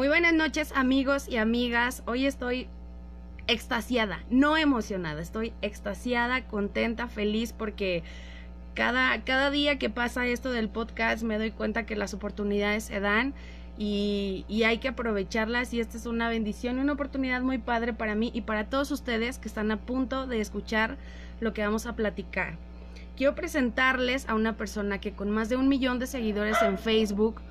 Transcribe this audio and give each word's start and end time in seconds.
Muy 0.00 0.08
buenas 0.08 0.32
noches 0.32 0.72
amigos 0.74 1.28
y 1.28 1.36
amigas. 1.36 2.02
Hoy 2.06 2.24
estoy 2.24 2.68
extasiada, 3.48 4.24
no 4.30 4.56
emocionada, 4.56 5.20
estoy 5.20 5.52
extasiada, 5.60 6.46
contenta, 6.46 7.06
feliz 7.06 7.52
porque 7.52 8.02
cada, 8.72 9.22
cada 9.24 9.50
día 9.50 9.78
que 9.78 9.90
pasa 9.90 10.26
esto 10.26 10.52
del 10.52 10.70
podcast 10.70 11.22
me 11.22 11.36
doy 11.36 11.50
cuenta 11.50 11.84
que 11.84 11.96
las 11.96 12.14
oportunidades 12.14 12.84
se 12.84 12.98
dan 12.98 13.34
y, 13.76 14.46
y, 14.48 14.62
hay 14.62 14.78
que 14.78 14.88
aprovecharlas 14.88 15.74
y 15.74 15.80
esta 15.80 15.98
es 15.98 16.06
una 16.06 16.30
bendición 16.30 16.78
y 16.78 16.80
una 16.80 16.94
oportunidad 16.94 17.42
muy 17.42 17.58
padre 17.58 17.92
para 17.92 18.14
mí 18.14 18.30
y 18.32 18.40
para 18.40 18.70
todos 18.70 18.90
ustedes 18.92 19.38
que 19.38 19.48
están 19.48 19.70
a 19.70 19.76
punto 19.76 20.26
de 20.26 20.40
escuchar 20.40 20.96
lo 21.40 21.52
que 21.52 21.62
vamos 21.62 21.84
a 21.84 21.94
platicar. 21.94 22.56
Quiero 23.18 23.34
presentarles 23.34 24.26
a 24.30 24.34
una 24.34 24.56
persona 24.56 24.98
que 24.98 25.12
con 25.12 25.30
más 25.30 25.50
de 25.50 25.56
un 25.56 25.68
millón 25.68 25.98
de 25.98 26.06
seguidores 26.06 26.56
en 26.62 26.78
Facebook, 26.78 27.42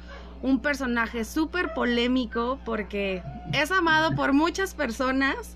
un 0.41 0.61
personaje 0.61 1.25
súper 1.25 1.73
polémico 1.73 2.59
porque 2.66 3.21
es 3.53 3.71
amado 3.71 4.16
por 4.16 4.34
muchas 4.34 4.73
personas, 4.73 5.55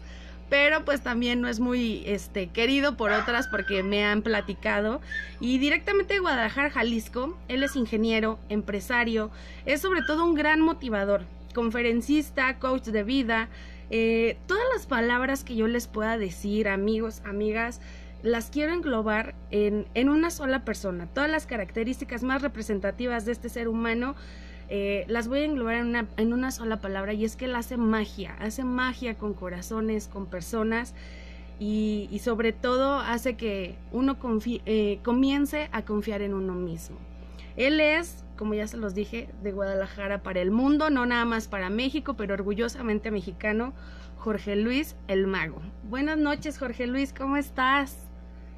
pero 0.49 0.85
pues 0.85 1.01
también 1.01 1.41
no 1.41 1.47
es 1.47 1.59
muy 1.59 2.03
este 2.05 2.47
querido 2.47 2.95
por 2.97 3.11
otras 3.11 3.47
porque 3.47 3.81
me 3.81 4.05
han 4.05 4.21
platicado. 4.21 5.01
Y 5.39 5.57
directamente 5.57 6.15
de 6.15 6.19
Guadalajara, 6.19 6.69
Jalisco, 6.69 7.37
él 7.47 7.63
es 7.63 7.75
ingeniero, 7.75 8.39
empresario, 8.49 9.31
es 9.65 9.81
sobre 9.81 10.01
todo 10.01 10.25
un 10.25 10.35
gran 10.35 10.61
motivador, 10.61 11.23
conferencista, 11.55 12.59
coach 12.59 12.85
de 12.85 13.03
vida, 13.03 13.49
eh, 13.89 14.37
todas 14.47 14.63
las 14.73 14.85
palabras 14.85 15.43
que 15.43 15.55
yo 15.55 15.67
les 15.67 15.87
pueda 15.87 16.17
decir, 16.17 16.67
amigos, 16.67 17.21
amigas, 17.25 17.79
las 18.21 18.49
quiero 18.49 18.73
englobar 18.73 19.35
en, 19.51 19.85
en 19.93 20.09
una 20.09 20.29
sola 20.29 20.63
persona, 20.63 21.07
todas 21.07 21.29
las 21.29 21.45
características 21.45 22.23
más 22.23 22.41
representativas 22.41 23.25
de 23.25 23.33
este 23.33 23.49
ser 23.49 23.67
humano 23.67 24.15
eh, 24.75 25.05
las 25.07 25.27
voy 25.27 25.41
a 25.41 25.45
englobar 25.45 25.75
en 25.75 25.85
una, 25.85 26.07
en 26.17 26.33
una 26.33 26.49
sola 26.49 26.81
palabra 26.81 27.13
y 27.13 27.25
es 27.25 27.35
que 27.35 27.45
él 27.45 27.53
hace 27.53 27.77
magia, 27.77 28.35
hace 28.39 28.63
magia 28.63 29.13
con 29.19 29.35
corazones, 29.35 30.07
con 30.07 30.25
personas 30.25 30.95
y, 31.59 32.09
y 32.11 32.17
sobre 32.17 32.53
todo 32.53 32.97
hace 32.97 33.35
que 33.35 33.75
uno 33.91 34.17
eh, 34.65 34.99
comience 35.03 35.69
a 35.73 35.83
confiar 35.83 36.23
en 36.23 36.33
uno 36.33 36.55
mismo. 36.55 36.97
Él 37.55 37.79
es, 37.79 38.25
como 38.35 38.55
ya 38.55 38.65
se 38.65 38.77
los 38.77 38.95
dije, 38.95 39.29
de 39.43 39.51
Guadalajara 39.51 40.23
para 40.23 40.41
el 40.41 40.49
mundo, 40.49 40.89
no 40.89 41.05
nada 41.05 41.25
más 41.25 41.47
para 41.47 41.69
México, 41.69 42.15
pero 42.15 42.33
orgullosamente 42.33 43.11
mexicano, 43.11 43.75
Jorge 44.17 44.55
Luis 44.55 44.95
el 45.07 45.27
Mago. 45.27 45.61
Buenas 45.83 46.17
noches, 46.17 46.57
Jorge 46.57 46.87
Luis, 46.87 47.13
¿cómo 47.13 47.37
estás? 47.37 48.09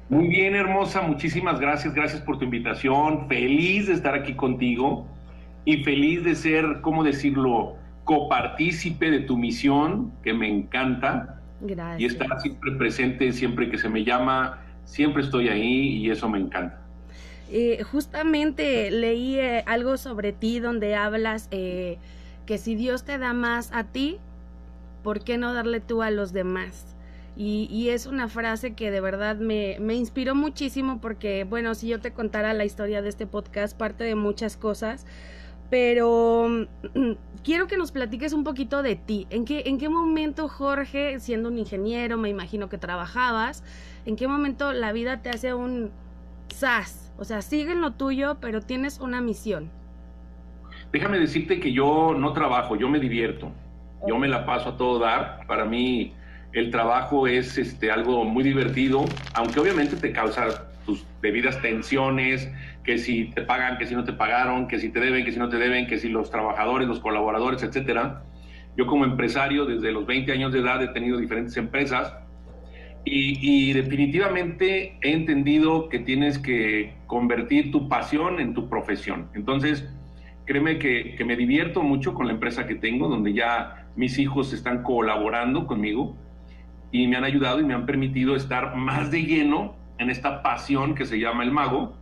Muy 0.08 0.28
bien, 0.28 0.54
hermosa, 0.54 1.02
muchísimas 1.02 1.60
gracias, 1.60 1.92
gracias 1.92 2.22
por 2.22 2.38
tu 2.38 2.44
invitación, 2.46 3.28
feliz 3.28 3.88
de 3.88 3.92
estar 3.92 4.14
aquí 4.14 4.32
contigo 4.32 5.06
y 5.66 5.82
feliz 5.84 6.24
de 6.24 6.34
ser, 6.34 6.80
¿cómo 6.80 7.04
decirlo?, 7.04 7.76
copartícipe 8.04 9.10
de 9.10 9.18
tu 9.20 9.36
misión, 9.36 10.12
que 10.22 10.32
me 10.32 10.48
encanta. 10.48 11.40
Gracias. 11.60 12.00
Y 12.00 12.04
estar 12.06 12.40
siempre 12.40 12.72
presente, 12.72 13.32
siempre 13.32 13.68
que 13.68 13.76
se 13.76 13.88
me 13.88 14.04
llama, 14.04 14.60
siempre 14.84 15.24
estoy 15.24 15.48
ahí 15.48 15.96
y 15.98 16.10
eso 16.10 16.28
me 16.28 16.38
encanta. 16.38 16.80
Eh, 17.50 17.82
justamente 17.82 18.90
leí 18.90 19.38
eh, 19.38 19.64
algo 19.66 19.96
sobre 19.96 20.32
ti 20.32 20.60
donde 20.60 20.94
hablas 20.94 21.48
eh, 21.50 21.98
que 22.44 22.58
si 22.58 22.76
Dios 22.76 23.04
te 23.04 23.18
da 23.18 23.32
más 23.32 23.70
a 23.72 23.84
ti, 23.84 24.18
¿por 25.02 25.22
qué 25.22 25.36
no 25.36 25.52
darle 25.52 25.80
tú 25.80 26.02
a 26.02 26.10
los 26.10 26.32
demás? 26.32 26.96
Y, 27.36 27.68
y 27.70 27.90
es 27.90 28.06
una 28.06 28.28
frase 28.28 28.74
que 28.74 28.90
de 28.90 29.00
verdad 29.00 29.36
me, 29.36 29.76
me, 29.80 29.94
inspiró 29.94 30.34
muchísimo 30.34 31.00
porque, 31.00 31.44
bueno, 31.44 31.74
si 31.74 31.88
yo 31.88 32.00
te 32.00 32.12
contara 32.12 32.54
la 32.54 32.64
historia 32.64 33.02
de 33.02 33.08
este 33.10 33.26
podcast, 33.26 33.76
parte 33.76 34.04
de 34.04 34.14
muchas 34.14 34.56
cosas, 34.56 35.04
pero 35.70 36.48
mm, 36.48 37.12
quiero 37.42 37.66
que 37.66 37.76
nos 37.76 37.92
platiques 37.92 38.32
un 38.32 38.44
poquito 38.44 38.82
de 38.82 38.96
ti. 38.96 39.26
¿En 39.30 39.44
qué, 39.44 39.64
¿En 39.66 39.78
qué 39.78 39.88
momento, 39.88 40.48
Jorge, 40.48 41.20
siendo 41.20 41.48
un 41.48 41.58
ingeniero, 41.58 42.16
me 42.16 42.28
imagino 42.28 42.68
que 42.68 42.78
trabajabas, 42.78 43.64
en 44.04 44.16
qué 44.16 44.28
momento 44.28 44.72
la 44.72 44.92
vida 44.92 45.22
te 45.22 45.30
hace 45.30 45.54
un 45.54 45.90
SAS? 46.48 47.12
O 47.18 47.24
sea, 47.24 47.42
sigue 47.42 47.72
en 47.72 47.80
lo 47.80 47.92
tuyo, 47.92 48.38
pero 48.40 48.60
tienes 48.60 49.00
una 49.00 49.20
misión. 49.20 49.70
Déjame 50.92 51.18
decirte 51.18 51.60
que 51.60 51.72
yo 51.72 52.14
no 52.16 52.32
trabajo, 52.32 52.76
yo 52.76 52.88
me 52.88 53.00
divierto. 53.00 53.50
Yo 54.06 54.18
me 54.18 54.28
la 54.28 54.46
paso 54.46 54.70
a 54.70 54.76
todo 54.76 54.98
dar. 54.98 55.46
Para 55.46 55.64
mí 55.64 56.14
el 56.56 56.70
trabajo 56.70 57.26
es 57.26 57.58
este, 57.58 57.90
algo 57.90 58.24
muy 58.24 58.42
divertido, 58.42 59.04
aunque 59.34 59.60
obviamente 59.60 59.94
te 59.94 60.10
causa 60.10 60.70
tus 60.86 61.04
debidas 61.20 61.60
tensiones, 61.60 62.50
que 62.82 62.96
si 62.96 63.26
te 63.26 63.42
pagan, 63.42 63.76
que 63.76 63.84
si 63.84 63.94
no 63.94 64.04
te 64.04 64.14
pagaron, 64.14 64.66
que 64.66 64.78
si 64.78 64.88
te 64.88 64.98
deben, 65.00 65.26
que 65.26 65.32
si 65.32 65.38
no 65.38 65.50
te 65.50 65.58
deben, 65.58 65.86
que 65.86 65.98
si 65.98 66.08
los 66.08 66.30
trabajadores, 66.30 66.88
los 66.88 67.00
colaboradores, 67.00 67.62
etcétera. 67.62 68.22
Yo 68.74 68.86
como 68.86 69.04
empresario 69.04 69.66
desde 69.66 69.92
los 69.92 70.06
20 70.06 70.32
años 70.32 70.50
de 70.50 70.60
edad 70.60 70.82
he 70.82 70.88
tenido 70.88 71.18
diferentes 71.18 71.54
empresas 71.58 72.14
y, 73.04 73.72
definitivamente 73.74 74.96
he 75.02 75.12
entendido 75.12 75.90
que 75.90 75.98
tienes 75.98 76.38
que 76.38 76.94
convertir 77.06 77.70
tu 77.70 77.86
pasión 77.86 78.40
en 78.40 78.54
tu 78.54 78.70
profesión. 78.70 79.28
Entonces, 79.34 79.86
créeme 80.46 80.78
que, 80.78 81.16
que 81.16 81.24
me 81.24 81.36
divierto 81.36 81.82
mucho 81.82 82.14
con 82.14 82.26
la 82.26 82.32
empresa 82.32 82.66
que 82.66 82.76
tengo, 82.76 83.08
donde 83.08 83.34
ya 83.34 83.88
mis 83.94 84.18
hijos 84.18 84.54
están 84.54 84.82
colaborando 84.82 85.66
conmigo 85.66 86.16
y 86.92 87.06
me 87.06 87.16
han 87.16 87.24
ayudado 87.24 87.60
y 87.60 87.64
me 87.64 87.74
han 87.74 87.86
permitido 87.86 88.36
estar 88.36 88.76
más 88.76 89.10
de 89.10 89.22
lleno 89.22 89.74
en 89.98 90.10
esta 90.10 90.42
pasión 90.42 90.94
que 90.94 91.04
se 91.04 91.18
llama 91.18 91.42
el 91.44 91.50
mago 91.50 91.96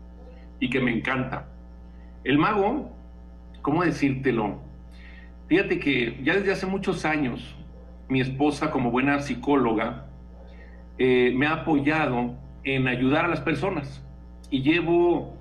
y 0.61 0.71
que 0.71 0.81
me 0.81 0.93
encanta. 0.93 1.49
El 2.25 2.39
mago, 2.39 2.97
¿cómo 3.63 3.85
decírtelo? 3.85 4.61
Fíjate 5.49 5.79
que 5.79 6.19
ya 6.23 6.35
desde 6.35 6.53
hace 6.53 6.67
muchos 6.67 7.05
años, 7.05 7.55
mi 8.09 8.21
esposa 8.21 8.71
como 8.71 8.91
buena 8.91 9.21
psicóloga, 9.21 10.07
eh, 10.99 11.33
me 11.37 11.47
ha 11.47 11.53
apoyado 11.53 12.35
en 12.63 12.89
ayudar 12.89 13.27
a 13.27 13.29
las 13.29 13.41
personas. 13.41 14.03
Y 14.51 14.63
llevo, 14.63 15.37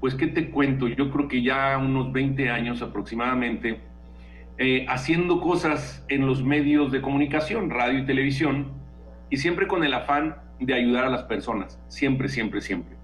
pues, 0.00 0.14
¿qué 0.14 0.26
te 0.26 0.50
cuento? 0.50 0.88
Yo 0.88 1.10
creo 1.10 1.28
que 1.28 1.42
ya 1.42 1.78
unos 1.78 2.12
20 2.12 2.50
años 2.50 2.82
aproximadamente, 2.82 3.80
eh, 4.58 4.86
haciendo 4.88 5.40
cosas 5.40 6.04
en 6.08 6.26
los 6.26 6.44
medios 6.44 6.92
de 6.92 7.00
comunicación, 7.00 7.70
radio 7.70 8.00
y 8.00 8.06
televisión, 8.06 8.79
y 9.30 9.38
siempre 9.38 9.66
con 9.66 9.84
el 9.84 9.94
afán 9.94 10.36
de 10.58 10.74
ayudar 10.74 11.04
a 11.04 11.08
las 11.08 11.22
personas, 11.22 11.80
siempre, 11.88 12.28
siempre, 12.28 12.60
siempre. 12.60 12.96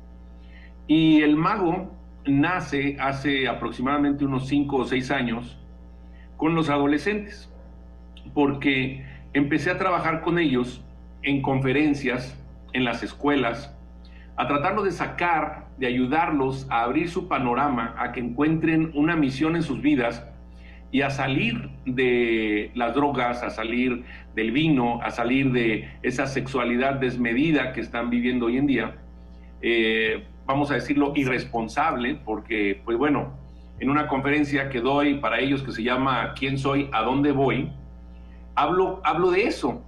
Y 0.86 1.22
el 1.22 1.36
mago 1.36 1.92
nace 2.26 2.96
hace 3.00 3.48
aproximadamente 3.48 4.24
unos 4.24 4.48
5 4.48 4.76
o 4.76 4.84
6 4.84 5.10
años 5.12 5.58
con 6.36 6.54
los 6.54 6.68
adolescentes, 6.68 7.50
porque 8.34 9.04
empecé 9.32 9.70
a 9.70 9.78
trabajar 9.78 10.20
con 10.20 10.38
ellos 10.38 10.84
en 11.22 11.40
conferencias, 11.42 12.38
en 12.72 12.84
las 12.84 13.02
escuelas, 13.02 13.74
a 14.36 14.46
tratarlos 14.46 14.84
de 14.84 14.92
sacar, 14.92 15.66
de 15.78 15.86
ayudarlos 15.86 16.66
a 16.70 16.82
abrir 16.82 17.08
su 17.08 17.26
panorama, 17.28 17.94
a 17.98 18.12
que 18.12 18.20
encuentren 18.20 18.90
una 18.94 19.16
misión 19.16 19.56
en 19.56 19.62
sus 19.62 19.80
vidas 19.80 20.26
y 20.96 21.02
a 21.02 21.10
salir 21.10 21.68
de 21.84 22.70
las 22.74 22.94
drogas, 22.94 23.42
a 23.42 23.50
salir 23.50 24.02
del 24.34 24.50
vino, 24.50 25.02
a 25.02 25.10
salir 25.10 25.52
de 25.52 25.90
esa 26.02 26.26
sexualidad 26.26 26.94
desmedida 26.94 27.74
que 27.74 27.82
están 27.82 28.08
viviendo 28.08 28.46
hoy 28.46 28.56
en 28.56 28.66
día. 28.66 28.94
Eh, 29.60 30.24
vamos 30.46 30.70
a 30.70 30.74
decirlo, 30.76 31.12
irresponsable, 31.14 32.18
porque, 32.24 32.80
pues 32.82 32.96
bueno, 32.96 33.34
en 33.78 33.90
una 33.90 34.06
conferencia 34.08 34.70
que 34.70 34.80
doy 34.80 35.16
para 35.16 35.38
ellos 35.38 35.62
que 35.62 35.72
se 35.72 35.82
llama 35.82 36.32
¿Quién 36.32 36.56
soy? 36.56 36.88
¿A 36.94 37.02
dónde 37.02 37.30
voy? 37.30 37.70
Hablo, 38.54 39.02
hablo 39.04 39.30
de 39.30 39.42
eso. 39.42 39.84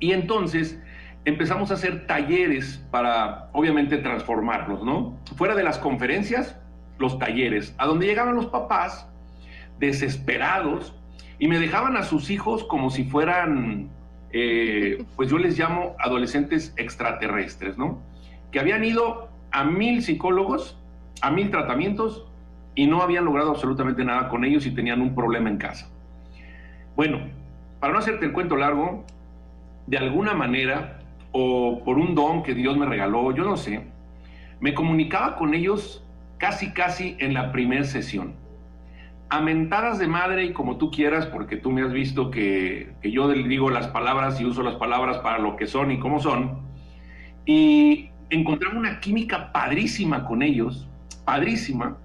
Y 0.00 0.10
entonces 0.10 0.82
empezamos 1.24 1.70
a 1.70 1.74
hacer 1.74 2.08
talleres 2.08 2.84
para, 2.90 3.48
obviamente, 3.52 3.96
transformarlos, 3.98 4.82
¿no? 4.82 5.16
Fuera 5.36 5.54
de 5.54 5.62
las 5.62 5.78
conferencias, 5.78 6.58
los 6.98 7.16
talleres, 7.20 7.76
a 7.78 7.86
donde 7.86 8.06
llegaban 8.06 8.34
los 8.34 8.46
papás 8.46 9.06
desesperados 9.82 10.94
y 11.40 11.48
me 11.48 11.58
dejaban 11.58 11.96
a 11.96 12.04
sus 12.04 12.30
hijos 12.30 12.62
como 12.62 12.90
si 12.90 13.02
fueran, 13.02 13.88
eh, 14.30 15.04
pues 15.16 15.28
yo 15.28 15.38
les 15.38 15.58
llamo 15.58 15.96
adolescentes 15.98 16.72
extraterrestres, 16.76 17.76
¿no? 17.76 18.00
Que 18.52 18.60
habían 18.60 18.84
ido 18.84 19.28
a 19.50 19.64
mil 19.64 20.00
psicólogos, 20.02 20.78
a 21.20 21.32
mil 21.32 21.50
tratamientos 21.50 22.24
y 22.76 22.86
no 22.86 23.02
habían 23.02 23.24
logrado 23.24 23.50
absolutamente 23.50 24.04
nada 24.04 24.28
con 24.28 24.44
ellos 24.44 24.66
y 24.66 24.70
tenían 24.70 25.00
un 25.02 25.16
problema 25.16 25.50
en 25.50 25.56
casa. 25.56 25.88
Bueno, 26.94 27.18
para 27.80 27.92
no 27.92 27.98
hacerte 27.98 28.26
el 28.26 28.32
cuento 28.32 28.56
largo, 28.56 29.04
de 29.88 29.98
alguna 29.98 30.34
manera 30.34 31.00
o 31.32 31.82
por 31.84 31.98
un 31.98 32.14
don 32.14 32.44
que 32.44 32.54
Dios 32.54 32.76
me 32.76 32.86
regaló, 32.86 33.34
yo 33.34 33.42
no 33.42 33.56
sé, 33.56 33.82
me 34.60 34.74
comunicaba 34.74 35.34
con 35.34 35.54
ellos 35.54 36.04
casi 36.38 36.72
casi 36.72 37.16
en 37.18 37.34
la 37.34 37.50
primera 37.50 37.82
sesión. 37.82 38.41
A 39.32 39.40
mentadas 39.40 39.98
de 39.98 40.06
madre 40.08 40.44
y 40.44 40.52
como 40.52 40.76
tú 40.76 40.90
quieras, 40.90 41.24
porque 41.24 41.56
tú 41.56 41.70
me 41.70 41.80
has 41.80 41.90
visto 41.90 42.30
que, 42.30 42.92
que 43.00 43.10
yo 43.10 43.28
digo 43.30 43.70
las 43.70 43.88
palabras 43.88 44.38
y 44.38 44.44
uso 44.44 44.62
las 44.62 44.74
palabras 44.74 45.20
para 45.20 45.38
lo 45.38 45.56
que 45.56 45.66
son 45.66 45.90
y 45.90 45.98
cómo 45.98 46.20
son. 46.20 46.60
Y 47.46 48.10
encontramos 48.28 48.76
una 48.76 49.00
química 49.00 49.50
padrísima 49.50 50.26
con 50.26 50.42
ellos, 50.42 50.86
padrísima, 51.24 51.96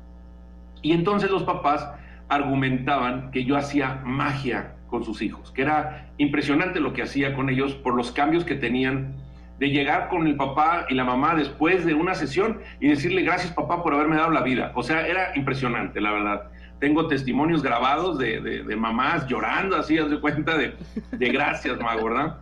y 0.82 0.94
entonces 0.94 1.30
los 1.30 1.44
papás 1.44 1.86
argumentaban 2.30 3.30
que 3.32 3.44
yo 3.44 3.58
hacía 3.58 4.02
magia 4.06 4.76
con 4.88 5.04
sus 5.04 5.22
hijos, 5.22 5.52
que 5.52 5.64
era 5.64 6.08
impresionante 6.18 6.80
lo 6.80 6.94
que 6.94 7.04
hacía 7.04 7.36
con 7.36 7.50
ellos 7.50 7.74
por 7.74 7.94
los 7.94 8.14
cambios 8.14 8.46
que 8.46 8.56
tenían 8.56 9.16
de 9.60 9.70
llegar 9.70 10.08
con 10.08 10.28
el 10.28 10.38
papá 10.38 10.86
y 10.88 10.94
la 10.94 11.04
mamá 11.04 11.36
después 11.36 11.86
de 11.86 11.94
una 11.94 12.16
sesión 12.16 12.62
y 12.80 12.88
decirle 12.88 13.24
gracias 13.24 13.52
papá 13.52 13.84
por 13.84 13.94
haberme 13.94 14.16
dado 14.16 14.32
la 14.32 14.44
vida. 14.44 14.72
O 14.76 14.84
sea, 14.84 15.06
era 15.06 15.36
impresionante, 15.36 16.00
la 16.00 16.14
verdad. 16.14 16.52
Tengo 16.80 17.08
testimonios 17.08 17.64
grabados 17.64 18.18
de, 18.18 18.64
mamás 18.78 19.28
llorando, 19.28 19.76
así, 19.78 19.98
haz 19.98 20.10
de 20.10 20.20
cuenta 20.20 20.58
de, 20.58 20.76
de 21.12 21.30
gracias, 21.30 21.80
mago, 21.80 22.06
¿verdad? 22.06 22.38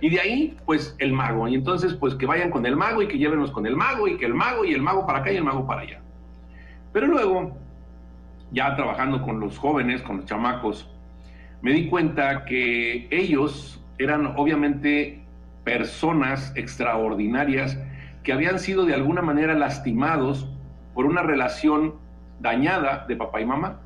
Y 0.00 0.10
de 0.10 0.20
ahí, 0.20 0.56
pues, 0.66 0.94
el 0.98 1.12
mago. 1.12 1.48
Y 1.48 1.54
entonces, 1.54 1.94
pues, 1.94 2.14
que 2.14 2.26
vayan 2.26 2.50
con 2.50 2.66
el 2.66 2.76
mago 2.76 3.02
y 3.02 3.08
que 3.08 3.18
llévenos 3.18 3.50
con 3.50 3.66
el 3.66 3.76
mago 3.76 4.08
y 4.08 4.18
que 4.18 4.26
el 4.26 4.34
mago 4.34 4.64
y 4.64 4.74
el 4.74 4.82
mago 4.82 5.06
para 5.06 5.20
acá 5.20 5.32
y 5.32 5.36
el 5.36 5.44
mago 5.44 5.66
para 5.66 5.82
allá. 5.82 6.00
Pero 6.92 7.06
luego, 7.06 7.56
ya 8.50 8.74
trabajando 8.76 9.22
con 9.22 9.40
los 9.40 9.58
jóvenes, 9.58 10.02
con 10.02 10.18
los 10.18 10.26
chamacos, 10.26 10.88
me 11.62 11.72
di 11.72 11.88
cuenta 11.88 12.44
que 12.44 13.08
ellos 13.10 13.82
eran 13.98 14.34
obviamente 14.36 15.22
personas 15.64 16.52
extraordinarias 16.54 17.78
que 18.22 18.32
habían 18.32 18.58
sido 18.58 18.84
de 18.84 18.94
alguna 18.94 19.22
manera 19.22 19.54
lastimados 19.54 20.48
por 20.94 21.06
una 21.06 21.22
relación 21.22 21.94
dañada 22.40 23.04
de 23.08 23.16
papá 23.16 23.40
y 23.40 23.46
mamá. 23.46 23.80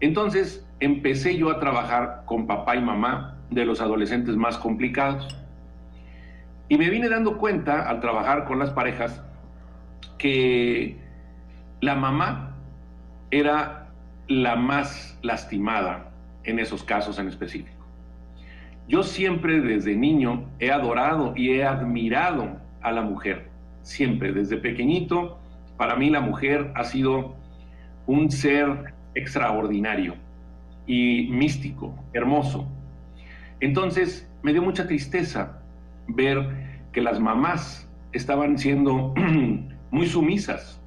Entonces 0.00 0.66
empecé 0.80 1.36
yo 1.36 1.50
a 1.50 1.60
trabajar 1.60 2.22
con 2.26 2.46
papá 2.46 2.76
y 2.76 2.80
mamá 2.80 3.36
de 3.50 3.64
los 3.64 3.80
adolescentes 3.80 4.36
más 4.36 4.58
complicados. 4.58 5.36
Y 6.68 6.78
me 6.78 6.90
vine 6.90 7.08
dando 7.08 7.38
cuenta 7.38 7.88
al 7.88 8.00
trabajar 8.00 8.44
con 8.44 8.58
las 8.58 8.70
parejas 8.70 9.22
que 10.18 10.96
la 11.80 11.94
mamá 11.94 12.56
era 13.30 13.88
la 14.28 14.56
más 14.56 15.18
lastimada 15.22 16.10
en 16.44 16.58
esos 16.58 16.82
casos 16.82 17.18
en 17.18 17.28
específico. 17.28 17.84
Yo 18.88 19.02
siempre 19.02 19.60
desde 19.60 19.96
niño 19.96 20.44
he 20.58 20.70
adorado 20.70 21.34
y 21.36 21.50
he 21.50 21.64
admirado 21.64 22.56
a 22.80 22.92
la 22.92 23.02
mujer, 23.02 23.48
siempre, 23.82 24.32
desde 24.32 24.56
pequeñito, 24.56 25.38
para 25.82 25.96
mí 25.96 26.10
la 26.10 26.20
mujer 26.20 26.70
ha 26.76 26.84
sido 26.84 27.34
un 28.06 28.30
ser 28.30 28.94
extraordinario 29.16 30.14
y 30.86 31.26
místico, 31.28 31.92
hermoso. 32.12 32.68
Entonces 33.58 34.30
me 34.44 34.52
dio 34.52 34.62
mucha 34.62 34.86
tristeza 34.86 35.58
ver 36.06 36.86
que 36.92 37.00
las 37.00 37.18
mamás 37.18 37.90
estaban 38.12 38.58
siendo 38.58 39.12
muy 39.90 40.06
sumisas, 40.06 40.80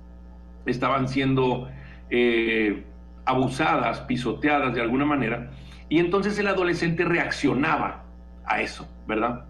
estaban 0.65 1.09
siendo 1.09 1.69
eh, 2.09 2.86
abusadas, 3.25 4.00
pisoteadas 4.00 4.75
de 4.75 4.81
alguna 4.81 5.03
manera, 5.03 5.51
y 5.89 6.00
entonces 6.00 6.39
el 6.39 6.47
adolescente 6.47 7.03
reaccionaba 7.03 8.06
a 8.45 8.62
eso, 8.62 8.88
¿verdad? 9.06 9.44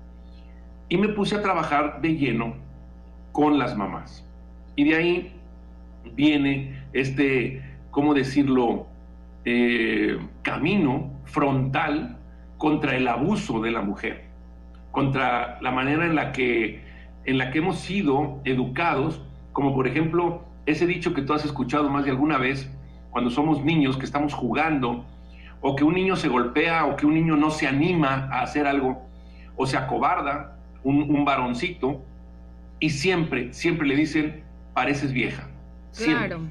Y 0.89 0.97
me 0.97 1.09
puse 1.09 1.35
a 1.35 1.43
trabajar 1.43 2.01
de 2.01 2.15
lleno 2.15 2.55
con 3.31 3.59
las 3.59 3.77
mamás. 3.77 4.25
Y 4.75 4.85
de 4.89 4.95
ahí 4.95 5.34
viene 6.13 6.83
este, 6.93 7.61
¿cómo 7.91 8.13
decirlo?, 8.13 8.87
eh, 9.47 10.17
camino 10.41 11.11
frontal 11.25 12.17
contra 12.57 12.95
el 12.95 13.07
abuso 13.07 13.61
de 13.61 13.71
la 13.71 13.81
mujer, 13.81 14.25
contra 14.91 15.59
la 15.61 15.71
manera 15.71 16.05
en 16.05 16.15
la 16.15 16.31
que, 16.31 16.83
en 17.25 17.37
la 17.37 17.51
que 17.51 17.59
hemos 17.59 17.79
sido 17.79 18.41
educados, 18.43 19.21
como 19.53 19.75
por 19.75 19.87
ejemplo 19.87 20.43
ese 20.65 20.87
dicho 20.87 21.13
que 21.13 21.21
tú 21.21 21.33
has 21.33 21.45
escuchado 21.45 21.89
más 21.89 22.05
de 22.05 22.11
alguna 22.11 22.37
vez, 22.37 22.71
cuando 23.11 23.29
somos 23.29 23.63
niños 23.63 23.97
que 23.97 24.05
estamos 24.05 24.33
jugando, 24.33 25.05
o 25.61 25.75
que 25.75 25.83
un 25.83 25.93
niño 25.93 26.15
se 26.15 26.27
golpea, 26.27 26.85
o 26.85 26.95
que 26.95 27.05
un 27.05 27.13
niño 27.13 27.35
no 27.35 27.51
se 27.51 27.67
anima 27.67 28.27
a 28.31 28.41
hacer 28.41 28.67
algo, 28.67 29.01
o 29.55 29.65
se 29.65 29.77
acobarda, 29.77 30.57
un, 30.83 31.25
varoncito, 31.25 32.03
y 32.79 32.89
siempre, 32.89 33.53
siempre 33.53 33.87
le 33.87 33.95
dicen, 33.95 34.43
pareces 34.73 35.11
vieja. 35.13 35.47
Claro. 35.97 36.41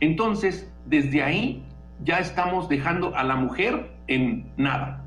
Entonces, 0.00 0.70
desde 0.86 1.22
ahí 1.22 1.62
ya 2.04 2.18
estamos 2.18 2.68
dejando 2.68 3.14
a 3.16 3.24
la 3.24 3.36
mujer 3.36 3.90
en 4.08 4.50
nada. 4.56 5.04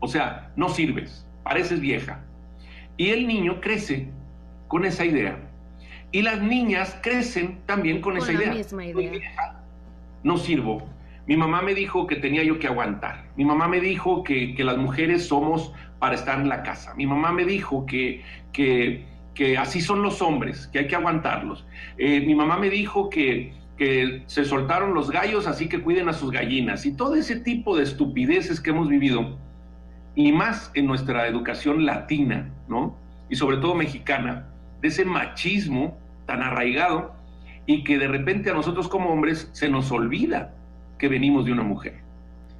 O 0.00 0.08
sea, 0.08 0.50
no 0.56 0.68
sirves, 0.68 1.26
pareces 1.42 1.80
vieja. 1.80 2.20
Y 2.96 3.10
el 3.10 3.26
niño 3.26 3.60
crece 3.60 4.08
con 4.68 4.84
esa 4.84 5.04
idea. 5.04 5.38
Y 6.12 6.22
las 6.22 6.40
niñas 6.40 6.98
crecen 7.02 7.60
también 7.66 8.00
con, 8.00 8.16
esa 8.16 8.32
idea. 8.32 8.52
Misma 8.52 8.86
idea 8.86 9.56
no 10.26 10.36
sirvo. 10.36 10.82
Mi 11.26 11.36
mamá 11.36 11.62
me 11.62 11.72
dijo 11.72 12.06
que 12.06 12.16
tenía 12.16 12.42
yo 12.42 12.58
que 12.58 12.66
aguantar. 12.66 13.26
Mi 13.36 13.44
mamá 13.44 13.68
me 13.68 13.80
dijo 13.80 14.24
que, 14.24 14.54
las 14.58 14.76
mujeres 14.76 15.26
somos 15.28 15.72
para 16.00 16.16
estar 16.16 16.40
en 16.40 16.48
la 16.48 16.64
casa. 16.64 16.94
Mi 16.94 17.06
mamá 17.06 17.32
me 17.32 17.44
dijo 17.44 17.86
que, 17.86 18.22
que, 18.52 19.04
así 19.58 19.80
son 19.80 20.02
los 20.02 20.22
hombres, 20.22 20.66
que 20.68 20.80
hay 20.80 20.86
que 20.86 20.96
aguantarlos. 20.96 21.66
Eh, 21.98 22.20
mi 22.20 22.34
mamá 22.34 22.58
me 22.58 22.70
dijo 22.70 23.10
que, 23.10 23.52
que 23.76 24.22
se 24.26 24.44
soltaron 24.44 24.94
los 24.94 25.10
gallos, 25.10 25.46
así 25.46 25.68
que 25.68 25.80
cuiden 25.80 26.08
a 26.08 26.12
sus 26.12 26.30
gallinas. 26.30 26.86
Y 26.86 26.92
todo 26.92 27.14
ese 27.14 27.36
tipo 27.36 27.76
de 27.76 27.82
estupideces 27.82 28.60
que 28.60 28.70
hemos 28.70 28.88
vivido, 28.88 29.36
y 30.14 30.32
más 30.32 30.70
en 30.74 30.86
nuestra 30.86 31.28
educación 31.28 31.84
latina, 31.84 32.50
¿no? 32.68 32.96
Y 33.28 33.36
sobre 33.36 33.58
todo 33.58 33.74
mexicana, 33.74 34.46
de 34.80 34.88
ese 34.88 35.04
machismo 35.04 35.98
tan 36.26 36.42
arraigado 36.42 37.14
y 37.66 37.84
que 37.84 37.98
de 37.98 38.08
repente 38.08 38.50
a 38.50 38.54
nosotros 38.54 38.88
como 38.88 39.10
hombres 39.10 39.50
se 39.52 39.68
nos 39.68 39.90
olvida 39.90 40.54
que 40.98 41.08
venimos 41.08 41.44
de 41.44 41.52
una 41.52 41.62
mujer. 41.62 42.00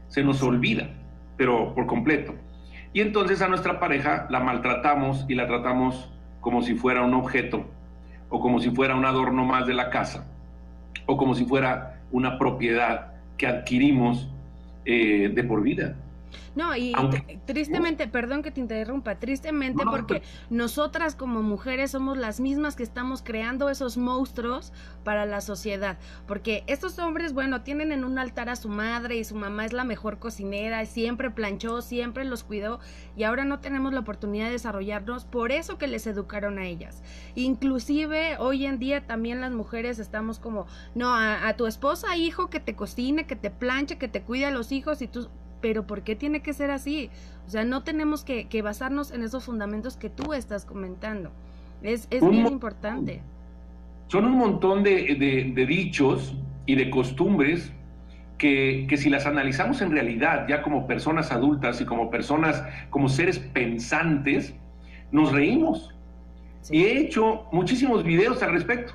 Se 0.09 0.23
nos 0.23 0.43
olvida, 0.43 0.91
pero 1.37 1.75
por 1.75 1.87
completo. 1.87 2.35
Y 2.93 3.01
entonces 3.01 3.43
a 3.43 3.49
nuestra 3.49 3.81
pareja 3.81 4.27
la 4.31 4.41
maltratamos 4.41 5.25
y 5.29 5.35
la 5.35 5.47
tratamos 5.47 6.11
como 6.47 6.63
si 6.63 6.77
fuera 6.77 7.03
un 7.03 7.13
objeto 7.13 7.65
o 8.29 8.41
como 8.41 8.61
si 8.61 8.71
fuera 8.71 8.95
un 8.95 9.05
adorno 9.05 9.45
más 9.45 9.67
de 9.67 9.75
la 9.75 9.91
casa 9.91 10.29
o 11.05 11.17
como 11.17 11.35
si 11.35 11.45
fuera 11.45 11.99
una 12.13 12.39
propiedad 12.39 13.15
que 13.37 13.49
adquirimos 13.49 14.29
eh, 14.85 15.29
de 15.35 15.43
por 15.43 15.61
vida. 15.61 15.97
No, 16.55 16.77
y 16.77 16.95
tristemente, 17.45 18.09
perdón 18.09 18.43
que 18.43 18.51
te 18.51 18.61
interrumpa, 18.61 19.17
tristemente 19.17 19.85
porque 19.85 20.23
nosotras 20.49 21.15
como 21.15 21.43
mujeres 21.43 21.91
somos 21.91 22.17
las 22.17 22.41
mismas 22.41 22.77
que 22.77 22.83
estamos 22.83 23.23
creando 23.23 23.69
esos 23.69 23.97
monstruos 23.97 24.73
para 25.05 25.27
la 25.27 25.41
sociedad. 25.41 25.99
Porque 26.27 26.65
estos 26.67 26.99
hombres, 26.99 27.33
bueno, 27.33 27.63
tienen 27.63 27.93
en 27.93 28.05
un 28.05 28.19
altar 28.19 28.49
a 28.49 28.57
su 28.57 28.69
madre 28.69 29.17
y 29.17 29.25
su 29.25 29.35
mamá 29.35 29.67
es 29.67 29.73
la 29.73 29.85
mejor 29.85 30.19
cocinera, 30.19 30.85
siempre 30.87 31.31
planchó, 31.31 31.83
siempre 31.83 32.25
los 32.25 32.43
cuidó 32.43 32.81
y 33.17 33.25
ahora 33.25 33.45
no 33.45 33.61
tenemos 33.61 33.93
la 33.93 34.01
oportunidad 34.01 34.47
de 34.47 34.53
desarrollarnos 34.53 35.25
por 35.25 35.53
eso 35.53 35.79
que 35.79 35.87
les 35.87 36.07
educaron 36.07 36.59
a 36.59 36.67
ellas. 36.67 37.03
Inclusive 37.35 38.37
hoy 38.39 38.67
en 38.67 38.79
día 38.79 39.07
también 39.07 39.41
las 39.41 39.53
mujeres 39.53 39.99
estamos 39.99 40.39
como, 40.39 40.67
no, 40.95 41.15
a, 41.15 41.49
a 41.49 41.57
tu 41.57 41.67
esposa, 41.67 42.17
hijo, 42.17 42.49
que 42.49 42.61
te 42.61 42.75
cocine, 42.75 43.27
que 43.27 43.37
te 43.37 43.51
planche, 43.51 43.99
que 43.99 44.09
te 44.09 44.23
cuide 44.23 44.47
a 44.47 44.51
los 44.51 44.73
hijos 44.73 45.03
y 45.03 45.09
tú 45.09 45.29
pero 45.67 45.85
¿por 45.85 46.03
qué 46.03 46.15
tiene 46.15 46.43
que 46.43 46.53
ser 46.53 46.71
así? 46.71 47.11
O 47.45 47.51
sea, 47.51 47.65
no 47.65 47.83
tenemos 47.83 48.23
que, 48.23 48.47
basarnos 48.63 49.11
en 49.11 49.25
esos 49.25 49.43
fundamentos 49.43 49.97
que 49.97 50.09
tú 50.09 50.33
estás 50.33 50.65
comentando. 50.65 51.33
Es, 51.83 52.07
es 52.13 52.21
bien 52.21 52.47
importante. 52.47 53.21
Son 54.07 54.27
un 54.27 54.39
montón 54.39 54.85
de, 54.85 55.67
dichos 55.67 56.37
y 56.67 56.77
de 56.77 56.89
costumbres 56.89 57.73
que, 58.39 58.87
si 58.97 59.11
las 59.11 59.27
analizamos 59.27 59.81
en 59.81 59.91
realidad, 59.91 60.47
ya 60.49 60.63
como 60.63 60.87
personas 60.87 61.33
adultas 61.33 61.81
y 61.81 61.85
como 61.85 62.11
personas, 62.11 62.63
como 62.91 63.09
seres 63.09 63.41
pensantes, 63.41 64.55
nos 65.11 65.33
reímos. 65.33 65.93
Y 66.71 66.85
he 66.85 67.01
hecho 67.01 67.47
muchísimos 67.51 68.05
videos 68.05 68.41
al 68.45 68.53
respecto. 68.53 68.93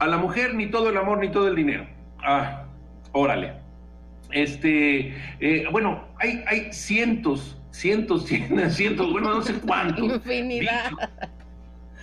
A 0.00 0.06
la 0.06 0.18
mujer 0.18 0.54
ni 0.54 0.70
todo 0.70 0.90
el 0.90 0.98
amor 0.98 1.20
ni 1.20 1.30
todo 1.30 1.48
el 1.48 1.56
dinero. 1.56 1.86
Ah, 2.22 2.66
órale. 3.12 3.63
Este, 4.30 5.14
eh, 5.40 5.66
bueno, 5.70 6.04
hay, 6.18 6.42
hay 6.46 6.72
cientos, 6.72 7.56
cientos, 7.70 8.26
cientos, 8.70 9.12
bueno, 9.12 9.34
no 9.34 9.42
sé 9.42 9.54
cuántos. 9.54 10.14
infinidad. 10.14 10.90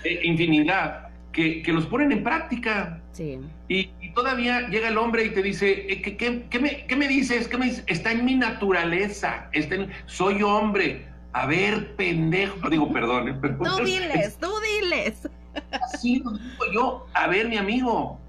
Eh, 0.04 0.20
infinidad, 0.24 1.10
que, 1.32 1.64
los 1.68 1.86
ponen 1.86 2.12
en 2.12 2.24
práctica. 2.24 3.02
Sí. 3.12 3.40
Y, 3.68 3.90
todavía 4.14 4.68
llega 4.68 4.90
el 4.90 4.98
hombre 4.98 5.26
y 5.26 5.30
te 5.30 5.42
dice, 5.42 5.86
eh, 5.90 6.02
¿qué, 6.02 6.96
me, 6.96 7.08
dices? 7.08 7.48
¿Qué 7.48 7.58
me 7.58 7.66
dices? 7.66 7.84
Está 7.88 8.12
en 8.12 8.26
mi 8.26 8.36
naturaleza, 8.36 9.50
está 9.54 9.88
soy 10.06 10.44
hombre. 10.44 11.08
A 11.34 11.46
ver, 11.46 11.96
pendejo. 11.96 12.70
Digo, 12.70 12.92
perdón. 12.92 13.40
Tú 13.42 13.76
diles, 13.86 14.38
tú 14.38 14.52
diles. 14.82 15.30
Digo 16.04 16.32
yo. 16.74 17.06
A 17.14 17.28
ver, 17.28 17.48
mi 17.48 17.58
amigo, 17.58 18.20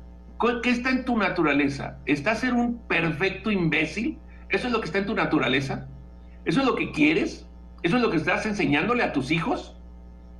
¿Qué 0.62 0.70
está 0.70 0.90
en 0.90 1.04
tu 1.04 1.16
naturaleza? 1.16 1.98
¿Estás 2.04 2.40
ser 2.40 2.54
un 2.54 2.78
perfecto 2.88 3.50
imbécil? 3.50 4.18
¿Eso 4.48 4.66
es 4.66 4.72
lo 4.72 4.80
que 4.80 4.86
está 4.86 4.98
en 4.98 5.06
tu 5.06 5.14
naturaleza? 5.14 5.86
¿Eso 6.44 6.60
es 6.60 6.66
lo 6.66 6.74
que 6.74 6.90
quieres? 6.90 7.46
¿Eso 7.82 7.96
es 7.96 8.02
lo 8.02 8.10
que 8.10 8.16
estás 8.16 8.44
enseñándole 8.44 9.04
a 9.04 9.12
tus 9.12 9.30
hijos? 9.30 9.76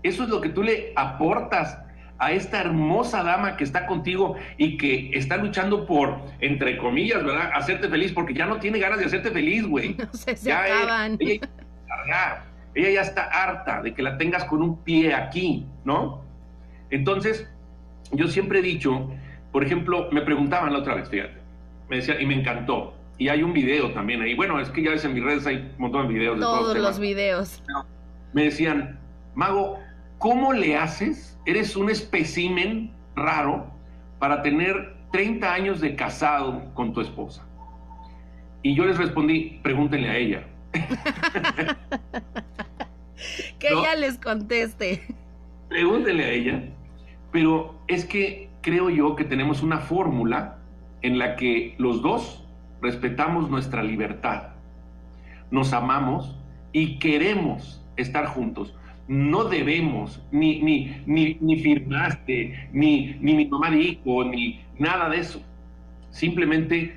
¿Eso 0.03 0.25
es 0.25 0.29
lo 0.29 0.41
que 0.41 0.49
tú 0.49 0.65
le 0.65 0.93
aportas 0.97 1.79
a 2.19 2.33
esta 2.33 2.61
hermosa 2.61 3.23
dama 3.23 3.57
que 3.57 3.65
está 3.65 3.87
contigo 3.87 4.37
y 4.57 4.77
que 4.77 5.11
está 5.13 5.37
luchando 5.37 5.87
por, 5.87 6.21
entre 6.41 6.79
comillas, 6.79 7.25
¿verdad? 7.25 7.51
Hacerte 7.55 7.89
feliz, 7.89 8.13
porque 8.13 8.35
ya 8.35 8.47
no 8.47 8.59
tiene 8.59 8.79
ganas 8.79 8.99
de 8.99 9.07
hacerte 9.07 9.31
feliz, 9.31 9.67
güey. 9.67 9.97
No 9.99 10.13
sé, 10.13 10.37
se 10.37 10.53
acaban. 10.53 11.17
ella, 11.21 12.45
ella 12.75 12.91
ya 12.91 13.01
está 13.01 13.25
harta 13.25 13.83
de 13.83 13.95
que 13.95 14.03
la 14.03 14.19
tengas 14.19 14.45
con 14.45 14.63
un 14.63 14.83
pie 14.83 15.15
aquí, 15.15 15.67
¿no? 15.85 16.23
Entonces, 16.91 17.49
yo 18.13 18.29
siempre 18.29 18.61
he 18.61 18.63
dicho, 18.63 19.11
por 19.53 19.65
ejemplo, 19.65 20.09
me 20.11 20.23
preguntaban 20.23 20.73
la 20.73 20.81
otra 20.81 20.95
vez, 20.95 21.09
fíjate, 21.09 21.35
me 21.89 21.97
decía, 21.97 22.21
y 22.21 22.27
me 22.27 22.35
encantó, 22.35 22.95
y 23.19 23.29
hay 23.29 23.43
un 23.43 23.53
video 23.53 23.93
también 23.93 24.23
ahí. 24.23 24.35
Bueno, 24.35 24.59
es 24.59 24.71
que 24.71 24.83
ya 24.83 24.91
ves 24.91 25.05
en 25.05 25.15
mis 25.15 25.23
redes 25.23 25.47
hay 25.47 25.57
un 25.57 25.75
montón 25.79 26.09
de 26.09 26.15
videos. 26.15 26.37
De 26.37 26.43
todos 26.43 26.77
los 26.77 26.99
videos. 26.99 27.63
Me 28.33 28.45
decían, 28.45 28.99
Mago, 29.35 29.79
¿cómo 30.19 30.53
le 30.53 30.77
haces? 30.77 31.39
Eres 31.47 31.77
un 31.77 31.91
espécimen 31.91 32.91
raro 33.15 33.71
para 34.19 34.43
tener 34.43 34.95
30 35.13 35.53
años 35.53 35.81
de 35.81 35.95
casado 35.95 36.73
con 36.75 36.93
tu 36.93 37.01
esposa. 37.01 37.47
Y 38.63 38.75
yo 38.75 38.85
les 38.85 38.97
respondí, 38.97 39.61
pregúntenle 39.63 40.09
a 40.09 40.17
ella. 40.17 40.47
que 43.59 43.69
ella 43.69 43.95
les 43.97 44.19
conteste. 44.19 45.03
Pregúntenle 45.69 46.25
a 46.25 46.31
ella. 46.31 46.63
Pero 47.31 47.75
es 47.89 48.05
que 48.05 48.49
creo 48.63 48.89
yo 48.89 49.17
que 49.17 49.25
tenemos 49.25 49.63
una 49.63 49.79
fórmula 49.79 50.59
en 51.03 51.19
la 51.19 51.37
que 51.37 51.75
los 51.79 52.01
dos 52.01 52.49
respetamos 52.81 53.51
nuestra 53.51 53.83
libertad, 53.83 54.55
nos 55.51 55.73
amamos 55.73 56.39
y 56.73 56.99
queremos 56.99 57.85
estar 57.97 58.27
juntos. 58.27 58.75
No 59.09 59.45
debemos, 59.45 60.23
ni, 60.31 60.63
ni, 60.63 61.03
ni, 61.07 61.37
ni 61.41 61.61
firmaste, 61.61 62.69
ni, 62.73 63.17
ni 63.21 63.35
mi 63.35 63.47
mamá 63.47 63.71
dijo, 63.71 64.25
ni 64.25 64.61
nada 64.79 65.11
de 65.11 65.19
eso. 65.19 65.43
Simplemente 66.11 66.97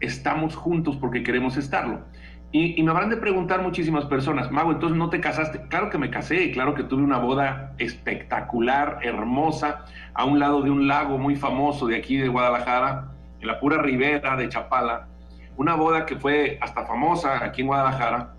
estamos 0.00 0.56
juntos 0.56 0.96
porque 0.96 1.22
queremos 1.22 1.56
estarlo. 1.56 2.00
Y, 2.52 2.78
y, 2.78 2.82
me 2.82 2.90
habrán 2.90 3.08
de 3.08 3.16
preguntar 3.16 3.62
muchísimas 3.62 4.04
personas, 4.04 4.50
Mago, 4.50 4.72
entonces 4.72 4.98
no 4.98 5.08
te 5.08 5.20
casaste. 5.20 5.62
Claro 5.68 5.88
que 5.88 5.96
me 5.96 6.10
casé, 6.10 6.50
claro 6.50 6.74
que 6.74 6.84
tuve 6.84 7.02
una 7.02 7.18
boda 7.18 7.72
espectacular, 7.78 8.98
hermosa, 9.02 9.86
a 10.12 10.26
un 10.26 10.38
lado 10.38 10.60
de 10.60 10.70
un 10.70 10.86
lago 10.86 11.16
muy 11.16 11.34
famoso 11.34 11.86
de 11.86 11.96
aquí 11.96 12.18
de 12.18 12.28
Guadalajara, 12.28 13.08
en 13.40 13.46
la 13.46 13.58
pura 13.58 13.78
ribera 13.78 14.36
de 14.36 14.50
Chapala 14.50 15.08
una 15.56 15.74
boda 15.74 16.06
que 16.06 16.16
fue 16.16 16.58
hasta 16.60 16.86
famosa 16.86 17.44
aquí 17.44 17.62
en 17.62 17.66
Guadalajara 17.68 18.34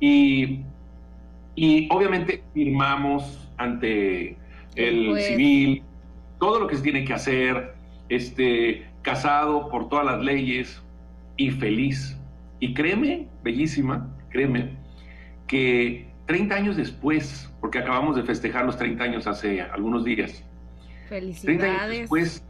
y, 0.00 0.60
y 1.54 1.88
obviamente 1.90 2.42
firmamos 2.54 3.48
ante 3.56 4.36
el 4.74 5.10
pues. 5.10 5.26
civil 5.26 5.82
todo 6.38 6.60
lo 6.60 6.66
que 6.66 6.76
se 6.76 6.82
tiene 6.82 7.04
que 7.04 7.12
hacer, 7.12 7.74
este, 8.08 8.86
casado 9.02 9.68
por 9.68 9.88
todas 9.88 10.04
las 10.04 10.20
leyes 10.20 10.82
y 11.36 11.50
feliz. 11.50 12.18
Y 12.62 12.74
créeme, 12.74 13.26
bellísima, 13.42 14.06
créeme, 14.30 14.76
que 15.48 16.06
30 16.26 16.54
años 16.54 16.76
después, 16.76 17.52
porque 17.60 17.80
acabamos 17.80 18.14
de 18.14 18.22
festejar 18.22 18.64
los 18.64 18.76
30 18.76 19.02
años 19.02 19.26
hace 19.26 19.62
algunos 19.62 20.04
días, 20.04 20.44
Felicidades. 21.08 21.58
30 21.58 21.66
años 21.66 21.98
después, 21.98 22.44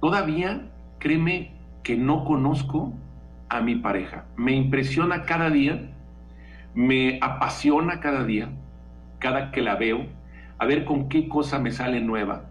todavía, 0.00 0.70
créeme 1.00 1.50
que 1.82 1.96
no 1.96 2.24
conozco 2.24 2.94
a 3.48 3.60
mi 3.60 3.74
pareja. 3.74 4.24
Me 4.36 4.52
impresiona 4.52 5.24
cada 5.24 5.50
día, 5.50 5.90
me 6.72 7.18
apasiona 7.20 7.98
cada 7.98 8.22
día, 8.22 8.50
cada 9.18 9.50
que 9.50 9.62
la 9.62 9.74
veo, 9.74 10.06
a 10.58 10.64
ver 10.64 10.84
con 10.84 11.08
qué 11.08 11.28
cosa 11.28 11.58
me 11.58 11.72
sale 11.72 12.00
nueva, 12.00 12.44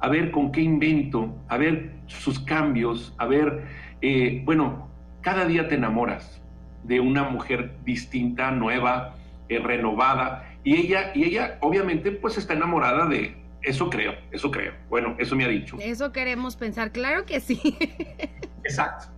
a 0.00 0.08
ver 0.08 0.32
con 0.32 0.50
qué 0.50 0.62
invento, 0.62 1.32
a 1.46 1.56
ver 1.56 1.92
sus 2.08 2.40
cambios, 2.40 3.14
a 3.16 3.26
ver, 3.26 3.62
eh, 4.02 4.42
bueno, 4.44 4.85
cada 5.26 5.44
día 5.44 5.66
te 5.66 5.74
enamoras 5.74 6.40
de 6.84 7.00
una 7.00 7.24
mujer 7.24 7.72
distinta, 7.84 8.52
nueva, 8.52 9.16
eh, 9.48 9.58
renovada, 9.58 10.48
y 10.62 10.76
ella, 10.76 11.10
y 11.16 11.24
ella 11.24 11.58
obviamente 11.62 12.12
pues 12.12 12.38
está 12.38 12.54
enamorada 12.54 13.06
de, 13.06 13.36
eso 13.60 13.90
creo, 13.90 14.14
eso 14.30 14.52
creo, 14.52 14.72
bueno, 14.88 15.16
eso 15.18 15.34
me 15.34 15.44
ha 15.44 15.48
dicho. 15.48 15.78
Eso 15.80 16.12
queremos 16.12 16.54
pensar, 16.54 16.92
claro 16.92 17.26
que 17.26 17.40
sí. 17.40 17.60
Exacto. 18.62 19.08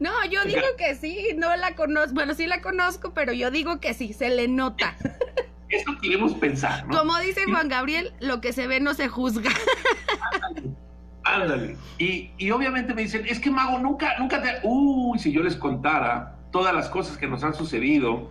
No, 0.00 0.10
yo 0.28 0.44
digo 0.44 0.66
que 0.76 0.96
sí, 0.96 1.28
no 1.36 1.54
la 1.54 1.76
conozco, 1.76 2.14
bueno, 2.14 2.34
sí 2.34 2.48
la 2.48 2.60
conozco, 2.62 3.14
pero 3.14 3.32
yo 3.32 3.52
digo 3.52 3.78
que 3.78 3.94
sí, 3.94 4.12
se 4.12 4.28
le 4.28 4.48
nota. 4.48 4.96
Eso 5.68 5.96
queremos 6.02 6.34
pensar, 6.34 6.84
¿no? 6.88 6.98
Como 6.98 7.16
dice 7.20 7.44
Juan 7.44 7.68
Gabriel, 7.68 8.12
lo 8.18 8.40
que 8.40 8.52
se 8.52 8.66
ve 8.66 8.80
no 8.80 8.94
se 8.94 9.06
juzga. 9.06 9.52
Ándale. 11.24 11.76
Y, 11.98 12.30
y, 12.38 12.50
obviamente 12.50 12.94
me 12.94 13.02
dicen, 13.02 13.24
es 13.26 13.38
que 13.38 13.50
Mago, 13.50 13.78
nunca, 13.78 14.18
nunca 14.18 14.42
te... 14.42 14.60
Uy, 14.64 15.18
si 15.18 15.32
yo 15.32 15.42
les 15.42 15.56
contara 15.56 16.36
todas 16.50 16.74
las 16.74 16.88
cosas 16.88 17.16
que 17.16 17.28
nos 17.28 17.44
han 17.44 17.54
sucedido, 17.54 18.30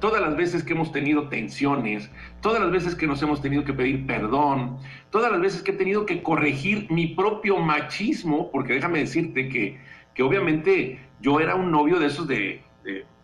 todas 0.00 0.20
las 0.20 0.36
veces 0.36 0.62
que 0.62 0.72
hemos 0.72 0.92
tenido 0.92 1.28
tensiones, 1.28 2.10
todas 2.40 2.60
las 2.60 2.70
veces 2.70 2.94
que 2.94 3.06
nos 3.06 3.22
hemos 3.22 3.42
tenido 3.42 3.64
que 3.64 3.72
pedir 3.72 4.06
perdón, 4.06 4.78
todas 5.10 5.32
las 5.32 5.40
veces 5.40 5.62
que 5.62 5.72
he 5.72 5.74
tenido 5.74 6.06
que 6.06 6.22
corregir 6.22 6.90
mi 6.90 7.08
propio 7.08 7.58
machismo, 7.58 8.50
porque 8.50 8.74
déjame 8.74 9.00
decirte 9.00 9.48
que, 9.48 9.78
que 10.14 10.22
obviamente 10.22 11.00
yo 11.20 11.40
era 11.40 11.54
un 11.54 11.70
novio 11.70 11.98
de 11.98 12.06
esos 12.06 12.28
de, 12.28 12.62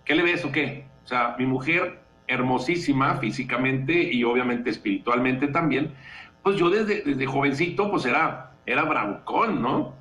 ¿qué 0.05 0.15
le 0.15 0.23
ves 0.23 0.45
o 0.45 0.53
qué? 0.53 0.87
O 1.05 1.07
sea, 1.07 1.37
mi 1.39 1.47
mujer 1.47 2.01
hermosísima 2.27 3.17
físicamente 3.17 3.93
y 3.93 4.25
obviamente 4.25 4.71
espiritualmente 4.71 5.49
también, 5.49 5.95
pues 6.43 6.57
yo 6.57 6.71
desde, 6.71 7.03
desde 7.03 7.27
jovencito 7.27 7.91
pues 7.91 8.05
era, 8.07 8.54
era 8.67 8.85
bravucón, 8.85 9.61
¿no? 9.63 9.95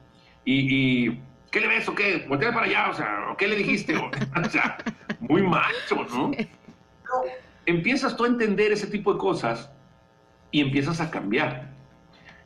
Y, 0.46 1.08
y 1.08 1.22
¿qué 1.51 1.62
le 1.62 1.67
ves 1.67 1.88
o 1.88 1.96
qué? 1.96 2.25
Voltea 2.27 2.53
para 2.53 2.65
allá, 2.65 2.89
o 2.89 2.93
sea, 2.93 3.36
¿qué 3.38 3.48
le 3.48 3.55
dijiste? 3.55 3.96
o 3.96 4.50
sea, 4.50 4.77
muy 5.20 5.41
macho, 5.43 6.05
¿no? 6.13 6.32
empiezas 7.65 8.15
tú 8.15 8.25
a 8.25 8.27
entender 8.27 8.72
ese 8.72 8.88
tipo 8.88 9.13
de 9.13 9.20
cosas 9.20 9.72
y 10.51 10.62
empiezas 10.62 11.00
a 11.00 11.10
cambiar. 11.10 11.70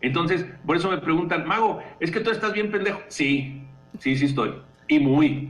Entonces, 0.01 0.45
por 0.65 0.77
eso 0.77 0.91
me 0.91 0.99
preguntan, 0.99 1.47
Mago, 1.47 1.81
¿es 1.99 2.11
que 2.11 2.19
tú 2.19 2.29
estás 2.29 2.53
bien 2.53 2.71
pendejo? 2.71 3.01
Sí, 3.07 3.63
sí, 3.99 4.15
sí 4.15 4.25
estoy. 4.25 4.61
Y 4.87 4.99
muy. 4.99 5.49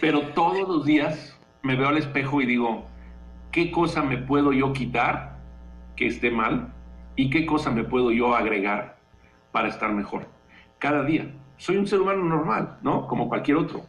Pero 0.00 0.20
todos 0.34 0.68
los 0.68 0.84
días 0.84 1.38
me 1.62 1.76
veo 1.76 1.88
al 1.88 1.96
espejo 1.96 2.42
y 2.42 2.46
digo, 2.46 2.86
¿qué 3.50 3.70
cosa 3.70 4.02
me 4.02 4.18
puedo 4.18 4.52
yo 4.52 4.72
quitar 4.72 5.38
que 5.96 6.06
esté 6.06 6.30
mal? 6.30 6.72
¿Y 7.16 7.30
qué 7.30 7.46
cosa 7.46 7.70
me 7.70 7.84
puedo 7.84 8.12
yo 8.12 8.36
agregar 8.36 8.99
para 9.52 9.68
estar 9.68 9.92
mejor? 9.92 10.26
Cada 10.78 11.02
día. 11.02 11.34
Soy 11.56 11.76
un 11.76 11.86
ser 11.86 12.00
humano 12.00 12.24
normal, 12.24 12.78
¿no? 12.82 13.06
Como 13.06 13.28
cualquier 13.28 13.58
otro. 13.58 13.84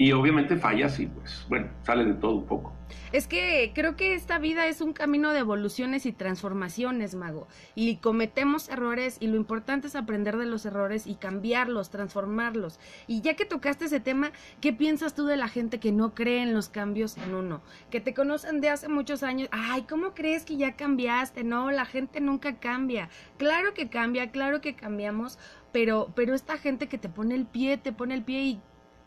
Y 0.00 0.12
obviamente 0.12 0.56
fallas 0.56 0.98
y 0.98 1.08
pues, 1.08 1.44
bueno, 1.50 1.68
sale 1.82 2.06
de 2.06 2.14
todo 2.14 2.36
un 2.36 2.46
poco. 2.46 2.72
Es 3.12 3.26
que 3.26 3.70
creo 3.74 3.96
que 3.96 4.14
esta 4.14 4.38
vida 4.38 4.66
es 4.66 4.80
un 4.80 4.94
camino 4.94 5.34
de 5.34 5.40
evoluciones 5.40 6.06
y 6.06 6.12
transformaciones, 6.12 7.14
mago. 7.14 7.48
Y 7.74 7.96
cometemos 7.96 8.70
errores 8.70 9.18
y 9.20 9.26
lo 9.26 9.36
importante 9.36 9.88
es 9.88 9.96
aprender 9.96 10.38
de 10.38 10.46
los 10.46 10.64
errores 10.64 11.06
y 11.06 11.16
cambiarlos, 11.16 11.90
transformarlos. 11.90 12.80
Y 13.08 13.20
ya 13.20 13.34
que 13.34 13.44
tocaste 13.44 13.84
ese 13.84 14.00
tema, 14.00 14.32
¿qué 14.62 14.72
piensas 14.72 15.14
tú 15.14 15.26
de 15.26 15.36
la 15.36 15.48
gente 15.48 15.80
que 15.80 15.92
no 15.92 16.14
cree 16.14 16.42
en 16.42 16.54
los 16.54 16.70
cambios 16.70 17.18
en 17.18 17.34
uno? 17.34 17.60
Que 17.90 18.00
te 18.00 18.14
conocen 18.14 18.62
de 18.62 18.70
hace 18.70 18.88
muchos 18.88 19.22
años. 19.22 19.50
Ay, 19.52 19.82
¿cómo 19.82 20.14
crees 20.14 20.46
que 20.46 20.56
ya 20.56 20.76
cambiaste? 20.76 21.44
No, 21.44 21.70
la 21.70 21.84
gente 21.84 22.22
nunca 22.22 22.56
cambia. 22.56 23.10
Claro 23.36 23.74
que 23.74 23.90
cambia, 23.90 24.30
claro 24.30 24.62
que 24.62 24.74
cambiamos, 24.74 25.38
pero, 25.72 26.10
pero 26.14 26.34
esta 26.34 26.56
gente 26.56 26.88
que 26.88 26.96
te 26.96 27.10
pone 27.10 27.34
el 27.34 27.44
pie, 27.44 27.76
te 27.76 27.92
pone 27.92 28.14
el 28.14 28.22
pie 28.22 28.42
y 28.44 28.60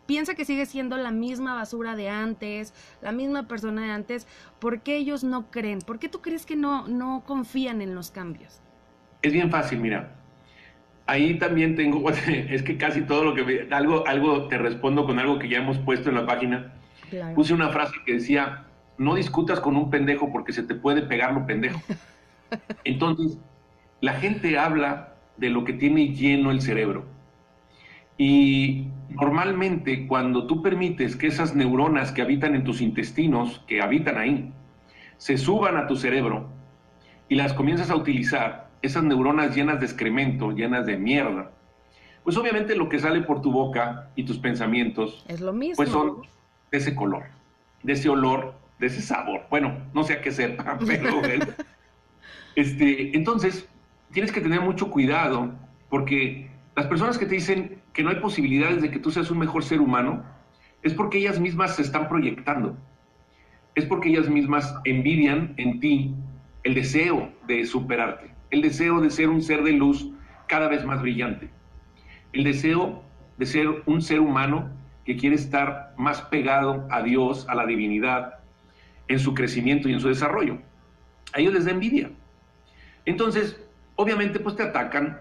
piensa 0.05 0.35
que 0.35 0.45
sigue 0.45 0.65
siendo 0.65 0.97
la 0.97 1.11
misma 1.11 1.55
basura 1.55 1.95
de 1.95 2.09
antes, 2.09 2.73
la 3.01 3.11
misma 3.11 3.47
persona 3.47 3.83
de 3.83 3.91
antes, 3.91 4.27
¿por 4.59 4.81
qué 4.81 4.97
ellos 4.97 5.23
no 5.23 5.49
creen? 5.49 5.79
¿Por 5.79 5.99
qué 5.99 6.09
tú 6.09 6.21
crees 6.21 6.45
que 6.45 6.55
no, 6.55 6.87
no 6.87 7.23
confían 7.25 7.81
en 7.81 7.95
los 7.95 8.11
cambios? 8.11 8.61
Es 9.21 9.33
bien 9.33 9.49
fácil, 9.49 9.79
mira. 9.79 10.15
Ahí 11.05 11.37
también 11.37 11.75
tengo, 11.75 12.09
es 12.27 12.63
que 12.63 12.77
casi 12.77 13.01
todo 13.01 13.23
lo 13.23 13.35
que 13.35 13.67
algo, 13.71 14.07
algo 14.07 14.47
te 14.47 14.57
respondo 14.57 15.05
con 15.05 15.19
algo 15.19 15.39
que 15.39 15.49
ya 15.49 15.57
hemos 15.57 15.77
puesto 15.79 16.09
en 16.09 16.15
la 16.15 16.25
página. 16.25 16.73
Puse 17.35 17.53
una 17.53 17.69
frase 17.69 17.93
que 18.05 18.13
decía, 18.13 18.65
no 18.97 19.15
discutas 19.15 19.59
con 19.59 19.75
un 19.75 19.89
pendejo 19.91 20.31
porque 20.31 20.51
se 20.51 20.63
te 20.63 20.73
puede 20.73 21.03
pegar 21.03 21.33
lo 21.33 21.45
pendejo. 21.45 21.79
Entonces, 22.83 23.37
la 24.01 24.13
gente 24.13 24.57
habla 24.57 25.15
de 25.37 25.49
lo 25.49 25.63
que 25.63 25.73
tiene 25.73 26.07
lleno 26.13 26.51
el 26.51 26.61
cerebro. 26.61 27.05
Y 28.17 28.87
normalmente 29.09 30.07
cuando 30.07 30.47
tú 30.47 30.61
permites 30.61 31.15
que 31.15 31.27
esas 31.27 31.55
neuronas 31.55 32.11
que 32.11 32.21
habitan 32.21 32.55
en 32.55 32.63
tus 32.63 32.81
intestinos, 32.81 33.63
que 33.67 33.81
habitan 33.81 34.17
ahí, 34.17 34.53
se 35.17 35.37
suban 35.37 35.77
a 35.77 35.87
tu 35.87 35.95
cerebro 35.95 36.49
y 37.29 37.35
las 37.35 37.53
comienzas 37.53 37.89
a 37.89 37.95
utilizar, 37.95 38.69
esas 38.81 39.03
neuronas 39.03 39.55
llenas 39.55 39.79
de 39.79 39.85
excremento, 39.85 40.51
llenas 40.51 40.85
de 40.85 40.97
mierda, 40.97 41.51
pues 42.23 42.37
obviamente 42.37 42.75
lo 42.75 42.89
que 42.89 42.99
sale 42.99 43.21
por 43.21 43.41
tu 43.41 43.51
boca 43.51 44.09
y 44.15 44.23
tus 44.23 44.37
pensamientos, 44.37 45.25
es 45.27 45.41
lo 45.41 45.53
mismo. 45.53 45.75
pues 45.77 45.89
son 45.89 46.21
de 46.71 46.77
ese 46.77 46.95
color, 46.95 47.23
de 47.83 47.93
ese 47.93 48.09
olor, 48.09 48.55
de 48.79 48.87
ese 48.87 49.01
sabor. 49.01 49.45
Bueno, 49.49 49.77
no 49.93 50.03
sé 50.03 50.13
a 50.13 50.21
qué 50.21 50.31
sepa, 50.31 50.77
pero 50.85 51.21
este, 52.55 53.15
entonces 53.15 53.67
tienes 54.11 54.31
que 54.31 54.41
tener 54.41 54.61
mucho 54.61 54.89
cuidado 54.89 55.51
porque 55.89 56.49
las 56.75 56.87
personas 56.87 57.17
que 57.17 57.25
te 57.25 57.35
dicen 57.35 57.81
que 57.93 58.03
no 58.03 58.09
hay 58.09 58.17
posibilidades 58.17 58.81
de 58.81 58.91
que 58.91 58.99
tú 58.99 59.11
seas 59.11 59.29
un 59.31 59.37
mejor 59.37 59.63
ser 59.63 59.79
humano, 59.79 60.23
es 60.81 60.93
porque 60.93 61.19
ellas 61.19 61.39
mismas 61.39 61.75
se 61.75 61.83
están 61.83 62.09
proyectando. 62.09 62.75
Es 63.75 63.85
porque 63.85 64.09
ellas 64.09 64.29
mismas 64.29 64.75
envidian 64.83 65.53
en 65.57 65.79
ti 65.79 66.13
el 66.63 66.73
deseo 66.73 67.31
de 67.47 67.65
superarte, 67.65 68.33
el 68.51 68.61
deseo 68.61 68.99
de 69.01 69.09
ser 69.09 69.29
un 69.29 69.41
ser 69.41 69.63
de 69.63 69.73
luz 69.73 70.11
cada 70.47 70.67
vez 70.67 70.85
más 70.85 71.01
brillante, 71.01 71.49
el 72.33 72.43
deseo 72.43 73.03
de 73.37 73.45
ser 73.45 73.83
un 73.85 74.01
ser 74.01 74.19
humano 74.19 74.69
que 75.05 75.17
quiere 75.17 75.35
estar 75.35 75.93
más 75.97 76.21
pegado 76.21 76.87
a 76.89 77.01
Dios, 77.01 77.47
a 77.49 77.55
la 77.55 77.65
divinidad, 77.65 78.39
en 79.07 79.19
su 79.19 79.33
crecimiento 79.33 79.89
y 79.89 79.93
en 79.93 79.99
su 79.99 80.07
desarrollo. 80.07 80.59
A 81.33 81.39
ellos 81.39 81.53
les 81.53 81.65
da 81.65 81.71
envidia. 81.71 82.09
Entonces, 83.05 83.59
obviamente, 83.95 84.39
pues 84.39 84.55
te 84.55 84.63
atacan, 84.63 85.19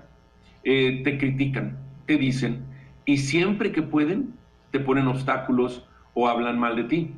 eh, 0.62 1.00
te 1.02 1.18
critican, 1.18 1.78
te 2.12 2.18
dicen, 2.18 2.66
y 3.06 3.16
siempre 3.16 3.72
que 3.72 3.80
pueden, 3.80 4.34
te 4.70 4.80
ponen 4.80 5.06
obstáculos 5.06 5.88
o 6.12 6.28
hablan 6.28 6.58
mal 6.58 6.76
de 6.76 6.84
ti. 6.84 7.14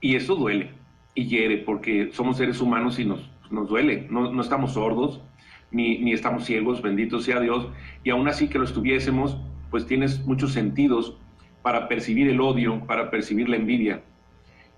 Y 0.00 0.16
eso 0.16 0.34
duele 0.34 0.72
y 1.14 1.26
hiere, 1.26 1.58
porque 1.58 2.10
somos 2.12 2.38
seres 2.38 2.60
humanos 2.60 2.98
y 2.98 3.04
nos, 3.04 3.30
nos 3.52 3.68
duele. 3.68 4.08
No, 4.10 4.32
no 4.32 4.42
estamos 4.42 4.72
sordos, 4.72 5.22
ni, 5.70 5.98
ni, 5.98 6.12
estamos 6.12 6.44
ciegos, 6.44 6.82
bendito 6.82 7.20
sea 7.20 7.38
Dios. 7.38 7.68
Y 8.02 8.10
aún 8.10 8.26
así 8.26 8.48
que 8.48 8.58
lo 8.58 8.64
estuviésemos, 8.64 9.38
pues 9.70 9.86
tienes 9.86 10.26
muchos 10.26 10.52
sentidos 10.52 11.16
para 11.62 11.86
percibir 11.86 12.28
el 12.28 12.40
odio, 12.40 12.84
para 12.84 13.12
percibir 13.12 13.48
la 13.48 13.56
envidia. 13.56 14.02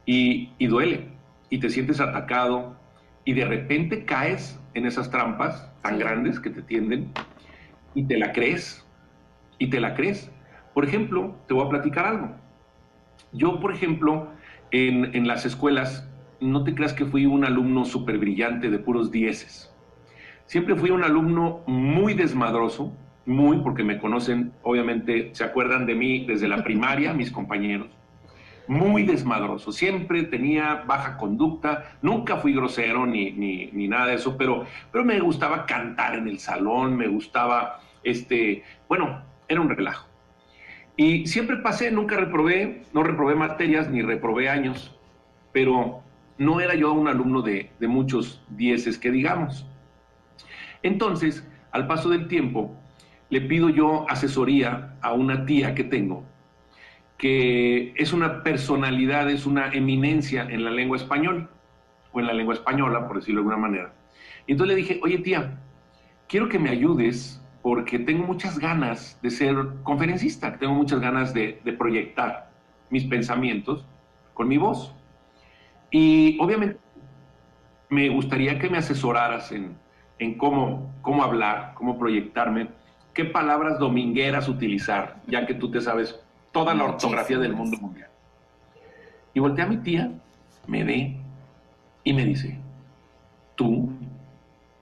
Y, 0.05 0.51
y 0.59 0.67
duele, 0.67 1.09
y 1.49 1.59
te 1.59 1.71
sientes 1.71 2.01
atacado, 2.01 2.77
y 3.25 3.33
de 3.33 3.47
repente 3.47 4.05
caes 4.05 4.61
en 4.75 4.85
esas 4.85 5.11
trampas 5.11 5.73
tan 5.81 5.99
grandes 5.99 6.39
que 6.39 6.51
te 6.51 6.61
tienden, 6.61 7.13
y 7.95 8.05
te 8.05 8.19
la 8.19 8.33
crees, 8.33 8.85
y 9.59 9.69
te 9.69 9.81
la 9.81 9.95
crees. 9.95 10.31
Por 10.75 10.85
ejemplo, 10.85 11.37
te 11.47 11.55
voy 11.55 11.67
a 11.67 11.71
platicar 11.71 12.07
algo. 12.07 12.31
Yo, 13.33 13.61
por 13.61 13.73
ejemplo, 13.73 14.29
en, 14.71 15.15
en 15.15 15.27
las 15.27 15.45
escuelas, 15.45 16.09
no 16.41 16.65
te 16.65 16.75
creas 16.75 16.93
que 16.93 17.05
fui 17.05 17.27
un 17.27 17.45
alumno 17.45 17.85
súper 17.85 18.19
brillante 18.19 18.71
de 18.71 18.79
puros 18.79 19.11
dieces. 19.11 19.75
Siempre 20.47 20.77
fui 20.77 20.91
un 20.91 21.05
alumno 21.05 21.63
muy 21.67 22.15
desmadroso, 22.15 22.93
muy, 23.27 23.59
porque 23.59 23.85
me 23.85 23.99
conocen, 23.99 24.53
obviamente 24.63 25.31
se 25.35 25.45
acuerdan 25.45 25.85
de 25.85 25.95
mí 25.95 26.25
desde 26.25 26.49
la 26.49 26.65
primaria, 26.65 27.13
mis 27.13 27.31
compañeros, 27.31 27.89
muy 28.67 29.03
desmadroso, 29.03 29.73
siempre 29.73 30.23
tenía 30.25 30.85
baja 30.87 31.17
conducta, 31.17 31.97
nunca 32.01 32.37
fui 32.37 32.55
grosero 32.55 33.07
ni, 33.07 33.33
ni, 33.33 33.67
ni, 33.73 33.89
nada 33.89 34.07
de 34.07 34.15
eso, 34.15 34.37
pero, 34.37 34.65
pero 34.91 35.05
me 35.05 35.21
gustaba 35.21 35.67
cantar 35.67 36.15
en 36.15 36.29
el 36.29 36.39
salón, 36.39 36.97
me 36.97 37.09
gustaba, 37.09 37.81
este, 38.03 38.63
bueno, 38.89 39.23
era 39.49 39.61
un 39.61 39.69
relajo. 39.69 40.07
Y 40.97 41.27
siempre 41.27 41.59
pasé, 41.59 41.91
nunca 41.91 42.17
reprobé, 42.17 42.83
no 42.93 43.03
reprobé 43.03 43.35
materias 43.35 43.89
ni 43.89 44.03
reprobé 44.03 44.49
años, 44.49 44.95
pero 45.53 46.03
no 46.39 46.61
era 46.61 46.75
yo 46.75 46.93
un 46.93 47.09
alumno 47.09 47.43
de, 47.43 47.71
de 47.79 47.89
muchos 47.89 48.43
dieces 48.51 48.99
que 48.99 49.11
digamos. 49.11 49.67
Entonces, 50.83 51.47
al 51.73 51.87
paso 51.87 52.09
del 52.09 52.29
tiempo, 52.29 52.75
le 53.31 53.41
pido 53.43 53.69
yo 53.69 54.09
asesoría 54.09 54.95
a 55.01 55.13
una 55.13 55.45
tía 55.47 55.75
que 55.75 55.85
tengo, 55.85 56.25
que 57.17 57.93
es 57.97 58.13
una 58.13 58.43
personalidad, 58.43 59.31
es 59.31 59.47
una 59.47 59.73
eminencia 59.73 60.47
en 60.49 60.65
la 60.65 60.71
lengua 60.71 60.97
española, 60.97 61.49
o 62.13 62.21
en 62.21 62.27
la 62.27 62.33
lengua 62.33 62.55
española, 62.55 63.07
por 63.07 63.19
decirlo 63.19 63.41
de 63.41 63.49
alguna 63.49 63.69
manera. 63.69 63.93
Y 64.47 64.53
entonces 64.53 64.75
le 64.75 64.83
dije, 64.83 65.01
oye 65.03 65.19
tía, 65.19 65.59
quiero 66.27 66.49
que 66.49 66.59
me 66.59 66.71
ayudes 66.71 67.43
porque 67.63 67.99
tengo 67.99 68.25
muchas 68.25 68.59
ganas 68.59 69.19
de 69.23 69.31
ser 69.31 69.57
conferencista, 69.83 70.59
tengo 70.59 70.75
muchas 70.75 71.01
ganas 71.01 71.35
de, 71.35 71.61
de 71.65 71.73
proyectar 71.73 72.51
mis 72.91 73.05
pensamientos 73.05 73.85
con 74.35 74.49
mi 74.49 74.59
voz. 74.59 74.95
Y 75.91 76.39
obviamente 76.41 76.79
me 77.89 78.09
gustaría 78.09 78.59
que 78.59 78.69
me 78.69 78.79
asesoraras 78.79 79.51
en, 79.53 79.77
en 80.19 80.37
cómo, 80.37 80.93
cómo 81.03 81.23
hablar, 81.23 81.73
cómo 81.75 81.99
proyectarme, 81.99 82.69
qué 83.15 83.25
palabras 83.25 83.79
domingueras 83.79 84.49
utilizar, 84.49 85.21
ya 85.27 85.47
que 85.47 85.55
tú 85.55 85.71
te 85.71 85.81
sabes 85.81 86.19
toda 86.53 86.75
la 86.75 86.85
ortografía 86.85 87.39
del 87.39 87.55
mundo 87.55 87.77
mundial. 87.79 88.09
Y 89.35 89.41
volteé 89.41 89.65
a 89.65 89.69
mi 89.69 89.79
tía, 89.79 90.11
me 90.67 90.85
ve 90.85 91.17
y 92.05 92.13
me 92.13 92.25
dice, 92.25 92.59
tú, 93.55 93.91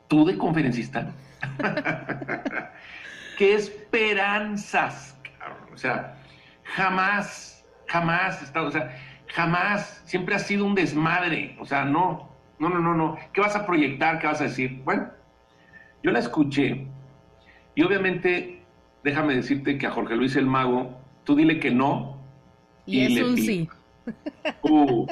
tú 0.09 0.25
de 0.25 0.37
conferencista, 0.37 1.12
qué 3.38 3.54
esperanzas, 3.54 5.18
o 5.72 5.76
sea, 5.76 6.16
jamás, 6.64 7.64
jamás, 7.87 8.42
estado, 8.42 8.68
o 8.68 8.70
sea, 8.70 8.96
jamás, 9.28 10.02
siempre 10.04 10.35
ha 10.35 10.38
sido 10.38 10.64
un 10.64 10.74
desmadre, 10.74 11.56
o 11.61 11.66
sea, 11.66 11.85
no, 11.85 12.30
no, 12.59 12.68
no, 12.68 12.80
no, 12.80 12.94
no, 12.94 13.16
¿qué 13.32 13.40
vas 13.40 13.56
a 13.56 13.66
proyectar? 13.66 14.18
¿Qué 14.18 14.26
vas 14.26 14.40
a 14.40 14.44
decir? 14.44 14.80
Bueno, 14.85 15.11
yo 16.02 16.11
la 16.11 16.20
escuché 16.20 16.87
y 17.76 17.82
obviamente, 17.82 18.62
déjame 19.04 19.37
decirte 19.37 19.76
que 19.76 19.87
a 19.87 19.90
Jorge 19.90 20.16
Luis 20.16 20.35
el 20.35 20.46
Mago, 20.46 20.98
tú 21.24 21.37
dile 21.37 21.61
que 21.61 21.70
no. 21.70 22.16
Y, 22.87 23.18
es 23.18 23.22
un 23.22 23.37
sí. 23.37 23.68
Uh, 24.62 25.06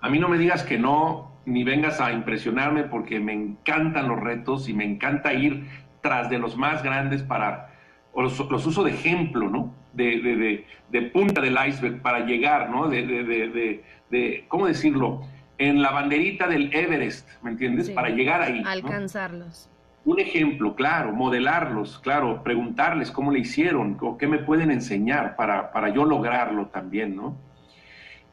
a 0.00 0.10
mí 0.10 0.18
no 0.18 0.28
me 0.28 0.36
digas 0.36 0.62
que 0.62 0.78
no, 0.78 1.32
ni 1.46 1.62
vengas 1.62 2.00
a 2.00 2.12
impresionarme 2.12 2.82
porque 2.84 3.20
me 3.20 3.32
encantan 3.32 4.08
los 4.08 4.20
retos 4.20 4.68
y 4.68 4.74
me 4.74 4.84
encanta 4.84 5.32
ir 5.32 5.64
tras 6.02 6.28
de 6.28 6.38
los 6.38 6.56
más 6.56 6.82
grandes 6.82 7.22
para, 7.22 7.70
o 8.12 8.22
los, 8.22 8.38
los 8.50 8.66
uso 8.66 8.84
de 8.84 8.90
ejemplo, 8.90 9.48
¿no? 9.48 9.72
De, 9.92 10.20
de, 10.20 10.36
de, 10.36 10.66
de, 10.90 11.02
punta 11.02 11.40
del 11.40 11.56
iceberg 11.66 12.02
para 12.02 12.26
llegar, 12.26 12.68
¿no? 12.68 12.88
De, 12.88 14.44
¿cómo 14.48 14.66
decirlo? 14.66 15.22
En 15.58 15.80
la 15.80 15.90
banderita 15.90 16.48
del 16.48 16.74
Everest, 16.74 17.28
¿me 17.42 17.50
entiendes? 17.50 17.86
Sí. 17.86 17.92
Para 17.94 18.10
llegar 18.10 18.42
ahí. 18.42 18.60
¿no? 18.60 18.68
Alcanzarlos. 18.68 19.70
Un 20.04 20.20
ejemplo, 20.20 20.74
claro, 20.74 21.12
modelarlos, 21.12 21.98
claro, 22.00 22.42
preguntarles 22.42 23.10
cómo 23.10 23.32
le 23.32 23.40
hicieron 23.40 23.96
o 24.00 24.18
qué 24.18 24.26
me 24.26 24.38
pueden 24.38 24.70
enseñar 24.70 25.34
para, 25.34 25.72
para 25.72 25.88
yo 25.88 26.04
lograrlo 26.04 26.66
también, 26.66 27.16
¿no? 27.16 27.36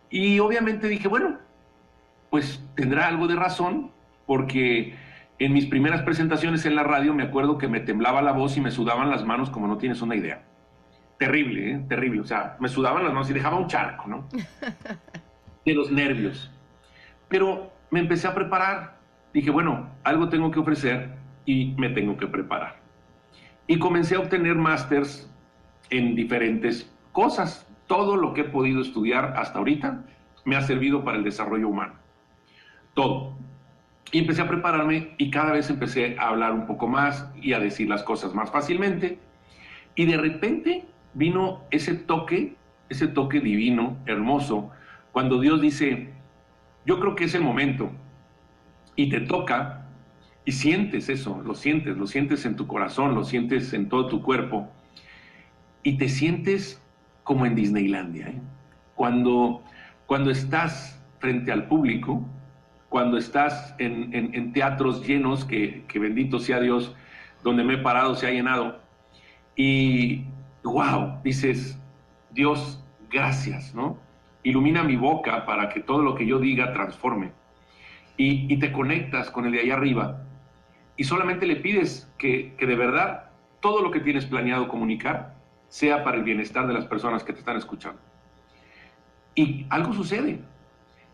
Y 0.10 0.38
obviamente 0.40 0.88
dije, 0.88 1.08
bueno, 1.08 1.40
pues 2.34 2.66
tendrá 2.74 3.08
algo 3.10 3.28
de 3.28 3.36
razón, 3.36 3.92
porque 4.26 4.96
en 5.38 5.54
mis 5.54 5.68
primeras 5.68 6.02
presentaciones 6.02 6.66
en 6.66 6.76
la 6.76 6.82
radio 6.82 7.14
me 7.14 7.22
acuerdo 7.22 7.60
que 7.60 7.68
me 7.68 7.80
temblaba 7.80 8.24
la 8.24 8.32
voz 8.32 8.58
y 8.58 8.60
me 8.60 8.72
sudaban 8.72 9.12
las 9.12 9.24
manos 9.24 9.52
como 9.52 9.68
no 9.68 9.78
tienes 9.78 10.02
una 10.02 10.16
idea. 10.16 10.42
Terrible, 11.20 11.74
¿eh? 11.74 11.86
terrible. 11.88 12.22
O 12.22 12.26
sea, 12.26 12.58
me 12.60 12.70
sudaban 12.70 13.04
las 13.04 13.14
manos 13.14 13.30
y 13.30 13.34
dejaba 13.34 13.60
un 13.60 13.68
charco, 13.68 14.08
¿no? 14.08 14.28
De 15.64 15.76
los 15.76 15.92
nervios. 15.92 16.50
Pero 17.28 17.72
me 17.92 18.00
empecé 18.00 18.28
a 18.28 18.34
preparar. 18.34 18.98
Dije, 19.32 19.52
bueno, 19.52 19.92
algo 20.04 20.28
tengo 20.30 20.50
que 20.50 20.60
ofrecer 20.60 21.14
y 21.46 21.76
me 21.78 21.90
tengo 21.90 22.18
que 22.18 22.26
preparar. 22.26 22.78
Y 23.68 23.78
comencé 23.78 24.16
a 24.16 24.22
obtener 24.22 24.56
másters 24.56 25.32
en 25.92 26.16
diferentes 26.16 26.92
cosas. 27.12 27.72
Todo 27.86 28.16
lo 28.16 28.34
que 28.34 28.42
he 28.42 28.46
podido 28.46 28.82
estudiar 28.82 29.36
hasta 29.38 29.60
ahorita 29.60 30.04
me 30.46 30.56
ha 30.56 30.62
servido 30.62 31.04
para 31.04 31.18
el 31.20 31.24
desarrollo 31.24 31.68
humano. 31.68 32.02
Todo. 32.94 33.34
Y 34.12 34.20
empecé 34.20 34.42
a 34.42 34.48
prepararme 34.48 35.16
y 35.18 35.32
cada 35.32 35.54
vez 35.54 35.70
empecé 35.70 36.18
a 36.20 36.30
hablar 36.30 36.54
un 36.54 36.68
poco 36.68 36.88
más 36.88 37.32
y 37.42 37.54
a 37.54 37.60
decir 37.60 37.90
las 37.90 38.04
cosas 38.04 38.36
más 38.36 38.52
fácilmente. 38.52 39.18
Y 39.96 40.06
de 40.06 40.18
repente 40.18 40.86
vino 41.14 41.62
ese 41.72 41.96
toque, 41.96 42.56
ese 42.90 43.08
toque 43.08 43.40
divino, 43.40 43.98
hermoso, 44.06 44.72
cuando 45.12 45.40
Dios 45.40 45.62
dice, 45.62 46.10
yo 46.86 47.00
creo 47.00 47.16
que 47.16 47.26
es 47.26 47.36
el 47.36 47.42
momento. 47.42 47.92
Y 48.96 49.10
te 49.10 49.22
toca 49.22 49.88
y 50.46 50.52
sientes 50.52 51.10
eso, 51.10 51.42
lo 51.44 51.56
sientes, 51.56 51.98
lo 51.98 52.06
sientes 52.06 52.46
en 52.46 52.56
tu 52.56 52.68
corazón, 52.68 53.16
lo 53.16 53.24
sientes 53.24 53.74
en 53.74 53.90
todo 53.90 54.08
tu 54.08 54.22
cuerpo. 54.22 54.70
Y 55.84 55.98
te 55.98 56.10
sientes 56.10 56.82
como 57.24 57.46
en 57.46 57.56
Disneylandia. 57.56 58.28
¿eh? 58.28 58.42
Cuando, 58.96 59.64
cuando 60.06 60.32
estás 60.32 61.02
frente 61.20 61.52
al 61.52 61.68
público, 61.68 62.26
cuando 62.94 63.18
estás 63.18 63.74
en, 63.80 64.14
en, 64.14 64.36
en 64.36 64.54
teatros 64.54 65.04
llenos, 65.04 65.46
que, 65.46 65.84
que, 65.88 65.98
bendito 65.98 66.38
sea 66.38 66.60
Dios, 66.60 66.96
donde 67.42 67.64
me 67.64 67.74
he 67.74 67.78
parado 67.80 68.14
se 68.14 68.28
ha 68.28 68.30
llenado. 68.30 68.82
Y, 69.56 70.26
wow, 70.64 71.20
dices, 71.24 71.82
Dios, 72.30 72.86
gracias, 73.10 73.74
¿no? 73.74 73.98
Ilumina 74.44 74.84
mi 74.84 74.96
boca 74.96 75.44
para 75.44 75.70
que 75.70 75.80
todo 75.80 76.04
lo 76.04 76.14
que 76.14 76.28
yo 76.28 76.38
diga 76.38 76.72
transforme. 76.72 77.32
Y, 78.16 78.54
y 78.54 78.58
te 78.60 78.72
conectas 78.72 79.32
con 79.32 79.48
el 79.48 79.54
de 79.54 79.62
allá 79.62 79.74
arriba 79.74 80.22
y 80.96 81.04
solamente 81.04 81.48
le 81.48 81.56
pides 81.56 82.08
que, 82.20 82.54
que, 82.60 82.68
de 82.68 82.76
verdad 82.76 83.32
todo 83.60 83.82
lo 83.82 83.90
que 83.90 84.02
tienes 84.02 84.28
planeado 84.28 84.68
comunicar 84.68 85.34
sea 85.68 86.04
para 86.04 86.18
el 86.18 86.24
bienestar 86.24 86.68
de 86.68 86.74
las 86.76 86.86
personas 86.86 87.24
que 87.24 87.34
te 87.34 87.40
están 87.40 87.58
escuchando. 87.58 88.00
Y 89.34 89.66
algo 89.72 89.94
sucede. 89.94 90.53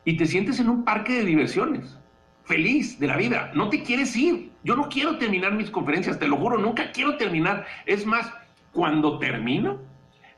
Y 0.06 0.18
te 0.18 0.26
sientes 0.26 0.60
en 0.60 0.70
un 0.70 0.84
parque 0.84 1.14
de 1.14 1.26
diversiones, 1.26 1.98
feliz 2.46 3.00
de 3.00 3.08
la 3.08 3.18
vida, 3.18 3.52
no 3.54 3.70
te 3.70 3.84
quieres 3.84 4.16
ir. 4.16 4.50
Yo 4.64 4.76
no 4.76 4.90
quiero 4.90 5.18
terminar 5.18 5.54
mis 5.54 5.70
conferencias, 5.70 6.20
te 6.20 6.28
lo 6.28 6.38
juro, 6.38 6.58
nunca 6.58 6.92
quiero 6.92 7.18
terminar. 7.18 7.66
Es 7.86 8.06
más, 8.06 8.32
cuando 8.72 9.20
termino, 9.20 9.80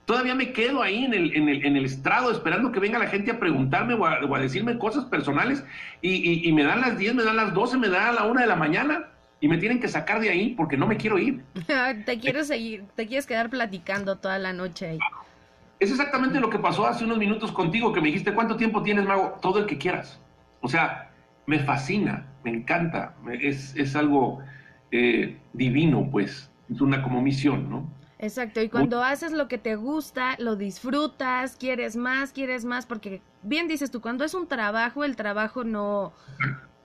todavía 0.05 0.35
me 0.35 0.51
quedo 0.51 0.81
ahí 0.81 1.05
en 1.05 1.13
el, 1.13 1.35
en 1.35 1.49
el, 1.49 1.65
en 1.65 1.77
el 1.77 1.85
estrado 1.85 2.31
esperando 2.31 2.71
que 2.71 2.79
venga 2.79 2.99
la 2.99 3.07
gente 3.07 3.31
a 3.31 3.39
preguntarme 3.39 3.93
o 3.93 4.05
a, 4.05 4.39
decirme 4.39 4.77
cosas 4.77 5.05
personales 5.05 5.63
y, 6.01 6.47
y, 6.47 6.51
me 6.51 6.63
dan 6.63 6.81
las 6.81 6.97
10, 6.97 7.15
me 7.15 7.23
dan 7.23 7.37
las 7.37 7.53
12, 7.53 7.77
me 7.77 7.87
dan 7.87 8.15
la 8.15 8.25
1 8.25 8.41
de 8.41 8.47
la 8.47 8.55
mañana 8.55 9.07
y 9.39 9.47
me 9.47 9.57
tienen 9.57 9.79
que 9.79 9.87
sacar 9.87 10.19
de 10.19 10.29
ahí 10.29 10.53
porque 10.55 10.77
no 10.77 10.87
me 10.87 10.97
quiero 10.97 11.17
ir. 11.17 11.41
te 12.05 12.19
quiero 12.19 12.43
seguir, 12.43 12.83
te 12.95 13.07
quieres 13.07 13.25
quedar 13.25 13.49
platicando 13.49 14.17
toda 14.17 14.37
la 14.37 14.53
noche 14.53 14.89
ahí. 14.89 14.99
Es 15.81 15.89
exactamente 15.89 16.39
lo 16.39 16.51
que 16.51 16.59
pasó 16.59 16.85
hace 16.85 17.03
unos 17.03 17.17
minutos 17.17 17.51
contigo, 17.51 17.91
que 17.91 18.01
me 18.01 18.09
dijiste, 18.09 18.35
¿cuánto 18.35 18.55
tiempo 18.55 18.83
tienes, 18.83 19.03
Mago? 19.03 19.39
Todo 19.41 19.57
el 19.57 19.65
que 19.65 19.79
quieras. 19.79 20.21
O 20.61 20.69
sea, 20.69 21.09
me 21.47 21.57
fascina, 21.57 22.27
me 22.43 22.51
encanta, 22.51 23.15
es, 23.41 23.75
es 23.75 23.95
algo 23.95 24.43
eh, 24.91 25.39
divino, 25.53 26.07
pues, 26.11 26.51
es 26.71 26.81
una 26.81 27.01
como 27.01 27.19
misión, 27.23 27.67
¿no? 27.67 27.89
Exacto, 28.19 28.61
y 28.61 28.69
cuando 28.69 29.03
haces 29.03 29.31
lo 29.31 29.47
que 29.47 29.57
te 29.57 29.75
gusta, 29.75 30.35
lo 30.37 30.55
disfrutas, 30.55 31.55
quieres 31.55 31.95
más, 31.95 32.31
quieres 32.31 32.63
más, 32.63 32.85
porque 32.85 33.23
bien 33.41 33.67
dices 33.67 33.89
tú, 33.89 34.01
cuando 34.01 34.23
es 34.23 34.35
un 34.35 34.47
trabajo, 34.47 35.03
el 35.03 35.15
trabajo 35.15 35.63
no... 35.63 36.13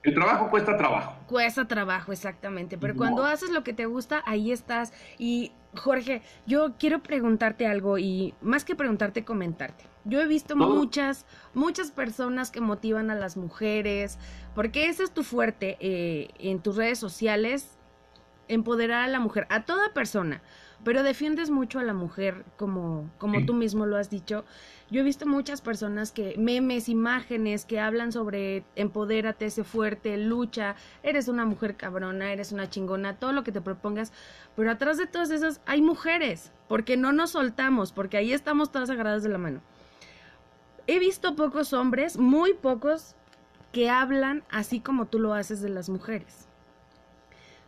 El 0.03 0.13
trabajo 0.13 0.49
cuesta 0.49 0.77
trabajo. 0.77 1.15
Cuesta 1.27 1.67
trabajo, 1.67 2.11
exactamente. 2.11 2.77
Pero 2.77 2.95
cuando 2.95 3.25
haces 3.25 3.49
lo 3.49 3.63
que 3.63 3.73
te 3.73 3.85
gusta, 3.85 4.23
ahí 4.25 4.51
estás. 4.51 4.93
Y 5.17 5.51
Jorge, 5.75 6.21
yo 6.45 6.75
quiero 6.77 7.03
preguntarte 7.03 7.67
algo 7.67 7.97
y 7.97 8.33
más 8.41 8.63
que 8.63 8.75
preguntarte, 8.75 9.25
comentarte. 9.25 9.85
Yo 10.05 10.21
he 10.21 10.27
visto 10.27 10.55
muchas, 10.55 11.25
muchas 11.53 11.91
personas 11.91 12.51
que 12.51 12.61
motivan 12.61 13.11
a 13.11 13.15
las 13.15 13.35
mujeres, 13.35 14.17
porque 14.55 14.87
ese 14.87 15.03
es 15.03 15.11
tu 15.11 15.23
fuerte 15.23 15.77
eh, 15.81 16.29
en 16.39 16.61
tus 16.61 16.77
redes 16.77 16.97
sociales, 16.97 17.77
empoderar 18.47 19.03
a 19.03 19.07
la 19.07 19.19
mujer, 19.19 19.45
a 19.49 19.65
toda 19.65 19.93
persona 19.93 20.41
pero 20.83 21.03
defiendes 21.03 21.49
mucho 21.49 21.79
a 21.79 21.83
la 21.83 21.93
mujer, 21.93 22.45
como, 22.55 23.09
como 23.17 23.45
tú 23.45 23.53
mismo 23.53 23.85
lo 23.85 23.97
has 23.97 24.09
dicho. 24.09 24.45
Yo 24.89 25.01
he 25.01 25.03
visto 25.03 25.25
muchas 25.25 25.61
personas 25.61 26.11
que, 26.11 26.35
memes, 26.37 26.87
imágenes 26.87 27.65
que 27.65 27.79
hablan 27.79 28.11
sobre 28.11 28.63
empodérate, 28.75 29.49
sé 29.49 29.63
fuerte, 29.63 30.17
lucha, 30.17 30.75
eres 31.03 31.27
una 31.27 31.45
mujer 31.45 31.75
cabrona, 31.75 32.31
eres 32.31 32.51
una 32.51 32.69
chingona, 32.69 33.17
todo 33.17 33.33
lo 33.33 33.43
que 33.43 33.51
te 33.51 33.61
propongas, 33.61 34.13
pero 34.55 34.71
atrás 34.71 34.97
de 34.97 35.07
todas 35.07 35.29
esas 35.31 35.61
hay 35.65 35.81
mujeres, 35.81 36.51
porque 36.67 36.95
no 36.95 37.11
nos 37.11 37.31
soltamos, 37.31 37.91
porque 37.91 38.17
ahí 38.17 38.31
estamos 38.31 38.71
todas 38.71 38.89
agarradas 38.89 39.23
de 39.23 39.29
la 39.29 39.37
mano. 39.37 39.61
He 40.85 40.99
visto 40.99 41.35
pocos 41.35 41.73
hombres, 41.73 42.17
muy 42.17 42.53
pocos, 42.53 43.15
que 43.73 43.89
hablan 43.89 44.43
así 44.49 44.79
como 44.79 45.07
tú 45.07 45.19
lo 45.19 45.33
haces 45.33 45.61
de 45.61 45.69
las 45.69 45.89
mujeres 45.89 46.46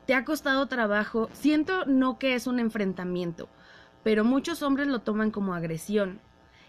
te 0.10 0.16
ha 0.16 0.26
costado 0.26 0.66
trabajo, 0.66 1.30
siento 1.34 1.86
no 1.86 2.18
que 2.18 2.34
es 2.34 2.48
un 2.48 2.60
enfrentamiento, 2.60 3.48
pero 4.02 4.24
muchos 4.24 4.64
hombres 4.64 4.88
lo 4.88 5.02
toman 5.02 5.30
como 5.30 5.54
agresión. 5.54 6.20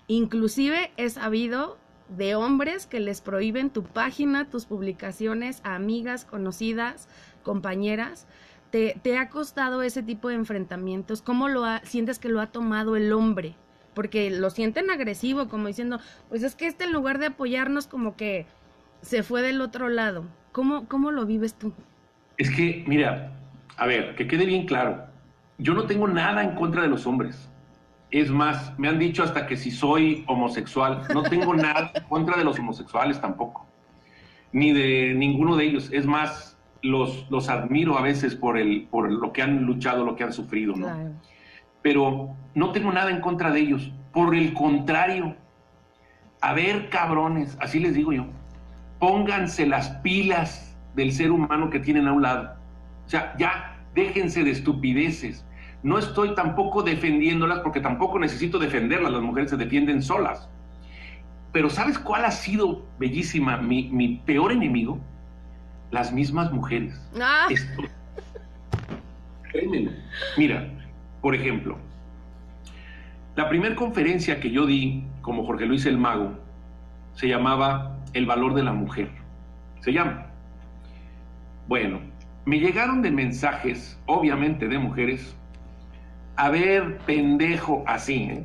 Inclusive 0.09 0.92
he 0.98 1.09
sabido 1.09 1.79
de 2.11 2.35
hombres 2.35 2.87
que 2.87 3.00
les 3.00 3.22
prohíben 3.22 3.70
tu 3.70 3.83
página, 3.83 4.50
tus 4.50 4.66
publicaciones 4.66 5.62
a 5.64 5.74
amigas, 5.74 6.26
conocidas, 6.26 7.09
compañeras. 7.42 8.26
¿Te, 8.70 9.00
te 9.03 9.16
ha 9.16 9.31
costado 9.31 9.81
ese 9.81 10.03
tipo 10.03 10.29
de 10.29 10.35
enfrentamientos? 10.35 11.22
¿Cómo 11.22 11.48
lo 11.48 11.64
sientes 11.85 12.18
que 12.18 12.29
lo 12.29 12.42
ha 12.42 12.48
tomado 12.48 12.94
el 12.94 13.11
hombre? 13.11 13.57
Porque 13.94 14.31
lo 14.31 14.50
sienten 14.50 14.90
agresivo, 14.90 15.48
como 15.48 15.68
diciendo, 15.68 15.98
pues 16.29 16.42
es 16.42 16.57
que 16.57 16.66
este 16.66 16.85
en 16.85 16.92
lugar 16.92 17.18
de 17.18 17.29
apoyarnos 17.29 17.87
como 17.87 18.16
que 18.16 18.44
se 19.00 19.22
fue 19.22 19.40
del 19.40 19.62
otro 19.62 19.88
lado. 19.88 20.26
¿Cómo, 20.53 20.87
cómo 20.88 21.11
lo 21.11 21.24
vives 21.24 21.55
tú? 21.55 21.72
Es 22.40 22.50
que, 22.50 22.83
mira, 22.87 23.33
a 23.76 23.85
ver, 23.85 24.14
que 24.16 24.26
quede 24.26 24.46
bien 24.46 24.64
claro, 24.64 25.05
yo 25.59 25.74
no 25.74 25.85
tengo 25.85 26.09
nada 26.09 26.42
en 26.42 26.55
contra 26.55 26.81
de 26.81 26.88
los 26.88 27.07
hombres. 27.07 27.50
Es 28.11 28.31
más, 28.31 28.72
me 28.79 28.88
han 28.88 28.98
dicho 28.98 29.22
hasta 29.22 29.46
que 29.46 29.59
si 29.59 29.70
soy 29.70 30.24
homosexual, 30.26 31.03
no 31.12 31.22
tengo 31.22 31.55
nada 31.66 31.92
en 31.94 32.03
contra 32.05 32.38
de 32.38 32.44
los 32.44 32.59
homosexuales 32.59 33.20
tampoco, 33.20 33.66
ni 34.53 34.72
de 34.72 35.12
ninguno 35.14 35.55
de 35.55 35.66
ellos. 35.66 35.90
Es 35.92 36.07
más, 36.07 36.57
los, 36.81 37.31
los 37.31 37.50
admiro 37.50 37.98
a 37.98 38.00
veces 38.00 38.35
por, 38.35 38.57
el, 38.57 38.88
por 38.90 39.12
lo 39.12 39.35
que 39.35 39.42
han 39.42 39.64
luchado, 39.66 40.07
lo 40.07 40.16
que 40.16 40.24
han 40.24 40.33
sufrido, 40.33 40.74
¿no? 40.74 40.88
Pero 41.83 42.35
no 42.55 42.72
tengo 42.72 42.90
nada 42.90 43.11
en 43.11 43.20
contra 43.20 43.50
de 43.50 43.61
ellos. 43.61 43.92
Por 44.14 44.35
el 44.35 44.55
contrario, 44.55 45.37
a 46.40 46.55
ver, 46.55 46.88
cabrones, 46.88 47.59
así 47.61 47.81
les 47.81 47.92
digo 47.92 48.14
yo, 48.14 48.24
pónganse 48.98 49.66
las 49.66 49.90
pilas 49.96 50.69
del 50.94 51.12
ser 51.12 51.31
humano 51.31 51.70
que 51.70 51.81
tienen 51.81 52.09
a 52.09 52.12
un 52.12 52.22
lado. 52.22 52.55
O 53.07 53.09
sea, 53.09 53.35
ya 53.38 53.76
déjense 53.94 54.44
de 54.44 54.50
estupideces. 54.50 55.44
No 55.83 55.98
estoy 55.98 56.35
tampoco 56.35 56.83
defendiéndolas 56.83 57.61
porque 57.61 57.81
tampoco 57.81 58.18
necesito 58.18 58.59
defenderlas, 58.59 59.12
las 59.12 59.22
mujeres 59.22 59.50
se 59.50 59.57
defienden 59.57 60.03
solas. 60.03 60.48
Pero 61.53 61.70
¿sabes 61.70 61.98
cuál 61.98 62.24
ha 62.24 62.31
sido 62.31 62.85
bellísima 62.98 63.57
mi, 63.57 64.22
peor 64.24 64.53
enemigo? 64.53 65.00
Las 65.90 66.12
mismas 66.12 66.53
mujeres. 66.53 67.00
Ah. 67.20 67.48
Mira, 70.37 70.68
por 71.20 71.35
ejemplo, 71.35 71.76
la 73.35 73.48
primera 73.48 73.74
conferencia 73.74 74.38
que 74.38 74.50
yo 74.50 74.66
di 74.66 75.05
como 75.22 75.44
Jorge 75.44 75.66
Luis 75.66 75.87
el 75.87 75.98
Mago 75.98 76.38
se 77.14 77.26
llamaba 77.26 77.96
El 78.12 78.26
valor 78.26 78.55
de 78.55 78.62
la 78.62 78.72
mujer. 78.72 79.11
Se 79.81 79.92
llama. 79.92 80.26
Bueno, 81.70 82.00
me 82.46 82.59
llegaron 82.59 83.00
de 83.00 83.12
mensajes, 83.12 83.96
obviamente 84.06 84.66
de 84.66 84.76
mujeres, 84.76 85.37
a 86.35 86.50
ver, 86.50 86.98
pendejo, 87.06 87.85
así, 87.87 88.24
¿eh? 88.24 88.44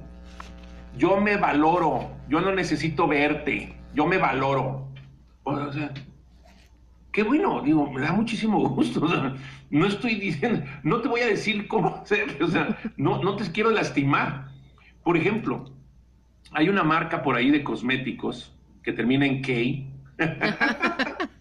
yo 0.95 1.19
me 1.19 1.35
valoro, 1.35 2.11
yo 2.29 2.39
no 2.39 2.53
necesito 2.53 3.07
verte, 3.07 3.75
yo 3.95 4.05
me 4.05 4.19
valoro. 4.19 4.87
O 5.41 5.73
sea, 5.73 5.91
qué 7.11 7.23
bueno, 7.23 7.63
digo, 7.63 7.91
me 7.91 8.01
da 8.01 8.11
muchísimo 8.11 8.59
gusto. 8.69 9.01
No 9.71 9.87
estoy 9.87 10.19
diciendo, 10.19 10.63
no 10.83 11.01
te 11.01 11.07
voy 11.07 11.21
a 11.21 11.25
decir 11.25 11.67
cómo 11.67 11.95
hacer, 12.03 12.37
o 12.43 12.47
sea, 12.47 12.77
no, 12.95 13.23
no 13.23 13.37
te 13.37 13.51
quiero 13.51 13.71
lastimar. 13.71 14.49
Por 15.03 15.17
ejemplo, 15.17 15.65
hay 16.51 16.69
una 16.69 16.83
marca 16.83 17.23
por 17.23 17.35
ahí 17.35 17.49
de 17.49 17.63
cosméticos 17.63 18.55
que 18.83 18.93
termina 18.93 19.25
en 19.25 19.41
K. 19.41 19.51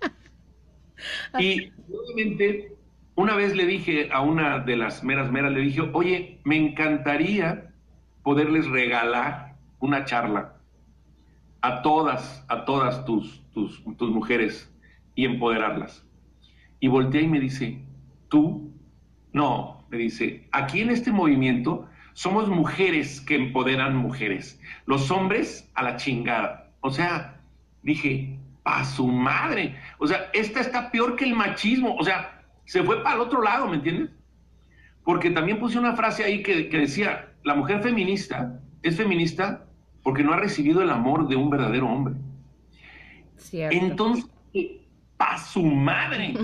Y 1.39 1.73
obviamente, 1.93 2.73
una 3.15 3.37
vez 3.37 3.55
le 3.55 3.67
dije 3.67 4.09
a 4.13 4.21
una 4.21 4.59
de 4.61 4.77
las 4.77 5.05
meras 5.05 5.31
meras, 5.31 5.53
le 5.53 5.61
dije, 5.61 5.83
oye, 5.93 6.41
me 6.45 6.57
encantaría 6.57 7.73
poderles 8.23 8.67
regalar 8.69 9.57
una 9.81 10.05
charla 10.05 10.57
a 11.61 11.83
todas, 11.83 12.45
a 12.49 12.65
todas 12.65 13.05
tus, 13.05 13.43
tus, 13.53 13.83
tus 13.97 14.11
mujeres 14.11 14.73
y 15.15 15.25
empoderarlas. 15.25 16.05
Y 16.81 16.89
voltea 16.89 17.23
y 17.23 17.29
me 17.29 17.41
dice, 17.41 17.83
¿tú? 18.29 18.73
No, 19.33 19.87
me 19.91 19.99
dice, 19.99 20.49
aquí 20.53 20.81
en 20.81 20.91
este 20.91 21.11
movimiento 21.13 21.89
somos 22.15 22.49
mujeres 22.49 23.21
que 23.21 23.37
empoderan 23.37 23.97
mujeres. 23.97 24.61
Los 24.87 25.11
hombres 25.11 25.71
a 25.75 25.83
la 25.83 25.97
chingada. 25.97 26.73
O 26.81 26.91
sea, 26.91 27.41
dije, 27.83 28.39
a 28.65 28.85
su 28.85 29.07
madre. 29.07 29.77
O 29.99 30.07
sea, 30.07 30.31
esta 30.33 30.61
está 30.61 30.91
peor 30.91 31.17
que 31.17 31.25
el 31.25 31.35
machismo. 31.35 31.95
O 31.97 32.05
sea, 32.05 32.43
se 32.65 32.83
fue 32.83 33.03
para 33.03 33.17
el 33.17 33.21
otro 33.21 33.43
lado, 33.43 33.69
¿me 33.69 33.77
entiendes? 33.77 34.11
Porque 35.05 35.31
también 35.31 35.59
puse 35.59 35.79
una 35.79 35.95
frase 35.95 36.25
ahí 36.25 36.43
que, 36.43 36.65
decía, 36.65 37.29
la 37.45 37.55
mujer 37.55 37.83
feminista 37.83 38.61
es 38.83 38.97
feminista 38.97 39.67
porque 40.03 40.23
no 40.23 40.33
ha 40.33 40.37
recibido 40.37 40.83
el 40.83 40.91
amor 40.91 41.29
de 41.29 41.37
un 41.37 41.51
verdadero 41.51 41.89
hombre. 41.89 42.15
Entonces, 43.53 44.27
a 45.19 45.39
su 45.39 45.63
madre. 45.63 46.35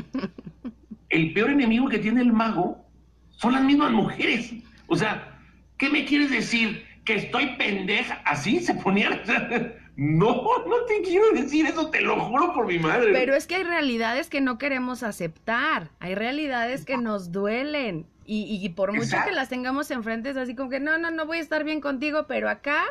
El 1.08 1.32
peor 1.32 1.50
enemigo 1.50 1.88
que 1.88 1.98
tiene 1.98 2.20
el 2.20 2.32
mago 2.32 2.84
son 3.30 3.52
las 3.52 3.62
mismas 3.62 3.92
mujeres. 3.92 4.54
O 4.86 4.96
sea, 4.96 5.38
¿qué 5.76 5.90
me 5.90 6.04
quieres 6.04 6.30
decir? 6.30 6.84
Que 7.04 7.16
estoy 7.16 7.56
pendeja. 7.56 8.20
Así 8.24 8.60
se 8.60 8.74
ponía. 8.74 9.22
No, 10.02 10.42
no 10.66 10.84
te 10.88 11.02
quiero 11.02 11.30
decir 11.32 11.66
eso, 11.66 11.90
te 11.90 12.00
lo 12.00 12.18
juro 12.18 12.54
por 12.54 12.66
mi 12.66 12.78
madre. 12.78 13.12
Pero 13.12 13.34
es 13.34 13.46
que 13.46 13.56
hay 13.56 13.64
realidades 13.64 14.30
que 14.30 14.40
no 14.40 14.56
queremos 14.56 15.02
aceptar, 15.02 15.90
hay 16.00 16.14
realidades 16.14 16.86
que 16.86 16.96
nos 16.96 17.32
duelen 17.32 18.06
y, 18.24 18.66
por 18.70 18.94
mucho 18.94 19.18
que 19.26 19.32
las 19.32 19.50
tengamos 19.50 19.90
enfrente 19.90 20.30
es 20.30 20.38
así 20.38 20.54
como 20.54 20.70
que 20.70 20.80
no, 20.80 20.96
no, 20.96 21.10
no 21.10 21.26
voy 21.26 21.36
a 21.36 21.40
estar 21.42 21.64
bien 21.64 21.82
contigo, 21.82 22.24
pero 22.26 22.48
acá 22.48 22.82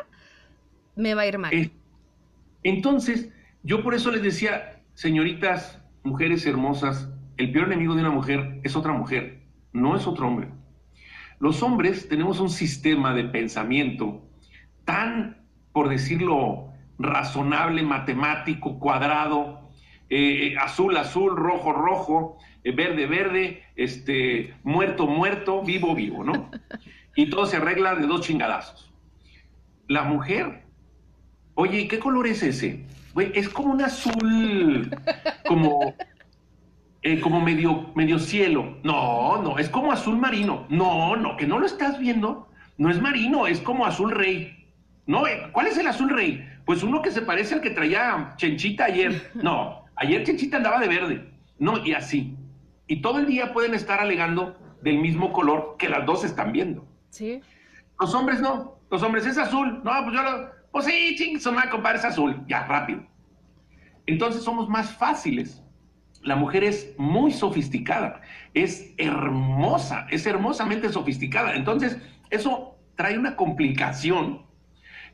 me 0.94 1.14
va 1.14 1.22
a 1.22 1.26
ir 1.26 1.38
mal. 1.38 1.52
Eh, 1.52 1.72
entonces, 2.62 3.28
yo 3.64 3.82
por 3.82 3.94
eso 3.94 4.12
les 4.12 4.22
decía, 4.22 4.80
señoritas, 4.94 5.82
mujeres 6.04 6.46
hermosas, 6.46 7.08
el 7.38 7.50
peor 7.50 7.66
enemigo 7.66 7.96
de 7.96 8.02
una 8.02 8.12
mujer 8.12 8.60
es 8.62 8.76
otra 8.76 8.92
mujer, 8.92 9.40
no 9.72 9.96
es 9.96 10.06
otro 10.06 10.28
hombre. 10.28 10.46
Los 11.40 11.60
hombres 11.64 12.08
tenemos 12.08 12.38
un 12.38 12.50
sistema 12.50 13.14
de 13.14 13.24
pensamiento 13.24 14.22
tan, 14.84 15.44
por 15.72 15.88
decirlo, 15.88 16.69
razonable, 17.00 17.82
matemático, 17.82 18.78
cuadrado, 18.78 19.70
eh, 20.10 20.54
azul, 20.60 20.96
azul, 20.96 21.36
rojo, 21.36 21.72
rojo, 21.72 22.38
eh, 22.62 22.72
verde, 22.72 23.06
verde, 23.06 23.62
este, 23.74 24.54
muerto, 24.62 25.06
muerto, 25.06 25.62
vivo, 25.62 25.94
vivo, 25.94 26.22
¿no? 26.22 26.50
Y 27.16 27.28
todo 27.28 27.44
se 27.44 27.56
arregla 27.56 27.96
de 27.96 28.06
dos 28.06 28.20
chingadazos. 28.20 28.92
La 29.88 30.04
mujer, 30.04 30.62
oye, 31.54 31.88
¿qué 31.88 31.98
color 31.98 32.28
es 32.28 32.42
ese? 32.44 32.86
es 33.34 33.48
como 33.48 33.72
un 33.72 33.82
azul, 33.82 34.96
como, 35.48 35.92
eh, 37.02 37.20
como 37.20 37.40
medio, 37.40 37.90
medio 37.96 38.20
cielo. 38.20 38.78
No, 38.84 39.42
no, 39.42 39.58
es 39.58 39.68
como 39.68 39.90
azul 39.90 40.16
marino. 40.16 40.66
No, 40.70 41.16
no, 41.16 41.36
que 41.36 41.48
no 41.48 41.58
lo 41.58 41.66
estás 41.66 41.98
viendo. 41.98 42.48
No 42.78 42.90
es 42.90 43.00
marino, 43.02 43.48
es 43.48 43.60
como 43.60 43.84
azul 43.84 44.12
rey. 44.12 44.68
No, 45.06 45.24
¿cuál 45.50 45.66
es 45.66 45.76
el 45.76 45.88
azul 45.88 46.08
rey? 46.08 46.48
Pues 46.70 46.84
uno 46.84 47.02
que 47.02 47.10
se 47.10 47.22
parece 47.22 47.54
al 47.54 47.62
que 47.62 47.70
traía 47.70 48.34
Chenchita 48.36 48.84
ayer. 48.84 49.32
No, 49.34 49.86
ayer 49.96 50.22
Chenchita 50.22 50.58
andaba 50.58 50.78
de 50.78 50.86
verde. 50.86 51.28
No, 51.58 51.84
y 51.84 51.94
así. 51.94 52.36
Y 52.86 53.02
todo 53.02 53.18
el 53.18 53.26
día 53.26 53.52
pueden 53.52 53.74
estar 53.74 53.98
alegando 53.98 54.56
del 54.80 54.98
mismo 54.98 55.32
color 55.32 55.74
que 55.80 55.88
las 55.88 56.06
dos 56.06 56.22
están 56.22 56.52
viendo. 56.52 56.86
Sí. 57.08 57.40
Los 57.98 58.14
hombres 58.14 58.40
no. 58.40 58.78
Los 58.88 59.02
hombres 59.02 59.26
es 59.26 59.36
azul. 59.36 59.80
No, 59.82 59.90
pues 60.04 60.14
yo 60.14 60.22
lo. 60.22 60.48
Pues 60.70 60.84
sí, 60.84 61.16
ching, 61.16 61.40
son 61.40 61.56
compadre, 61.72 61.98
es 61.98 62.04
azul. 62.04 62.40
Ya, 62.46 62.64
rápido. 62.66 63.04
Entonces 64.06 64.44
somos 64.44 64.68
más 64.68 64.96
fáciles. 64.96 65.64
La 66.22 66.36
mujer 66.36 66.62
es 66.62 66.94
muy 66.96 67.32
sofisticada, 67.32 68.20
es 68.54 68.94
hermosa, 68.96 70.06
es 70.08 70.24
hermosamente 70.24 70.88
sofisticada. 70.88 71.56
Entonces, 71.56 71.98
eso 72.30 72.78
trae 72.94 73.18
una 73.18 73.34
complicación 73.34 74.46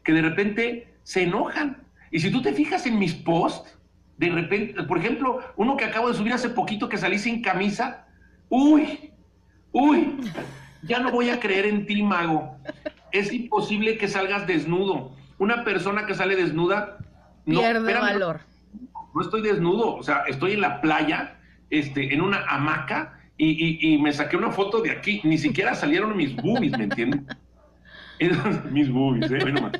que 0.05 0.12
de 0.12 0.21
repente 0.21 0.96
se 1.07 1.23
enojan. 1.23 1.85
Y 2.11 2.19
si 2.19 2.33
tú 2.33 2.42
te 2.42 2.53
fijas 2.53 2.85
en 2.85 2.99
mis 2.99 3.14
posts, 3.14 3.79
de 4.19 4.29
repente, 4.29 4.83
por 4.83 4.99
ejemplo, 4.99 5.40
uno 5.55 5.77
que 5.77 5.85
acabo 5.85 6.09
de 6.09 6.14
subir 6.14 6.33
hace 6.33 6.49
poquito 6.49 6.88
que 6.88 6.99
salí 6.99 7.21
sin 7.21 7.42
camisa, 7.42 8.09
uy, 8.49 9.12
uy, 9.71 10.16
ya 10.83 10.99
no 10.99 11.12
voy 11.12 11.31
a 11.31 11.38
creer 11.38 11.66
en 11.66 11.87
ti, 11.87 12.03
mago. 12.03 12.57
Es 13.12 13.33
imposible 13.33 13.99
que 13.99 14.09
salgas 14.09 14.49
desnudo. 14.49 15.12
Una 15.38 15.62
persona 15.62 16.07
que 16.07 16.14
sale 16.14 16.35
desnuda 16.35 16.99
no, 17.45 17.61
pierde 17.61 17.95
valor. 17.95 18.40
No, 19.14 19.21
estoy 19.21 19.42
desnudo, 19.42 19.95
o 19.95 20.03
sea, 20.03 20.25
estoy 20.27 20.55
en 20.55 20.61
la 20.61 20.81
playa, 20.81 21.37
este, 21.71 22.12
en 22.12 22.21
una 22.21 22.45
hamaca 22.49 23.21
y, 23.38 23.97
me 23.99 24.12
saqué 24.12 24.37
una 24.37 24.51
foto 24.51 24.81
de 24.81 24.90
aquí. 24.90 25.21
Ni 25.23 25.38
siquiera 25.38 25.77
salieron 25.77 26.16
mis 26.16 26.35
boobies, 26.35 26.77
¿me 26.77 26.85
entiendes? 26.85 27.21
mis 28.73 28.90
boobies, 28.90 29.31
¿eh? 29.31 29.38
Bueno, 29.40 29.71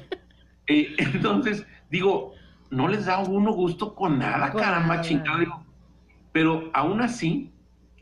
eh, 0.67 0.95
entonces, 0.99 1.67
digo, 1.91 2.33
no 2.71 2.89
les 2.89 3.07
da 3.07 3.19
uno 3.19 3.53
gusto 3.53 3.95
con 3.95 4.19
nada, 4.19 4.53
caramba, 4.53 5.01
chingada. 5.01 5.63
pero 6.33 6.71
aún 6.75 7.01
así, 7.01 7.53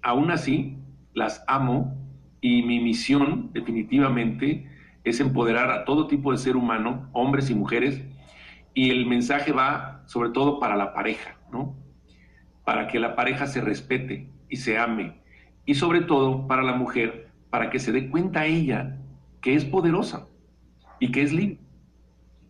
aún 0.03 0.31
así, 0.31 0.79
las 1.13 1.45
amo 1.47 1.97
y 2.41 2.63
mi 2.63 2.81
misión 2.81 3.51
definitivamente 3.53 4.69
es 5.05 5.21
empoderar 5.21 5.71
a 5.71 5.85
todo 5.85 6.07
tipo 6.07 6.33
de 6.33 6.39
ser 6.39 6.57
humano, 6.57 7.09
hombres 7.13 7.51
y 7.51 7.55
mujeres, 7.55 8.03
y 8.73 8.91
el 8.91 9.07
mensaje 9.07 9.53
va 9.53 10.03
sobre 10.07 10.31
todo 10.31 10.59
para 10.59 10.77
la 10.77 10.93
pareja, 10.95 11.37
¿no? 11.53 11.77
Para 12.65 12.89
que 12.89 12.99
la 12.99 13.15
pareja 13.15 13.47
se 13.47 13.61
respete 13.61 14.31
y 14.49 14.57
se 14.57 14.79
ame, 14.79 15.21
y 15.67 15.75
sobre 15.75 16.01
todo 16.01 16.47
para 16.47 16.63
la 16.63 16.73
mujer, 16.73 17.29
para 17.51 17.71
que 17.71 17.79
se 17.79 17.93
dé 17.93 18.11
cuenta 18.11 18.47
ella 18.47 18.99
que 19.41 19.55
es 19.55 19.65
poderosa 19.65 20.27
y 20.99 21.13
que 21.13 21.23
es 21.23 21.33
libre 21.33 21.64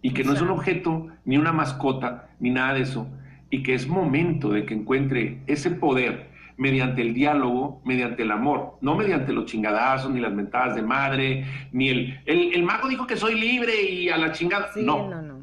y 0.04 0.10
que 0.10 0.22
no 0.22 0.34
es 0.34 0.42
un 0.42 0.50
objeto, 0.50 1.08
ni 1.24 1.38
una 1.38 1.50
mascota, 1.50 2.28
ni 2.38 2.50
nada 2.50 2.74
de 2.74 2.82
eso, 2.82 3.08
y 3.48 3.62
que 3.62 3.72
es 3.72 3.88
momento 3.88 4.50
de 4.50 4.66
que 4.66 4.74
encuentre 4.74 5.40
ese 5.46 5.70
poder 5.70 6.28
mediante 6.58 7.00
el 7.00 7.14
diálogo, 7.14 7.80
mediante 7.86 8.22
el 8.22 8.30
amor, 8.30 8.76
no 8.82 8.96
mediante 8.96 9.32
los 9.32 9.46
chingadazos, 9.46 10.12
ni 10.12 10.20
las 10.20 10.34
mentadas 10.34 10.74
de 10.74 10.82
madre, 10.82 11.46
ni 11.72 11.88
el, 11.88 12.20
el, 12.26 12.62
mago 12.64 12.88
dijo 12.88 13.06
que 13.06 13.16
soy 13.16 13.40
libre 13.40 13.82
y 13.82 14.10
a 14.10 14.18
la 14.18 14.32
chingada. 14.32 14.68
no, 14.76 15.08
no, 15.08 15.22
no. 15.22 15.42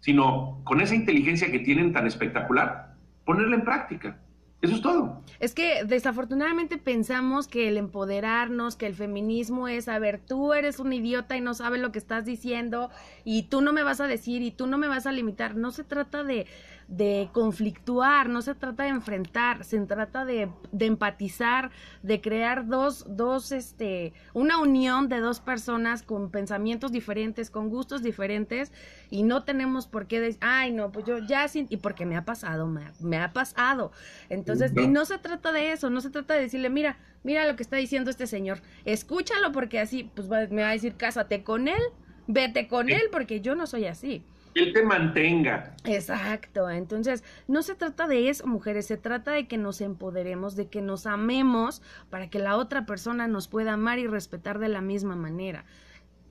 Sino 0.00 0.60
con 0.64 0.82
esa 0.82 0.94
inteligencia 0.94 1.50
que 1.50 1.60
tienen 1.60 1.94
tan 1.94 2.06
espectacular, 2.06 2.96
ponerla 3.24 3.56
en 3.56 3.64
práctica. 3.64 4.18
Eso 4.64 4.76
es 4.76 4.82
todo. 4.82 5.20
Es 5.40 5.54
que 5.54 5.84
desafortunadamente 5.84 6.78
pensamos 6.78 7.48
que 7.48 7.68
el 7.68 7.76
empoderarnos, 7.76 8.76
que 8.76 8.86
el 8.86 8.94
feminismo 8.94 9.68
es, 9.68 9.88
a 9.88 9.98
ver, 9.98 10.18
tú 10.18 10.54
eres 10.54 10.78
un 10.78 10.92
idiota 10.92 11.36
y 11.36 11.42
no 11.42 11.52
sabes 11.52 11.82
lo 11.82 11.92
que 11.92 11.98
estás 11.98 12.24
diciendo 12.24 12.90
y 13.24 13.44
tú 13.44 13.60
no 13.60 13.74
me 13.74 13.82
vas 13.82 14.00
a 14.00 14.06
decir 14.06 14.40
y 14.40 14.50
tú 14.50 14.66
no 14.66 14.78
me 14.78 14.88
vas 14.88 15.06
a 15.06 15.12
limitar. 15.12 15.54
No 15.54 15.70
se 15.70 15.84
trata 15.84 16.24
de, 16.24 16.46
de 16.88 17.28
conflictuar, 17.32 18.28
no 18.28 18.42
se 18.42 18.54
trata 18.54 18.84
de 18.84 18.90
enfrentar, 18.90 19.64
se 19.64 19.78
trata 19.80 20.24
de, 20.24 20.50
de, 20.72 20.86
empatizar, 20.86 21.70
de 22.02 22.20
crear 22.20 22.66
dos, 22.66 23.04
dos, 23.08 23.52
este, 23.52 24.12
una 24.32 24.58
unión 24.58 25.08
de 25.08 25.20
dos 25.20 25.40
personas 25.40 26.02
con 26.02 26.30
pensamientos 26.30 26.92
diferentes, 26.92 27.50
con 27.50 27.68
gustos 27.68 28.02
diferentes, 28.02 28.72
y 29.10 29.22
no 29.22 29.44
tenemos 29.44 29.86
por 29.86 30.06
qué 30.06 30.20
decir, 30.20 30.40
ay, 30.42 30.72
no, 30.72 30.92
pues 30.92 31.06
yo 31.06 31.18
ya 31.18 31.48
sin, 31.48 31.66
y 31.70 31.78
porque 31.78 32.06
me 32.06 32.16
ha 32.16 32.24
pasado, 32.24 32.66
me, 32.66 32.90
me 33.00 33.18
ha 33.18 33.32
pasado. 33.32 33.92
Entonces, 34.28 34.72
y 34.76 34.86
no 34.88 35.04
se 35.04 35.18
trata 35.18 35.52
de 35.52 35.72
eso, 35.72 35.90
no 35.90 36.00
se 36.00 36.10
trata 36.10 36.34
de 36.34 36.40
decirle, 36.40 36.70
mira, 36.70 36.98
mira 37.22 37.46
lo 37.46 37.56
que 37.56 37.62
está 37.62 37.76
diciendo 37.76 38.10
este 38.10 38.26
señor, 38.26 38.60
escúchalo 38.84 39.52
porque 39.52 39.80
así, 39.80 40.10
pues 40.14 40.28
me 40.28 40.62
va 40.62 40.68
a 40.68 40.72
decir, 40.72 40.96
cásate 40.96 41.42
con 41.42 41.68
él, 41.68 41.82
vete 42.26 42.68
con 42.68 42.90
él, 42.90 43.02
porque 43.10 43.40
yo 43.40 43.54
no 43.54 43.66
soy 43.66 43.86
así 43.86 44.24
él 44.54 44.72
te 44.72 44.84
mantenga. 44.84 45.74
Exacto, 45.84 46.70
entonces 46.70 47.24
no 47.48 47.62
se 47.62 47.74
trata 47.74 48.06
de 48.06 48.28
eso, 48.28 48.46
mujeres, 48.46 48.86
se 48.86 48.96
trata 48.96 49.32
de 49.32 49.46
que 49.46 49.58
nos 49.58 49.80
empoderemos, 49.80 50.56
de 50.56 50.68
que 50.68 50.80
nos 50.80 51.06
amemos 51.06 51.82
para 52.10 52.30
que 52.30 52.38
la 52.38 52.56
otra 52.56 52.86
persona 52.86 53.26
nos 53.26 53.48
pueda 53.48 53.72
amar 53.72 53.98
y 53.98 54.06
respetar 54.06 54.58
de 54.58 54.68
la 54.68 54.80
misma 54.80 55.16
manera. 55.16 55.64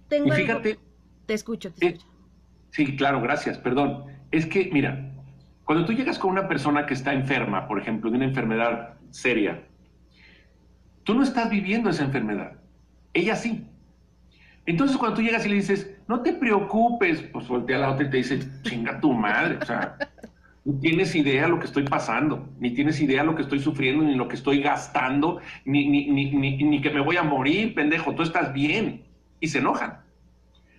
Tengo 0.08 0.34
fíjate, 0.34 0.80
te 1.26 1.34
escucho, 1.34 1.72
te 1.74 1.88
escucho. 1.88 2.08
sí, 2.72 2.96
claro, 2.96 3.22
gracias, 3.22 3.58
perdón. 3.58 4.06
Es 4.32 4.46
que, 4.46 4.70
mira, 4.72 5.12
cuando 5.66 5.86
tú 5.86 5.94
llegas 5.94 6.18
con 6.18 6.32
una 6.32 6.48
persona 6.48 6.86
que 6.86 6.94
está 6.94 7.14
enferma, 7.14 7.68
por 7.68 7.80
ejemplo, 7.80 8.10
de 8.10 8.18
una 8.18 8.26
enfermedad 8.26 8.96
seria, 9.12 9.64
tú 11.04 11.14
no 11.14 11.24
estás 11.24 11.50
viviendo 11.50 11.90
esa 11.90 12.04
enfermedad, 12.04 12.54
ella 13.14 13.36
sí. 13.36 13.68
Entonces, 14.66 14.98
cuando 14.98 15.18
tú 15.18 15.22
llegas 15.22 15.46
y 15.46 15.50
le 15.50 15.56
dices, 15.56 15.93
no 16.14 16.22
te 16.22 16.34
preocupes, 16.34 17.24
pues 17.24 17.48
voltea 17.48 17.78
a 17.78 17.80
la 17.80 17.92
otra 17.92 18.06
y 18.06 18.10
te 18.12 18.18
dice, 18.18 18.40
chinga 18.62 19.02
tu 19.02 19.14
madre, 19.14 19.58
o 19.60 19.66
sea, 19.66 19.98
no 20.64 20.80
tienes 20.80 21.16
idea 21.16 21.48
lo 21.48 21.58
que 21.58 21.66
estoy 21.66 21.86
pasando, 21.86 22.50
ni 22.60 22.70
tienes 22.70 23.02
idea 23.02 23.24
lo 23.24 23.34
que 23.34 23.42
estoy 23.42 23.58
sufriendo, 23.58 24.04
ni 24.04 24.14
lo 24.14 24.28
que 24.28 24.36
estoy 24.36 24.62
gastando, 24.62 25.42
ni, 25.66 25.90
ni, 25.90 26.12
ni, 26.12 26.30
ni, 26.32 26.82
que 26.82 26.92
me 26.92 27.02
voy 27.02 27.18
a 27.18 27.24
morir, 27.24 27.74
pendejo, 27.74 28.14
tú 28.14 28.22
estás 28.22 28.54
bien. 28.54 29.06
Y 29.40 29.48
se 29.48 29.58
enojan. 29.58 30.04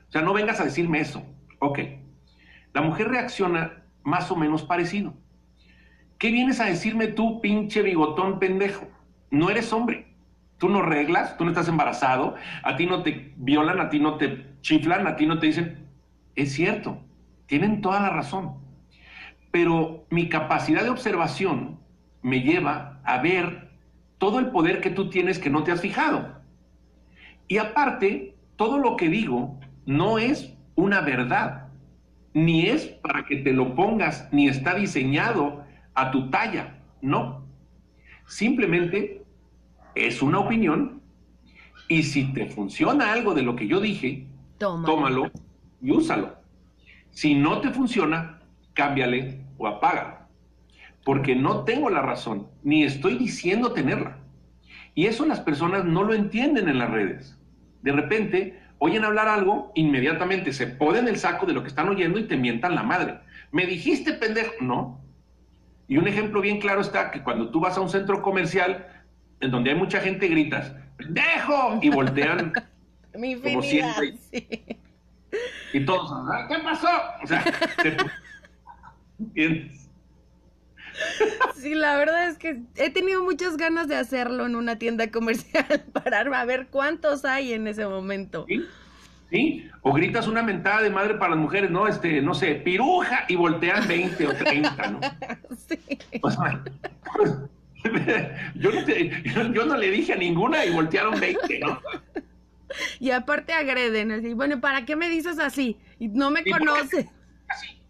O 0.08 0.12
sea, 0.12 0.22
no 0.22 0.32
vengas 0.32 0.60
a 0.60 0.64
decirme 0.64 1.00
eso. 1.00 1.26
Ok. 1.58 1.80
La 2.72 2.80
mujer 2.80 3.08
reacciona 3.08 3.82
más 4.04 4.30
o 4.30 4.36
menos 4.36 4.62
parecido. 4.62 5.14
¿Qué 6.16 6.30
vienes 6.30 6.60
a 6.60 6.66
decirme 6.66 7.08
tú, 7.08 7.40
pinche 7.40 7.82
bigotón 7.82 8.38
pendejo? 8.38 8.86
No 9.32 9.50
eres 9.50 9.72
hombre 9.72 10.13
tú 10.64 10.70
no 10.70 10.80
reglas, 10.80 11.36
tú 11.36 11.44
no 11.44 11.50
estás 11.50 11.68
embarazado, 11.68 12.36
a 12.62 12.74
ti 12.76 12.86
no 12.86 13.02
te 13.02 13.34
violan, 13.36 13.80
a 13.80 13.90
ti 13.90 13.98
no 13.98 14.16
te 14.16 14.46
chiflan, 14.62 15.06
a 15.06 15.14
ti 15.14 15.26
no 15.26 15.38
te 15.38 15.48
dicen, 15.48 15.90
es 16.36 16.54
cierto, 16.54 17.02
tienen 17.44 17.82
toda 17.82 18.00
la 18.00 18.08
razón. 18.08 18.54
Pero 19.50 20.06
mi 20.08 20.30
capacidad 20.30 20.82
de 20.82 20.88
observación 20.88 21.80
me 22.22 22.40
lleva 22.40 22.98
a 23.04 23.18
ver 23.18 23.72
todo 24.16 24.38
el 24.38 24.46
poder 24.52 24.80
que 24.80 24.88
tú 24.88 25.10
tienes 25.10 25.38
que 25.38 25.50
no 25.50 25.64
te 25.64 25.72
has 25.72 25.82
fijado. 25.82 26.40
Y 27.46 27.58
aparte, 27.58 28.34
todo 28.56 28.78
lo 28.78 28.96
que 28.96 29.10
digo 29.10 29.60
no 29.84 30.16
es 30.16 30.56
una 30.76 31.02
verdad, 31.02 31.68
ni 32.32 32.68
es 32.68 32.86
para 32.86 33.26
que 33.26 33.36
te 33.36 33.52
lo 33.52 33.74
pongas, 33.74 34.30
ni 34.32 34.48
está 34.48 34.74
diseñado 34.74 35.62
a 35.92 36.10
tu 36.10 36.30
talla, 36.30 36.78
no. 37.02 37.44
Simplemente 38.24 39.23
es 39.94 40.22
una 40.22 40.38
opinión 40.40 41.02
y 41.88 42.02
si 42.02 42.32
te 42.32 42.46
funciona 42.46 43.12
algo 43.12 43.34
de 43.34 43.42
lo 43.42 43.56
que 43.56 43.66
yo 43.66 43.80
dije, 43.80 44.26
tómalo, 44.58 45.30
y 45.82 45.90
úsalo. 45.90 46.36
Si 47.10 47.34
no 47.34 47.60
te 47.60 47.70
funciona, 47.70 48.40
cámbiale 48.72 49.40
o 49.58 49.66
apágalo. 49.66 50.18
Porque 51.04 51.36
no 51.36 51.64
tengo 51.64 51.90
la 51.90 52.00
razón, 52.00 52.48
ni 52.62 52.82
estoy 52.82 53.18
diciendo 53.18 53.72
tenerla. 53.72 54.18
Y 54.94 55.06
eso 55.06 55.26
las 55.26 55.40
personas 55.40 55.84
no 55.84 56.02
lo 56.02 56.14
entienden 56.14 56.68
en 56.68 56.78
las 56.78 56.90
redes. 56.90 57.38
De 57.82 57.92
repente, 57.92 58.58
oyen 58.78 59.04
hablar 59.04 59.28
algo, 59.28 59.72
inmediatamente 59.74 60.52
se 60.52 60.66
ponen 60.66 61.06
el 61.08 61.16
saco 61.16 61.44
de 61.44 61.52
lo 61.52 61.62
que 61.62 61.68
están 61.68 61.88
oyendo 61.88 62.18
y 62.18 62.24
te 62.24 62.36
mientan 62.36 62.74
la 62.74 62.82
madre. 62.82 63.18
Me 63.52 63.66
dijiste 63.66 64.14
pendejo. 64.14 64.52
No. 64.60 65.00
Y 65.86 65.98
un 65.98 66.08
ejemplo 66.08 66.40
bien 66.40 66.60
claro 66.60 66.80
está 66.80 67.10
que 67.10 67.22
cuando 67.22 67.50
tú 67.50 67.60
vas 67.60 67.76
a 67.76 67.82
un 67.82 67.90
centro 67.90 68.22
comercial, 68.22 68.86
en 69.40 69.50
donde 69.50 69.70
hay 69.70 69.76
mucha 69.76 70.00
gente 70.00 70.28
gritas, 70.28 70.72
¡pendejo! 70.96 71.78
Y 71.82 71.90
voltean 71.90 72.52
Mi 73.16 73.36
como 73.36 73.62
siempre. 73.62 74.14
Y 75.72 75.84
todos, 75.84 76.10
¿qué 76.48 76.58
pasó? 76.62 76.88
O 77.22 77.26
sea, 77.26 77.44
Sí, 81.56 81.74
la 81.74 81.96
verdad 81.96 82.28
es 82.28 82.38
que 82.38 82.62
he 82.76 82.90
tenido 82.90 83.24
muchas 83.24 83.56
ganas 83.56 83.88
de 83.88 83.96
hacerlo 83.96 84.46
en 84.46 84.54
una 84.54 84.78
tienda 84.78 85.10
comercial, 85.10 85.84
parar 85.92 86.32
a 86.32 86.44
ver 86.44 86.68
cuántos 86.68 87.24
hay 87.24 87.52
en 87.52 87.66
ese 87.66 87.86
momento. 87.86 88.46
¿Sí? 88.48 88.64
¿Sí? 89.30 89.70
O 89.82 89.92
gritas 89.92 90.28
una 90.28 90.42
mentada 90.42 90.82
de 90.82 90.90
madre 90.90 91.14
para 91.14 91.30
las 91.30 91.40
mujeres, 91.40 91.70
¿no? 91.70 91.88
Este, 91.88 92.22
no 92.22 92.34
sé, 92.34 92.54
piruja, 92.56 93.24
y 93.28 93.34
voltean 93.34 93.88
20 93.88 94.26
o 94.26 94.34
30, 94.34 94.90
¿no? 94.90 95.00
Sí. 95.56 95.78
Pues, 96.20 96.36
yo, 98.54 98.70
no 98.70 99.52
yo, 99.52 99.66
no 99.66 99.76
le 99.76 99.90
dije 99.90 100.14
a 100.14 100.16
ninguna 100.16 100.64
y 100.64 100.70
voltearon 100.70 101.20
20, 101.20 101.58
¿no? 101.60 101.80
Y 102.98 103.10
aparte 103.10 103.52
agreden, 103.52 104.10
así, 104.12 104.34
bueno, 104.34 104.60
¿para 104.60 104.84
qué 104.84 104.96
me 104.96 105.08
dices 105.08 105.38
así? 105.38 105.76
Y 105.98 106.08
no 106.08 106.30
me 106.30 106.44
conoces. 106.44 107.06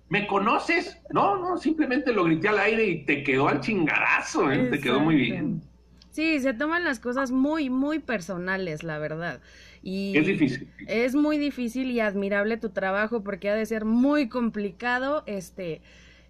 ¿Me 0.09 0.27
conoces? 0.27 0.99
No, 1.11 1.39
no, 1.39 1.57
simplemente 1.57 2.13
lo 2.13 2.25
grité 2.25 2.49
al 2.49 2.59
aire 2.59 2.87
y 2.87 3.05
te 3.05 3.23
quedó 3.23 3.49
al 3.49 3.61
chingadazo, 3.61 4.51
¿eh? 4.53 4.69
te 4.71 4.81
quedó 4.81 5.01
muy 5.01 5.17
bien. 5.17 5.63
Sí, 6.11 6.39
se 6.39 6.55
toman 6.55 6.85
las 6.85 7.01
cosas 7.01 7.33
muy, 7.33 7.71
muy 7.71 7.99
personales, 7.99 8.85
la 8.85 8.99
verdad. 8.99 9.41
Y 9.83 10.17
es 10.17 10.27
difícil. 10.27 10.71
Es 10.87 11.15
muy 11.15 11.39
difícil 11.39 11.91
y 11.91 12.01
admirable 12.01 12.57
tu 12.57 12.71
trabajo 12.71 13.25
porque 13.25 13.51
ha 13.51 13.55
de 13.55 13.67
ser 13.67 13.85
muy 13.85 14.29
complicado, 14.29 15.25
este, 15.27 15.81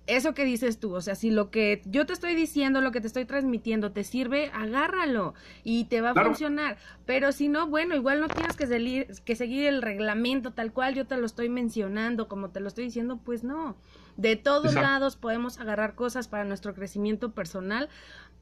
eso 0.06 0.34
que 0.34 0.44
dices 0.44 0.78
tú, 0.78 0.94
o 0.94 1.00
sea, 1.00 1.14
si 1.14 1.30
lo 1.30 1.50
que 1.50 1.80
yo 1.86 2.04
te 2.04 2.12
estoy 2.12 2.34
diciendo, 2.34 2.82
lo 2.82 2.92
que 2.92 3.00
te 3.00 3.06
estoy 3.06 3.24
transmitiendo 3.24 3.92
te 3.92 4.04
sirve, 4.04 4.50
agárralo 4.52 5.34
y 5.62 5.84
te 5.84 6.02
va 6.02 6.10
a 6.10 6.14
funcionar. 6.14 6.76
Pero 7.06 7.32
si 7.32 7.48
no, 7.48 7.68
bueno, 7.68 7.94
igual 7.94 8.20
no 8.20 8.28
tienes 8.28 8.56
que, 8.56 9.08
que 9.24 9.36
seguir 9.36 9.66
el 9.66 9.80
reglamento 9.80 10.52
tal 10.52 10.72
cual 10.72 10.94
yo 10.94 11.06
te 11.06 11.16
lo 11.16 11.24
estoy 11.24 11.48
mencionando, 11.48 12.28
como 12.28 12.50
te 12.50 12.60
lo 12.60 12.68
estoy 12.68 12.84
diciendo, 12.84 13.18
pues 13.24 13.44
no. 13.44 13.76
De 14.16 14.36
todos 14.36 14.74
lados 14.74 15.16
podemos 15.16 15.58
agarrar 15.58 15.94
cosas 15.94 16.28
para 16.28 16.44
nuestro 16.44 16.74
crecimiento 16.74 17.32
personal, 17.32 17.88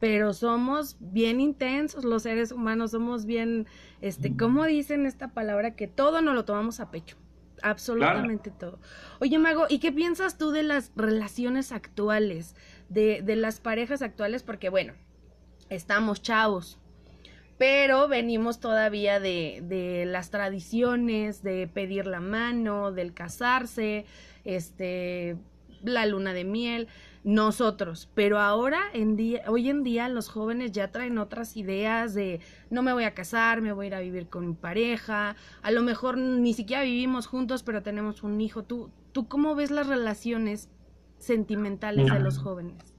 pero 0.01 0.33
somos 0.33 0.97
bien 0.99 1.41
intensos 1.41 2.05
los 2.05 2.25
seres 2.25 2.51
humanos, 2.51 2.91
somos 2.91 3.25
bien, 3.25 3.67
este, 4.01 4.37
¿cómo 4.37 4.65
dicen 4.65 5.07
esta 5.07 5.29
palabra? 5.29 5.77
Que 5.77 5.87
todo 5.87 6.21
nos 6.23 6.35
lo 6.35 6.45
tomamos 6.45 6.81
a 6.81 6.91
pecho 6.91 7.17
absolutamente 7.63 8.51
todo. 8.51 8.79
Oye, 9.21 9.39
Mago, 9.39 9.67
¿y 9.69 9.79
qué 9.79 9.93
piensas 9.93 10.39
tú 10.39 10.51
de 10.51 10.63
las 10.63 10.93
relaciones 10.97 11.73
actuales, 11.73 12.55
de, 12.89 13.23
de 13.23 13.37
las 13.37 13.61
parejas 13.61 14.03
actuales? 14.03 14.43
Porque, 14.43 14.69
bueno, 14.69 14.95
estamos 15.69 16.23
chavos, 16.23 16.79
pero 17.59 18.09
venimos 18.09 18.61
todavía 18.61 19.21
de, 19.21 19.63
de, 19.63 20.05
las 20.07 20.31
tradiciones, 20.31 21.43
de 21.43 21.69
pedir 21.69 22.07
la 22.07 22.21
mano, 22.21 22.93
del 22.93 23.15
casarse, 23.15 24.05
este, 24.45 25.37
la 25.83 26.07
luna 26.07 26.33
de 26.33 26.45
miel 26.45 26.89
nosotros, 27.25 28.11
pero 28.15 28.41
ahora 28.41 28.81
en 28.95 29.17
día, 29.17 29.43
hoy 29.47 29.71
en 29.71 29.85
día 29.85 30.09
los 30.09 30.29
jóvenes 30.29 30.73
ya 30.73 30.91
traen 30.91 31.19
otras 31.19 31.57
ideas 31.57 32.15
de 32.15 32.41
no 32.69 32.83
me 32.83 32.93
voy 32.93 33.05
a 33.05 33.15
casar, 33.15 33.63
me 33.63 33.73
voy 33.73 33.87
a 33.87 33.89
ir 33.89 33.95
a 33.95 34.01
vivir 34.01 34.27
con 34.27 34.49
mi 34.49 34.55
pareja, 34.55 35.37
a 35.63 35.71
lo 35.71 35.83
mejor 35.83 36.19
ni 36.19 36.53
siquiera 36.53 36.83
vivimos 36.83 37.29
juntos, 37.29 37.63
pero 37.63 37.83
tenemos 37.83 38.25
un 38.25 38.41
hijo. 38.41 38.65
¿Tú, 38.65 38.91
tú 39.13 39.29
cómo 39.29 39.55
ves 39.55 39.71
las 39.71 39.87
relaciones 39.87 40.69
sentimentales 41.19 42.13
de 42.13 42.19
los 42.19 42.39
jóvenes? 42.39 42.95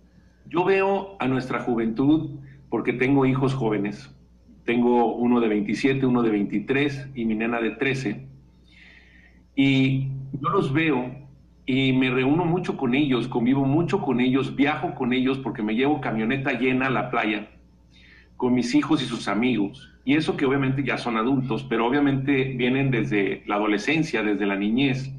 Yo 0.48 0.64
veo 0.64 1.18
a 1.20 1.28
nuestra 1.28 1.60
juventud 1.60 2.40
porque 2.70 2.94
tengo 2.94 3.26
hijos 3.26 3.54
jóvenes. 3.54 4.10
Tengo 4.64 5.16
uno 5.16 5.42
de 5.42 5.50
27, 5.50 6.06
uno 6.06 6.22
de 6.22 6.30
23 6.30 7.10
y 7.16 7.26
mi 7.26 7.36
nena 7.36 7.60
de 7.60 7.72
13. 7.72 8.26
Y 9.56 10.08
yo 10.40 10.50
los 10.50 10.72
veo 10.72 11.23
y 11.66 11.94
me 11.94 12.10
reúno 12.10 12.46
mucho 12.46 12.76
con 12.76 12.94
ellos, 12.94 13.28
convivo 13.28 13.66
mucho 13.66 14.02
con 14.02 14.20
ellos, 14.20 14.56
viajo 14.56 14.96
con 14.96 15.14
ellos 15.14 15.38
porque 15.40 15.64
me 15.64 15.76
llevo 15.76 16.02
camioneta 16.02 16.54
llena 16.54 16.88
a 16.88 16.90
la 16.90 17.10
playa 17.10 17.48
con 18.36 18.54
mis 18.54 18.76
hijos 18.76 19.02
y 19.02 19.06
sus 19.06 19.28
amigos. 19.30 19.94
Y 20.04 20.16
eso 20.16 20.36
que 20.36 20.46
obviamente 20.46 20.84
ya 20.84 20.98
son 20.98 21.16
adultos, 21.16 21.64
pero 21.64 21.88
obviamente 21.88 22.54
vienen 22.58 22.92
desde 22.92 23.44
la 23.46 23.56
adolescencia, 23.56 24.22
desde 24.22 24.46
la 24.46 24.58
niñez. 24.58 25.14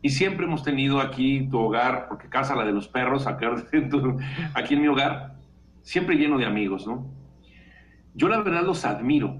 Y 0.00 0.08
siempre 0.08 0.46
hemos 0.46 0.62
tenido 0.62 1.00
aquí 1.00 1.48
tu 1.50 1.58
hogar, 1.58 2.06
porque 2.08 2.28
casa 2.28 2.56
la 2.56 2.64
de 2.64 2.72
los 2.72 2.88
perros, 2.88 3.26
aquí 4.54 4.74
en 4.74 4.80
mi 4.80 4.88
hogar, 4.88 5.34
siempre 5.82 6.16
lleno 6.16 6.38
de 6.38 6.46
amigos, 6.46 6.86
¿no? 6.86 7.06
Yo 8.14 8.28
la 8.28 8.40
verdad 8.40 8.64
los 8.64 8.86
admiro. 8.86 9.36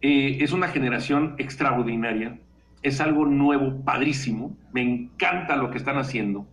Eh, 0.00 0.38
es 0.40 0.52
una 0.52 0.68
generación 0.68 1.36
extraordinaria 1.38 2.40
es 2.82 3.00
algo 3.00 3.26
nuevo, 3.26 3.84
padrísimo, 3.84 4.56
me 4.72 4.82
encanta 4.82 5.56
lo 5.56 5.70
que 5.70 5.78
están 5.78 5.98
haciendo, 5.98 6.46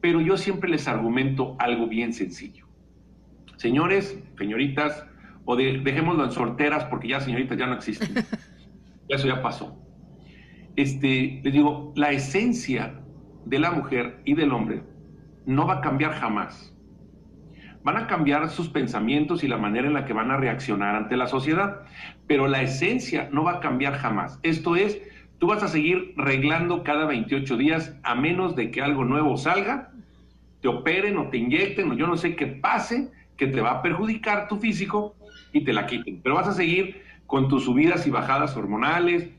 pero 0.00 0.20
yo 0.20 0.36
siempre 0.36 0.68
les 0.70 0.88
argumento 0.88 1.56
algo 1.58 1.86
bien 1.86 2.12
sencillo. 2.12 2.66
Señores, 3.56 4.18
señoritas, 4.38 5.06
o 5.44 5.56
dejémoslo 5.56 6.24
en 6.24 6.30
solteras 6.30 6.84
porque 6.84 7.08
ya 7.08 7.20
señoritas 7.20 7.58
ya 7.58 7.66
no 7.66 7.74
existen. 7.74 8.24
Eso 9.08 9.26
ya 9.26 9.42
pasó. 9.42 9.76
Este, 10.76 11.40
les 11.42 11.52
digo, 11.52 11.92
la 11.96 12.10
esencia 12.12 13.00
de 13.44 13.58
la 13.58 13.72
mujer 13.72 14.20
y 14.24 14.34
del 14.34 14.52
hombre 14.52 14.82
no 15.46 15.66
va 15.66 15.74
a 15.74 15.80
cambiar 15.80 16.12
jamás. 16.12 16.74
Van 17.82 17.96
a 17.96 18.06
cambiar 18.06 18.48
sus 18.50 18.68
pensamientos 18.68 19.42
y 19.42 19.48
la 19.48 19.56
manera 19.56 19.86
en 19.88 19.94
la 19.94 20.04
que 20.04 20.12
van 20.12 20.30
a 20.30 20.36
reaccionar 20.36 20.94
ante 20.94 21.16
la 21.16 21.26
sociedad, 21.26 21.82
pero 22.26 22.46
la 22.46 22.62
esencia 22.62 23.28
no 23.32 23.42
va 23.42 23.52
a 23.52 23.60
cambiar 23.60 23.94
jamás. 23.94 24.38
Esto 24.42 24.76
es, 24.76 25.00
Tú 25.40 25.46
vas 25.46 25.62
a 25.62 25.68
seguir 25.68 26.12
reglando 26.18 26.84
cada 26.84 27.06
28 27.06 27.56
días 27.56 27.96
a 28.02 28.14
menos 28.14 28.54
de 28.54 28.70
que 28.70 28.82
algo 28.82 29.06
nuevo 29.06 29.38
salga, 29.38 29.90
te 30.60 30.68
operen 30.68 31.16
o 31.16 31.30
te 31.30 31.38
inyecten 31.38 31.90
o 31.90 31.94
yo 31.94 32.06
no 32.06 32.18
sé 32.18 32.36
qué 32.36 32.46
pase 32.46 33.10
que 33.38 33.46
te 33.46 33.62
va 33.62 33.70
a 33.70 33.82
perjudicar 33.82 34.48
tu 34.48 34.58
físico 34.58 35.16
y 35.54 35.64
te 35.64 35.72
la 35.72 35.86
quiten. 35.86 36.20
Pero 36.22 36.34
vas 36.34 36.46
a 36.46 36.52
seguir 36.52 37.02
con 37.26 37.48
tus 37.48 37.64
subidas 37.64 38.06
y 38.06 38.10
bajadas 38.10 38.54
hormonales 38.54 39.30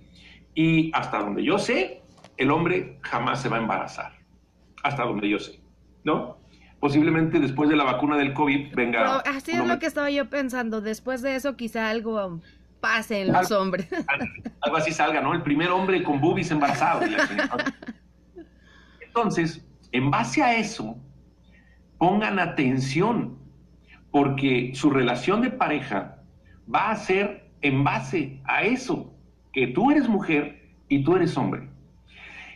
y 0.56 0.92
hasta 0.96 1.20
donde 1.20 1.44
yo 1.44 1.60
sé, 1.60 2.02
el 2.36 2.50
hombre 2.50 2.98
jamás 3.02 3.40
se 3.40 3.50
va 3.50 3.58
a 3.58 3.62
embarazar. 3.62 4.14
Hasta 4.82 5.04
donde 5.04 5.30
yo 5.30 5.38
sé, 5.38 5.60
¿no? 6.04 6.40
Posiblemente 6.80 7.40
después 7.40 7.70
de 7.70 7.76
la 7.76 7.84
vacuna 7.84 8.18
del 8.18 8.34
COVID 8.34 8.74
venga... 8.74 9.18
así 9.20 9.52
es 9.52 9.64
lo 9.64 9.78
que 9.78 9.86
estaba 9.86 10.10
yo 10.10 10.32
pensando. 10.32 10.82
Después 10.82 11.22
de 11.22 11.36
eso 11.36 11.56
quizá 11.56 11.92
algo 11.92 12.42
pasen 12.82 13.32
los 13.32 13.52
hombres. 13.52 13.88
Algo 14.62 14.78
así 14.78 14.92
salga, 14.92 15.22
¿no? 15.22 15.34
El 15.34 15.44
primer 15.44 15.70
hombre 15.70 16.04
con 16.04 16.20
boobies 16.20 16.52
embarazado. 16.52 17.02
Entonces, 19.00 19.66
en 19.92 20.12
base 20.12 20.44
a 20.44 20.56
eso, 20.56 20.98
pongan 21.98 22.40
atención, 22.40 23.38
porque 24.12 24.72
su 24.74 24.90
relación 24.90 25.42
de 25.42 25.52
pareja 25.52 26.18
va 26.74 26.92
a 26.92 26.96
ser 26.96 27.50
en 27.62 27.84
base 27.84 28.42
a 28.46 28.64
eso, 28.64 29.14
que 29.54 29.68
tú 29.68 29.92
eres 29.92 30.10
mujer 30.10 30.70
y 30.90 31.04
tú 31.04 31.16
eres 31.16 31.38
hombre. 31.38 31.70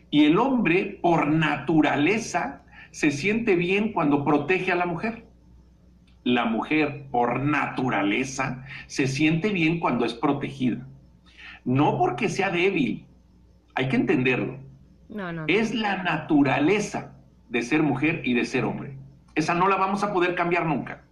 Y 0.09 0.25
el 0.25 0.37
hombre, 0.37 0.99
por 1.01 1.27
naturaleza, 1.27 2.63
se 2.91 3.11
siente 3.11 3.55
bien 3.55 3.91
cuando 3.91 4.23
protege 4.23 4.71
a 4.71 4.75
la 4.75 4.85
mujer 4.85 5.24
la 6.25 6.45
mujer 6.45 7.05
por 7.11 7.39
naturaleza 7.39 8.65
se 8.87 9.07
siente 9.07 9.49
bien 9.49 9.79
cuando 9.79 10.05
es 10.05 10.13
protegida. 10.15 10.85
No 11.63 11.97
porque 11.99 12.29
sea 12.29 12.49
débil, 12.49 13.05
hay 13.75 13.87
que 13.87 13.95
entenderlo. 13.95 14.57
Es 15.47 15.73
la 15.73 16.01
naturaleza 16.01 17.15
de 17.49 17.61
ser 17.61 17.83
mujer 17.83 18.21
y 18.25 18.33
de 18.33 18.43
ser 18.43 18.65
hombre. 18.65 18.97
Esa 19.35 19.53
no 19.53 19.67
la 19.67 19.75
vamos 19.75 20.03
a 20.03 20.13
poder 20.13 20.33
cambiar 20.33 20.65
nunca. 20.65 21.03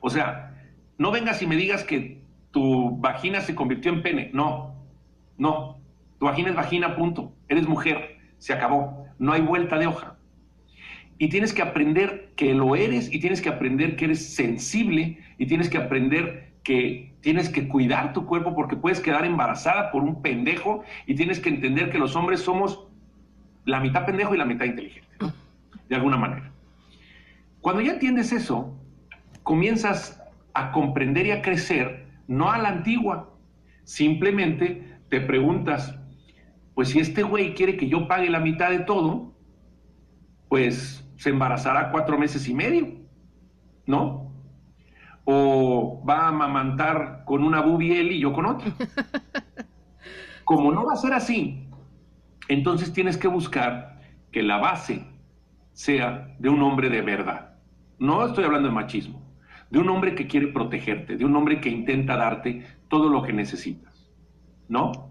O 0.00 0.10
sea, 0.10 0.54
no 0.98 1.10
vengas 1.10 1.40
y 1.40 1.46
me 1.46 1.56
digas 1.56 1.82
que 1.82 2.22
tu 2.50 2.98
vagina 2.98 3.40
se 3.40 3.54
convirtió 3.54 3.90
en 3.90 4.02
pene. 4.02 4.30
No, 4.34 4.74
no. 5.38 5.78
Tu 6.18 6.26
vagina 6.26 6.50
es 6.50 6.56
vagina, 6.56 6.94
punto. 6.94 7.32
Eres 7.48 7.66
mujer, 7.66 8.18
se 8.36 8.52
acabó. 8.52 9.06
No 9.18 9.32
hay 9.32 9.40
vuelta 9.40 9.78
de 9.78 9.86
hoja 9.86 10.15
y 11.18 11.28
tienes 11.28 11.52
que 11.52 11.62
aprender 11.62 12.32
que 12.36 12.54
lo 12.54 12.76
eres 12.76 13.12
y 13.12 13.20
tienes 13.20 13.40
que 13.40 13.48
aprender 13.48 13.96
que 13.96 14.06
eres 14.06 14.34
sensible 14.34 15.18
y 15.38 15.46
tienes 15.46 15.68
que 15.68 15.78
aprender 15.78 16.52
que 16.62 17.14
tienes 17.20 17.48
que 17.48 17.68
cuidar 17.68 18.12
tu 18.12 18.26
cuerpo 18.26 18.54
porque 18.54 18.76
puedes 18.76 19.00
quedar 19.00 19.24
embarazada 19.24 19.90
por 19.90 20.02
un 20.02 20.20
pendejo 20.20 20.82
y 21.06 21.14
tienes 21.14 21.40
que 21.40 21.48
entender 21.48 21.90
que 21.90 21.98
los 21.98 22.16
hombres 22.16 22.40
somos 22.40 22.88
la 23.64 23.80
mitad 23.80 24.04
pendejo 24.04 24.34
y 24.34 24.38
la 24.38 24.44
mitad 24.44 24.64
inteligente, 24.64 25.08
de 25.88 25.94
alguna 25.94 26.16
manera. 26.16 26.52
Cuando 27.60 27.82
ya 27.82 27.92
entiendes 27.92 28.32
eso, 28.32 28.76
comienzas 29.42 30.22
a 30.54 30.72
comprender 30.72 31.26
y 31.26 31.30
a 31.30 31.42
crecer, 31.42 32.06
no 32.28 32.50
a 32.50 32.58
la 32.58 32.68
antigua, 32.68 33.32
simplemente 33.84 34.98
te 35.08 35.20
preguntas, 35.20 35.96
pues 36.74 36.88
si 36.88 36.98
este 36.98 37.22
güey 37.22 37.54
quiere 37.54 37.76
que 37.76 37.88
yo 37.88 38.08
pague 38.08 38.28
la 38.28 38.40
mitad 38.40 38.70
de 38.70 38.80
todo, 38.80 39.34
pues 40.48 41.05
se 41.16 41.30
embarazará 41.30 41.90
cuatro 41.90 42.18
meses 42.18 42.48
y 42.48 42.54
medio, 42.54 42.88
¿no? 43.86 44.32
O 45.24 46.02
va 46.08 46.22
a 46.22 46.28
amamantar 46.28 47.24
con 47.24 47.42
una 47.42 47.60
bubiel 47.60 48.12
y 48.12 48.20
yo 48.20 48.32
con 48.32 48.46
otra. 48.46 48.72
Como 50.44 50.70
no 50.70 50.84
va 50.84 50.92
a 50.92 50.96
ser 50.96 51.12
así, 51.12 51.68
entonces 52.48 52.92
tienes 52.92 53.16
que 53.16 53.28
buscar 53.28 54.00
que 54.30 54.42
la 54.42 54.58
base 54.58 55.04
sea 55.72 56.34
de 56.38 56.48
un 56.48 56.62
hombre 56.62 56.88
de 56.88 57.02
verdad. 57.02 57.56
no 57.98 58.24
estoy 58.24 58.44
hablando 58.44 58.68
de 58.68 58.74
machismo, 58.74 59.22
de 59.70 59.78
un 59.78 59.88
hombre 59.88 60.14
que 60.14 60.26
quiere 60.26 60.48
protegerte, 60.48 61.16
de 61.16 61.24
un 61.24 61.34
hombre 61.34 61.60
que 61.60 61.70
intenta 61.70 62.16
darte 62.16 62.64
todo 62.88 63.08
lo 63.08 63.22
que 63.22 63.32
necesitas, 63.32 64.10
¿no? 64.68 65.10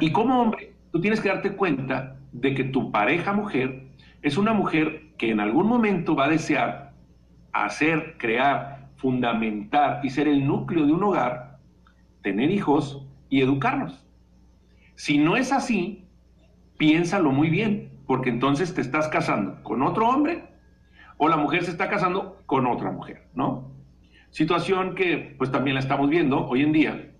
Y 0.00 0.10
como 0.10 0.40
hombre, 0.40 0.74
tú 0.90 1.00
tienes 1.00 1.20
que 1.20 1.28
darte 1.28 1.52
cuenta 1.52 2.16
de 2.32 2.54
que 2.54 2.64
tu 2.64 2.90
pareja 2.90 3.32
mujer 3.32 3.88
es 4.22 4.36
una 4.36 4.52
mujer 4.52 5.07
que 5.18 5.30
en 5.30 5.40
algún 5.40 5.66
momento 5.66 6.14
va 6.14 6.26
a 6.26 6.30
desear 6.30 6.88
hacer, 7.52 8.16
crear, 8.18 8.88
fundamentar 8.96 10.00
y 10.04 10.10
ser 10.10 10.28
el 10.28 10.46
núcleo 10.46 10.86
de 10.86 10.92
un 10.92 11.02
hogar, 11.02 11.58
tener 12.22 12.50
hijos 12.50 13.06
y 13.28 13.40
educarlos. 13.40 14.06
Si 14.94 15.18
no 15.18 15.36
es 15.36 15.52
así, 15.52 16.06
piénsalo 16.76 17.30
muy 17.30 17.50
bien, 17.50 17.90
porque 18.06 18.30
entonces 18.30 18.74
te 18.74 18.80
estás 18.80 19.08
casando 19.08 19.62
con 19.62 19.82
otro 19.82 20.08
hombre 20.08 20.44
o 21.16 21.28
la 21.28 21.36
mujer 21.36 21.64
se 21.64 21.70
está 21.70 21.88
casando 21.88 22.40
con 22.46 22.66
otra 22.66 22.90
mujer, 22.90 23.28
¿no? 23.34 23.70
Situación 24.30 24.94
que 24.94 25.34
pues 25.38 25.50
también 25.50 25.74
la 25.74 25.80
estamos 25.80 26.08
viendo 26.08 26.46
hoy 26.46 26.62
en 26.62 26.72
día 26.72 27.10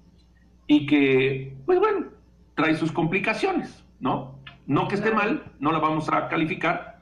y 0.66 0.86
que, 0.86 1.57
pues 1.66 1.78
bueno, 1.78 2.07
trae 2.55 2.74
sus 2.74 2.92
complicaciones, 2.92 3.84
¿no? 4.01 4.38
No 4.66 4.88
que 4.88 4.96
esté 4.96 5.11
mal, 5.11 5.53
no 5.59 5.72
la 5.72 5.78
vamos 5.78 6.09
a 6.12 6.28
calificar, 6.28 6.97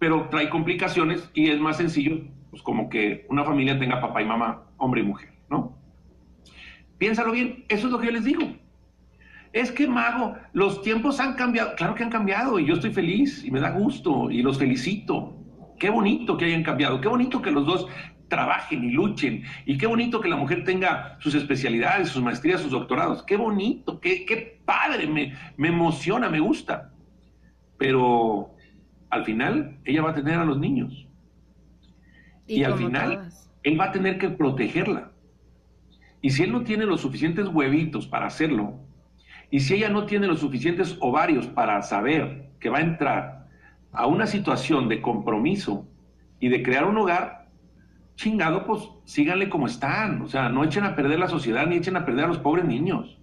pero 0.00 0.28
trae 0.30 0.48
complicaciones 0.48 1.30
y 1.34 1.50
es 1.50 1.60
más 1.60 1.76
sencillo, 1.76 2.22
pues 2.50 2.62
como 2.62 2.88
que 2.88 3.26
una 3.28 3.44
familia 3.44 3.78
tenga 3.78 4.00
papá 4.00 4.22
y 4.22 4.24
mamá, 4.24 4.64
hombre 4.78 5.02
y 5.02 5.04
mujer, 5.04 5.28
¿no? 5.50 5.76
Piénsalo 6.96 7.32
bien, 7.32 7.66
eso 7.68 7.86
es 7.86 7.92
lo 7.92 7.98
que 8.00 8.06
yo 8.06 8.12
les 8.12 8.24
digo. 8.24 8.40
Es 9.52 9.70
que, 9.70 9.86
mago, 9.86 10.36
los 10.54 10.80
tiempos 10.80 11.20
han 11.20 11.34
cambiado. 11.34 11.74
Claro 11.76 11.94
que 11.94 12.02
han 12.02 12.10
cambiado 12.10 12.58
y 12.58 12.64
yo 12.64 12.74
estoy 12.74 12.92
feliz 12.92 13.44
y 13.44 13.50
me 13.50 13.60
da 13.60 13.72
gusto 13.72 14.30
y 14.30 14.42
los 14.42 14.58
felicito. 14.58 15.36
Qué 15.78 15.90
bonito 15.90 16.38
que 16.38 16.46
hayan 16.46 16.62
cambiado, 16.62 17.00
qué 17.00 17.08
bonito 17.08 17.42
que 17.42 17.50
los 17.50 17.66
dos 17.66 17.86
trabajen 18.28 18.84
y 18.84 18.92
luchen 18.92 19.42
y 19.66 19.76
qué 19.76 19.86
bonito 19.86 20.20
que 20.20 20.28
la 20.28 20.36
mujer 20.36 20.64
tenga 20.64 21.18
sus 21.20 21.34
especialidades, 21.34 22.08
sus 22.08 22.22
maestrías, 22.22 22.62
sus 22.62 22.70
doctorados. 22.70 23.22
Qué 23.24 23.36
bonito, 23.36 24.00
qué, 24.00 24.24
qué 24.24 24.62
padre, 24.64 25.06
me, 25.06 25.34
me 25.58 25.68
emociona, 25.68 26.30
me 26.30 26.40
gusta. 26.40 26.94
Pero 27.76 28.54
al 29.10 29.24
final 29.24 29.78
ella 29.84 30.02
va 30.02 30.10
a 30.10 30.14
tener 30.14 30.38
a 30.38 30.44
los 30.44 30.58
niños. 30.58 31.06
Y, 32.46 32.64
al 32.64 32.74
final 32.74 33.28
él 33.62 33.80
va 33.80 33.86
a 33.86 33.92
tener 33.92 34.18
que 34.18 34.30
protegerla. 34.30 35.12
Y 36.22 36.30
si 36.30 36.42
él 36.42 36.52
no 36.52 36.62
tiene 36.62 36.84
los 36.84 37.00
suficientes 37.00 37.48
huevitos 37.48 38.06
para 38.06 38.26
hacerlo, 38.26 38.74
y 39.50 39.60
si 39.60 39.74
ella 39.74 39.88
no 39.88 40.06
tiene 40.06 40.26
los 40.26 40.40
suficientes 40.40 40.96
ovarios 41.00 41.46
para 41.46 41.82
saber 41.82 42.50
que 42.60 42.70
va 42.70 42.78
a 42.78 42.82
entrar 42.82 43.48
a 43.92 44.06
una 44.06 44.26
situación 44.26 44.88
de 44.88 45.00
compromiso 45.00 45.88
y 46.38 46.48
de 46.48 46.62
crear 46.62 46.84
un 46.84 46.98
hogar, 46.98 47.48
chingado, 48.14 48.66
pues 48.66 48.88
síganle 49.04 49.48
como 49.48 49.66
están. 49.66 50.22
O 50.22 50.28
sea, 50.28 50.48
no 50.48 50.62
echen 50.62 50.84
a 50.84 50.94
perder 50.94 51.18
la 51.18 51.28
sociedad 51.28 51.66
ni 51.66 51.76
echen 51.76 51.96
a 51.96 52.04
perder 52.04 52.26
a 52.26 52.28
los 52.28 52.38
pobres 52.38 52.64
niños. 52.64 53.18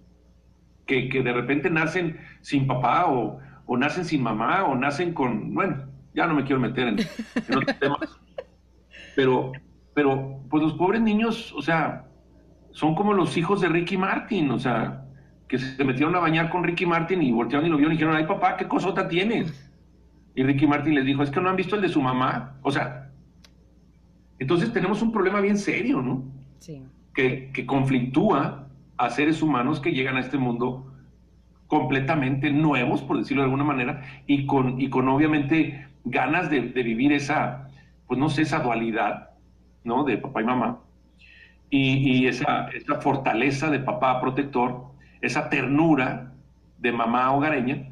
Que, 0.86 1.08
que 1.08 1.22
de 1.22 1.32
repente 1.32 1.70
nacen 1.70 2.18
sin 2.40 2.66
papá 2.66 3.06
o, 3.06 3.38
o 3.68 3.76
nacen 3.76 4.04
sin 4.04 4.22
mamá 4.22 4.64
o 4.64 4.74
nacen 4.74 5.12
con, 5.12 5.54
bueno, 5.54 5.84
ya 6.14 6.26
no 6.26 6.34
me 6.34 6.42
quiero 6.42 6.58
meter 6.58 6.88
en, 6.88 6.98
otros 7.56 7.78
temas, 7.80 8.18
pero, 9.14 9.52
pero 9.94 10.40
pues 10.48 10.62
los 10.62 10.72
pobres 10.72 11.02
niños, 11.02 11.52
o 11.52 11.60
sea, 11.60 12.06
son 12.72 12.94
como 12.94 13.12
los 13.12 13.36
hijos 13.36 13.60
de 13.60 13.68
Ricky 13.68 13.98
Martin, 13.98 14.50
o 14.50 14.58
sea, 14.58 15.04
que 15.46 15.58
se 15.58 15.84
metieron 15.84 16.16
a 16.16 16.20
bañar 16.20 16.48
con 16.48 16.64
Ricky 16.64 16.86
Martin 16.86 17.22
y 17.22 17.30
voltearon 17.30 17.66
y 17.66 17.70
lo 17.70 17.76
vieron 17.76 17.92
y 17.92 17.96
dijeron, 17.96 18.16
ay 18.16 18.26
papá, 18.26 18.56
¿qué 18.56 18.66
cosota 18.66 19.06
tienes? 19.06 19.70
Y 20.34 20.42
Ricky 20.42 20.66
Martin 20.66 20.94
les 20.94 21.04
dijo, 21.04 21.22
es 21.22 21.30
que 21.30 21.40
no 21.40 21.50
han 21.50 21.56
visto 21.56 21.76
el 21.76 21.82
de 21.82 21.88
su 21.88 22.00
mamá. 22.00 22.58
O 22.62 22.70
sea, 22.70 23.10
entonces 24.38 24.72
tenemos 24.72 25.02
un 25.02 25.12
problema 25.12 25.40
bien 25.40 25.58
serio, 25.58 26.00
¿no? 26.00 26.24
Sí. 26.58 26.82
Que, 27.12 27.50
que 27.52 27.66
conflictúa 27.66 28.68
a 28.96 29.10
seres 29.10 29.42
humanos 29.42 29.80
que 29.80 29.92
llegan 29.92 30.16
a 30.16 30.20
este 30.20 30.38
mundo 30.38 30.87
completamente 31.68 32.50
nuevos, 32.50 33.02
por 33.02 33.18
decirlo 33.18 33.42
de 33.42 33.46
alguna 33.46 33.64
manera, 33.64 34.02
y 34.26 34.46
con, 34.46 34.80
y 34.80 34.88
con 34.88 35.06
obviamente 35.08 35.86
ganas 36.04 36.50
de, 36.50 36.60
vivir 36.60 37.12
esa, 37.12 37.68
pues 38.06 38.18
no 38.18 38.30
sé, 38.30 38.42
esa 38.42 38.60
dualidad, 38.60 39.30
¿no? 39.84 40.02
De 40.04 40.16
papá 40.16 40.42
y 40.42 40.44
mamá. 40.44 40.80
Y, 41.70 42.26
esa, 42.26 42.68
esa, 42.68 43.00
fortaleza 43.02 43.70
de 43.70 43.78
papá 43.78 44.22
protector, 44.22 44.86
esa 45.20 45.50
ternura 45.50 46.32
de 46.78 46.92
mamá 46.92 47.30
hogareña, 47.32 47.90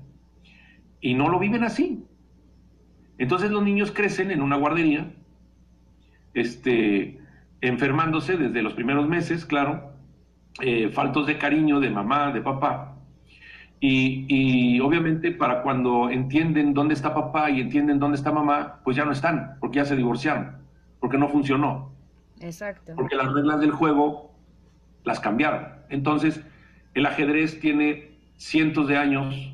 y 1.03 1.13
no 1.13 1.29
lo 1.29 1.39
viven 1.39 1.63
así. 1.63 2.03
Entonces 3.19 3.51
los 3.51 3.63
niños 3.63 3.93
crecen 3.93 4.31
en 4.31 4.41
una 4.41 4.57
guardería, 4.57 5.11
este, 6.33 7.21
enfermándose 7.61 8.39
desde 8.39 8.63
los 8.63 8.73
primeros 8.73 9.07
meses, 9.07 9.45
claro, 9.45 9.93
eh, 10.63 10.89
faltos 10.89 11.27
de 11.27 11.37
cariño 11.37 11.81
de 11.81 11.91
mamá, 11.91 12.33
de 12.33 12.41
papá, 12.41 12.96
y, 13.81 14.81
obviamente 14.81 15.33
para 15.33 15.63
cuando 15.63 16.11
entienden 16.11 16.73
dónde 16.73 16.95
está 16.95 17.15
papá 17.15 17.51
y 17.51 17.61
entienden 17.61 17.99
dónde 17.99 18.17
está 18.17 18.33
mamá, 18.33 18.81
pues 18.85 18.97
ya 18.97 19.05
no 19.05 19.13
están, 19.13 19.57
porque 19.61 19.77
ya 19.77 19.85
se 19.85 19.97
divorciaron, 19.97 20.57
porque 21.01 21.19
no 21.19 21.29
funcionó. 21.29 21.93
Exacto. 22.41 22.93
Porque 22.97 23.17
las 23.17 23.33
reglas 23.33 23.61
del 23.61 23.71
juego 23.71 24.35
las 25.05 25.21
cambiaron. 25.21 25.69
Entonces, 25.89 26.43
el 26.95 27.07
ajedrez 27.07 27.61
tiene 27.61 28.17
cientos 28.37 28.89
de 28.89 28.97
años 28.97 29.53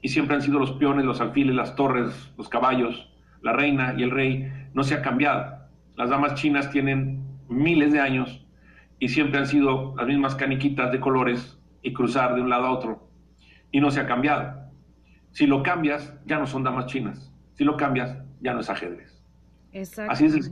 y 0.00 0.08
siempre 0.08 0.36
han 0.36 0.42
sido 0.42 0.58
los 0.58 0.72
peones, 0.72 1.04
los 1.04 1.20
alfiles, 1.20 1.54
las 1.54 1.74
torres, 1.74 2.32
los 2.36 2.48
caballos, 2.48 3.10
la 3.42 3.52
reina 3.52 3.94
y 3.96 4.02
el 4.02 4.10
rey, 4.10 4.50
no 4.74 4.82
se 4.82 4.94
ha 4.94 5.02
cambiado. 5.02 5.58
Las 5.96 6.10
damas 6.10 6.34
chinas 6.34 6.70
tienen 6.70 7.22
miles 7.48 7.92
de 7.92 8.00
años 8.00 8.44
y 8.98 9.08
siempre 9.08 9.38
han 9.38 9.46
sido 9.46 9.94
las 9.96 10.06
mismas 10.06 10.34
caniquitas 10.34 10.90
de 10.92 11.00
colores 11.00 11.58
y 11.82 11.92
cruzar 11.92 12.34
de 12.34 12.40
un 12.40 12.50
lado 12.50 12.66
a 12.66 12.70
otro 12.72 13.07
y 13.70 13.80
no 13.80 13.90
se 13.90 14.00
ha 14.00 14.06
cambiado. 14.06 14.68
Si 15.32 15.46
lo 15.46 15.62
cambias, 15.62 16.14
ya 16.26 16.38
no 16.38 16.46
son 16.46 16.64
damas 16.64 16.86
chinas. 16.86 17.32
Si 17.54 17.64
lo 17.64 17.76
cambias, 17.76 18.16
ya 18.40 18.54
no 18.54 18.60
es 18.60 18.70
ajedrez. 18.70 19.22
Exacto. 19.72 20.12
Así 20.12 20.26
es. 20.26 20.50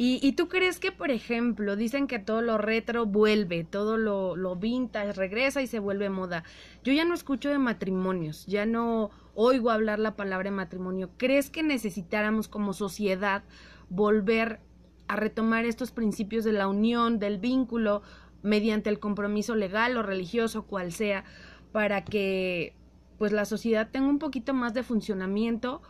¿Y, 0.00 0.20
¿Y, 0.22 0.32
tú 0.32 0.46
crees 0.46 0.78
que, 0.78 0.92
por 0.92 1.10
ejemplo, 1.10 1.74
dicen 1.74 2.06
que 2.06 2.20
todo 2.20 2.40
lo 2.40 2.56
retro 2.56 3.04
vuelve, 3.04 3.64
todo 3.64 3.96
lo, 3.96 4.36
lo 4.36 4.54
vintage 4.54 5.12
regresa 5.12 5.60
y 5.60 5.66
se 5.66 5.80
vuelve 5.80 6.08
moda? 6.08 6.44
Yo 6.84 6.92
ya 6.92 7.04
no 7.04 7.14
escucho 7.14 7.48
de 7.48 7.58
matrimonios, 7.58 8.46
ya 8.46 8.64
no 8.64 9.10
oigo 9.34 9.70
hablar 9.70 9.98
la 9.98 10.14
palabra 10.14 10.52
matrimonio. 10.52 11.10
¿Crees 11.16 11.50
que 11.50 11.64
necesitáramos 11.64 12.46
como 12.46 12.74
sociedad 12.74 13.42
volver 13.88 14.60
a 15.08 15.16
retomar 15.16 15.64
estos 15.64 15.90
principios 15.90 16.44
de 16.44 16.52
la 16.52 16.68
unión, 16.68 17.18
del 17.18 17.38
vínculo, 17.38 18.02
mediante 18.42 18.90
el 18.90 19.00
compromiso 19.00 19.56
legal 19.56 19.96
o 19.96 20.04
religioso, 20.04 20.66
cual 20.66 20.92
sea? 20.92 21.24
Para 21.72 22.04
que 22.04 22.74
pues 23.18 23.32
la 23.32 23.44
sociedad 23.44 23.88
tenga 23.90 24.08
un 24.08 24.18
poquito 24.18 24.54
más 24.54 24.74
de 24.74 24.82
funcionamiento 24.82 25.82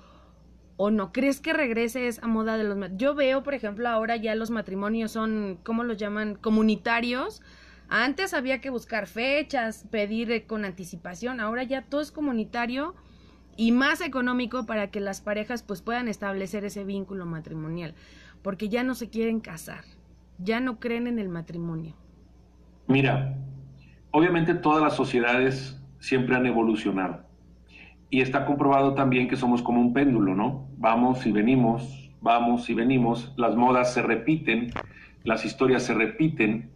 o 0.76 0.90
no 0.90 1.12
crees 1.12 1.40
que 1.40 1.52
regrese 1.52 2.08
esa 2.08 2.26
moda 2.26 2.56
de 2.56 2.64
los 2.64 2.78
yo 2.96 3.14
veo 3.14 3.42
por 3.42 3.54
ejemplo 3.54 3.88
ahora 3.88 4.16
ya 4.16 4.34
los 4.34 4.50
matrimonios 4.50 5.12
son 5.12 5.58
cómo 5.62 5.84
los 5.84 5.98
llaman 5.98 6.34
comunitarios. 6.36 7.42
Antes 7.90 8.34
había 8.34 8.60
que 8.60 8.68
buscar 8.68 9.06
fechas 9.06 9.86
pedir 9.90 10.30
eh, 10.30 10.46
con 10.46 10.64
anticipación 10.64 11.40
ahora 11.40 11.62
ya 11.62 11.82
todo 11.82 12.00
es 12.00 12.10
comunitario 12.10 12.94
y 13.56 13.72
más 13.72 14.00
económico 14.00 14.66
para 14.66 14.90
que 14.90 15.00
las 15.00 15.20
parejas 15.20 15.62
pues 15.62 15.82
puedan 15.82 16.06
establecer 16.06 16.64
ese 16.64 16.84
vínculo 16.84 17.26
matrimonial 17.26 17.94
porque 18.42 18.68
ya 18.68 18.84
no 18.84 18.94
se 18.94 19.08
quieren 19.08 19.40
casar 19.40 19.84
ya 20.38 20.60
no 20.60 20.78
creen 20.78 21.06
en 21.06 21.18
el 21.18 21.28
matrimonio. 21.28 21.94
Mira 22.86 23.36
obviamente 24.10 24.54
todas 24.54 24.82
las 24.82 24.94
sociedades 24.94 25.80
siempre 25.98 26.36
han 26.36 26.46
evolucionado. 26.46 27.24
Y 28.10 28.20
está 28.20 28.46
comprobado 28.46 28.94
también 28.94 29.28
que 29.28 29.36
somos 29.36 29.62
como 29.62 29.80
un 29.80 29.92
péndulo, 29.92 30.34
¿no? 30.34 30.66
Vamos 30.78 31.26
y 31.26 31.32
venimos, 31.32 32.10
vamos 32.20 32.68
y 32.70 32.74
venimos, 32.74 33.32
las 33.36 33.54
modas 33.54 33.92
se 33.92 34.02
repiten, 34.02 34.72
las 35.24 35.44
historias 35.44 35.82
se 35.82 35.94
repiten, 35.94 36.70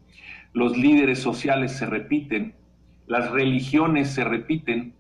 los 0.53 0.77
líderes 0.77 1.21
sociales 1.21 1.73
se 1.73 1.87
repiten, 1.87 2.55
las 3.07 3.31
religiones 3.31 4.11
se 4.11 4.25
repiten, 4.25 4.95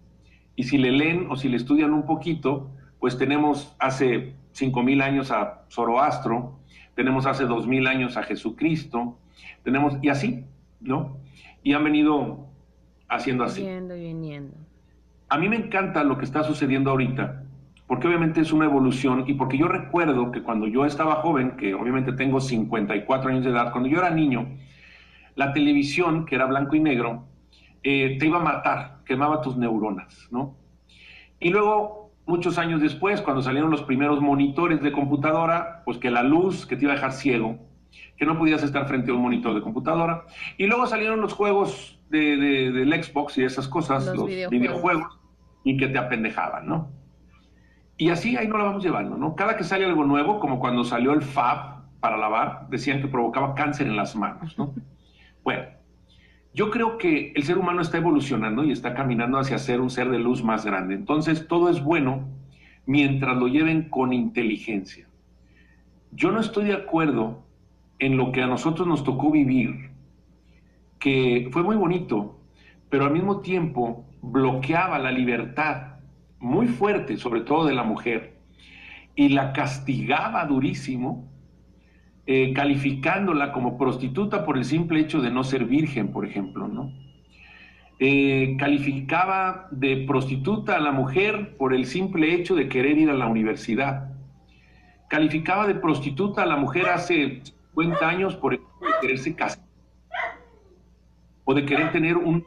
y 0.56 0.64
si 0.64 0.78
le 0.78 0.92
leen 0.92 1.26
o 1.30 1.36
si 1.36 1.48
le 1.48 1.56
estudian 1.56 1.92
un 1.92 2.06
poquito, 2.06 2.70
pues 2.98 3.18
tenemos 3.18 3.74
hace 3.78 4.34
5.000 4.54 5.02
años 5.02 5.30
a 5.30 5.64
Zoroastro, 5.70 6.58
tenemos 6.94 7.26
hace 7.26 7.44
2.000 7.46 7.88
años 7.88 8.16
a 8.16 8.22
Jesucristo, 8.22 9.18
tenemos, 9.64 9.96
y 10.02 10.08
así, 10.08 10.44
¿no? 10.80 11.21
Y 11.62 11.72
han 11.72 11.84
venido 11.84 12.46
haciendo 13.08 13.44
así. 13.44 13.62
A 15.28 15.38
mí 15.38 15.48
me 15.48 15.56
encanta 15.56 16.04
lo 16.04 16.18
que 16.18 16.24
está 16.24 16.42
sucediendo 16.44 16.90
ahorita, 16.90 17.44
porque 17.86 18.06
obviamente 18.06 18.40
es 18.40 18.52
una 18.52 18.66
evolución 18.66 19.24
y 19.26 19.34
porque 19.34 19.58
yo 19.58 19.68
recuerdo 19.68 20.30
que 20.30 20.42
cuando 20.42 20.66
yo 20.66 20.84
estaba 20.84 21.16
joven, 21.16 21.56
que 21.56 21.74
obviamente 21.74 22.12
tengo 22.12 22.40
54 22.40 23.30
años 23.30 23.44
de 23.44 23.50
edad, 23.50 23.72
cuando 23.72 23.88
yo 23.88 23.98
era 23.98 24.10
niño, 24.10 24.48
la 25.34 25.52
televisión, 25.52 26.26
que 26.26 26.34
era 26.34 26.46
blanco 26.46 26.76
y 26.76 26.80
negro, 26.80 27.26
eh, 27.82 28.16
te 28.18 28.26
iba 28.26 28.38
a 28.38 28.42
matar, 28.42 28.98
quemaba 29.04 29.40
tus 29.40 29.56
neuronas, 29.56 30.28
¿no? 30.30 30.54
Y 31.40 31.50
luego 31.50 32.12
muchos 32.26 32.58
años 32.58 32.80
después, 32.80 33.20
cuando 33.20 33.42
salieron 33.42 33.70
los 33.70 33.82
primeros 33.82 34.20
monitores 34.20 34.82
de 34.82 34.92
computadora, 34.92 35.82
pues 35.84 35.98
que 35.98 36.10
la 36.10 36.22
luz 36.22 36.66
que 36.66 36.76
te 36.76 36.84
iba 36.84 36.92
a 36.92 36.96
dejar 36.96 37.12
ciego, 37.12 37.58
que 38.16 38.26
no 38.26 38.38
podías 38.38 38.62
estar 38.62 38.86
frente 38.86 39.10
a 39.10 39.14
un 39.14 39.22
monitor 39.22 39.54
de 39.54 39.60
computadora. 39.60 40.24
Y 40.58 40.66
luego 40.66 40.86
salieron 40.86 41.20
los 41.20 41.32
juegos 41.32 41.98
de, 42.08 42.36
del 42.36 43.02
Xbox 43.02 43.38
y 43.38 43.44
esas 43.44 43.68
cosas, 43.68 44.06
los, 44.06 44.26
videojuegos. 44.26 45.18
y 45.64 45.76
que 45.76 45.88
te 45.88 45.98
apendejaban, 45.98 46.66
¿no? 46.66 46.90
Y 47.96 48.10
así 48.10 48.36
ahí 48.36 48.48
no 48.48 48.58
la 48.58 48.64
vamos 48.64 48.82
llevando, 48.82 49.16
¿no? 49.16 49.36
Cada 49.36 49.56
que 49.56 49.64
sale 49.64 49.84
algo 49.84 50.04
nuevo, 50.04 50.40
como 50.40 50.58
cuando 50.58 50.84
salió 50.84 51.12
el 51.12 51.22
Fab 51.22 51.82
para 52.00 52.16
lavar, 52.16 52.66
decían 52.68 53.00
que 53.00 53.08
provocaba 53.08 53.54
cáncer 53.54 53.86
en 53.86 53.96
las 53.96 54.16
manos, 54.16 54.58
¿no? 54.58 54.74
Bueno, 55.44 55.64
yo 56.54 56.70
creo 56.70 56.98
que 56.98 57.32
el 57.34 57.44
ser 57.44 57.58
humano 57.58 57.80
está 57.80 57.98
evolucionando 57.98 58.64
y 58.64 58.72
está 58.72 58.94
caminando 58.94 59.38
hacia 59.38 59.58
ser 59.58 59.80
un 59.80 59.90
ser 59.90 60.10
de 60.10 60.18
luz 60.18 60.42
más 60.42 60.64
grande. 60.66 60.94
Entonces, 60.94 61.46
todo 61.48 61.70
es 61.70 61.82
bueno 61.82 62.28
mientras 62.86 63.36
lo 63.36 63.48
lleven 63.48 63.88
con 63.88 64.12
inteligencia. 64.12 65.06
Yo 66.10 66.30
no 66.30 66.40
estoy 66.40 66.64
de 66.64 66.74
acuerdo 66.74 67.42
en 68.02 68.16
lo 68.16 68.32
que 68.32 68.42
a 68.42 68.48
nosotros 68.48 68.88
nos 68.88 69.04
tocó 69.04 69.30
vivir, 69.30 69.90
que 70.98 71.48
fue 71.52 71.62
muy 71.62 71.76
bonito, 71.76 72.36
pero 72.90 73.04
al 73.04 73.12
mismo 73.12 73.42
tiempo 73.42 74.04
bloqueaba 74.20 74.98
la 74.98 75.12
libertad 75.12 75.98
muy 76.40 76.66
fuerte, 76.66 77.16
sobre 77.16 77.42
todo 77.42 77.64
de 77.64 77.74
la 77.74 77.84
mujer, 77.84 78.38
y 79.14 79.28
la 79.28 79.52
castigaba 79.52 80.44
durísimo 80.46 81.30
eh, 82.26 82.52
calificándola 82.52 83.52
como 83.52 83.78
prostituta 83.78 84.44
por 84.44 84.58
el 84.58 84.64
simple 84.64 84.98
hecho 84.98 85.20
de 85.20 85.30
no 85.30 85.44
ser 85.44 85.64
virgen, 85.64 86.08
por 86.08 86.26
ejemplo, 86.26 86.66
¿no? 86.66 86.92
Eh, 88.00 88.56
calificaba 88.58 89.68
de 89.70 89.98
prostituta 90.08 90.74
a 90.74 90.80
la 90.80 90.90
mujer 90.90 91.56
por 91.56 91.72
el 91.72 91.86
simple 91.86 92.34
hecho 92.34 92.56
de 92.56 92.68
querer 92.68 92.98
ir 92.98 93.10
a 93.10 93.14
la 93.14 93.28
universidad. 93.28 94.10
Calificaba 95.08 95.68
de 95.68 95.76
prostituta 95.76 96.42
a 96.42 96.46
la 96.46 96.56
mujer 96.56 96.88
hace 96.88 97.42
50 97.74 98.08
años 98.08 98.36
por 98.36 98.54
el 98.54 98.60
hecho 98.60 98.86
de 98.86 99.00
quererse 99.00 99.34
casar 99.34 99.64
o 101.44 101.54
de 101.54 101.64
querer 101.66 101.90
tener 101.92 102.16
un 102.16 102.44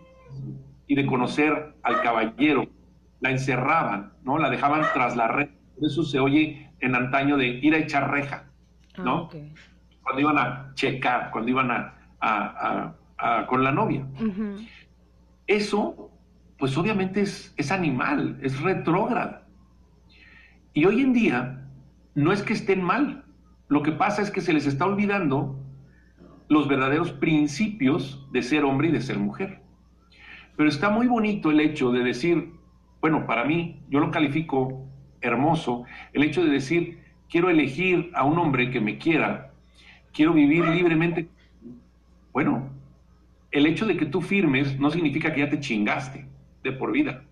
y 0.88 0.96
de 0.96 1.06
conocer 1.06 1.76
al 1.84 2.02
caballero. 2.02 2.68
La 3.20 3.32
encerraban, 3.32 4.14
¿no? 4.24 4.38
La 4.38 4.50
dejaban 4.50 4.84
tras 4.94 5.16
la 5.16 5.28
red. 5.28 5.50
Eso 5.82 6.04
se 6.04 6.20
oye 6.20 6.70
en 6.80 6.96
antaño 6.96 7.38
de 7.38 7.48
ir 7.48 7.74
a 7.74 7.78
echar 7.78 8.12
reja. 8.12 8.46
¿no? 9.04 9.30
Ah, 9.34 9.38
cuando 10.04 10.22
iban 10.22 10.38
a 10.38 10.72
checar, 10.76 11.32
cuando 11.32 11.50
iban 11.50 11.72
a, 11.72 12.94
con 13.48 13.64
la 13.64 13.72
novia. 13.72 14.06
Eso, 15.48 16.12
pues 16.58 16.78
obviamente 16.78 17.22
es, 17.22 17.54
es 17.58 17.72
animal, 17.72 18.38
es 18.42 18.60
retrógrado. 18.62 19.42
Y 20.74 20.86
hoy 20.86 21.02
en 21.02 21.14
día 21.14 21.68
no 22.14 22.32
es 22.32 22.44
que 22.44 22.54
estén 22.54 22.84
mal, 22.84 23.25
lo 23.68 23.82
que 23.82 23.92
pasa 23.92 24.22
es 24.22 24.32
que 24.32 24.42
se 24.42 24.54
les 24.54 24.68
está 24.68 24.86
olvidando 24.86 25.60
los 26.48 26.68
verdaderos 26.68 27.12
principios 27.12 28.28
de 28.32 28.44
ser 28.44 28.64
hombre 28.64 28.90
y 28.90 28.92
de 28.92 29.02
ser 29.02 29.18
mujer. 29.18 29.62
Pero 30.56 30.70
está 30.70 30.90
muy 30.90 31.08
bonito 31.08 31.52
el 31.52 31.60
hecho 31.60 31.92
de 31.92 32.04
decir, 32.04 32.52
bueno, 33.02 33.26
para 33.26 33.44
mí, 33.44 33.82
yo 33.90 34.00
lo 34.00 34.12
califico 34.12 34.86
hermoso, 35.22 35.86
el 36.14 36.24
hecho 36.24 36.44
de 36.44 36.52
decir, 36.52 37.00
quiero 37.30 37.50
elegir 37.50 38.12
a 38.14 38.24
un 38.24 38.38
hombre 38.38 38.70
que 38.70 38.80
me 38.80 38.98
quiera, 38.98 39.52
quiero 40.14 40.34
vivir 40.34 40.66
libremente. 40.66 41.28
Bueno, 42.32 42.70
el 43.52 43.66
hecho 43.66 43.86
de 43.86 43.98
que 43.98 44.06
tú 44.06 44.22
firmes 44.22 44.80
no 44.80 44.92
significa 44.92 45.34
que 45.34 45.40
ya 45.40 45.50
te 45.50 45.60
chingaste 45.60 46.28
de 46.64 46.72
por 46.72 46.92
vida. 46.92 47.24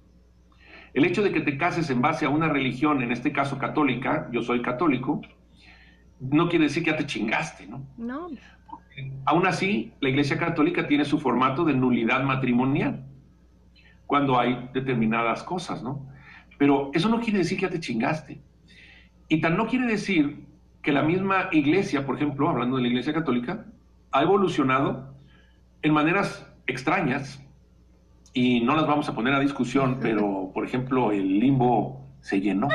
El 0.93 1.05
hecho 1.05 1.23
de 1.23 1.31
que 1.31 1.41
te 1.41 1.57
cases 1.57 1.89
en 1.89 2.01
base 2.01 2.25
a 2.25 2.29
una 2.29 2.49
religión, 2.49 3.01
en 3.01 3.11
este 3.11 3.31
caso 3.31 3.57
católica, 3.57 4.29
yo 4.31 4.41
soy 4.41 4.61
católico, 4.61 5.21
no 6.19 6.49
quiere 6.49 6.65
decir 6.65 6.83
que 6.83 6.91
ya 6.91 6.97
te 6.97 7.05
chingaste, 7.05 7.67
¿no? 7.67 7.85
No. 7.97 8.29
Aún 9.25 9.47
así, 9.47 9.93
la 9.99 10.09
Iglesia 10.09 10.37
Católica 10.37 10.87
tiene 10.87 11.05
su 11.05 11.19
formato 11.19 11.65
de 11.65 11.73
nulidad 11.73 12.23
matrimonial 12.23 13.05
cuando 14.05 14.39
hay 14.39 14.69
determinadas 14.73 15.43
cosas, 15.43 15.81
¿no? 15.81 16.07
Pero 16.57 16.91
eso 16.93 17.09
no 17.09 17.19
quiere 17.19 17.39
decir 17.39 17.57
que 17.57 17.63
ya 17.63 17.69
te 17.69 17.79
chingaste. 17.79 18.41
Y 19.27 19.41
tal 19.41 19.57
no 19.57 19.67
quiere 19.67 19.87
decir 19.87 20.45
que 20.81 20.91
la 20.91 21.01
misma 21.01 21.49
iglesia, 21.51 22.05
por 22.05 22.15
ejemplo, 22.15 22.49
hablando 22.49 22.75
de 22.77 22.83
la 22.83 22.89
iglesia 22.89 23.13
católica, 23.13 23.65
ha 24.11 24.21
evolucionado 24.21 25.15
en 25.81 25.93
maneras 25.93 26.47
extrañas 26.67 27.43
y 28.33 28.61
no 28.61 28.75
las 28.75 28.87
vamos 28.87 29.07
a 29.09 29.15
poner 29.15 29.33
a 29.33 29.39
discusión, 29.39 29.97
pero 30.01 30.51
por 30.53 30.65
ejemplo 30.65 31.11
el 31.11 31.39
limbo 31.39 32.07
se 32.21 32.41
llenó. 32.41 32.67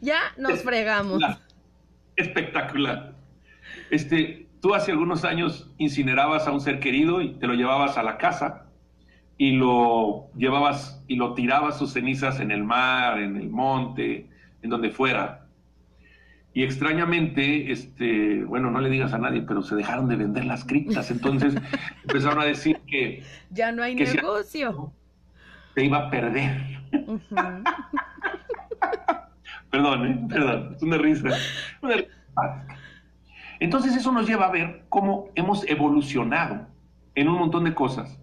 Ya 0.00 0.20
nos 0.36 0.62
fregamos. 0.62 1.22
Espectacular. 2.16 3.14
Este, 3.90 4.46
tú 4.60 4.74
hace 4.74 4.92
algunos 4.92 5.24
años 5.24 5.70
incinerabas 5.78 6.46
a 6.46 6.52
un 6.52 6.60
ser 6.60 6.80
querido 6.80 7.22
y 7.22 7.34
te 7.34 7.46
lo 7.46 7.54
llevabas 7.54 7.98
a 7.98 8.02
la 8.02 8.18
casa 8.18 8.66
y 9.38 9.52
lo 9.52 10.30
llevabas 10.36 11.02
y 11.08 11.16
lo 11.16 11.34
tirabas 11.34 11.78
sus 11.78 11.92
cenizas 11.92 12.40
en 12.40 12.50
el 12.50 12.62
mar, 12.62 13.18
en 13.18 13.36
el 13.36 13.48
monte, 13.48 14.28
en 14.62 14.70
donde 14.70 14.90
fuera. 14.90 15.46
Y 16.52 16.64
extrañamente, 16.64 17.70
este, 17.70 18.44
bueno, 18.44 18.70
no 18.70 18.80
le 18.80 18.90
digas 18.90 19.12
a 19.12 19.18
nadie, 19.18 19.42
pero 19.42 19.62
se 19.62 19.76
dejaron 19.76 20.08
de 20.08 20.16
vender 20.16 20.44
las 20.44 20.64
criptas. 20.64 21.10
Entonces 21.10 21.54
empezaron 22.02 22.40
a 22.40 22.44
decir 22.44 22.80
que. 22.86 23.22
Ya 23.50 23.72
no 23.72 23.82
hay 23.82 23.94
negocio. 23.94 24.92
Se 25.74 25.84
iba 25.84 25.98
a 25.98 26.10
perder. 26.10 26.60
perdón, 29.70 30.06
¿eh? 30.06 30.26
perdón, 30.28 30.74
es 30.76 30.82
una 30.82 30.98
risa. 30.98 31.28
Entonces 33.60 33.94
eso 33.94 34.10
nos 34.12 34.26
lleva 34.26 34.46
a 34.46 34.50
ver 34.50 34.84
cómo 34.88 35.28
hemos 35.34 35.68
evolucionado 35.68 36.66
en 37.14 37.28
un 37.28 37.38
montón 37.38 37.64
de 37.64 37.74
cosas. 37.74 38.18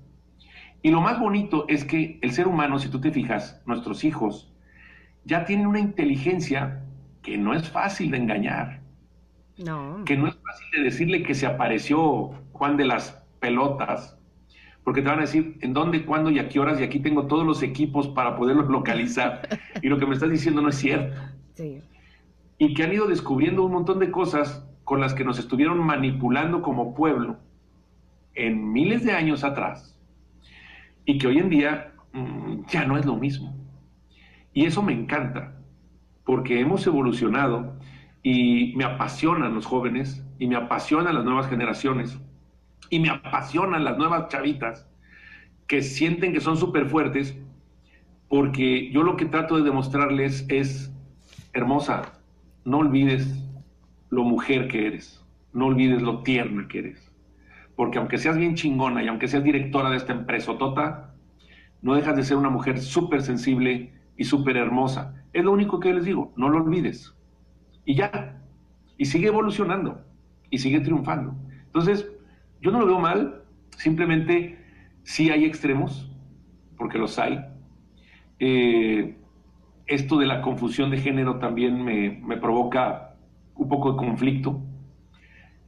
Y 0.81 0.91
lo 0.91 1.01
más 1.01 1.19
bonito 1.19 1.65
es 1.67 1.83
que 1.83 2.19
el 2.21 2.31
ser 2.31 2.47
humano, 2.47 2.79
si 2.79 2.89
tú 2.89 2.99
te 2.99 3.11
fijas, 3.11 3.61
nuestros 3.65 4.03
hijos, 4.03 4.53
ya 5.25 5.45
tienen 5.45 5.67
una 5.67 5.79
inteligencia 5.79 6.83
que 7.21 7.37
no 7.37 7.53
es 7.53 7.69
fácil 7.69 8.11
de 8.11 8.17
engañar. 8.17 8.81
No. 9.57 10.03
Que 10.05 10.15
no 10.15 10.27
es 10.27 10.35
fácil 10.35 10.67
de 10.71 10.83
decirle 10.83 11.23
que 11.23 11.35
se 11.35 11.45
apareció 11.45 12.31
Juan 12.53 12.77
de 12.77 12.85
las 12.85 13.23
pelotas, 13.39 14.17
porque 14.83 15.01
te 15.01 15.09
van 15.09 15.19
a 15.19 15.23
decir 15.23 15.57
en 15.61 15.73
dónde, 15.73 16.05
cuándo 16.05 16.29
y 16.29 16.39
a 16.39 16.47
qué 16.47 16.59
horas, 16.59 16.79
y 16.79 16.83
aquí 16.83 16.99
tengo 16.99 17.27
todos 17.27 17.45
los 17.45 17.61
equipos 17.61 18.07
para 18.07 18.37
poderlos 18.37 18.69
localizar. 18.69 19.41
y 19.81 19.89
lo 19.89 19.99
que 19.99 20.05
me 20.05 20.13
estás 20.13 20.29
diciendo 20.29 20.61
no 20.61 20.69
es 20.69 20.77
cierto. 20.77 21.15
Y 22.57 22.73
que 22.73 22.83
han 22.83 22.93
ido 22.93 23.07
descubriendo 23.07 23.63
un 23.63 23.71
montón 23.71 23.99
de 23.99 24.11
cosas 24.11 24.65
con 24.83 24.99
las 24.99 25.13
que 25.13 25.23
nos 25.23 25.39
estuvieron 25.39 25.79
manipulando 25.79 26.61
como 26.61 26.95
pueblo 26.95 27.37
en 28.35 28.71
miles 28.71 29.03
de 29.03 29.13
años 29.13 29.43
atrás 29.43 29.97
y 31.05 31.17
que 31.17 31.27
hoy 31.27 31.39
en 31.39 31.49
día 31.49 31.93
mm, 32.13 32.65
ya 32.67 32.85
no 32.85 32.97
es 32.97 33.05
lo 33.05 33.15
mismo. 33.15 33.55
Y 34.53 34.65
eso 34.65 34.81
me 34.81 34.93
encanta, 34.93 35.55
porque 36.23 36.59
hemos 36.59 36.85
evolucionado 36.87 37.75
y 38.23 38.73
me 38.75 38.83
apasionan 38.83 39.53
los 39.53 39.65
jóvenes 39.65 40.23
y 40.39 40.47
me 40.47 40.55
apasionan 40.55 41.15
las 41.15 41.25
nuevas 41.25 41.47
generaciones 41.47 42.19
y 42.89 42.99
me 42.99 43.09
apasionan 43.09 43.83
las 43.83 43.97
nuevas 43.97 44.27
chavitas 44.29 44.87
que 45.67 45.81
sienten 45.81 46.33
que 46.33 46.39
son 46.39 46.57
súper 46.57 46.87
fuertes, 46.87 47.37
porque 48.29 48.91
yo 48.91 49.03
lo 49.03 49.17
que 49.17 49.25
trato 49.25 49.57
de 49.57 49.63
demostrarles 49.63 50.45
es, 50.49 50.93
hermosa, 51.57 52.13
no 52.65 52.79
olvides 52.79 53.43
lo 54.09 54.23
mujer 54.23 54.67
que 54.67 54.87
eres, 54.87 55.25
no 55.53 55.67
olvides 55.67 56.01
lo 56.01 56.23
tierna 56.23 56.67
que 56.67 56.79
eres 56.79 57.07
porque 57.77 57.99
aunque 57.99 58.17
seas 58.17 58.37
bien 58.37 58.55
chingona 58.55 59.03
y 59.03 59.07
aunque 59.07 59.27
seas 59.29 59.43
directora 59.43 59.91
de 59.91 59.97
esta 59.97 60.11
empresa 60.11 60.57
Tota, 60.57 61.13
no 61.83 61.93
dejas 61.93 62.15
de 62.15 62.23
ser 62.23 62.35
una 62.35 62.49
mujer 62.49 62.79
súper 62.79 63.21
sensible 63.21 63.93
y 64.17 64.25
súper 64.25 64.57
hermosa. 64.57 65.23
Es 65.31 65.45
lo 65.45 65.51
único 65.51 65.79
que 65.79 65.93
les 65.93 66.03
digo, 66.03 66.33
no 66.35 66.49
lo 66.49 66.57
olvides. 66.57 67.15
Y 67.85 67.93
ya, 67.93 68.41
y 68.97 69.05
sigue 69.05 69.27
evolucionando, 69.27 70.01
y 70.49 70.57
sigue 70.57 70.79
triunfando. 70.79 71.35
Entonces, 71.67 72.11
yo 72.61 72.71
no 72.71 72.79
lo 72.79 72.87
veo 72.87 72.99
mal, 72.99 73.43
simplemente 73.77 74.57
sí 75.03 75.29
hay 75.29 75.45
extremos, 75.45 76.11
porque 76.77 76.97
los 76.97 77.19
hay. 77.19 77.45
Eh, 78.39 79.15
esto 79.87 80.19
de 80.19 80.25
la 80.25 80.41
confusión 80.41 80.91
de 80.91 80.97
género 80.97 81.39
también 81.39 81.83
me, 81.83 82.21
me 82.23 82.37
provoca 82.37 83.15
un 83.55 83.67
poco 83.69 83.93
de 83.93 83.97
conflicto, 83.97 84.61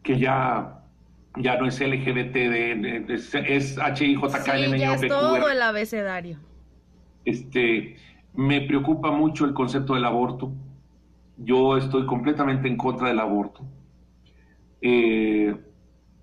que 0.03 0.20
ya 0.20 0.76
ya 1.38 1.57
no 1.57 1.67
es 1.67 1.80
LGBT, 1.80 2.34
de, 2.34 3.05
es, 3.07 3.34
es 3.34 3.78
HIJK, 3.78 4.30
sí, 4.30 4.78
ya 4.78 4.93
es 4.95 5.07
todo 5.07 5.49
el 5.49 5.61
abecedario. 5.61 6.38
Este, 7.26 7.97
me 8.34 8.61
preocupa 8.61 9.11
mucho 9.11 9.45
el 9.45 9.53
concepto 9.53 9.93
del 9.93 10.05
aborto. 10.05 10.51
Yo 11.38 11.78
estoy 11.78 12.05
completamente 12.05 12.67
en 12.67 12.78
contra 12.78 13.07
del 13.09 13.20
aborto. 13.20 13.61
Eh, 14.82 15.55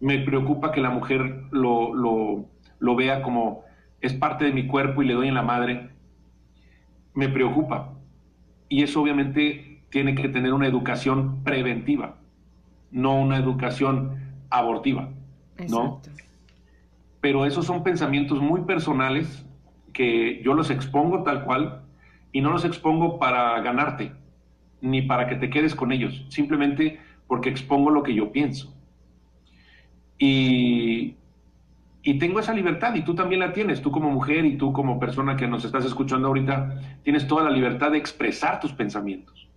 me 0.00 0.18
preocupa 0.18 0.72
que 0.72 0.80
la 0.80 0.90
mujer 0.90 1.44
lo, 1.50 1.94
lo, 1.94 2.46
lo 2.78 2.96
vea 2.96 3.22
como 3.22 3.64
es 4.00 4.12
parte 4.12 4.44
de 4.44 4.52
mi 4.52 4.66
cuerpo 4.66 5.02
y 5.02 5.06
le 5.06 5.14
doy 5.14 5.28
en 5.28 5.34
la 5.34 5.42
madre, 5.42 5.90
me 7.16 7.28
preocupa. 7.28 7.94
Y 8.68 8.84
eso 8.84 9.02
obviamente 9.02 9.82
tiene 9.90 10.14
que 10.14 10.28
tener 10.28 10.52
una 10.52 10.68
educación 10.68 11.42
preventiva, 11.42 12.18
no 12.92 13.18
una 13.18 13.38
educación 13.38 14.34
abortiva, 14.50 15.08
¿no? 15.68 16.00
Pero 17.20 17.46
esos 17.46 17.66
son 17.66 17.82
pensamientos 17.82 18.40
muy 18.40 18.60
personales 18.62 19.44
que 19.92 20.42
yo 20.44 20.54
los 20.54 20.70
expongo 20.70 21.22
tal 21.22 21.44
cual 21.44 21.82
y 22.30 22.42
no 22.42 22.50
los 22.50 22.64
expongo 22.64 23.18
para 23.18 23.58
ganarte, 23.62 24.12
ni 24.80 25.02
para 25.02 25.26
que 25.26 25.36
te 25.36 25.48
quedes 25.48 25.74
con 25.74 25.92
ellos, 25.92 26.26
simplemente 26.28 27.00
porque 27.26 27.48
expongo 27.48 27.90
lo 27.90 28.02
que 28.02 28.14
yo 28.14 28.30
pienso. 28.30 28.74
Y, 30.18 31.14
y 32.06 32.20
tengo 32.20 32.38
esa 32.38 32.54
libertad 32.54 32.94
y 32.94 33.02
tú 33.02 33.16
también 33.16 33.40
la 33.40 33.52
tienes, 33.52 33.82
tú 33.82 33.90
como 33.90 34.08
mujer 34.12 34.44
y 34.44 34.56
tú 34.56 34.72
como 34.72 35.00
persona 35.00 35.36
que 35.36 35.48
nos 35.48 35.64
estás 35.64 35.84
escuchando 35.84 36.28
ahorita, 36.28 37.00
tienes 37.02 37.26
toda 37.26 37.42
la 37.42 37.50
libertad 37.50 37.90
de 37.90 37.98
expresar 37.98 38.60
tus 38.60 38.72
pensamientos, 38.72 39.48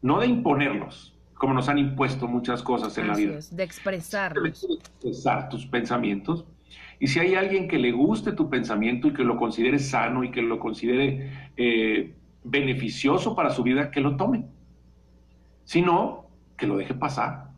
no 0.00 0.18
de 0.18 0.28
imponerlos, 0.28 1.14
como 1.34 1.52
nos 1.52 1.68
han 1.68 1.76
impuesto 1.76 2.26
muchas 2.26 2.62
cosas 2.62 2.96
en 2.96 3.08
la 3.08 3.14
vida. 3.14 3.38
de 3.50 3.62
expresarlos. 3.62 4.66
De 4.66 4.74
expresar 4.76 5.50
tus 5.50 5.66
pensamientos. 5.66 6.46
Y 7.00 7.08
si 7.08 7.18
hay 7.18 7.34
alguien 7.34 7.68
que 7.68 7.78
le 7.78 7.92
guste 7.92 8.32
tu 8.32 8.48
pensamiento 8.48 9.08
y 9.08 9.12
que 9.12 9.22
lo 9.22 9.36
considere 9.36 9.78
sano 9.78 10.24
y 10.24 10.30
que 10.30 10.40
lo 10.40 10.58
considere 10.58 11.50
eh, 11.58 12.14
beneficioso 12.44 13.36
para 13.36 13.50
su 13.50 13.62
vida, 13.62 13.90
que 13.90 14.00
lo 14.00 14.16
tome. 14.16 14.46
Si 15.64 15.82
no, 15.82 16.30
que 16.56 16.66
lo 16.66 16.78
deje 16.78 16.94
pasar. 16.94 17.50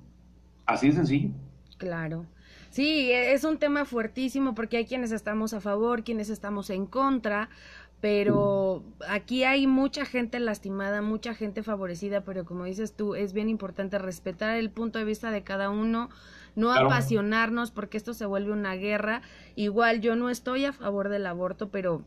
Así 0.66 0.88
de 0.88 0.94
sencillo. 0.94 1.30
Claro. 1.78 2.26
Sí, 2.70 3.10
e, 3.10 3.32
es 3.32 3.44
un 3.44 3.58
tema 3.58 3.84
fuertísimo 3.84 4.54
porque 4.54 4.78
hay 4.78 4.86
quienes 4.86 5.12
estamos 5.12 5.52
a 5.52 5.60
favor, 5.60 6.04
quienes 6.04 6.30
estamos 6.30 6.70
en 6.70 6.86
contra, 6.86 7.50
pero 8.00 8.82
aquí 9.08 9.44
hay 9.44 9.66
mucha 9.66 10.06
gente 10.06 10.40
lastimada, 10.40 11.02
mucha 11.02 11.34
gente 11.34 11.62
favorecida, 11.62 12.22
pero 12.22 12.44
como 12.44 12.64
dices 12.64 12.94
tú, 12.94 13.14
es 13.14 13.32
bien 13.32 13.48
importante 13.48 13.98
respetar 13.98 14.56
el 14.56 14.70
punto 14.70 14.98
de 14.98 15.04
vista 15.04 15.30
de 15.30 15.42
cada 15.42 15.68
uno, 15.68 16.08
no 16.56 16.72
apasionarnos 16.72 17.70
porque 17.72 17.96
esto 17.98 18.14
se 18.14 18.26
vuelve 18.26 18.52
una 18.52 18.74
guerra. 18.74 19.22
Igual 19.54 20.00
yo 20.00 20.16
no 20.16 20.30
estoy 20.30 20.64
a 20.64 20.72
favor 20.72 21.08
del 21.08 21.26
aborto, 21.26 21.68
pero 21.68 22.04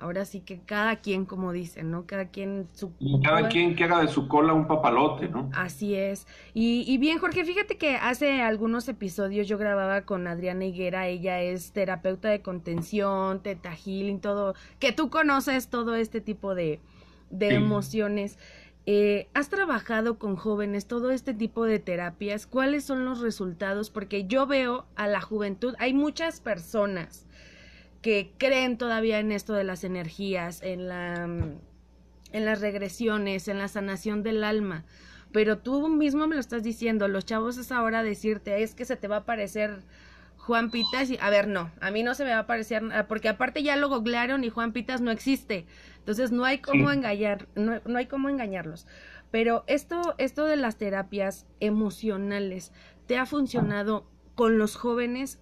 ahora 0.00 0.24
sí 0.24 0.40
que 0.40 0.60
cada 0.60 0.96
quien, 0.96 1.24
como 1.24 1.52
dicen, 1.52 1.90
¿no? 1.90 2.06
Cada 2.06 2.28
quien 2.28 2.66
su... 2.72 2.92
cada 3.22 3.48
quien 3.48 3.76
que 3.76 3.84
haga 3.84 4.00
de 4.00 4.08
su 4.08 4.28
cola 4.28 4.52
un 4.52 4.66
papalote, 4.66 5.28
¿no? 5.28 5.50
Así 5.54 5.94
es. 5.94 6.26
Y, 6.54 6.84
y, 6.86 6.98
bien, 6.98 7.18
Jorge, 7.18 7.44
fíjate 7.44 7.76
que 7.76 7.96
hace 7.96 8.42
algunos 8.42 8.88
episodios 8.88 9.46
yo 9.46 9.58
grababa 9.58 10.02
con 10.02 10.26
Adriana 10.26 10.64
Higuera, 10.64 11.06
ella 11.06 11.40
es 11.40 11.72
terapeuta 11.72 12.28
de 12.28 12.42
contención, 12.42 13.42
teta 13.42 13.74
healing, 13.74 14.20
todo, 14.20 14.54
que 14.78 14.92
tú 14.92 15.10
conoces 15.10 15.68
todo 15.68 15.94
este 15.94 16.20
tipo 16.20 16.54
de, 16.54 16.80
de 17.30 17.54
emociones. 17.54 18.38
Eh, 18.86 19.28
¿Has 19.34 19.50
trabajado 19.50 20.18
con 20.18 20.36
jóvenes 20.36 20.86
todo 20.86 21.10
este 21.10 21.34
tipo 21.34 21.64
de 21.64 21.78
terapias? 21.78 22.46
¿Cuáles 22.46 22.84
son 22.84 23.04
los 23.04 23.20
resultados? 23.20 23.90
Porque 23.90 24.26
yo 24.26 24.46
veo 24.46 24.86
a 24.96 25.06
la 25.06 25.20
juventud, 25.20 25.74
hay 25.78 25.92
muchas 25.92 26.40
personas 26.40 27.26
que 28.02 28.32
creen 28.38 28.78
todavía 28.78 29.18
en 29.18 29.32
esto 29.32 29.52
de 29.54 29.64
las 29.64 29.84
energías, 29.84 30.62
en 30.62 30.88
la 30.88 31.26
mm, 31.26 31.58
en 32.32 32.44
las 32.44 32.60
regresiones, 32.60 33.48
en 33.48 33.58
la 33.58 33.68
sanación 33.68 34.22
del 34.22 34.44
alma. 34.44 34.84
Pero 35.32 35.58
tú 35.58 35.88
mismo 35.88 36.26
me 36.26 36.34
lo 36.34 36.40
estás 36.40 36.62
diciendo, 36.62 37.08
los 37.08 37.24
chavos 37.24 37.56
es 37.56 37.72
ahora 37.72 38.02
decirte, 38.02 38.62
es 38.62 38.74
que 38.74 38.84
se 38.84 38.96
te 38.96 39.08
va 39.08 39.16
a 39.16 39.20
aparecer 39.20 39.82
Juan 40.36 40.70
Pitas 40.70 41.10
y 41.10 41.18
a 41.20 41.30
ver, 41.30 41.46
no, 41.46 41.70
a 41.80 41.90
mí 41.90 42.02
no 42.02 42.14
se 42.14 42.24
me 42.24 42.30
va 42.30 42.38
a 42.38 42.40
aparecer, 42.40 42.82
porque 43.08 43.28
aparte 43.28 43.62
ya 43.62 43.76
lo 43.76 43.88
googlearon 43.88 44.42
y 44.42 44.50
Juan 44.50 44.72
Pitas 44.72 45.00
no 45.00 45.10
existe. 45.10 45.66
Entonces 45.98 46.32
no 46.32 46.44
hay 46.44 46.58
cómo 46.58 46.90
engañar, 46.90 47.46
no, 47.54 47.80
no, 47.84 47.98
hay 47.98 48.06
cómo 48.06 48.28
engañarlos. 48.28 48.86
Pero 49.30 49.62
esto, 49.68 50.14
esto 50.18 50.44
de 50.46 50.56
las 50.56 50.76
terapias 50.76 51.46
emocionales, 51.60 52.72
¿te 53.06 53.16
ha 53.16 53.26
funcionado 53.26 54.08
con 54.34 54.58
los 54.58 54.74
jóvenes? 54.74 55.38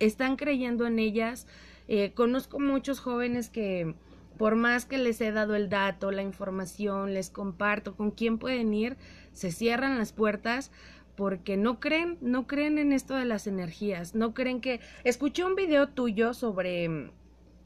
¿Están 0.00 0.36
creyendo 0.36 0.86
en 0.86 0.98
ellas? 0.98 1.46
Eh, 1.88 2.12
conozco 2.14 2.60
muchos 2.60 3.00
jóvenes 3.00 3.48
que 3.48 3.94
por 4.36 4.54
más 4.54 4.84
que 4.84 4.98
les 4.98 5.20
he 5.20 5.32
dado 5.32 5.56
el 5.56 5.68
dato, 5.68 6.10
la 6.10 6.22
información, 6.22 7.12
les 7.12 7.28
comparto 7.28 7.96
con 7.96 8.12
quién 8.12 8.38
pueden 8.38 8.72
ir, 8.72 8.96
se 9.32 9.50
cierran 9.50 9.98
las 9.98 10.12
puertas 10.12 10.70
porque 11.16 11.56
no 11.56 11.80
creen, 11.80 12.16
no 12.20 12.46
creen 12.46 12.78
en 12.78 12.92
esto 12.92 13.16
de 13.16 13.24
las 13.24 13.48
energías, 13.48 14.14
no 14.14 14.34
creen 14.34 14.60
que... 14.60 14.80
Escuché 15.02 15.44
un 15.44 15.56
video 15.56 15.88
tuyo 15.88 16.32
sobre 16.32 17.10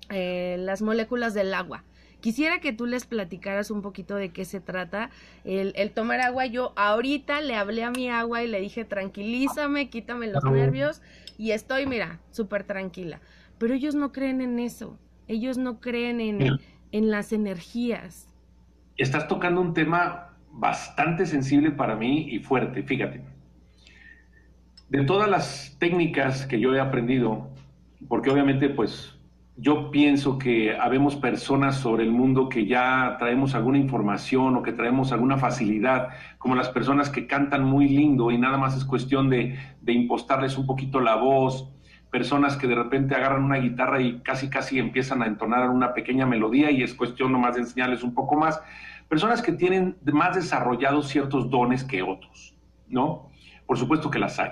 eh, 0.08 0.56
las 0.58 0.80
moléculas 0.80 1.34
del 1.34 1.52
agua. 1.52 1.84
Quisiera 2.20 2.60
que 2.60 2.72
tú 2.72 2.86
les 2.86 3.04
platicaras 3.04 3.70
un 3.70 3.82
poquito 3.82 4.14
de 4.14 4.32
qué 4.32 4.46
se 4.46 4.60
trata 4.60 5.10
el, 5.44 5.74
el, 5.76 5.90
tomar 5.90 6.20
agua. 6.20 6.46
Yo 6.46 6.72
ahorita 6.76 7.40
le 7.42 7.56
hablé 7.56 7.82
a 7.82 7.90
mi 7.90 8.08
agua 8.08 8.42
y 8.42 8.46
le 8.46 8.60
dije, 8.60 8.84
tranquilízame, 8.84 9.90
quítame 9.90 10.28
los 10.28 10.44
nervios 10.44 11.02
y 11.36 11.50
estoy, 11.50 11.84
mira, 11.84 12.20
súper 12.30 12.64
tranquila 12.64 13.20
pero 13.62 13.74
ellos 13.74 13.94
no 13.94 14.10
creen 14.10 14.40
en 14.40 14.58
eso, 14.58 14.98
ellos 15.28 15.56
no 15.56 15.78
creen 15.78 16.20
en, 16.20 16.58
en 16.90 17.10
las 17.12 17.32
energías. 17.32 18.26
Estás 18.96 19.28
tocando 19.28 19.60
un 19.60 19.72
tema 19.72 20.30
bastante 20.50 21.26
sensible 21.26 21.70
para 21.70 21.94
mí 21.94 22.26
y 22.28 22.40
fuerte, 22.40 22.82
fíjate. 22.82 23.22
De 24.88 25.04
todas 25.04 25.30
las 25.30 25.76
técnicas 25.78 26.44
que 26.44 26.58
yo 26.58 26.74
he 26.74 26.80
aprendido, 26.80 27.50
porque 28.08 28.30
obviamente 28.30 28.68
pues 28.68 29.16
yo 29.56 29.92
pienso 29.92 30.40
que 30.40 30.76
habemos 30.76 31.14
personas 31.14 31.76
sobre 31.76 32.02
el 32.02 32.10
mundo 32.10 32.48
que 32.48 32.66
ya 32.66 33.14
traemos 33.20 33.54
alguna 33.54 33.78
información 33.78 34.56
o 34.56 34.62
que 34.64 34.72
traemos 34.72 35.12
alguna 35.12 35.38
facilidad, 35.38 36.08
como 36.38 36.56
las 36.56 36.68
personas 36.68 37.10
que 37.10 37.28
cantan 37.28 37.62
muy 37.62 37.88
lindo 37.88 38.32
y 38.32 38.38
nada 38.38 38.58
más 38.58 38.76
es 38.76 38.84
cuestión 38.84 39.30
de, 39.30 39.56
de 39.80 39.92
impostarles 39.92 40.58
un 40.58 40.66
poquito 40.66 40.98
la 40.98 41.14
voz, 41.14 41.72
personas 42.12 42.58
que 42.58 42.66
de 42.66 42.74
repente 42.74 43.14
agarran 43.14 43.42
una 43.42 43.56
guitarra 43.56 43.98
y 44.02 44.20
casi 44.20 44.50
casi 44.50 44.78
empiezan 44.78 45.22
a 45.22 45.26
entonar 45.26 45.70
una 45.70 45.94
pequeña 45.94 46.26
melodía 46.26 46.70
y 46.70 46.82
es 46.82 46.92
cuestión 46.92 47.32
nomás 47.32 47.54
de 47.54 47.62
enseñarles 47.62 48.02
un 48.02 48.12
poco 48.12 48.36
más. 48.36 48.60
Personas 49.08 49.40
que 49.40 49.52
tienen 49.52 49.96
más 50.12 50.36
desarrollados 50.36 51.08
ciertos 51.08 51.48
dones 51.48 51.82
que 51.82 52.02
otros, 52.02 52.54
¿no? 52.86 53.30
Por 53.66 53.78
supuesto 53.78 54.10
que 54.10 54.18
las 54.18 54.38
hay. 54.38 54.50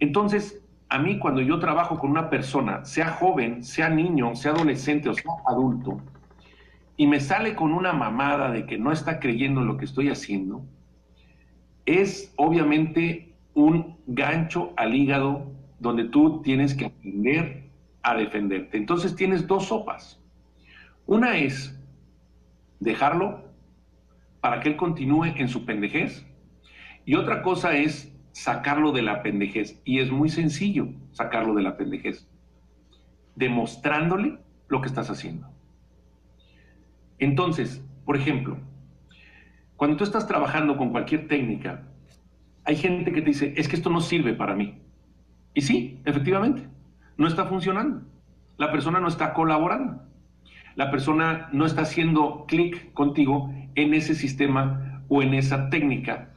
Entonces, 0.00 0.64
a 0.88 0.98
mí 0.98 1.18
cuando 1.18 1.42
yo 1.42 1.58
trabajo 1.58 1.98
con 1.98 2.10
una 2.10 2.30
persona, 2.30 2.82
sea 2.86 3.10
joven, 3.10 3.62
sea 3.62 3.90
niño, 3.90 4.34
sea 4.34 4.52
adolescente 4.52 5.10
o 5.10 5.14
sea 5.14 5.32
adulto, 5.46 6.00
y 6.96 7.06
me 7.06 7.20
sale 7.20 7.54
con 7.54 7.72
una 7.72 7.92
mamada 7.92 8.50
de 8.50 8.64
que 8.64 8.78
no 8.78 8.90
está 8.90 9.20
creyendo 9.20 9.60
en 9.60 9.66
lo 9.66 9.76
que 9.76 9.84
estoy 9.84 10.08
haciendo, 10.08 10.64
es 11.84 12.32
obviamente 12.36 13.34
un 13.52 13.98
gancho 14.06 14.72
al 14.78 14.94
hígado 14.94 15.52
donde 15.84 16.04
tú 16.04 16.40
tienes 16.42 16.74
que 16.74 16.86
aprender 16.86 17.68
a 18.02 18.16
defenderte. 18.16 18.78
Entonces 18.78 19.14
tienes 19.14 19.46
dos 19.46 19.66
sopas. 19.66 20.18
Una 21.06 21.36
es 21.36 21.78
dejarlo 22.80 23.44
para 24.40 24.60
que 24.60 24.70
él 24.70 24.76
continúe 24.76 25.26
en 25.36 25.48
su 25.48 25.64
pendejez 25.64 26.26
y 27.04 27.14
otra 27.16 27.42
cosa 27.42 27.76
es 27.76 28.10
sacarlo 28.32 28.92
de 28.92 29.02
la 29.02 29.22
pendejez. 29.22 29.80
Y 29.84 30.00
es 30.00 30.10
muy 30.10 30.30
sencillo 30.30 30.88
sacarlo 31.12 31.54
de 31.54 31.62
la 31.62 31.76
pendejez, 31.76 32.26
demostrándole 33.36 34.38
lo 34.68 34.80
que 34.80 34.88
estás 34.88 35.10
haciendo. 35.10 35.48
Entonces, 37.18 37.84
por 38.06 38.16
ejemplo, 38.16 38.56
cuando 39.76 39.98
tú 39.98 40.04
estás 40.04 40.26
trabajando 40.26 40.78
con 40.78 40.90
cualquier 40.90 41.28
técnica, 41.28 41.82
hay 42.64 42.76
gente 42.76 43.12
que 43.12 43.20
te 43.20 43.28
dice, 43.28 43.52
es 43.56 43.68
que 43.68 43.76
esto 43.76 43.90
no 43.90 44.00
sirve 44.00 44.32
para 44.32 44.54
mí. 44.54 44.78
Y 45.54 45.62
sí, 45.62 46.00
efectivamente, 46.04 46.68
no 47.16 47.28
está 47.28 47.46
funcionando. 47.46 48.02
La 48.56 48.70
persona 48.72 49.00
no 49.00 49.08
está 49.08 49.32
colaborando. 49.32 50.02
La 50.74 50.90
persona 50.90 51.48
no 51.52 51.64
está 51.64 51.82
haciendo 51.82 52.44
clic 52.46 52.92
contigo 52.92 53.54
en 53.76 53.94
ese 53.94 54.14
sistema 54.14 55.02
o 55.08 55.22
en 55.22 55.34
esa 55.34 55.70
técnica, 55.70 56.30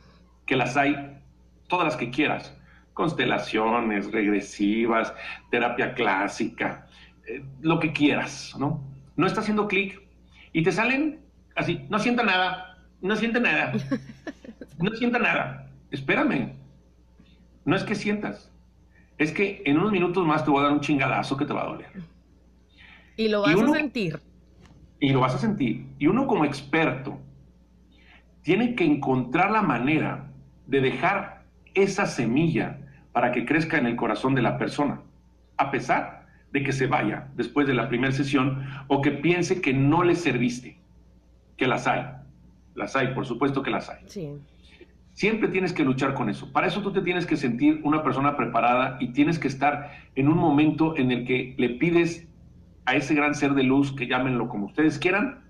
que 0.45 0.55
las 0.55 0.77
hay 0.77 1.19
todas 1.67 1.85
las 1.85 1.95
que 1.95 2.11
quieras. 2.11 2.55
Constelaciones, 2.93 4.11
regresivas, 4.11 5.13
terapia 5.49 5.93
clásica, 5.93 6.87
eh, 7.27 7.43
lo 7.61 7.79
que 7.79 7.93
quieras, 7.93 8.55
¿no? 8.59 8.83
No 9.15 9.25
está 9.25 9.41
haciendo 9.41 9.67
clic 9.67 10.01
y 10.53 10.63
te 10.63 10.71
salen 10.71 11.19
así, 11.55 11.85
no 11.89 11.99
sienta 11.99 12.23
nada, 12.23 12.77
no 13.01 13.15
siente 13.15 13.39
nada, 13.39 13.73
no 14.79 14.91
sienta 14.91 15.19
nada. 15.19 15.69
Espérame, 15.91 16.53
no 17.65 17.75
es 17.75 17.83
que 17.83 17.95
sientas, 17.95 18.51
es 19.17 19.31
que 19.31 19.63
en 19.65 19.77
unos 19.77 19.91
minutos 19.91 20.25
más 20.25 20.43
te 20.43 20.51
voy 20.51 20.59
a 20.59 20.63
dar 20.63 20.73
un 20.73 20.81
chingadazo 20.81 21.37
que 21.37 21.45
te 21.45 21.53
va 21.53 21.63
a 21.63 21.67
doler. 21.67 21.89
Y 23.15 23.27
lo 23.29 23.41
vas 23.41 23.59
a 23.59 23.73
sentir. 23.73 24.19
Y 24.99 25.09
lo 25.09 25.21
vas 25.21 25.35
a 25.35 25.39
sentir. 25.39 25.87
Y 25.97 26.07
uno 26.07 26.27
como 26.27 26.45
experto 26.45 27.19
tiene 28.43 28.75
que 28.75 28.85
encontrar 28.85 29.51
la 29.51 29.61
manera 29.61 30.31
de 30.67 30.81
dejar 30.81 31.43
esa 31.73 32.05
semilla 32.05 32.79
para 33.11 33.31
que 33.31 33.45
crezca 33.45 33.77
en 33.77 33.87
el 33.87 33.95
corazón 33.95 34.35
de 34.35 34.41
la 34.41 34.57
persona, 34.57 35.01
a 35.57 35.71
pesar 35.71 36.27
de 36.51 36.63
que 36.63 36.71
se 36.71 36.87
vaya 36.87 37.27
después 37.35 37.67
de 37.67 37.73
la 37.73 37.89
primera 37.89 38.13
sesión 38.13 38.65
o 38.87 39.01
que 39.01 39.11
piense 39.11 39.61
que 39.61 39.73
no 39.73 40.03
le 40.03 40.15
serviste, 40.15 40.77
que 41.57 41.67
las 41.67 41.87
hay. 41.87 42.05
Las 42.75 42.95
hay, 42.95 43.07
por 43.15 43.25
supuesto 43.25 43.63
que 43.63 43.71
las 43.71 43.89
hay. 43.89 44.03
Sí. 44.05 44.29
Siempre 45.17 45.47
tienes 45.47 45.73
que 45.73 45.83
luchar 45.83 46.13
con 46.13 46.29
eso. 46.29 46.53
Para 46.53 46.67
eso 46.67 46.83
tú 46.83 46.93
te 46.93 47.01
tienes 47.01 47.25
que 47.25 47.37
sentir 47.37 47.81
una 47.83 48.03
persona 48.03 48.37
preparada 48.37 48.97
y 48.99 49.13
tienes 49.13 49.39
que 49.39 49.47
estar 49.47 49.89
en 50.13 50.27
un 50.27 50.37
momento 50.37 50.95
en 50.95 51.11
el 51.11 51.25
que 51.25 51.55
le 51.57 51.69
pides 51.69 52.27
a 52.85 52.93
ese 52.93 53.15
gran 53.15 53.33
ser 53.33 53.55
de 53.55 53.63
luz, 53.63 53.95
que 53.95 54.05
llámenlo 54.05 54.47
como 54.47 54.67
ustedes 54.67 54.99
quieran, 54.99 55.43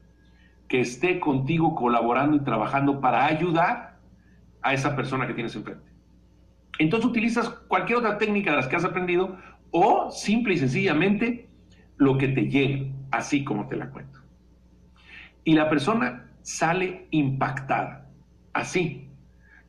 que 0.69 0.79
esté 0.79 1.19
contigo 1.19 1.75
colaborando 1.75 2.37
y 2.37 2.45
trabajando 2.45 3.01
para 3.01 3.25
ayudar 3.25 3.99
a 4.61 4.73
esa 4.73 4.95
persona 4.95 5.27
que 5.27 5.33
tienes 5.33 5.53
enfrente. 5.53 5.91
Entonces 6.79 7.09
utilizas 7.09 7.49
cualquier 7.49 7.97
otra 7.97 8.17
técnica 8.17 8.51
de 8.51 8.55
las 8.55 8.67
que 8.69 8.77
has 8.77 8.85
aprendido 8.85 9.37
o 9.71 10.11
simple 10.11 10.53
y 10.53 10.59
sencillamente 10.59 11.49
lo 11.97 12.17
que 12.17 12.29
te 12.29 12.47
llegue, 12.47 12.93
así 13.11 13.43
como 13.43 13.67
te 13.67 13.75
la 13.75 13.89
cuento. 13.89 14.17
Y 15.43 15.55
la 15.55 15.69
persona 15.69 16.31
sale 16.41 17.07
impactada, 17.11 18.07
así, 18.53 19.06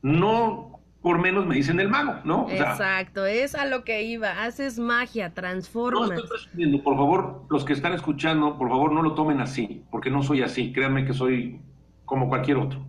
no 0.02 0.78
por 1.00 1.18
menos 1.18 1.46
me 1.46 1.54
dicen 1.54 1.78
el 1.80 1.88
mago, 1.88 2.16
¿no? 2.24 2.48
Exacto, 2.50 3.24
es 3.24 3.54
a 3.54 3.66
lo 3.66 3.84
que 3.84 4.02
iba, 4.02 4.42
haces 4.44 4.78
magia, 4.78 5.32
transformas. 5.32 6.08
No 6.10 6.16
estoy 6.16 6.78
por 6.80 6.96
favor, 6.96 7.46
los 7.50 7.64
que 7.64 7.72
están 7.72 7.92
escuchando, 7.92 8.58
por 8.58 8.68
favor 8.68 8.92
no 8.92 9.02
lo 9.02 9.14
tomen 9.14 9.40
así, 9.40 9.84
porque 9.90 10.10
no 10.10 10.22
soy 10.22 10.42
así, 10.42 10.72
créanme 10.72 11.04
que 11.04 11.14
soy 11.14 11.60
como 12.04 12.28
cualquier 12.28 12.56
otro. 12.56 12.84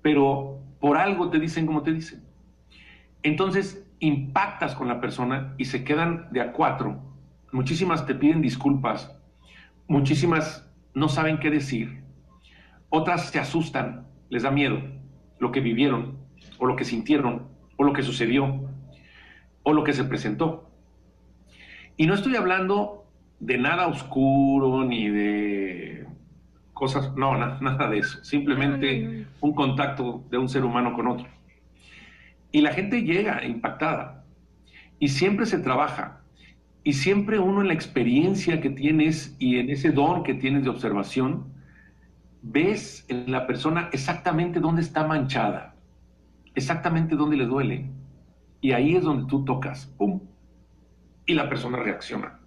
Pero 0.00 0.60
por 0.80 0.96
algo 0.96 1.28
te 1.28 1.40
dicen 1.40 1.66
como 1.66 1.82
te 1.82 1.92
dicen. 1.92 2.24
Entonces 3.22 3.84
impactas 3.98 4.76
con 4.76 4.86
la 4.86 5.00
persona 5.00 5.54
y 5.58 5.64
se 5.64 5.82
quedan 5.82 6.28
de 6.30 6.40
a 6.40 6.52
cuatro. 6.52 7.02
Muchísimas 7.50 8.06
te 8.06 8.14
piden 8.14 8.42
disculpas, 8.42 9.12
muchísimas 9.88 10.70
no 10.94 11.08
saben 11.08 11.38
qué 11.38 11.50
decir, 11.50 12.04
otras 12.90 13.30
se 13.30 13.40
asustan, 13.40 14.06
les 14.30 14.44
da 14.44 14.50
miedo 14.50 14.97
lo 15.38 15.52
que 15.52 15.60
vivieron, 15.60 16.16
o 16.58 16.66
lo 16.66 16.76
que 16.76 16.84
sintieron, 16.84 17.48
o 17.76 17.84
lo 17.84 17.92
que 17.92 18.02
sucedió, 18.02 18.68
o 19.62 19.72
lo 19.72 19.84
que 19.84 19.92
se 19.92 20.04
presentó. 20.04 20.70
Y 21.96 22.06
no 22.06 22.14
estoy 22.14 22.36
hablando 22.36 23.04
de 23.40 23.58
nada 23.58 23.86
oscuro 23.86 24.84
ni 24.84 25.08
de 25.08 26.06
cosas, 26.72 27.16
no, 27.16 27.36
nada 27.36 27.90
de 27.90 27.98
eso, 27.98 28.22
simplemente 28.24 29.26
un 29.40 29.54
contacto 29.54 30.24
de 30.30 30.38
un 30.38 30.48
ser 30.48 30.64
humano 30.64 30.94
con 30.94 31.08
otro. 31.08 31.26
Y 32.52 32.60
la 32.60 32.72
gente 32.72 33.02
llega 33.02 33.44
impactada 33.44 34.24
y 34.98 35.08
siempre 35.08 35.46
se 35.46 35.58
trabaja 35.58 36.20
y 36.84 36.94
siempre 36.94 37.38
uno 37.38 37.60
en 37.60 37.68
la 37.68 37.74
experiencia 37.74 38.60
que 38.60 38.70
tienes 38.70 39.36
y 39.38 39.58
en 39.58 39.70
ese 39.70 39.90
don 39.90 40.22
que 40.22 40.34
tienes 40.34 40.64
de 40.64 40.70
observación, 40.70 41.52
ves 42.50 43.04
en 43.08 43.30
la 43.30 43.46
persona 43.46 43.90
exactamente 43.92 44.58
dónde 44.58 44.80
está 44.80 45.06
manchada, 45.06 45.74
exactamente 46.54 47.14
dónde 47.14 47.36
le 47.36 47.44
duele. 47.44 47.90
Y 48.60 48.72
ahí 48.72 48.96
es 48.96 49.04
donde 49.04 49.28
tú 49.28 49.44
tocas, 49.44 49.86
¡pum! 49.98 50.20
Y 51.26 51.34
la 51.34 51.48
persona 51.48 51.78
reacciona. 51.78 52.40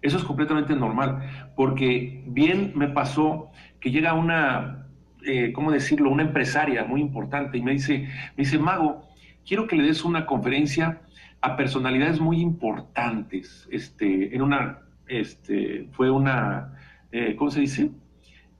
Eso 0.00 0.16
es 0.16 0.24
completamente 0.24 0.74
normal, 0.74 1.50
porque 1.56 2.22
bien 2.26 2.72
me 2.74 2.88
pasó 2.88 3.50
que 3.80 3.90
llega 3.90 4.14
una, 4.14 4.86
eh, 5.24 5.52
¿cómo 5.52 5.70
decirlo?, 5.70 6.10
una 6.10 6.22
empresaria 6.22 6.84
muy 6.84 7.00
importante 7.00 7.58
y 7.58 7.62
me 7.62 7.72
dice, 7.72 8.08
me 8.36 8.44
dice, 8.44 8.58
Mago, 8.58 9.08
quiero 9.46 9.66
que 9.66 9.76
le 9.76 9.84
des 9.84 10.04
una 10.04 10.24
conferencia 10.24 11.02
a 11.40 11.56
personalidades 11.56 12.20
muy 12.20 12.40
importantes. 12.40 13.68
Este, 13.70 14.34
en 14.34 14.42
una, 14.42 14.78
este, 15.08 15.88
fue 15.92 16.10
una, 16.10 16.74
eh, 17.10 17.34
¿cómo 17.36 17.50
se 17.50 17.60
dice? 17.60 17.90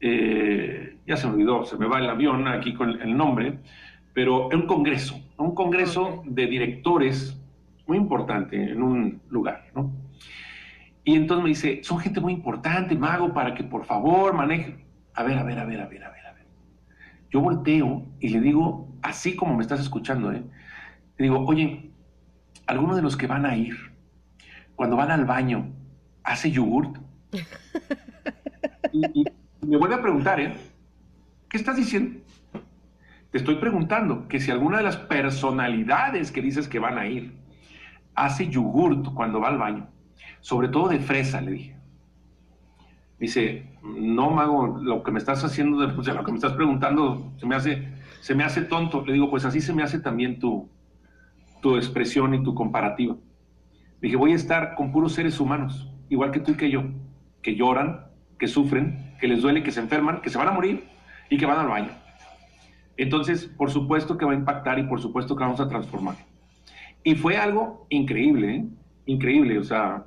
Eh, 0.05 0.98
ya 1.07 1.16
se 1.16 1.28
me 1.28 1.34
olvidó, 1.34 1.64
se 1.64 1.78
me 1.78 1.86
va 1.86 2.00
el 2.00 2.11
avión 2.11 2.48
aquí 2.48 2.74
con 2.74 3.00
el 3.00 3.16
nombre, 3.16 3.61
pero 4.12 4.50
en 4.53 4.62
un 4.62 4.66
congreso, 4.66 5.20
un 5.36 5.55
congreso 5.55 6.22
de 6.26 6.46
directores 6.46 7.40
muy 7.86 7.98
importante 7.98 8.72
en 8.72 8.82
un 8.82 9.22
lugar, 9.30 9.66
¿no? 9.76 9.92
Y 11.05 11.14
entonces 11.14 11.42
me 11.42 11.48
dice, 11.50 11.80
son 11.84 12.00
gente 12.00 12.20
muy 12.20 12.32
importante, 12.32 12.96
mago, 12.96 13.32
para 13.32 13.55
que 13.55 13.62
por 13.62 13.84
favor 13.84 14.34
maneje. 14.34 14.76
A 15.14 15.22
ver, 15.22 15.38
a 15.38 15.44
ver, 15.44 15.59
a 15.59 15.64
ver, 15.64 15.80
a 15.80 15.86
ver, 15.86 16.05
a 16.05 16.11
ver, 16.11 16.26
a 16.26 16.32
ver. 16.32 16.46
Yo 17.30 17.40
volteo 17.40 18.07
y 18.18 18.28
le 18.28 18.40
digo, 18.40 18.88
así 19.03 19.36
como 19.36 19.57
me 19.57 19.62
estás 19.62 19.80
escuchando, 19.80 20.32
¿eh? 20.32 20.42
Le 21.18 21.24
digo, 21.24 21.44
oye, 21.46 21.90
¿alguno 22.66 22.96
de 22.96 23.03
los 23.03 23.16
que 23.16 23.28
van 23.28 23.46
a 23.46 23.57
ir, 23.57 23.76
cuando 24.74 24.96
van 24.96 25.12
al 25.12 25.24
baño, 25.26 25.72
hace 26.24 26.50
yogurt? 26.50 26.98
y, 28.92 29.24
me 29.66 29.76
vuelve 29.76 29.94
a 29.94 30.02
preguntar, 30.02 30.40
¿eh? 30.40 30.54
¿Qué 31.48 31.56
estás 31.56 31.76
diciendo? 31.76 32.20
Te 33.30 33.38
estoy 33.38 33.56
preguntando 33.56 34.28
que 34.28 34.40
si 34.40 34.50
alguna 34.50 34.78
de 34.78 34.82
las 34.82 34.96
personalidades 34.96 36.32
que 36.32 36.42
dices 36.42 36.68
que 36.68 36.78
van 36.78 36.98
a 36.98 37.06
ir 37.06 37.32
hace 38.14 38.48
yogurt 38.48 39.14
cuando 39.14 39.40
va 39.40 39.48
al 39.48 39.58
baño, 39.58 39.88
sobre 40.40 40.68
todo 40.68 40.88
de 40.88 40.98
fresa, 40.98 41.40
le 41.40 41.52
dije. 41.52 41.76
Dice, 43.18 43.70
no, 43.82 44.30
mago, 44.30 44.78
lo 44.82 45.02
que 45.02 45.12
me 45.12 45.18
estás 45.18 45.44
haciendo, 45.44 46.02
sea, 46.02 46.14
lo 46.14 46.24
que 46.24 46.32
me 46.32 46.38
estás 46.38 46.54
preguntando, 46.54 47.32
se 47.36 47.46
me 47.46 47.54
hace, 47.54 47.88
se 48.20 48.34
me 48.34 48.42
hace 48.42 48.62
tonto. 48.62 49.04
Le 49.06 49.12
digo, 49.12 49.30
pues 49.30 49.44
así 49.44 49.60
se 49.60 49.72
me 49.72 49.82
hace 49.82 50.00
también 50.00 50.40
tu, 50.40 50.68
tu 51.60 51.76
expresión 51.76 52.34
y 52.34 52.42
tu 52.42 52.54
comparativa. 52.54 53.16
dije, 54.00 54.16
voy 54.16 54.32
a 54.32 54.36
estar 54.36 54.74
con 54.74 54.90
puros 54.90 55.12
seres 55.12 55.38
humanos, 55.38 55.88
igual 56.08 56.32
que 56.32 56.40
tú 56.40 56.52
y 56.52 56.56
que 56.56 56.70
yo, 56.70 56.82
que 57.42 57.54
lloran, 57.54 58.08
que 58.38 58.48
sufren, 58.48 59.11
que 59.22 59.28
les 59.28 59.40
duele, 59.40 59.62
que 59.62 59.70
se 59.70 59.78
enferman, 59.78 60.20
que 60.20 60.30
se 60.30 60.36
van 60.36 60.48
a 60.48 60.50
morir 60.50 60.82
y 61.30 61.38
que 61.38 61.46
van 61.46 61.60
al 61.60 61.68
baño. 61.68 61.90
Entonces, 62.96 63.44
por 63.44 63.70
supuesto 63.70 64.18
que 64.18 64.24
va 64.24 64.32
a 64.32 64.34
impactar 64.34 64.80
y 64.80 64.82
por 64.82 65.00
supuesto 65.00 65.36
que 65.36 65.44
vamos 65.44 65.60
a 65.60 65.68
transformar. 65.68 66.16
Y 67.04 67.14
fue 67.14 67.36
algo 67.36 67.86
increíble, 67.88 68.56
¿eh? 68.56 68.64
increíble, 69.06 69.60
o 69.60 69.62
sea, 69.62 70.06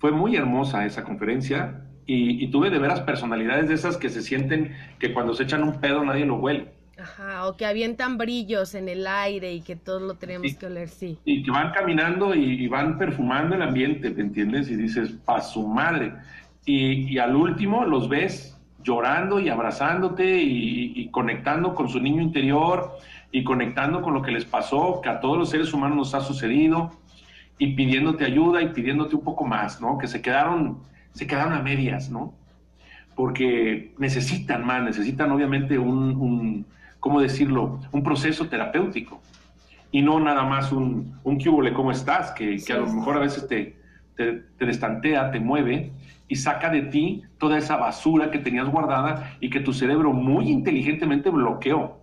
fue 0.00 0.12
muy 0.12 0.36
hermosa 0.36 0.84
esa 0.84 1.02
conferencia 1.02 1.80
y, 2.04 2.46
tuve 2.48 2.68
de 2.68 2.78
veras 2.78 3.00
personalidades 3.00 3.68
de 3.68 3.74
esas 3.74 3.96
que 3.96 4.10
se 4.10 4.20
sienten 4.20 4.76
que 4.98 5.14
cuando 5.14 5.32
se 5.32 5.44
echan 5.44 5.62
un 5.62 5.80
pedo 5.80 6.04
nadie 6.04 6.26
lo 6.26 6.36
huele. 6.36 6.68
Ajá, 6.98 7.46
o 7.46 7.56
que 7.56 7.64
avientan 7.64 8.18
brillos 8.18 8.74
en 8.74 8.90
el 8.90 9.06
aire 9.06 9.54
y 9.54 9.62
que 9.62 9.76
todos 9.76 10.02
lo 10.02 10.14
tenemos 10.14 10.54
que 10.54 10.66
oler, 10.66 10.90
sí. 10.90 11.18
Y 11.24 11.42
que 11.42 11.50
van 11.50 11.72
caminando 11.72 12.34
y, 12.34 12.68
van 12.68 12.98
perfumando 12.98 13.54
el 13.54 13.62
ambiente, 13.62 14.10
¿te 14.10 14.20
entiendes? 14.20 14.70
Y 14.70 14.76
dices, 14.76 15.12
pa' 15.24 15.40
su 15.40 15.66
madre 15.66 16.12
y, 16.66 17.16
al 17.18 17.36
último 17.36 17.84
los 17.84 18.08
ves 18.08 18.58
llorando 18.82 19.40
y 19.40 19.48
abrazándote 19.48 20.42
y, 20.42 21.08
conectando 21.10 21.74
con 21.74 21.88
su 21.88 22.00
niño 22.00 22.20
interior 22.20 22.98
y 23.32 23.44
conectando 23.44 24.02
con 24.02 24.12
lo 24.12 24.22
que 24.22 24.32
les 24.32 24.44
pasó, 24.44 25.00
que 25.00 25.08
a 25.08 25.20
todos 25.20 25.38
los 25.38 25.50
seres 25.50 25.72
humanos 25.72 25.96
nos 25.96 26.14
ha 26.14 26.20
sucedido 26.20 26.90
y 27.58 27.74
pidiéndote 27.74 28.24
ayuda 28.24 28.60
y 28.60 28.68
pidiéndote 28.68 29.16
un 29.16 29.24
poco 29.24 29.44
más, 29.44 29.80
¿no? 29.80 29.96
Que 29.96 30.08
se 30.08 30.20
quedaron, 30.20 30.78
se 31.12 31.26
quedaron 31.26 31.52
a 31.54 31.62
medias, 31.62 32.10
¿no? 32.10 32.34
Porque 33.14 33.94
necesitan 33.98 34.66
más, 34.66 34.82
necesitan 34.82 35.30
obviamente 35.30 35.78
un, 35.78 36.16
un 36.16 36.66
¿cómo 37.00 37.20
decirlo? 37.20 37.80
Un 37.92 38.02
proceso 38.02 38.48
terapéutico 38.48 39.20
y 39.90 40.02
no 40.02 40.20
nada 40.20 40.44
más 40.44 40.72
un, 40.72 41.18
un 41.24 41.38
¿cómo 41.72 41.92
estás? 41.92 42.32
Que, 42.32 42.56
que 42.56 42.72
a 42.72 42.78
lo 42.78 42.92
mejor 42.92 43.16
a 43.16 43.20
veces 43.20 43.46
te, 43.48 43.76
te, 44.16 44.42
te 44.58 44.66
destantea, 44.66 45.30
te 45.30 45.40
mueve 45.40 45.92
y 46.28 46.36
saca 46.36 46.70
de 46.70 46.82
ti 46.82 47.22
toda 47.38 47.58
esa 47.58 47.76
basura 47.76 48.30
que 48.30 48.38
tenías 48.38 48.68
guardada 48.68 49.36
y 49.40 49.50
que 49.50 49.60
tu 49.60 49.72
cerebro 49.72 50.12
muy 50.12 50.50
inteligentemente 50.50 51.30
bloqueó. 51.30 51.98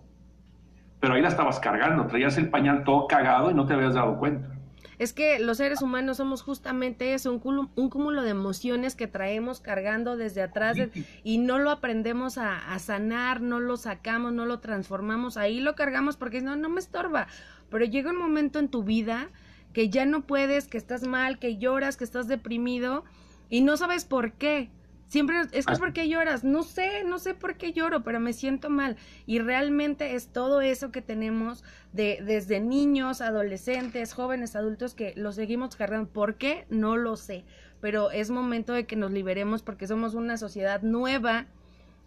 Pero 1.00 1.14
ahí 1.14 1.22
la 1.22 1.28
estabas 1.28 1.60
cargando, 1.60 2.06
traías 2.06 2.38
el 2.38 2.48
pañal 2.48 2.84
todo 2.84 3.06
cagado 3.06 3.50
y 3.50 3.54
no 3.54 3.66
te 3.66 3.74
habías 3.74 3.94
dado 3.94 4.18
cuenta. 4.18 4.54
Es 4.98 5.12
que 5.12 5.38
los 5.38 5.56
seres 5.56 5.82
humanos 5.82 6.18
somos 6.18 6.42
justamente 6.42 7.14
eso, 7.14 7.32
un 7.32 7.40
cúmulo, 7.40 7.70
un 7.74 7.90
cúmulo 7.90 8.22
de 8.22 8.30
emociones 8.30 8.94
que 8.94 9.06
traemos 9.06 9.60
cargando 9.60 10.16
desde 10.16 10.42
atrás 10.42 10.76
y 11.24 11.38
no 11.38 11.58
lo 11.58 11.70
aprendemos 11.70 12.38
a, 12.38 12.72
a, 12.72 12.78
sanar, 12.78 13.40
no 13.40 13.60
lo 13.60 13.76
sacamos, 13.76 14.32
no 14.32 14.46
lo 14.46 14.60
transformamos, 14.60 15.36
ahí 15.36 15.60
lo 15.60 15.74
cargamos 15.74 16.16
porque 16.16 16.40
no, 16.40 16.54
no 16.56 16.68
me 16.68 16.80
estorba. 16.80 17.26
Pero 17.70 17.84
llega 17.84 18.10
un 18.10 18.18
momento 18.18 18.58
en 18.58 18.68
tu 18.68 18.84
vida 18.84 19.30
que 19.72 19.88
ya 19.88 20.06
no 20.06 20.22
puedes, 20.22 20.68
que 20.68 20.78
estás 20.78 21.06
mal, 21.06 21.38
que 21.38 21.56
lloras, 21.58 21.96
que 21.96 22.04
estás 22.04 22.28
deprimido 22.28 23.04
y 23.48 23.60
no 23.62 23.76
sabes 23.76 24.04
por 24.04 24.32
qué. 24.32 24.70
Siempre 25.08 25.40
es 25.52 25.66
que 25.66 25.72
es 25.72 25.78
porque 25.78 26.08
lloras. 26.08 26.42
No 26.42 26.62
sé, 26.62 27.04
no 27.04 27.18
sé 27.18 27.34
por 27.34 27.56
qué 27.56 27.72
lloro, 27.72 28.02
pero 28.02 28.18
me 28.18 28.32
siento 28.32 28.70
mal. 28.70 28.96
Y 29.26 29.38
realmente 29.38 30.14
es 30.14 30.28
todo 30.28 30.60
eso 30.60 30.90
que 30.90 31.02
tenemos 31.02 31.62
de, 31.92 32.20
desde 32.24 32.58
niños, 32.60 33.20
adolescentes, 33.20 34.12
jóvenes, 34.12 34.56
adultos 34.56 34.94
que 34.94 35.12
lo 35.16 35.32
seguimos 35.32 35.76
cargando. 35.76 36.10
¿Por 36.10 36.34
qué? 36.34 36.66
No 36.68 36.96
lo 36.96 37.16
sé. 37.16 37.44
Pero 37.80 38.10
es 38.10 38.30
momento 38.30 38.72
de 38.72 38.86
que 38.86 38.96
nos 38.96 39.12
liberemos 39.12 39.62
porque 39.62 39.86
somos 39.86 40.14
una 40.14 40.36
sociedad 40.36 40.82
nueva 40.82 41.46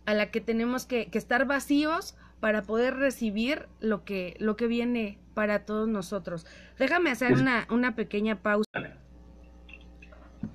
a 0.05 0.13
la 0.13 0.31
que 0.31 0.41
tenemos 0.41 0.85
que, 0.85 1.09
estar 1.13 1.45
vacíos 1.45 2.15
para 2.39 2.63
poder 2.63 2.95
recibir 2.95 3.67
lo 3.79 4.03
que, 4.03 4.35
lo 4.39 4.55
que 4.57 4.67
viene 4.67 5.17
para 5.33 5.65
todos 5.65 5.87
nosotros. 5.87 6.45
Déjame 6.77 7.11
hacer 7.11 7.33
una, 7.33 7.67
una 7.69 7.95
pequeña 7.95 8.41
pausa. 8.41 8.69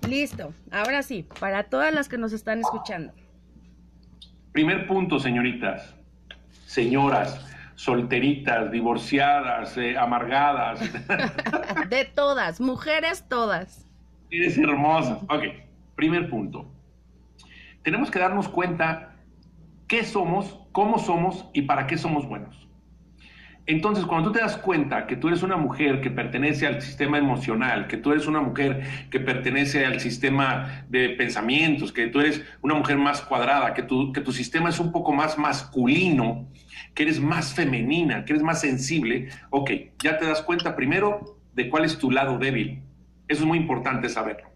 Listo, 0.09 0.53
ahora 0.71 1.03
sí, 1.03 1.27
para 1.41 1.65
todas 1.65 1.95
las 1.95 2.09
que 2.09 2.19
nos 2.19 2.33
están 2.33 2.61
escuchando. 2.61 3.13
Primer 4.53 4.87
punto, 4.87 5.19
señoritas, 5.19 5.95
señoras, 6.67 7.47
solteritas, 7.75 8.71
divorciadas, 8.71 9.77
eh, 9.77 9.97
amargadas. 9.97 10.81
De 11.89 12.05
todas, 12.05 12.61
mujeres 12.61 13.25
todas. 13.29 13.87
Eres 14.31 14.59
hermosa. 14.59 15.21
Ok, 15.29 15.45
primer 15.97 16.29
punto. 16.29 16.71
Tenemos 17.83 18.11
que 18.11 18.19
darnos 18.19 18.49
cuenta 18.49 19.17
qué 19.89 20.05
somos, 20.05 20.59
cómo 20.73 20.99
somos 20.99 21.47
y 21.53 21.63
para 21.63 21.87
qué 21.87 21.99
somos 21.99 22.27
buenos. 22.27 22.69
Entonces, 23.65 24.05
cuando 24.07 24.29
tú 24.29 24.35
te 24.35 24.41
das 24.41 24.57
cuenta 24.57 25.07
que 25.07 25.15
tú 25.15 25.29
eres 25.29 25.45
una 25.45 25.57
mujer 25.57 26.01
que 26.01 26.11
pertenece 26.11 26.67
al 26.67 26.83
sistema 26.83 27.19
emocional, 27.19 27.87
que 27.87 27.97
tú 27.97 28.11
eres 28.11 28.27
una 28.27 28.41
mujer 28.41 28.83
que 29.09 29.21
pertenece 29.21 29.87
al 29.87 30.01
sistema 30.01 30.85
de 30.89 31.11
pensamientos, 31.11 31.93
que 31.93 32.09
tú 32.09 32.21
eres 32.21 32.43
una 32.61 32.75
mujer 32.75 32.99
más 32.99 33.21
cuadrada, 33.23 33.73
que 33.73 33.85
tu, 33.85 34.33
sistema 34.33 34.69
es 34.69 34.81
un 34.81 34.91
poco 34.91 35.13
más 35.13 35.39
masculino, 35.39 36.49
que 36.93 37.05
eres 37.05 37.21
más 37.21 37.55
femenina, 37.55 38.25
que 38.25 38.33
eres 38.33 38.43
más 38.43 38.61
sensible, 38.61 39.29
ok, 39.51 39.71
ya 40.03 40.19
te 40.19 40.27
das 40.27 40.43
cuenta 40.43 40.75
primero 40.75 41.39
de 41.55 41.71
cuál 41.71 41.85
es 41.85 41.99
tu 41.99 42.11
lado 42.11 42.39
débil. 42.39 42.83
Eso 43.29 43.43
es 43.43 43.47
muy 43.47 43.59
importante 43.59 44.09
saberlo, 44.09 44.51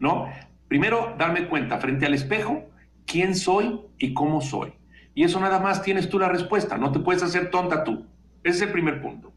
¿no? 0.00 0.28
Primero, 0.66 1.14
darme 1.16 1.46
cuenta 1.46 1.78
frente 1.78 2.06
al 2.06 2.14
espejo 2.14 2.68
quién 3.06 3.36
soy 3.36 3.80
y 3.96 4.12
cómo 4.12 4.40
soy. 4.40 4.72
Y 5.14 5.22
eso 5.22 5.38
nada 5.38 5.60
más 5.60 5.82
tienes 5.82 6.08
tú 6.08 6.18
la 6.18 6.28
respuesta, 6.28 6.78
no 6.78 6.90
te 6.90 6.98
puedes 6.98 7.22
hacer 7.22 7.50
tonta 7.50 7.84
tú. 7.84 8.06
Ese 8.42 8.56
es 8.56 8.62
el 8.62 8.72
primer 8.72 9.02
punto. 9.02 9.32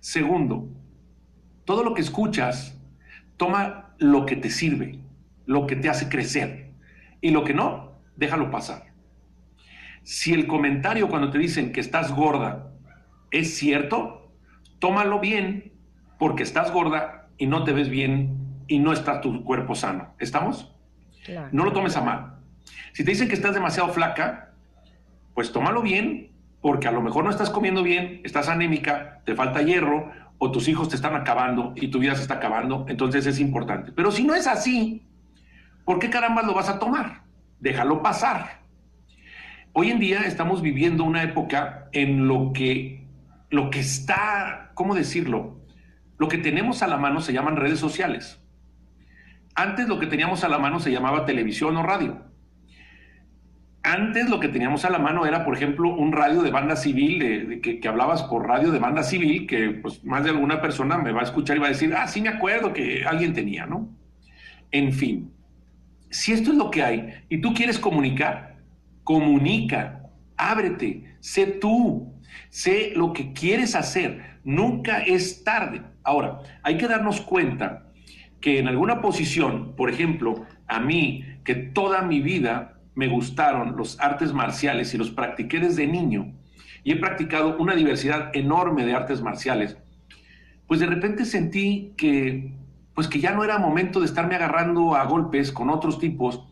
Segundo, 0.00 0.68
todo 1.64 1.82
lo 1.82 1.94
que 1.94 2.02
escuchas, 2.02 2.80
toma 3.36 3.94
lo 3.98 4.26
que 4.26 4.36
te 4.36 4.50
sirve, 4.50 5.00
lo 5.46 5.66
que 5.66 5.76
te 5.76 5.88
hace 5.88 6.08
crecer. 6.08 6.70
Y 7.20 7.30
lo 7.30 7.44
que 7.44 7.54
no, 7.54 7.92
déjalo 8.16 8.50
pasar. 8.50 8.92
Si 10.02 10.32
el 10.32 10.46
comentario 10.46 11.08
cuando 11.08 11.30
te 11.30 11.38
dicen 11.38 11.72
que 11.72 11.80
estás 11.80 12.14
gorda 12.14 12.70
es 13.30 13.56
cierto, 13.56 14.32
tómalo 14.78 15.18
bien 15.18 15.72
porque 16.18 16.44
estás 16.44 16.72
gorda 16.72 17.28
y 17.38 17.46
no 17.46 17.64
te 17.64 17.72
ves 17.72 17.88
bien 17.88 18.62
y 18.68 18.78
no 18.78 18.92
está 18.92 19.20
tu 19.20 19.42
cuerpo 19.42 19.74
sano. 19.74 20.14
¿Estamos? 20.18 20.72
No 21.50 21.64
lo 21.64 21.72
tomes 21.72 21.96
a 21.96 22.02
mal. 22.02 22.36
Si 22.92 23.04
te 23.04 23.10
dicen 23.10 23.28
que 23.28 23.34
estás 23.34 23.54
demasiado 23.54 23.88
flaca, 23.88 24.54
pues 25.34 25.52
tómalo 25.52 25.82
bien 25.82 26.30
porque 26.66 26.88
a 26.88 26.90
lo 26.90 27.00
mejor 27.00 27.22
no 27.22 27.30
estás 27.30 27.48
comiendo 27.48 27.84
bien, 27.84 28.22
estás 28.24 28.48
anémica, 28.48 29.20
te 29.24 29.36
falta 29.36 29.62
hierro 29.62 30.10
o 30.38 30.50
tus 30.50 30.66
hijos 30.66 30.88
te 30.88 30.96
están 30.96 31.14
acabando 31.14 31.72
y 31.76 31.92
tu 31.92 32.00
vida 32.00 32.16
se 32.16 32.22
está 32.22 32.34
acabando, 32.34 32.86
entonces 32.88 33.24
es 33.26 33.38
importante. 33.38 33.92
Pero 33.92 34.10
si 34.10 34.24
no 34.24 34.34
es 34.34 34.48
así, 34.48 35.06
¿por 35.84 36.00
qué 36.00 36.10
caramba 36.10 36.42
lo 36.42 36.54
vas 36.54 36.68
a 36.68 36.80
tomar? 36.80 37.22
Déjalo 37.60 38.02
pasar. 38.02 38.62
Hoy 39.74 39.92
en 39.92 40.00
día 40.00 40.22
estamos 40.22 40.60
viviendo 40.60 41.04
una 41.04 41.22
época 41.22 41.88
en 41.92 42.26
lo 42.26 42.52
que 42.52 43.06
lo 43.48 43.70
que 43.70 43.78
está, 43.78 44.72
¿cómo 44.74 44.96
decirlo? 44.96 45.60
Lo 46.18 46.26
que 46.26 46.38
tenemos 46.38 46.82
a 46.82 46.88
la 46.88 46.96
mano 46.96 47.20
se 47.20 47.32
llaman 47.32 47.54
redes 47.54 47.78
sociales. 47.78 48.42
Antes 49.54 49.86
lo 49.86 50.00
que 50.00 50.08
teníamos 50.08 50.42
a 50.42 50.48
la 50.48 50.58
mano 50.58 50.80
se 50.80 50.90
llamaba 50.90 51.26
televisión 51.26 51.76
o 51.76 51.84
radio. 51.84 52.25
Antes 53.86 54.28
lo 54.28 54.40
que 54.40 54.48
teníamos 54.48 54.84
a 54.84 54.90
la 54.90 54.98
mano 54.98 55.26
era, 55.26 55.44
por 55.44 55.54
ejemplo, 55.54 55.94
un 55.94 56.10
radio 56.10 56.42
de 56.42 56.50
banda 56.50 56.74
civil, 56.74 57.20
de, 57.20 57.60
que, 57.60 57.86
hablabas 57.86 58.24
por 58.24 58.44
radio 58.44 58.72
de 58.72 58.80
banda 58.80 59.04
civil, 59.04 59.46
que 59.46 59.70
pues 59.70 60.02
más 60.02 60.24
de 60.24 60.30
alguna 60.30 60.60
persona 60.60 60.98
me 60.98 61.12
va 61.12 61.20
a 61.20 61.22
escuchar 61.22 61.56
y 61.56 61.60
va 61.60 61.66
a 61.66 61.68
decir, 61.68 61.94
ah, 61.94 62.08
sí 62.08 62.20
me 62.20 62.28
acuerdo 62.28 62.72
que 62.72 63.04
alguien 63.04 63.32
tenía, 63.32 63.64
¿no? 63.64 63.88
En 64.72 64.92
fin, 64.92 65.30
si 66.10 66.32
esto 66.32 66.50
es 66.50 66.56
lo 66.56 66.68
que 66.68 66.82
hay 66.82 67.12
y 67.28 67.40
tú 67.40 67.54
quieres 67.54 67.78
comunicar, 67.78 68.56
comunica, 69.04 70.10
ábrete, 70.36 71.14
sé 71.20 71.46
tú, 71.46 72.12
sé 72.48 72.92
lo 72.96 73.12
que 73.12 73.32
quieres 73.34 73.76
hacer, 73.76 74.40
nunca 74.42 74.98
es 74.98 75.44
tarde. 75.44 75.82
Ahora, 76.02 76.40
hay 76.64 76.76
que 76.76 76.88
darnos 76.88 77.20
cuenta 77.20 77.86
que 78.40 78.58
en 78.58 78.66
alguna 78.66 79.00
posición, 79.00 79.76
por 79.76 79.90
ejemplo, 79.90 80.44
a 80.66 80.80
mí, 80.80 81.24
que 81.44 81.54
toda 81.54 82.02
mi 82.02 82.20
vida 82.20 82.75
me 82.96 83.06
gustaron 83.08 83.76
los 83.76 84.00
artes 84.00 84.32
marciales 84.32 84.92
y 84.92 84.98
los 84.98 85.10
practiqué 85.10 85.60
desde 85.60 85.86
niño 85.86 86.32
y 86.82 86.92
he 86.92 86.96
practicado 86.96 87.56
una 87.58 87.74
diversidad 87.74 88.34
enorme 88.34 88.84
de 88.84 88.94
artes 88.94 89.20
marciales, 89.22 89.76
pues 90.66 90.80
de 90.80 90.86
repente 90.86 91.24
sentí 91.24 91.92
que 91.96 92.52
pues 92.94 93.06
que 93.08 93.20
ya 93.20 93.32
no 93.32 93.44
era 93.44 93.58
momento 93.58 94.00
de 94.00 94.06
estarme 94.06 94.34
agarrando 94.36 94.96
a 94.96 95.04
golpes 95.04 95.52
con 95.52 95.68
otros 95.68 95.98
tipos 96.00 96.42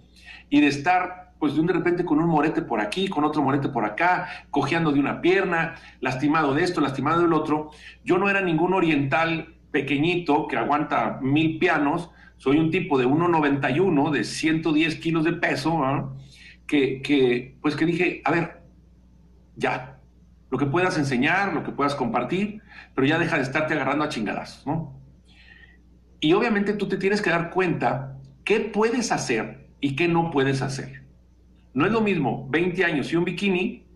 y 0.51 0.61
de 0.61 0.67
estar 0.67 1.33
pues 1.39 1.55
de 1.55 1.61
un 1.61 1.67
de 1.67 1.73
repente 1.73 2.05
con 2.05 2.21
un 2.21 2.29
morete 2.29 2.63
por 2.63 2.81
aquí, 2.81 3.09
con 3.09 3.25
otro 3.25 3.43
morete 3.43 3.69
por 3.69 3.85
acá, 3.85 4.29
cojeando 4.51 4.93
de 4.93 5.01
una 5.01 5.21
pierna, 5.21 5.77
lastimado 6.01 6.55
de 6.55 6.63
esto, 6.63 6.81
lastimado 6.81 7.23
del 7.23 7.33
otro. 7.33 7.71
Yo 8.05 8.19
no 8.19 8.29
era 8.29 8.41
ningún 8.43 8.75
oriental 8.75 9.55
pequeñito 9.71 10.47
que 10.47 10.57
aguanta 10.57 11.19
mil 11.23 11.59
pianos, 11.59 12.11
soy 12.37 12.59
un 12.59 12.71
tipo 12.71 12.99
de 12.99 13.07
1,91, 13.07 14.11
de 14.11 14.25
110 14.25 14.97
kilos 14.97 15.25
de 15.25 15.33
peso, 15.33 15.83
que, 16.67 17.57
pues 17.61 17.77
que 17.77 17.87
dije, 17.87 18.23
a 18.25 18.31
ver, 18.31 18.63
ya, 19.57 20.01
lo 20.51 20.59
que 20.59 20.67
puedas 20.67 20.99
enseñar, 20.99 21.53
lo 21.53 21.65
que 21.65 21.73
puedas 21.73 21.95
compartir, 21.95 22.63
pero 22.95 23.07
ya 23.07 23.19
deja 23.19 23.37
de 23.37 23.43
estarte 23.43 23.75
agarrando 23.75 24.05
a 24.05 24.09
chingadas, 24.09 24.63
¿no? 24.67 25.01
Y 26.21 26.33
obviamente 26.33 26.73
tú 26.75 26.89
te 26.89 26.97
tienes 26.97 27.21
que 27.21 27.31
dar 27.31 27.51
cuenta 27.51 28.19
qué 28.45 28.61
puedes 28.61 29.13
hacer 29.13 29.69
y 29.81 29.97
qué 29.97 30.09
no 30.09 30.31
puedes 30.31 30.63
hacer. 30.63 31.05
No 31.75 31.85
es 31.87 31.93
lo 31.93 32.01
mismo 32.01 32.49
20 32.51 32.85
años 32.85 33.13
y 33.13 33.17
un 33.17 33.25
bikini 33.25 33.87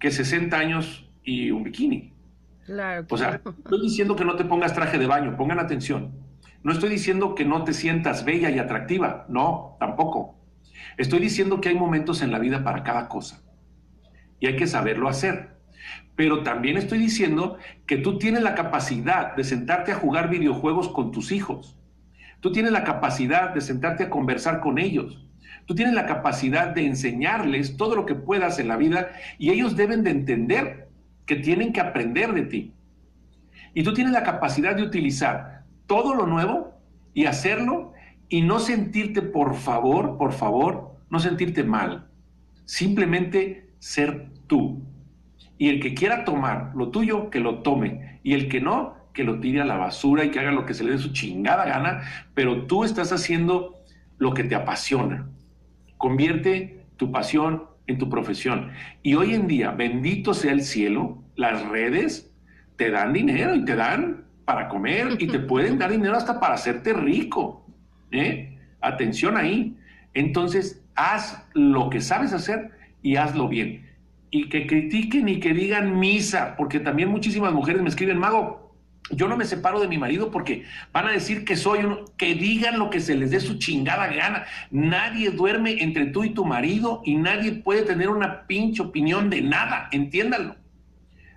que 0.00 0.10
60 0.10 0.58
años 0.58 1.10
y 1.22 1.50
un 1.50 1.62
bikini. 1.62 2.14
Claro, 2.64 3.06
O 3.08 3.16
sea, 3.16 3.40
estoy 3.44 3.80
diciendo 3.82 4.16
que 4.16 4.24
no 4.24 4.36
te 4.36 4.44
pongas 4.44 4.74
traje 4.74 4.98
de 4.98 5.06
baño, 5.06 5.36
pongan 5.36 5.58
atención. 5.58 6.12
No 6.62 6.72
estoy 6.72 6.90
diciendo 6.90 7.34
que 7.34 7.44
no 7.44 7.64
te 7.64 7.72
sientas 7.72 8.24
bella 8.24 8.50
y 8.50 8.58
atractiva, 8.58 9.26
no, 9.28 9.76
tampoco. 9.78 10.37
Estoy 10.96 11.20
diciendo 11.20 11.60
que 11.60 11.68
hay 11.68 11.74
momentos 11.74 12.22
en 12.22 12.32
la 12.32 12.38
vida 12.38 12.64
para 12.64 12.82
cada 12.82 13.08
cosa 13.08 13.42
y 14.40 14.46
hay 14.46 14.56
que 14.56 14.66
saberlo 14.66 15.08
hacer. 15.08 15.56
Pero 16.16 16.42
también 16.42 16.76
estoy 16.76 16.98
diciendo 16.98 17.58
que 17.86 17.96
tú 17.96 18.18
tienes 18.18 18.42
la 18.42 18.54
capacidad 18.54 19.36
de 19.36 19.44
sentarte 19.44 19.92
a 19.92 19.96
jugar 19.96 20.30
videojuegos 20.30 20.88
con 20.88 21.12
tus 21.12 21.30
hijos. 21.30 21.78
Tú 22.40 22.52
tienes 22.52 22.72
la 22.72 22.84
capacidad 22.84 23.50
de 23.50 23.60
sentarte 23.60 24.04
a 24.04 24.10
conversar 24.10 24.60
con 24.60 24.78
ellos. 24.78 25.24
Tú 25.66 25.74
tienes 25.74 25.94
la 25.94 26.06
capacidad 26.06 26.68
de 26.68 26.86
enseñarles 26.86 27.76
todo 27.76 27.94
lo 27.94 28.06
que 28.06 28.14
puedas 28.14 28.58
en 28.58 28.68
la 28.68 28.76
vida 28.76 29.10
y 29.38 29.50
ellos 29.50 29.76
deben 29.76 30.02
de 30.02 30.10
entender 30.10 30.88
que 31.26 31.36
tienen 31.36 31.72
que 31.72 31.80
aprender 31.80 32.32
de 32.32 32.42
ti. 32.42 32.72
Y 33.74 33.82
tú 33.82 33.92
tienes 33.92 34.12
la 34.12 34.22
capacidad 34.22 34.74
de 34.74 34.82
utilizar 34.82 35.64
todo 35.86 36.14
lo 36.14 36.26
nuevo 36.26 36.74
y 37.12 37.26
hacerlo 37.26 37.92
y 38.28 38.42
no 38.42 38.58
sentirte, 38.58 39.22
por 39.22 39.54
favor, 39.54 40.18
por 40.18 40.32
favor, 40.32 40.96
no 41.10 41.18
sentirte 41.18 41.64
mal. 41.64 42.08
Simplemente 42.64 43.70
ser 43.78 44.30
tú. 44.46 44.82
Y 45.56 45.68
el 45.68 45.80
que 45.80 45.94
quiera 45.94 46.24
tomar 46.24 46.72
lo 46.74 46.90
tuyo, 46.90 47.30
que 47.30 47.40
lo 47.40 47.62
tome. 47.62 48.20
Y 48.22 48.34
el 48.34 48.48
que 48.48 48.60
no, 48.60 48.94
que 49.12 49.24
lo 49.24 49.40
tire 49.40 49.60
a 49.60 49.64
la 49.64 49.76
basura 49.76 50.24
y 50.24 50.30
que 50.30 50.40
haga 50.40 50.52
lo 50.52 50.66
que 50.66 50.74
se 50.74 50.84
le 50.84 50.92
dé 50.92 50.98
su 50.98 51.12
chingada 51.12 51.64
gana. 51.64 52.02
Pero 52.34 52.66
tú 52.66 52.84
estás 52.84 53.12
haciendo 53.12 53.82
lo 54.18 54.34
que 54.34 54.44
te 54.44 54.54
apasiona. 54.54 55.28
Convierte 55.96 56.86
tu 56.96 57.10
pasión 57.10 57.64
en 57.86 57.98
tu 57.98 58.08
profesión. 58.08 58.70
Y 59.02 59.14
hoy 59.14 59.34
en 59.34 59.48
día, 59.48 59.70
bendito 59.72 60.34
sea 60.34 60.52
el 60.52 60.62
cielo, 60.62 61.22
las 61.34 61.66
redes 61.68 62.30
te 62.76 62.90
dan 62.90 63.12
dinero 63.12 63.54
y 63.54 63.64
te 63.64 63.74
dan 63.74 64.26
para 64.44 64.68
comer 64.68 65.16
y 65.18 65.26
te 65.26 65.38
pueden 65.38 65.78
dar 65.78 65.90
dinero 65.90 66.16
hasta 66.16 66.38
para 66.38 66.54
hacerte 66.54 66.92
rico. 66.92 67.67
¿Eh? 68.10 68.58
Atención 68.80 69.36
ahí. 69.36 69.76
Entonces, 70.14 70.82
haz 70.94 71.44
lo 71.54 71.90
que 71.90 72.00
sabes 72.00 72.32
hacer 72.32 72.70
y 73.02 73.16
hazlo 73.16 73.48
bien. 73.48 73.86
Y 74.30 74.48
que 74.48 74.66
critiquen 74.66 75.28
y 75.28 75.40
que 75.40 75.54
digan 75.54 75.98
misa, 75.98 76.54
porque 76.56 76.80
también 76.80 77.08
muchísimas 77.08 77.52
mujeres 77.52 77.82
me 77.82 77.88
escriben, 77.88 78.18
Mago, 78.18 78.68
yo 79.10 79.26
no 79.26 79.36
me 79.36 79.44
separo 79.44 79.80
de 79.80 79.88
mi 79.88 79.96
marido 79.96 80.30
porque 80.30 80.64
van 80.92 81.06
a 81.06 81.12
decir 81.12 81.44
que 81.44 81.56
soy 81.56 81.80
uno, 81.80 82.04
que 82.16 82.34
digan 82.34 82.78
lo 82.78 82.90
que 82.90 83.00
se 83.00 83.14
les 83.14 83.30
dé 83.30 83.40
su 83.40 83.58
chingada 83.58 84.08
gana. 84.08 84.44
Nadie 84.70 85.30
duerme 85.30 85.82
entre 85.82 86.06
tú 86.06 86.24
y 86.24 86.30
tu 86.30 86.44
marido 86.44 87.00
y 87.04 87.16
nadie 87.16 87.52
puede 87.52 87.82
tener 87.82 88.10
una 88.10 88.46
pinche 88.46 88.82
opinión 88.82 89.30
de 89.30 89.40
nada, 89.40 89.88
entiéndanlo. 89.92 90.56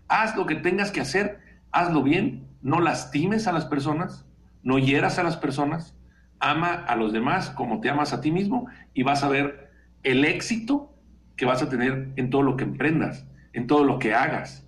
Haz 0.08 0.36
lo 0.36 0.46
que 0.46 0.56
tengas 0.56 0.92
que 0.92 1.00
hacer, 1.00 1.40
hazlo 1.72 2.04
bien, 2.04 2.48
no 2.62 2.82
lastimes 2.82 3.48
a 3.48 3.54
las 3.54 3.66
personas, 3.66 4.26
no 4.64 4.78
hieras 4.78 5.18
a 5.20 5.24
las 5.24 5.38
personas, 5.38 5.96
ama 6.42 6.74
a 6.74 6.96
los 6.96 7.14
demás 7.14 7.50
como 7.52 7.80
te 7.80 7.90
amas 7.90 8.12
a 8.12 8.20
ti 8.20 8.32
mismo 8.32 8.68
y 8.94 9.04
vas 9.04 9.24
a 9.24 9.30
ver 9.30 9.72
el 10.04 10.26
éxito 10.26 10.94
que 11.38 11.46
vas 11.46 11.62
a 11.62 11.70
tener 11.70 12.10
en 12.18 12.30
todo 12.30 12.42
lo 12.42 12.58
que 12.58 12.64
emprendas, 12.64 13.26
en 13.54 13.68
todo 13.68 13.84
lo 13.84 14.00
que 14.00 14.14
hagas. 14.14 14.68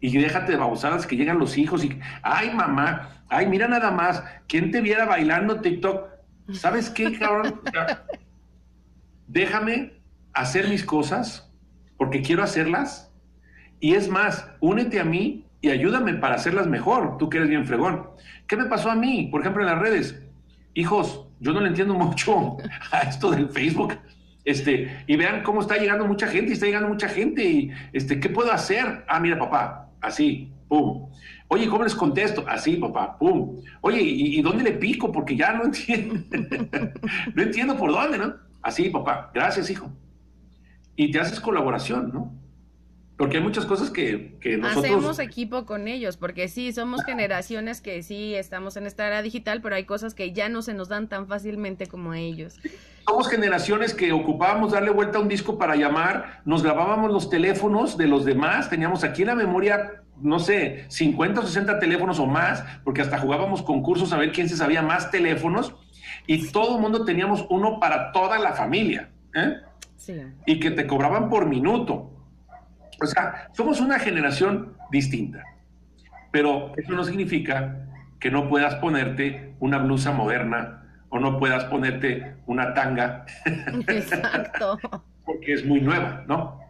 Y 0.00 0.16
déjate 0.16 0.52
de 0.52 0.58
babosadas 0.58 1.06
que 1.06 1.16
llegan 1.16 1.38
los 1.38 1.58
hijos 1.58 1.84
y, 1.84 1.98
ay 2.22 2.50
mamá, 2.54 3.22
ay 3.28 3.46
mira 3.46 3.68
nada 3.68 3.90
más, 3.90 4.24
¿quién 4.48 4.70
te 4.70 4.80
viera 4.80 5.04
bailando 5.04 5.60
TikTok? 5.60 6.10
¿sabes 6.52 6.90
qué, 6.90 7.18
cabrón? 7.18 7.60
Déjame 9.26 9.92
hacer 10.32 10.68
mis 10.68 10.84
cosas 10.84 11.50
porque 11.96 12.22
quiero 12.22 12.42
hacerlas. 12.42 13.12
Y 13.78 13.94
es 13.94 14.08
más, 14.08 14.50
únete 14.60 15.00
a 15.00 15.04
mí 15.04 15.46
y 15.60 15.70
ayúdame 15.70 16.14
para 16.14 16.34
hacerlas 16.34 16.66
mejor, 16.66 17.18
tú 17.18 17.28
que 17.28 17.38
eres 17.38 17.48
bien 17.48 17.66
fregón. 17.66 18.08
¿Qué 18.46 18.56
me 18.56 18.66
pasó 18.66 18.90
a 18.90 18.96
mí? 18.96 19.28
Por 19.30 19.40
ejemplo, 19.40 19.62
en 19.62 19.68
las 19.68 19.78
redes. 19.78 20.22
Hijos, 20.74 21.26
yo 21.40 21.52
no 21.52 21.60
le 21.60 21.68
entiendo 21.68 21.94
mucho 21.94 22.58
a 22.92 23.00
esto 23.00 23.30
del 23.30 23.48
Facebook. 23.48 23.98
Este, 24.44 25.04
y 25.06 25.16
vean 25.16 25.42
cómo 25.42 25.60
está 25.60 25.76
llegando 25.76 26.06
mucha 26.06 26.26
gente, 26.26 26.50
y 26.50 26.52
está 26.54 26.66
llegando 26.66 26.88
mucha 26.88 27.08
gente, 27.08 27.44
y 27.44 27.70
este, 27.92 28.20
¿qué 28.20 28.28
puedo 28.28 28.52
hacer? 28.52 29.04
Ah, 29.06 29.20
mira, 29.20 29.38
papá, 29.38 29.90
así, 30.00 30.52
pum. 30.68 31.10
Oye, 31.48 31.68
¿cómo 31.68 31.82
les 31.82 31.94
contesto? 31.94 32.44
Así, 32.48 32.76
papá, 32.76 33.18
pum. 33.18 33.60
Oye, 33.80 34.00
¿y, 34.00 34.40
dónde 34.40 34.64
le 34.64 34.72
pico? 34.72 35.10
Porque 35.10 35.36
ya 35.36 35.52
no 35.52 35.64
entiendo. 35.64 36.14
no 37.34 37.42
entiendo 37.42 37.76
por 37.76 37.92
dónde, 37.92 38.18
¿no? 38.18 38.34
Así, 38.62 38.88
papá, 38.88 39.30
gracias, 39.34 39.68
hijo. 39.68 39.90
Y 40.96 41.10
te 41.10 41.20
haces 41.20 41.40
colaboración, 41.40 42.10
¿no? 42.12 42.32
Porque 43.20 43.36
hay 43.36 43.42
muchas 43.42 43.66
cosas 43.66 43.90
que, 43.90 44.38
que 44.40 44.56
nosotros... 44.56 44.82
Hacemos 44.86 45.18
equipo 45.18 45.66
con 45.66 45.88
ellos, 45.88 46.16
porque 46.16 46.48
sí, 46.48 46.72
somos 46.72 47.04
generaciones 47.04 47.82
que 47.82 48.02
sí 48.02 48.34
estamos 48.34 48.78
en 48.78 48.86
esta 48.86 49.06
era 49.06 49.20
digital, 49.20 49.60
pero 49.60 49.74
hay 49.74 49.84
cosas 49.84 50.14
que 50.14 50.32
ya 50.32 50.48
no 50.48 50.62
se 50.62 50.72
nos 50.72 50.88
dan 50.88 51.06
tan 51.06 51.26
fácilmente 51.26 51.86
como 51.86 52.12
a 52.12 52.18
ellos. 52.18 52.58
Somos 53.06 53.28
generaciones 53.28 53.92
que 53.92 54.12
ocupábamos 54.12 54.72
darle 54.72 54.90
vuelta 54.90 55.18
a 55.18 55.20
un 55.20 55.28
disco 55.28 55.58
para 55.58 55.76
llamar, 55.76 56.40
nos 56.46 56.62
grabábamos 56.62 57.12
los 57.12 57.28
teléfonos 57.28 57.98
de 57.98 58.06
los 58.06 58.24
demás, 58.24 58.70
teníamos 58.70 59.04
aquí 59.04 59.20
en 59.20 59.28
la 59.28 59.34
memoria, 59.34 60.02
no 60.18 60.38
sé, 60.38 60.86
50 60.88 61.40
o 61.40 61.46
60 61.46 61.78
teléfonos 61.78 62.18
o 62.20 62.26
más, 62.26 62.64
porque 62.84 63.02
hasta 63.02 63.18
jugábamos 63.18 63.60
concursos 63.60 64.14
a 64.14 64.16
ver 64.16 64.32
quién 64.32 64.48
se 64.48 64.56
sabía 64.56 64.80
más 64.80 65.10
teléfonos, 65.10 65.74
y 66.26 66.50
todo 66.50 66.76
el 66.76 66.80
mundo 66.80 67.04
teníamos 67.04 67.44
uno 67.50 67.80
para 67.80 68.12
toda 68.12 68.38
la 68.38 68.54
familia, 68.54 69.10
¿eh? 69.34 69.56
Sí. 69.98 70.14
Y 70.46 70.58
que 70.58 70.70
te 70.70 70.86
cobraban 70.86 71.28
por 71.28 71.44
minuto. 71.44 72.16
O 73.00 73.06
sea, 73.06 73.48
somos 73.52 73.80
una 73.80 73.98
generación 73.98 74.76
distinta, 74.90 75.42
pero 76.30 76.72
eso 76.76 76.92
no 76.92 77.04
significa 77.04 77.86
que 78.18 78.30
no 78.30 78.48
puedas 78.48 78.74
ponerte 78.76 79.54
una 79.60 79.78
blusa 79.78 80.12
moderna 80.12 80.82
o 81.08 81.18
no 81.18 81.38
puedas 81.38 81.64
ponerte 81.64 82.36
una 82.46 82.74
tanga. 82.74 83.24
Exacto. 83.88 84.78
porque 85.24 85.54
es 85.54 85.64
muy 85.64 85.80
nueva, 85.80 86.24
¿no? 86.28 86.60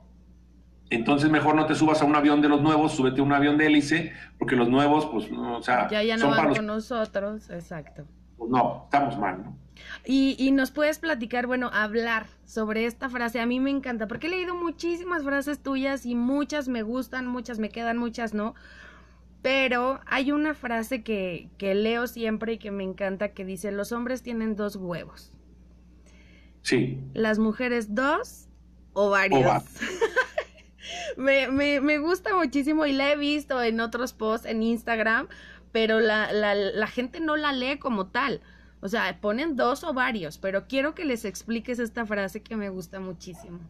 Entonces 0.91 1.31
mejor 1.31 1.55
no 1.55 1.67
te 1.67 1.75
subas 1.75 2.03
a 2.03 2.05
un 2.05 2.17
avión 2.17 2.41
de 2.41 2.49
los 2.49 2.61
nuevos, 2.61 2.93
súbete 2.93 3.21
a 3.21 3.25
un 3.25 3.33
avión 3.33 3.57
de 3.57 3.67
hélice, 3.67 4.13
porque 4.39 4.57
los 4.57 4.69
nuevos, 4.69 5.07
pues, 5.07 5.31
no, 5.31 5.59
o 5.59 5.63
sea, 5.63 5.89
ya, 5.89 6.03
ya 6.03 6.17
no 6.17 6.31
van 6.31 6.55
con 6.55 6.67
nosotros, 6.67 7.49
exacto. 7.51 8.05
Pues 8.37 8.51
no, 8.51 8.83
estamos 8.85 9.17
mal, 9.19 9.43
¿no? 9.45 9.57
Y, 10.05 10.37
y, 10.39 10.51
nos 10.51 10.71
puedes 10.71 10.99
platicar, 10.99 11.47
bueno, 11.47 11.71
hablar 11.73 12.27
sobre 12.45 12.87
esta 12.87 13.09
frase. 13.09 13.41
A 13.41 13.47
mí 13.47 13.61
me 13.61 13.71
encanta, 13.71 14.09
porque 14.09 14.27
he 14.27 14.31
leído 14.31 14.55
muchísimas 14.55 15.23
frases 15.23 15.63
tuyas 15.63 16.07
y 16.07 16.15
muchas 16.15 16.69
me 16.69 16.83
gustan, 16.83 17.27
muchas 17.27 17.59
me 17.59 17.69
quedan, 17.69 17.99
muchas 17.99 18.33
no. 18.33 18.55
Pero 19.43 20.01
hay 20.07 20.33
una 20.33 20.55
frase 20.55 21.03
que, 21.03 21.49
que 21.59 21.75
leo 21.75 22.07
siempre 22.07 22.55
y 22.55 22.59
que 22.59 22.71
me 22.71 22.85
encanta 22.85 23.33
que 23.33 23.45
dice, 23.45 23.73
los 23.73 23.93
hombres 23.93 24.23
tienen 24.23 24.57
dos 24.57 24.77
huevos. 24.77 25.33
Sí. 26.63 26.99
Las 27.15 27.39
mujeres 27.39 27.95
dos 27.95 28.49
ovarios. 28.93 29.65
me, 31.17 31.49
me, 31.49 31.81
me 31.81 31.99
gusta 31.99 32.35
muchísimo 32.35 32.87
y 32.87 32.93
la 32.93 33.13
he 33.13 33.17
visto 33.17 33.63
en 33.63 33.81
otros 33.81 34.13
posts 34.13 34.47
en 34.47 34.63
Instagram, 34.63 35.29
pero 35.73 36.01
la, 36.01 36.33
la, 36.33 36.55
la 36.55 36.87
gente 36.87 37.21
no 37.21 37.37
la 37.37 37.53
lee 37.53 37.79
como 37.79 38.09
tal. 38.09 38.41
O 38.81 38.89
sea, 38.89 39.19
ponen 39.21 39.57
dos 39.57 39.85
o 39.85 39.93
varios, 39.93 40.39
pero 40.39 40.67
quiero 40.67 40.95
que 40.95 41.05
les 41.05 41.25
expliques 41.25 41.79
esta 41.79 42.07
frase 42.07 42.43
que 42.43 42.57
me 42.57 42.71
gusta 42.71 42.99
muchísimo. 42.99 43.61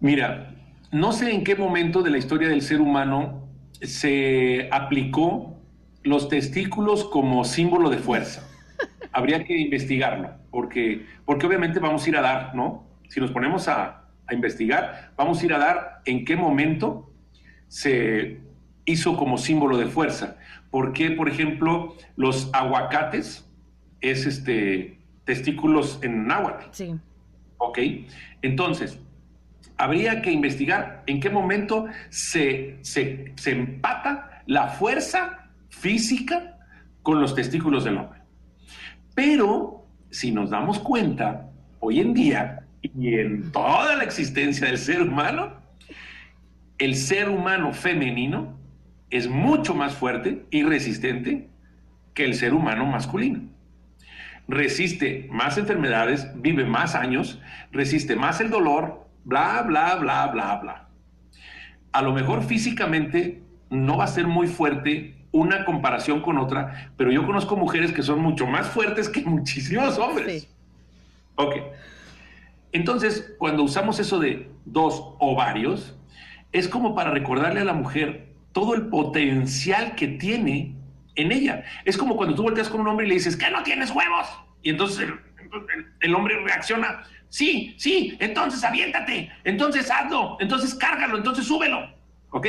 Mira, 0.00 0.54
no 0.92 1.12
sé 1.12 1.32
en 1.32 1.42
qué 1.42 1.56
momento 1.56 2.02
de 2.02 2.10
la 2.10 2.18
historia 2.18 2.48
del 2.48 2.60
ser 2.60 2.80
humano 2.80 3.48
se 3.80 4.68
aplicó 4.70 5.56
los 6.02 6.28
testículos 6.28 7.04
como 7.04 7.44
símbolo 7.44 7.88
de 7.88 7.96
fuerza. 7.96 8.46
Habría 9.12 9.42
que 9.44 9.56
investigarlo, 9.56 10.32
porque, 10.50 11.06
porque 11.24 11.46
obviamente 11.46 11.80
vamos 11.80 12.04
a 12.04 12.08
ir 12.10 12.16
a 12.18 12.20
dar, 12.20 12.54
¿no? 12.54 12.86
Si 13.08 13.20
nos 13.20 13.30
ponemos 13.30 13.68
a, 13.68 14.04
a 14.26 14.34
investigar, 14.34 15.12
vamos 15.16 15.40
a 15.40 15.46
ir 15.46 15.54
a 15.54 15.58
dar 15.58 16.02
en 16.04 16.26
qué 16.26 16.36
momento 16.36 17.10
se 17.68 18.40
hizo 18.84 19.16
como 19.16 19.38
símbolo 19.38 19.78
de 19.78 19.86
fuerza. 19.86 20.36
¿Por 20.70 20.92
qué, 20.92 21.10
por 21.10 21.28
ejemplo, 21.28 21.96
los 22.16 22.50
aguacates 22.52 23.43
es 24.04 24.26
este 24.26 24.98
testículos 25.24 25.98
en 26.02 26.26
náhuatl. 26.26 26.66
Sí. 26.70 26.94
Ok. 27.58 27.78
Entonces, 28.42 29.00
habría 29.78 30.20
que 30.20 30.30
investigar 30.30 31.02
en 31.06 31.20
qué 31.20 31.30
momento 31.30 31.86
se, 32.10 32.78
se, 32.82 33.32
se 33.36 33.50
empata 33.52 34.42
la 34.46 34.68
fuerza 34.68 35.48
física 35.70 36.58
con 37.02 37.20
los 37.20 37.34
testículos 37.34 37.84
del 37.84 37.96
hombre. 37.98 38.20
Pero, 39.14 39.86
si 40.10 40.30
nos 40.30 40.50
damos 40.50 40.78
cuenta, 40.78 41.48
hoy 41.80 42.00
en 42.00 42.12
día 42.12 42.66
y 42.82 43.14
en 43.14 43.50
toda 43.50 43.96
la 43.96 44.04
existencia 44.04 44.66
del 44.66 44.78
ser 44.78 45.02
humano, 45.02 45.54
el 46.76 46.96
ser 46.96 47.30
humano 47.30 47.72
femenino 47.72 48.58
es 49.08 49.28
mucho 49.28 49.74
más 49.74 49.94
fuerte 49.94 50.44
y 50.50 50.64
resistente 50.64 51.48
que 52.12 52.24
el 52.24 52.34
ser 52.34 52.52
humano 52.52 52.84
masculino 52.84 53.53
resiste 54.48 55.28
más 55.30 55.58
enfermedades, 55.58 56.30
vive 56.36 56.64
más 56.64 56.94
años, 56.94 57.40
resiste 57.72 58.16
más 58.16 58.40
el 58.40 58.50
dolor, 58.50 59.06
bla, 59.24 59.62
bla, 59.62 59.96
bla, 59.96 60.26
bla, 60.28 60.56
bla. 60.56 60.88
A 61.92 62.02
lo 62.02 62.12
mejor 62.12 62.42
físicamente 62.42 63.42
no 63.70 63.98
va 63.98 64.04
a 64.04 64.08
ser 64.08 64.26
muy 64.26 64.46
fuerte 64.46 65.16
una 65.32 65.64
comparación 65.64 66.20
con 66.20 66.38
otra, 66.38 66.92
pero 66.96 67.10
yo 67.10 67.26
conozco 67.26 67.56
mujeres 67.56 67.92
que 67.92 68.02
son 68.02 68.20
mucho 68.20 68.46
más 68.46 68.68
fuertes 68.68 69.08
que 69.08 69.22
muchísimos 69.24 69.98
hombres. 69.98 70.42
Sí. 70.42 70.48
Ok. 71.36 71.56
Entonces, 72.72 73.34
cuando 73.38 73.62
usamos 73.62 73.98
eso 74.00 74.18
de 74.18 74.50
dos 74.64 75.14
ovarios, 75.18 75.96
es 76.52 76.68
como 76.68 76.94
para 76.94 77.10
recordarle 77.10 77.60
a 77.60 77.64
la 77.64 77.72
mujer 77.72 78.34
todo 78.52 78.74
el 78.74 78.86
potencial 78.86 79.96
que 79.96 80.06
tiene 80.06 80.76
en 81.16 81.32
ella. 81.32 81.64
Es 81.84 81.96
como 81.96 82.16
cuando 82.16 82.34
tú 82.34 82.42
volteas 82.42 82.68
con 82.68 82.80
un 82.80 82.88
hombre 82.88 83.06
y 83.06 83.08
le 83.08 83.14
dices, 83.14 83.36
¿qué 83.36 83.50
no 83.50 83.62
tienes 83.62 83.90
huevos? 83.90 84.26
Y 84.62 84.70
entonces 84.70 85.08
el, 86.00 86.14
hombre 86.14 86.40
reacciona, 86.42 87.04
sí, 87.28 87.74
sí, 87.78 88.16
entonces 88.20 88.64
aviéntate, 88.64 89.30
entonces 89.44 89.90
hazlo, 89.90 90.36
entonces 90.40 90.74
cárgalo, 90.74 91.16
entonces 91.16 91.46
súbelo. 91.46 91.92
¿Ok? 92.30 92.48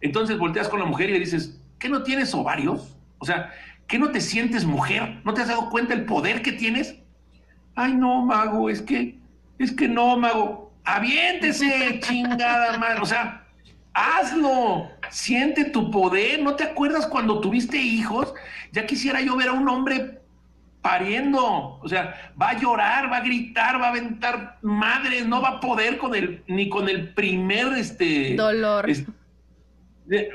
Entonces 0.00 0.38
volteas 0.38 0.68
con 0.68 0.80
la 0.80 0.86
mujer 0.86 1.10
y 1.10 1.14
le 1.14 1.20
dices, 1.20 1.60
¿qué 1.78 1.88
no 1.88 2.02
tienes 2.02 2.34
ovarios? 2.34 2.96
O 3.18 3.24
sea, 3.24 3.52
¿qué 3.86 3.98
no 3.98 4.10
te 4.10 4.20
sientes 4.20 4.64
mujer? 4.64 5.20
¿No 5.24 5.34
te 5.34 5.42
has 5.42 5.48
dado 5.48 5.68
cuenta 5.68 5.94
el 5.94 6.06
poder 6.06 6.42
que 6.42 6.52
tienes? 6.52 6.96
Ay, 7.74 7.94
no, 7.94 8.24
mago, 8.24 8.70
es 8.70 8.82
que, 8.82 9.18
es 9.58 9.72
que 9.72 9.88
no, 9.88 10.16
mago. 10.16 10.72
Aviéntese, 10.84 12.00
chingada 12.00 12.76
madre. 12.78 13.00
O 13.00 13.06
sea, 13.06 13.42
Hazlo, 13.94 14.90
siente 15.12 15.66
tu 15.66 15.90
poder. 15.90 16.42
¿No 16.42 16.56
te 16.56 16.64
acuerdas 16.64 17.06
cuando 17.06 17.40
tuviste 17.40 17.76
hijos? 17.76 18.34
Ya 18.72 18.86
quisiera 18.86 19.20
yo 19.20 19.36
ver 19.36 19.48
a 19.48 19.52
un 19.52 19.68
hombre 19.68 20.20
pariendo. 20.80 21.78
O 21.80 21.88
sea, 21.88 22.32
va 22.40 22.50
a 22.50 22.58
llorar, 22.58 23.12
va 23.12 23.18
a 23.18 23.20
gritar, 23.20 23.80
va 23.80 23.86
a 23.86 23.90
aventar 23.90 24.58
madres, 24.62 25.26
no 25.26 25.40
va 25.40 25.48
a 25.50 25.60
poder 25.60 25.98
con 25.98 26.14
el, 26.14 26.42
ni 26.48 26.68
con 26.68 26.88
el 26.88 27.12
primer 27.14 27.74
este 27.74 28.34
dolor. 28.34 28.90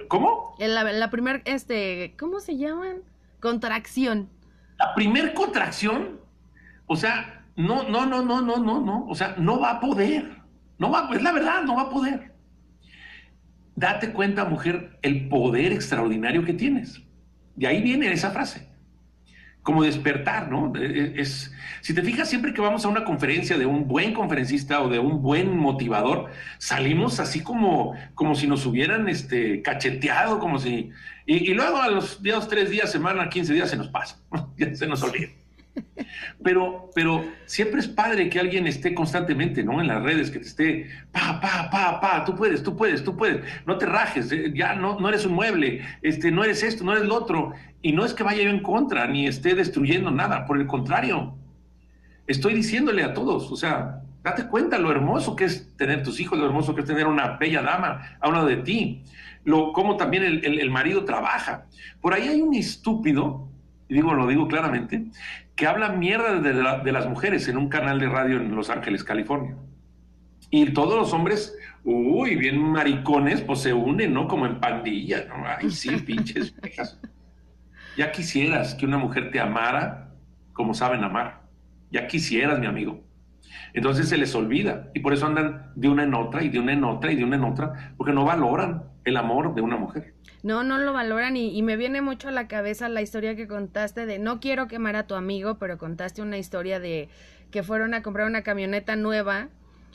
¿Cómo? 0.07 0.55
La, 0.59 0.83
la 0.83 1.09
primer, 1.09 1.41
este, 1.45 2.15
¿cómo 2.17 2.39
se 2.39 2.57
llaman? 2.57 2.97
Contracción. 3.41 4.29
La 4.79 4.93
primer 4.93 5.33
contracción, 5.33 6.19
o 6.85 6.95
sea, 6.95 7.43
no, 7.55 7.83
no, 7.89 8.05
no, 8.05 8.21
no, 8.21 8.41
no, 8.41 8.57
no, 8.57 8.79
no. 8.79 9.05
O 9.07 9.15
sea, 9.15 9.35
no 9.37 9.59
va 9.59 9.71
a 9.71 9.79
poder. 9.79 10.37
No 10.77 10.91
va, 10.91 11.09
es 11.11 11.23
la 11.23 11.31
verdad, 11.31 11.63
no 11.63 11.75
va 11.75 11.83
a 11.83 11.89
poder 11.89 12.36
date 13.77 14.11
cuenta, 14.11 14.43
mujer, 14.43 14.97
el 15.03 15.29
poder 15.29 15.71
extraordinario 15.71 16.43
que 16.43 16.53
tienes. 16.53 17.01
Y 17.57 17.65
ahí 17.65 17.81
viene 17.81 18.11
esa 18.11 18.31
frase. 18.31 18.67
Como 19.61 19.83
despertar, 19.83 20.49
¿no? 20.49 20.73
Es, 20.75 21.53
si 21.81 21.93
te 21.93 22.01
fijas, 22.01 22.27
siempre 22.27 22.53
que 22.53 22.61
vamos 22.61 22.85
a 22.85 22.87
una 22.87 23.03
conferencia 23.03 23.57
de 23.57 23.65
un 23.65 23.87
buen 23.87 24.13
conferencista 24.13 24.81
o 24.81 24.89
de 24.89 24.97
un 24.97 25.21
buen 25.21 25.55
motivador, 25.55 26.31
salimos 26.57 27.19
así 27.19 27.43
como, 27.43 27.95
como 28.15 28.33
si 28.33 28.47
nos 28.47 28.65
hubieran 28.65 29.07
este, 29.09 29.61
cacheteado, 29.61 30.39
como 30.39 30.57
si. 30.57 30.89
Y, 31.25 31.53
luego 31.53 31.77
a 31.77 31.89
los 31.89 32.23
días, 32.23 32.47
tres 32.47 32.69
días, 32.71 32.91
semana, 32.91 33.29
quince 33.29 33.53
días 33.53 33.69
se 33.69 33.77
nos 33.77 33.89
pasa, 33.89 34.17
se 34.73 34.87
nos 34.87 35.03
olvida. 35.03 35.29
Pero, 36.43 36.89
pero 36.93 37.25
siempre 37.45 37.79
es 37.79 37.87
padre 37.87 38.29
que 38.29 38.39
alguien 38.39 38.67
esté 38.67 38.93
constantemente, 38.93 39.63
¿no? 39.63 39.81
En 39.81 39.87
las 39.87 40.01
redes, 40.03 40.31
que 40.31 40.39
te 40.39 40.47
esté, 40.47 40.89
pa, 41.11 41.39
pa, 41.39 41.69
pa, 41.69 41.99
pa, 41.99 42.25
tú 42.25 42.35
puedes, 42.35 42.63
tú 42.63 42.75
puedes, 42.75 43.03
tú 43.03 43.15
puedes, 43.15 43.41
no 43.65 43.77
te 43.77 43.85
rajes, 43.85 44.31
eh, 44.31 44.51
ya 44.53 44.75
no, 44.75 44.99
no 44.99 45.09
eres 45.09 45.25
un 45.25 45.33
mueble, 45.33 45.81
este, 46.01 46.31
no 46.31 46.43
eres 46.43 46.63
esto, 46.63 46.83
no 46.83 46.93
eres 46.93 47.05
lo 47.05 47.15
otro. 47.15 47.53
Y 47.81 47.91
no 47.91 48.05
es 48.05 48.13
que 48.13 48.23
vaya 48.23 48.43
yo 48.43 48.49
en 48.49 48.61
contra, 48.61 49.07
ni 49.07 49.27
esté 49.27 49.55
destruyendo 49.55 50.11
nada, 50.11 50.45
por 50.45 50.59
el 50.59 50.67
contrario. 50.67 51.35
Estoy 52.25 52.53
diciéndole 52.53 53.03
a 53.03 53.13
todos, 53.13 53.51
o 53.51 53.55
sea, 53.55 54.01
date 54.23 54.47
cuenta 54.47 54.77
lo 54.77 54.91
hermoso 54.91 55.35
que 55.35 55.45
es 55.45 55.75
tener 55.77 56.03
tus 56.03 56.19
hijos, 56.19 56.37
lo 56.37 56.45
hermoso 56.45 56.75
que 56.75 56.81
es 56.81 56.87
tener 56.87 57.07
una 57.07 57.37
bella 57.37 57.61
dama 57.61 58.17
a 58.19 58.27
un 58.27 58.33
lado 58.33 58.47
de 58.47 58.57
ti, 58.57 59.03
lo, 59.45 59.71
cómo 59.71 59.95
también 59.95 60.23
el, 60.23 60.59
el 60.59 60.69
marido 60.69 61.05
trabaja. 61.05 61.65
Por 62.01 62.13
ahí 62.13 62.27
hay 62.27 62.41
un 62.41 62.53
estúpido, 62.53 63.47
y 63.89 63.93
digo, 63.93 64.13
lo 64.13 64.27
digo 64.27 64.47
claramente, 64.47 65.05
que 65.55 65.67
habla 65.67 65.89
mierda 65.89 66.39
de, 66.39 66.91
las 66.91 67.07
mujeres 67.07 67.47
en 67.47 67.57
un 67.57 67.69
canal 67.69 67.99
de 67.99 68.09
radio 68.09 68.37
en 68.37 68.55
Los 68.55 68.69
Ángeles, 68.69 69.03
California. 69.03 69.55
Y 70.49 70.71
todos 70.71 70.97
los 70.99 71.13
hombres, 71.13 71.57
uy, 71.83 72.35
bien 72.35 72.61
maricones, 72.61 73.41
pues 73.41 73.59
se 73.61 73.73
unen, 73.73 74.13
¿no? 74.13 74.27
Como 74.27 74.45
en 74.45 74.59
pandilla, 74.59 75.25
¿no? 75.25 75.45
Ay, 75.45 75.71
sí, 75.71 75.89
pinches 76.05 76.55
viejas. 76.61 76.99
Ya 77.97 78.11
quisieras 78.11 78.75
que 78.75 78.85
una 78.85 78.97
mujer 78.97 79.31
te 79.31 79.39
amara 79.39 80.11
como 80.53 80.73
saben 80.73 81.03
amar. 81.03 81.41
Ya 81.91 82.07
quisieras, 82.07 82.59
mi 82.59 82.65
amigo. 82.65 83.06
Entonces 83.73 84.09
se 84.09 84.17
les 84.17 84.33
olvida 84.35 84.89
y 84.93 84.99
por 84.99 85.13
eso 85.13 85.25
andan 85.25 85.71
de 85.75 85.89
una 85.89 86.03
en 86.03 86.13
otra 86.13 86.43
y 86.43 86.49
de 86.49 86.59
una 86.59 86.73
en 86.73 86.83
otra 86.83 87.11
y 87.11 87.15
de 87.15 87.23
una 87.23 87.35
en 87.35 87.43
otra, 87.43 87.93
porque 87.97 88.13
no 88.13 88.25
valoran 88.25 88.83
el 89.05 89.17
amor 89.17 89.55
de 89.55 89.61
una 89.61 89.77
mujer. 89.77 90.13
No, 90.43 90.63
no 90.63 90.77
lo 90.77 90.93
valoran 90.93 91.35
y, 91.35 91.61
me 91.61 91.77
viene 91.77 92.01
mucho 92.01 92.29
a 92.29 92.31
la 92.31 92.47
cabeza 92.47 92.89
la 92.89 93.01
historia 93.01 93.35
que 93.35 93.47
contaste 93.47 94.05
de 94.05 94.19
no 94.19 94.39
quiero 94.39 94.67
quemar 94.67 94.95
a 94.95 95.07
tu 95.07 95.15
amigo, 95.15 95.57
pero 95.57 95.77
contaste 95.77 96.21
una 96.21 96.37
historia 96.37 96.79
de 96.79 97.09
que 97.51 97.63
fueron 97.63 97.93
a 97.93 98.03
comprar 98.03 98.27
una 98.27 98.43
camioneta 98.43 98.95
nueva 98.95 99.49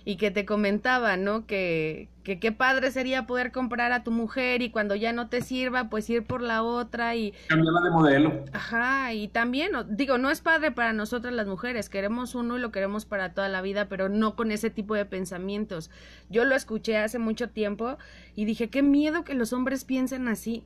y 0.05 0.17
que 0.17 0.31
te 0.31 0.45
comentaba, 0.45 1.17
¿no? 1.17 1.47
Que, 1.47 2.09
que 2.23 2.39
qué 2.39 2.53
padre 2.53 2.91
sería 2.91 3.27
poder 3.27 3.53
comprar 3.53 3.93
a 3.93 4.03
tu 4.03 4.11
mujer 4.11 4.63
y 4.63 4.71
cuando 4.71 4.95
ya 4.95 5.13
no 5.13 5.29
te 5.29 5.43
sirva, 5.43 5.89
pues 5.89 6.09
ir 6.11 6.25
por 6.25 6.43
la 6.43 6.63
otra 6.63 7.15
y... 7.15 7.33
Cambiarla 7.49 7.81
de 7.83 7.91
modelo. 7.91 8.45
Ajá, 8.53 9.13
y 9.13 9.29
también, 9.29 9.73
digo, 9.91 10.19
no 10.19 10.31
es 10.31 10.41
padre 10.41 10.73
para 10.73 10.93
nosotras 10.93 11.33
las 11.33 11.47
mujeres, 11.47 11.89
queremos 11.89 12.35
uno 12.35 12.57
y 12.57 12.61
lo 12.61 12.73
queremos 12.73 13.05
para 13.05 13.33
toda 13.33 13.49
la 13.49 13.63
vida, 13.63 13.89
pero 13.89 14.09
no 14.09 14.35
con 14.35 14.51
ese 14.51 14.71
tipo 14.71 14.95
de 14.95 15.05
pensamientos. 15.05 15.91
Yo 16.31 16.45
lo 16.45 16.55
escuché 16.55 16.97
hace 16.97 17.19
mucho 17.19 17.51
tiempo 17.51 17.99
y 18.35 18.45
dije, 18.45 18.71
qué 18.71 18.83
miedo 18.83 19.25
que 19.25 19.35
los 19.35 19.53
hombres 19.53 19.85
piensen 19.85 20.29
así. 20.29 20.65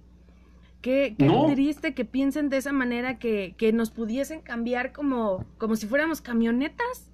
Qué, 0.82 1.16
qué 1.18 1.28
triste 1.53 1.95
que 1.95 2.05
piensen 2.05 2.49
de 2.49 2.59
esa 2.59 2.70
manera, 2.70 3.18
que, 3.18 3.55
que 3.59 3.72
nos 3.72 3.91
pudiesen 3.91 4.41
cambiar 4.41 4.93
como, 4.93 5.45
como 5.59 5.74
si 5.74 5.87
fuéramos 5.87 6.20
camionetas. 6.20 7.11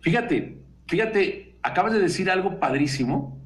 Fíjate, 0.00 0.58
Fíjate, 0.92 1.56
acabas 1.62 1.94
de 1.94 2.00
decir 2.00 2.30
algo 2.30 2.60
padrísimo 2.60 3.40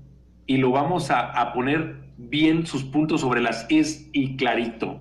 y 0.49 0.57
lo 0.57 0.73
vamos 0.73 1.13
a, 1.13 1.53
poner 1.53 1.95
bien 2.17 2.67
sus 2.67 2.83
puntos 2.83 3.21
sobre 3.21 3.41
las 3.41 3.67
es 3.69 4.09
y 4.13 4.37
clarito. 4.37 5.01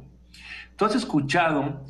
Tú 0.76 0.86
has 0.86 0.94
escuchado 0.94 1.82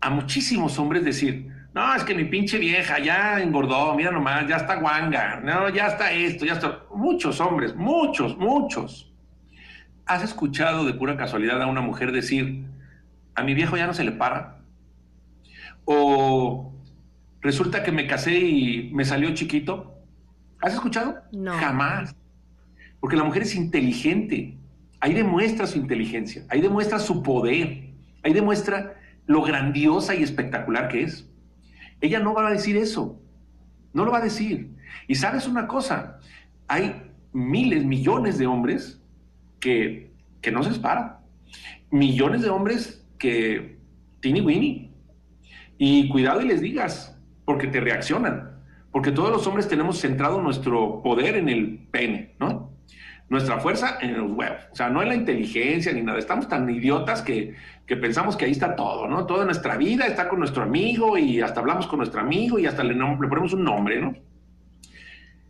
a 0.00 0.08
muchísimos 0.08 0.78
hombres 0.78 1.04
decir, 1.04 1.52
no, 1.74 1.94
es 1.94 2.04
que 2.04 2.14
mi 2.14 2.24
pinche 2.24 2.56
vieja 2.56 2.98
ya 2.98 3.38
engordó, 3.42 3.94
mira 3.96 4.10
nomás, 4.10 4.48
ya 4.48 4.56
está 4.56 4.76
guanga, 4.76 5.42
no, 5.44 5.68
ya 5.68 5.88
está 5.88 6.10
esto, 6.10 6.46
ya 6.46 6.54
está. 6.54 6.84
Muchos 6.94 7.38
hombres, 7.42 7.76
muchos, 7.76 8.34
muchos. 8.38 9.12
¿Has 10.06 10.24
escuchado 10.24 10.86
de 10.86 10.94
pura 10.94 11.18
casualidad 11.18 11.60
a 11.60 11.66
una 11.66 11.82
mujer 11.82 12.12
decir, 12.12 12.64
a 13.34 13.42
mi 13.42 13.52
viejo 13.52 13.76
ya 13.76 13.86
no 13.86 13.92
se 13.92 14.04
le 14.04 14.12
para? 14.12 14.56
O 15.84 16.72
resulta 17.42 17.82
que 17.82 17.92
me 17.92 18.06
casé 18.06 18.38
y 18.38 18.90
me 18.94 19.04
salió 19.04 19.34
chiquito. 19.34 19.96
¿Has 20.60 20.74
escuchado? 20.74 21.16
No. 21.32 21.52
Jamás. 21.52 22.14
Porque 23.00 23.16
la 23.16 23.24
mujer 23.24 23.42
es 23.42 23.54
inteligente. 23.54 24.56
Ahí 25.00 25.14
demuestra 25.14 25.66
su 25.66 25.78
inteligencia, 25.78 26.44
ahí 26.48 26.60
demuestra 26.60 26.98
su 26.98 27.22
poder, 27.22 27.90
ahí 28.24 28.32
demuestra 28.32 28.96
lo 29.26 29.42
grandiosa 29.42 30.14
y 30.16 30.24
espectacular 30.24 30.88
que 30.88 31.02
es. 31.02 31.28
Ella 32.00 32.18
no 32.18 32.34
va 32.34 32.48
a 32.48 32.50
decir 32.50 32.76
eso, 32.76 33.20
no 33.92 34.04
lo 34.04 34.10
va 34.10 34.18
a 34.18 34.22
decir. 34.22 34.74
Y 35.06 35.14
sabes 35.14 35.46
una 35.46 35.68
cosa, 35.68 36.18
hay 36.66 37.00
miles, 37.32 37.84
millones 37.84 38.38
de 38.38 38.48
hombres 38.48 39.00
que, 39.60 40.10
que 40.40 40.50
no 40.50 40.64
se 40.64 40.70
esparan. 40.70 41.18
Millones 41.90 42.42
de 42.42 42.50
hombres 42.50 43.06
que 43.18 43.78
tiene 44.20 44.40
Winnie. 44.40 44.90
Y 45.78 46.08
cuidado 46.08 46.40
y 46.40 46.48
les 46.48 46.60
digas, 46.60 47.16
porque 47.44 47.68
te 47.68 47.80
reaccionan 47.80 48.57
porque 48.98 49.12
todos 49.12 49.30
los 49.30 49.46
hombres 49.46 49.68
tenemos 49.68 50.00
centrado 50.00 50.42
nuestro 50.42 51.00
poder 51.04 51.36
en 51.36 51.48
el 51.48 51.86
pene, 51.88 52.34
¿no? 52.40 52.72
Nuestra 53.28 53.60
fuerza 53.60 53.96
en 54.00 54.18
los 54.18 54.32
huevos. 54.32 54.58
O 54.72 54.74
sea, 54.74 54.88
no 54.88 55.00
en 55.00 55.08
la 55.08 55.14
inteligencia 55.14 55.92
ni 55.92 56.02
nada. 56.02 56.18
Estamos 56.18 56.48
tan 56.48 56.68
idiotas 56.68 57.22
que, 57.22 57.54
pensamos 57.86 58.36
que 58.36 58.46
ahí 58.46 58.50
está 58.50 58.74
todo, 58.74 59.06
¿no? 59.06 59.24
Toda 59.24 59.44
nuestra 59.44 59.76
vida 59.76 60.04
está 60.04 60.28
con 60.28 60.40
nuestro 60.40 60.64
amigo 60.64 61.16
y 61.16 61.40
hasta 61.40 61.60
hablamos 61.60 61.86
con 61.86 61.98
nuestro 61.98 62.20
amigo 62.20 62.58
y 62.58 62.66
hasta 62.66 62.82
le, 62.82 62.94
le 62.94 63.28
ponemos 63.28 63.52
un 63.52 63.62
nombre, 63.62 64.00
¿no? 64.00 64.16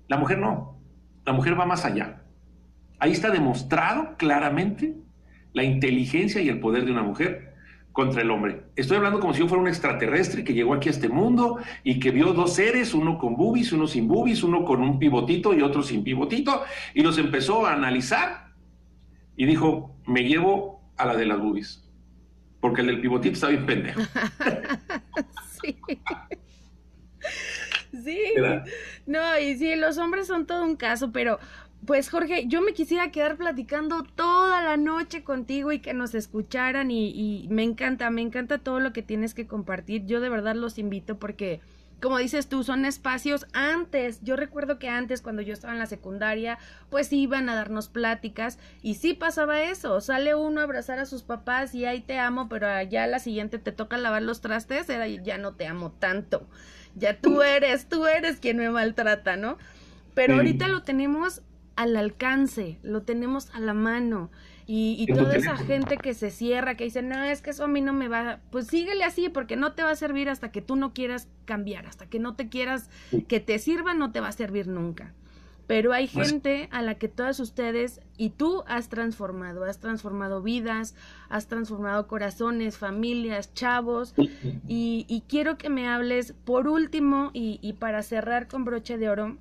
La 0.09 0.19
mujer 0.19 0.37
no. 0.37 0.79
La 1.25 1.33
mujer 1.33 1.59
va 1.59 1.65
más 1.65 1.87
allá. 1.87 2.21
Ahí 2.99 3.13
está 3.13 3.31
demostrado 3.31 4.19
claramente 4.19 4.95
la 5.55 5.63
inteligencia 5.63 6.43
y 6.43 6.51
el 6.51 6.61
poder 6.61 6.85
de 6.85 6.93
una 6.93 7.03
mujer 7.03 7.48
contra 7.99 8.23
el 8.23 8.31
hombre. 8.31 8.63
Estoy 8.77 8.99
hablando 8.99 9.19
como 9.19 9.35
si 9.35 9.41
yo 9.41 9.49
fuera 9.49 9.61
un 9.61 9.67
extraterrestre 9.67 10.45
que 10.45 10.55
llegó 10.55 10.73
aquí 10.73 10.89
a 10.89 10.93
este 10.93 11.09
mundo 11.09 11.59
y 11.83 11.99
que 11.99 12.13
vio 12.13 12.33
dos 12.33 12.55
seres, 12.55 12.95
uno 12.95 13.19
con 13.19 13.35
boobies, 13.35 13.73
uno 13.73 13.89
sin 13.89 14.07
boobies, 14.07 14.45
uno 14.45 14.65
con 14.65 14.83
un 14.83 15.01
pivotito 15.01 15.53
y 15.53 15.63
otro 15.63 15.83
sin 15.83 16.05
pivotito, 16.05 16.63
y 16.95 17.03
los 17.03 17.19
empezó 17.19 17.67
a 17.67 17.73
analizar 17.73 18.53
y 19.35 19.47
dijo, 19.47 19.97
me 20.07 20.23
llevo 20.23 20.81
a 20.97 21.07
la 21.07 21.17
de 21.17 21.27
las 21.27 21.41
boobies, 21.41 21.91
porque 22.61 22.83
el 22.83 22.87
del 22.87 23.01
pivotito 23.01 23.35
está 23.35 23.49
bien 23.49 23.67
pendejo. 23.67 24.01
sí. 25.61 25.77
Sí. 28.05 28.23
No, 29.07 29.41
y 29.41 29.57
sí, 29.57 29.75
los 29.75 29.99
hombres 29.99 30.29
son 30.29 30.47
todo 30.47 30.63
un 30.63 30.77
caso, 30.77 31.11
pero 31.11 31.41
pues 31.89 32.11
Jorge, 32.11 32.45
yo 32.49 32.61
me 32.61 32.75
quisiera 32.75 33.11
quedar 33.11 33.39
platicando 33.39 34.03
toda 34.03 34.61
la 34.61 34.77
noche 34.77 35.25
contigo 35.25 35.73
y 35.73 35.79
que 35.79 35.95
nos 35.95 36.15
escucharan 36.15 36.91
y, 36.91 37.47
me 37.49 37.63
encanta, 37.63 38.11
me 38.11 38.21
encanta 38.21 38.59
todo 38.59 38.79
lo 38.79 38.93
que 38.93 39.03
tienes 39.03 39.33
que 39.33 39.47
compartir. 39.47 40.05
Yo 40.05 40.21
de 40.21 40.29
verdad 40.29 40.55
los 40.55 40.77
invito 40.77 41.19
porque, 41.19 41.63
como 41.99 42.19
dices 42.19 42.47
tú, 42.47 42.63
son 42.63 42.85
espacios 42.85 43.47
antes. 43.55 44.21
Yo 44.21 44.37
recuerdo 44.37 44.79
que 44.79 44.91
antes, 44.91 45.23
cuando 45.23 45.41
yo 45.41 45.55
estaba 45.55 45.73
en 45.73 45.79
la 45.79 45.87
secundaria, 45.87 46.59
pues 46.91 47.11
iban 47.11 47.49
a 47.49 47.55
darnos 47.55 47.89
pláticas 47.89 48.59
y 48.83 48.97
sí 48.97 49.15
pasaba 49.15 49.63
eso. 49.63 50.03
Sale 50.03 50.35
uno 50.35 50.61
a 50.61 50.65
abrazar 50.65 50.99
a 50.99 51.07
sus 51.07 51.23
papás 51.23 51.75
y 51.75 51.87
ahí 51.87 52.03
te 52.03 52.19
amo, 52.19 52.51
pero 52.51 52.69
allá 52.69 53.07
la 53.07 53.19
siguiente 53.19 53.59
te 53.59 53.73
toca 53.73 53.97
lavar 53.97 54.21
los 54.21 54.43
trastes, 54.43 54.91
era 54.91 55.07
ya 55.07 55.39
no 55.39 55.55
te 55.55 55.67
amo 55.67 55.91
tanto. 55.93 56.47
Ya 56.97 57.19
tú 57.19 57.41
eres, 57.41 57.89
tú 57.89 58.07
eres 58.07 58.41
quien 58.41 58.59
me 58.59 58.69
maltrata, 58.69 59.39
¿no? 59.39 59.57
Pero 60.13 60.35
ahorita 60.35 60.69
lo 60.69 60.83
tenemos 60.83 61.43
al 61.79 61.97
alcance, 61.97 62.81
lo 62.83 63.03
tenemos 63.03 63.51
a 63.55 63.61
la 63.61 63.73
mano. 63.73 64.33
Y, 64.67 65.07
toda 65.15 65.37
esa 65.37 65.57
gente 65.57 65.97
que 65.97 66.13
se 66.13 66.31
cierra, 66.31 66.75
que 66.75 66.85
dice, 66.85 67.03
no, 67.03 67.23
es 67.23 67.41
que 67.41 67.51
eso 67.51 67.65
a 67.65 67.69
mí 67.69 67.81
no 67.81 67.93
me 67.93 68.09
va, 68.09 68.41
pues 68.51 68.67
síguele 68.67 69.05
así, 69.05 69.29
porque 69.29 69.57
no 69.57 69.73
te 69.73 69.85
va 69.85 69.93
a 69.93 69.97
servir 69.97 70.29
hasta 70.29 70.51
que 70.51 70.61
tú 70.61 70.75
no 70.75 70.93
quieras 70.93 71.29
cambiar, 71.47 71.87
hasta 71.87 72.07
que 72.07 72.19
no 72.19 72.35
te 72.35 72.49
quieras 72.49 72.91
que 73.29 73.39
te 73.39 73.61
sirva, 73.61 73.95
no 73.95 74.11
te 74.11 74.21
va 74.21 74.29
a 74.29 74.33
servir 74.33 74.67
nunca. 74.67 75.15
Pero 75.69 75.93
hay 75.93 76.09
gente 76.09 76.69
a 76.73 76.83
la 76.83 76.97
que 76.97 77.09
todas 77.09 77.39
ustedes 77.39 78.01
y 78.17 78.31
tú 78.31 78.65
has 78.67 78.89
transformado, 78.89 79.65
has 79.65 79.79
transformado 79.79 80.43
vidas, 80.43 80.97
has 81.29 81.47
transformado 81.47 82.09
corazones, 82.09 82.77
familias, 82.77 83.55
chavos. 83.55 84.15
Y, 84.67 85.07
y 85.09 85.23
quiero 85.29 85.57
que 85.57 85.71
me 85.71 85.87
hables, 85.87 86.33
por 86.45 86.67
último, 86.67 87.31
y, 87.33 87.61
y 87.63 87.75
para 87.75 88.03
cerrar 88.03 88.49
con 88.49 88.65
broche 88.65 88.99
de 88.99 89.09
oro, 89.09 89.39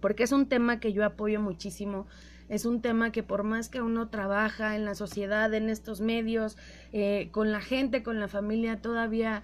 porque 0.00 0.24
es 0.24 0.32
un 0.32 0.46
tema 0.46 0.80
que 0.80 0.92
yo 0.92 1.04
apoyo 1.04 1.40
muchísimo. 1.40 2.06
Es 2.48 2.64
un 2.64 2.82
tema 2.82 3.12
que 3.12 3.22
por 3.22 3.44
más 3.44 3.68
que 3.68 3.80
uno 3.80 4.08
trabaja 4.08 4.74
en 4.74 4.84
la 4.84 4.96
sociedad, 4.96 5.54
en 5.54 5.68
estos 5.68 6.00
medios, 6.00 6.56
eh, 6.92 7.28
con 7.30 7.52
la 7.52 7.60
gente, 7.60 8.02
con 8.02 8.18
la 8.18 8.28
familia, 8.28 8.82
todavía... 8.82 9.42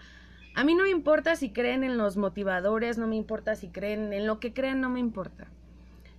A 0.57 0.65
mí 0.65 0.75
no 0.75 0.85
me 0.85 0.91
importa 0.91 1.37
si 1.37 1.51
creen 1.51 1.85
en 1.85 1.99
los 1.99 2.17
motivadores, 2.17 2.99
no 2.99 3.07
me 3.07 3.15
importa 3.15 3.55
si 3.55 3.69
creen 3.69 4.13
en 4.13 4.27
lo 4.27 4.41
que 4.41 4.55
creen, 4.55 4.81
no 4.81 4.89
me 4.89 5.01
importa. 5.01 5.49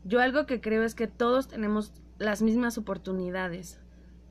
Yo 0.03 0.21
algo 0.21 0.45
que 0.45 0.61
creo 0.61 0.83
es 0.83 0.95
que 0.95 1.07
todos 1.07 1.47
tenemos 1.47 1.91
las 2.19 2.41
mismas 2.41 2.77
oportunidades. 2.77 3.79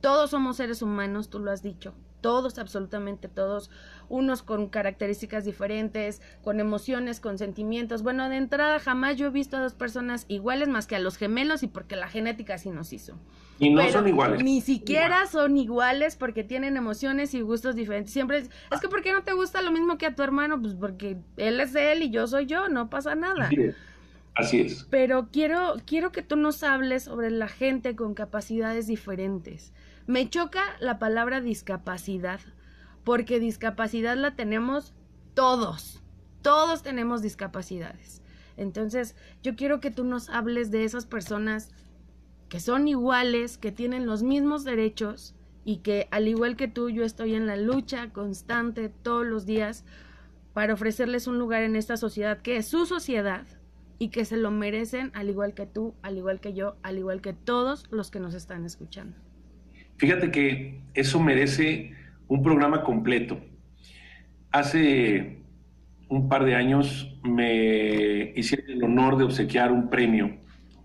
Todos 0.00 0.30
somos 0.30 0.56
seres 0.56 0.80
humanos, 0.80 1.28
tú 1.28 1.40
lo 1.40 1.50
has 1.50 1.62
dicho. 1.62 1.92
Todos, 2.26 2.58
absolutamente 2.58 3.28
todos, 3.28 3.70
unos 4.08 4.42
con 4.42 4.68
características 4.68 5.44
diferentes, 5.44 6.20
con 6.42 6.58
emociones, 6.58 7.20
con 7.20 7.38
sentimientos. 7.38 8.02
Bueno, 8.02 8.28
de 8.28 8.36
entrada 8.36 8.80
jamás 8.80 9.14
yo 9.14 9.28
he 9.28 9.30
visto 9.30 9.56
a 9.56 9.60
dos 9.60 9.74
personas 9.74 10.24
iguales 10.26 10.66
más 10.66 10.88
que 10.88 10.96
a 10.96 10.98
los 10.98 11.18
gemelos 11.18 11.62
y 11.62 11.68
porque 11.68 11.94
la 11.94 12.08
genética 12.08 12.54
así 12.54 12.70
nos 12.70 12.92
hizo. 12.92 13.14
Y 13.60 13.70
no 13.70 13.88
son 13.92 14.08
iguales. 14.08 14.42
Ni 14.42 14.60
siquiera 14.60 15.24
son 15.28 15.56
iguales 15.56 16.16
porque 16.16 16.42
tienen 16.42 16.76
emociones 16.76 17.32
y 17.32 17.42
gustos 17.42 17.76
diferentes. 17.76 18.12
Siempre 18.12 18.38
es, 18.38 18.50
es 18.72 18.80
que 18.80 18.88
¿por 18.88 19.02
qué 19.02 19.12
no 19.12 19.22
te 19.22 19.32
gusta 19.32 19.62
lo 19.62 19.70
mismo 19.70 19.96
que 19.96 20.06
a 20.06 20.16
tu 20.16 20.24
hermano? 20.24 20.60
Pues 20.60 20.74
porque 20.74 21.18
él 21.36 21.60
es 21.60 21.76
él 21.76 22.02
y 22.02 22.10
yo 22.10 22.26
soy 22.26 22.46
yo, 22.46 22.68
no 22.68 22.90
pasa 22.90 23.14
nada. 23.14 23.48
Así 24.34 24.62
es. 24.62 24.84
Pero 24.90 25.28
quiero, 25.30 25.76
quiero 25.86 26.10
que 26.10 26.22
tú 26.22 26.34
nos 26.34 26.64
hables 26.64 27.04
sobre 27.04 27.30
la 27.30 27.46
gente 27.46 27.94
con 27.94 28.14
capacidades 28.14 28.88
diferentes. 28.88 29.72
Me 30.06 30.30
choca 30.30 30.62
la 30.78 31.00
palabra 31.00 31.40
discapacidad, 31.40 32.38
porque 33.02 33.40
discapacidad 33.40 34.16
la 34.16 34.36
tenemos 34.36 34.94
todos. 35.34 36.00
Todos 36.42 36.84
tenemos 36.84 37.22
discapacidades. 37.22 38.22
Entonces, 38.56 39.16
yo 39.42 39.56
quiero 39.56 39.80
que 39.80 39.90
tú 39.90 40.04
nos 40.04 40.28
hables 40.28 40.70
de 40.70 40.84
esas 40.84 41.06
personas 41.06 41.70
que 42.48 42.60
son 42.60 42.86
iguales, 42.86 43.58
que 43.58 43.72
tienen 43.72 44.06
los 44.06 44.22
mismos 44.22 44.62
derechos 44.62 45.34
y 45.64 45.78
que 45.78 46.06
al 46.12 46.28
igual 46.28 46.54
que 46.54 46.68
tú, 46.68 46.88
yo 46.88 47.04
estoy 47.04 47.34
en 47.34 47.48
la 47.48 47.56
lucha 47.56 48.12
constante 48.12 48.88
todos 48.88 49.26
los 49.26 49.44
días 49.44 49.84
para 50.52 50.74
ofrecerles 50.74 51.26
un 51.26 51.40
lugar 51.40 51.64
en 51.64 51.74
esta 51.74 51.96
sociedad 51.96 52.38
que 52.38 52.58
es 52.58 52.68
su 52.68 52.86
sociedad 52.86 53.44
y 53.98 54.10
que 54.10 54.24
se 54.24 54.36
lo 54.36 54.52
merecen 54.52 55.10
al 55.14 55.28
igual 55.30 55.52
que 55.52 55.66
tú, 55.66 55.94
al 56.02 56.16
igual 56.16 56.38
que 56.38 56.54
yo, 56.54 56.76
al 56.84 56.96
igual 56.96 57.20
que 57.20 57.32
todos 57.32 57.90
los 57.90 58.12
que 58.12 58.20
nos 58.20 58.34
están 58.34 58.64
escuchando. 58.64 59.25
Fíjate 59.98 60.30
que 60.30 60.80
eso 60.94 61.20
merece 61.20 61.92
un 62.28 62.42
programa 62.42 62.82
completo. 62.82 63.38
Hace 64.50 65.38
un 66.08 66.28
par 66.28 66.44
de 66.44 66.54
años 66.54 67.18
me 67.22 68.32
hicieron 68.36 68.70
el 68.70 68.84
honor 68.84 69.16
de 69.16 69.24
obsequiar 69.24 69.72
un 69.72 69.90
premio 69.90 70.36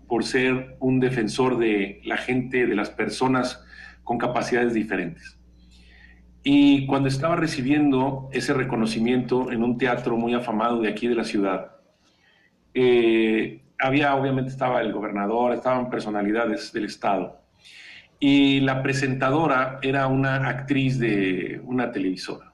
por 0.08 0.24
ser 0.24 0.76
un 0.80 1.00
defensor 1.00 1.58
de 1.58 2.00
la 2.04 2.16
gente, 2.16 2.66
de 2.66 2.74
las 2.74 2.90
personas 2.90 3.64
con 4.04 4.18
capacidades 4.18 4.74
diferentes. 4.74 5.38
Y 6.44 6.86
cuando 6.86 7.08
estaba 7.08 7.36
recibiendo 7.36 8.28
ese 8.32 8.52
reconocimiento 8.52 9.52
en 9.52 9.62
un 9.62 9.78
teatro 9.78 10.16
muy 10.16 10.34
afamado 10.34 10.80
de 10.80 10.88
aquí 10.88 11.06
de 11.06 11.14
la 11.14 11.24
ciudad, 11.24 11.76
eh, 12.74 13.62
había, 13.78 14.14
obviamente 14.16 14.50
estaba 14.50 14.80
el 14.80 14.92
gobernador, 14.92 15.52
estaban 15.52 15.88
personalidades 15.88 16.72
del 16.72 16.86
Estado. 16.86 17.41
Y 18.24 18.60
la 18.60 18.84
presentadora 18.84 19.80
era 19.82 20.06
una 20.06 20.48
actriz 20.48 21.00
de 21.00 21.60
una 21.64 21.90
televisora. 21.90 22.52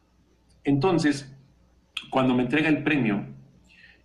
Entonces, 0.65 1.31
cuando 2.09 2.35
me 2.35 2.43
entrega 2.43 2.71
el 2.71 2.83
premio 2.83 3.27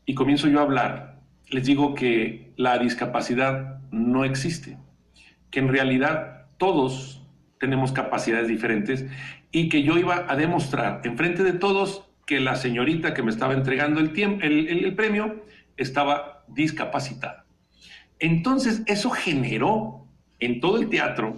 y 0.05 0.13
comienzo 0.13 0.49
yo 0.49 0.59
a 0.59 0.63
hablar, 0.63 1.21
les 1.47 1.63
digo 1.63 1.95
que 1.95 2.51
la 2.57 2.77
discapacidad 2.79 3.79
no 3.91 4.25
existe, 4.25 4.77
que 5.51 5.61
en 5.61 5.69
realidad 5.69 6.47
todos 6.57 7.25
tenemos 7.61 7.93
capacidades 7.93 8.49
diferentes 8.49 9.05
y 9.53 9.69
que 9.69 9.83
yo 9.83 9.97
iba 9.97 10.25
a 10.27 10.35
demostrar 10.35 10.99
enfrente 11.05 11.43
de 11.43 11.53
todos 11.53 12.03
que 12.25 12.41
la 12.41 12.57
señorita 12.57 13.13
que 13.13 13.23
me 13.23 13.31
estaba 13.31 13.53
entregando 13.53 14.01
el, 14.01 14.11
el, 14.41 14.67
el 14.67 14.95
premio 14.95 15.45
estaba 15.77 16.43
discapacitada. 16.49 17.45
Entonces 18.19 18.83
eso 18.85 19.11
generó 19.11 20.05
en 20.41 20.59
todo 20.59 20.77
el 20.77 20.89
teatro 20.89 21.37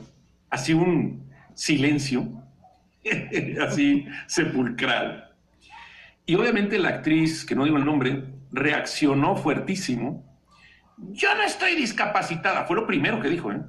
así 0.56 0.73
un 0.73 1.30
silencio, 1.53 2.27
así 3.61 4.06
sepulcral. 4.27 5.32
Y 6.26 6.36
obviamente 6.36 6.80
la 6.80 6.90
actriz, 6.90 7.45
que 7.45 7.56
no 7.56 7.65
digo 7.65 7.77
el 7.77 7.86
nombre, 7.86 8.23
reaccionó 8.52 9.36
fuertísimo. 9.36 10.26
Yo 10.98 11.36
no 11.36 11.44
estoy 11.44 11.76
discapacitada, 11.76 12.65
fue 12.65 12.76
lo 12.76 12.88
primero 12.88 13.22
que 13.22 13.30
dijo, 13.30 13.52
¿eh? 13.52 13.61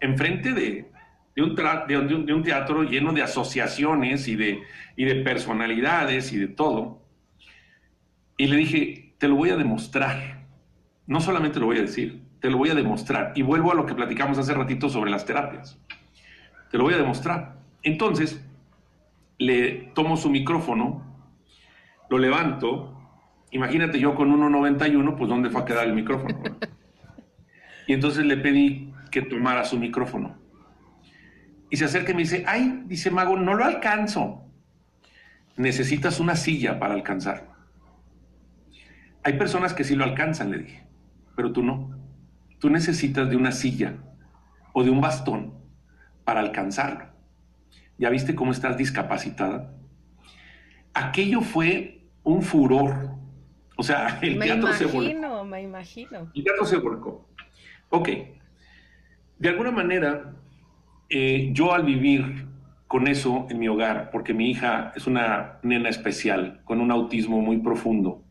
enfrente 0.00 0.52
de, 0.52 0.90
un 1.36 2.42
teatro 2.42 2.82
lleno 2.84 3.12
de 3.12 3.22
asociaciones 3.22 4.28
y 4.28 4.36
de 4.36 5.14
personalidades 5.24 6.32
y 6.32 6.38
de 6.38 6.48
todo. 6.48 7.00
Y 8.40 8.46
le 8.46 8.56
dije, 8.56 9.14
te 9.18 9.28
lo 9.28 9.34
voy 9.36 9.50
a 9.50 9.56
demostrar. 9.56 10.46
No 11.06 11.20
solamente 11.20 11.60
lo 11.60 11.66
voy 11.66 11.76
a 11.76 11.82
decir, 11.82 12.22
te 12.40 12.48
lo 12.48 12.56
voy 12.56 12.70
a 12.70 12.74
demostrar. 12.74 13.32
Y 13.34 13.42
vuelvo 13.42 13.70
a 13.70 13.74
lo 13.74 13.84
que 13.84 13.94
platicamos 13.94 14.38
hace 14.38 14.54
ratito 14.54 14.88
sobre 14.88 15.10
las 15.10 15.26
terapias. 15.26 15.78
Te 16.70 16.78
lo 16.78 16.84
voy 16.84 16.94
a 16.94 16.98
demostrar. 16.98 17.56
Entonces, 17.82 18.40
le 19.38 19.90
tomo 19.94 20.16
su 20.16 20.30
micrófono, 20.30 21.02
lo 22.08 22.18
levanto. 22.18 22.96
Imagínate 23.50 23.98
yo 23.98 24.14
con 24.14 24.30
1.91, 24.30 25.16
pues 25.16 25.28
¿dónde 25.28 25.50
fue 25.50 25.62
a 25.62 25.64
quedar 25.64 25.86
el 25.86 25.94
micrófono? 25.94 26.38
Y 27.86 27.92
entonces 27.92 28.24
le 28.24 28.36
pedí 28.36 28.94
que 29.10 29.20
tomara 29.20 29.64
su 29.64 29.76
micrófono. 29.76 30.36
Y 31.70 31.76
se 31.76 31.86
acerca 31.86 32.12
y 32.12 32.14
me 32.14 32.20
dice, 32.20 32.44
ay, 32.46 32.84
dice 32.86 33.10
Mago, 33.10 33.36
no 33.36 33.54
lo 33.54 33.64
alcanzo. 33.64 34.44
Necesitas 35.56 36.20
una 36.20 36.36
silla 36.36 36.78
para 36.78 36.94
alcanzarlo. 36.94 37.50
Hay 39.24 39.32
personas 39.32 39.74
que 39.74 39.82
sí 39.82 39.96
lo 39.96 40.04
alcanzan, 40.04 40.52
le 40.52 40.58
dije, 40.58 40.86
pero 41.34 41.50
tú 41.50 41.64
no. 41.64 41.98
Tú 42.60 42.70
necesitas 42.70 43.28
de 43.28 43.34
una 43.34 43.50
silla 43.50 43.96
o 44.72 44.84
de 44.84 44.90
un 44.90 45.00
bastón 45.00 45.59
para 46.30 46.42
alcanzarlo. 46.42 47.06
¿Ya 47.98 48.08
viste 48.08 48.36
cómo 48.36 48.52
estás 48.52 48.76
discapacitada? 48.76 49.74
Aquello 50.94 51.40
fue 51.40 52.04
un 52.22 52.42
furor. 52.42 53.16
O 53.76 53.82
sea, 53.82 54.16
el 54.22 54.38
teatro 54.38 54.72
se 54.72 54.84
volcó. 54.84 55.00
Me 55.00 55.10
imagino, 55.10 55.44
me 55.44 55.62
imagino. 55.62 56.30
El 56.32 56.44
teatro 56.44 56.64
se 56.66 56.76
volcó. 56.76 57.28
Ok. 57.88 58.10
De 59.40 59.48
alguna 59.48 59.72
manera, 59.72 60.36
eh, 61.08 61.50
yo 61.52 61.74
al 61.74 61.82
vivir 61.82 62.46
con 62.86 63.08
eso 63.08 63.48
en 63.50 63.58
mi 63.58 63.66
hogar, 63.66 64.10
porque 64.12 64.32
mi 64.32 64.52
hija 64.52 64.92
es 64.94 65.08
una 65.08 65.58
nena 65.64 65.88
especial, 65.88 66.60
con 66.62 66.80
un 66.80 66.92
autismo 66.92 67.40
muy 67.40 67.58
profundo, 67.58 68.22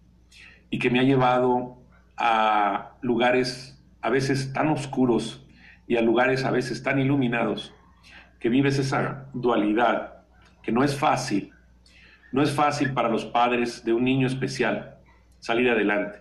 y 0.70 0.80
que 0.80 0.90
me 0.90 1.02
ha 1.02 1.04
llevado 1.04 1.84
a 2.16 2.94
lugares 3.02 3.84
a 4.00 4.10
veces 4.10 4.54
tan 4.54 4.70
oscuros 4.70 5.46
y 5.86 5.98
a 5.98 6.02
lugares 6.02 6.46
a 6.46 6.52
veces 6.52 6.82
tan 6.82 6.98
iluminados, 6.98 7.74
que 8.40 8.50
vives 8.50 8.80
esa 8.80 9.28
dualidad, 9.34 10.24
que 10.62 10.72
no 10.72 10.84
es 10.84 10.96
fácil, 10.96 11.52
no 12.32 12.42
es 12.42 12.52
fácil 12.52 12.94
para 12.94 13.10
los 13.10 13.26
padres 13.26 13.84
de 13.84 13.94
un 13.94 14.04
niño 14.04 14.28
especial 14.28 14.98
salir 15.40 15.70
adelante. 15.70 16.20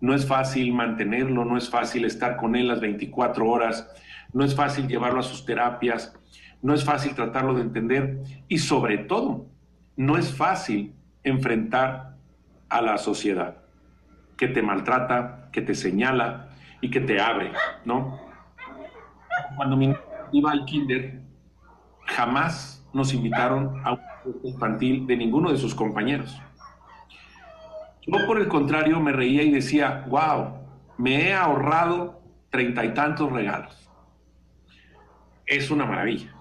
No 0.00 0.14
es 0.14 0.26
fácil 0.26 0.74
mantenerlo, 0.74 1.44
no 1.44 1.56
es 1.56 1.70
fácil 1.70 2.04
estar 2.04 2.36
con 2.36 2.56
él 2.56 2.68
las 2.68 2.80
24 2.80 3.48
horas, 3.48 3.88
no 4.32 4.44
es 4.44 4.54
fácil 4.54 4.88
llevarlo 4.88 5.20
a 5.20 5.22
sus 5.22 5.46
terapias, 5.46 6.14
no 6.62 6.74
es 6.74 6.84
fácil 6.84 7.14
tratarlo 7.14 7.54
de 7.54 7.62
entender 7.62 8.18
y 8.48 8.58
sobre 8.58 8.98
todo, 8.98 9.46
no 9.96 10.18
es 10.18 10.34
fácil 10.34 10.94
enfrentar 11.22 12.16
a 12.68 12.82
la 12.82 12.98
sociedad 12.98 13.58
que 14.36 14.48
te 14.48 14.62
maltrata, 14.62 15.48
que 15.52 15.62
te 15.62 15.74
señala 15.74 16.50
y 16.80 16.90
que 16.90 17.00
te 17.00 17.20
abre, 17.20 17.52
¿no? 17.84 18.20
Cuando 19.56 19.76
mi 19.76 19.94
iba 20.32 20.50
al 20.50 20.64
kinder, 20.66 21.22
jamás 22.06 22.84
nos 22.92 23.12
invitaron 23.12 23.80
a 23.84 23.92
un 24.24 24.40
infantil 24.42 25.06
de 25.06 25.16
ninguno 25.16 25.50
de 25.50 25.58
sus 25.58 25.74
compañeros. 25.74 26.40
Yo, 28.06 28.26
por 28.26 28.40
el 28.40 28.48
contrario, 28.48 29.00
me 29.00 29.12
reía 29.12 29.42
y 29.42 29.50
decía, 29.50 30.04
wow, 30.08 30.54
me 30.96 31.28
he 31.28 31.34
ahorrado 31.34 32.22
treinta 32.50 32.84
y 32.84 32.94
tantos 32.94 33.30
regalos. 33.30 33.90
Es 35.44 35.70
una 35.70 35.84
maravilla. 35.84 36.34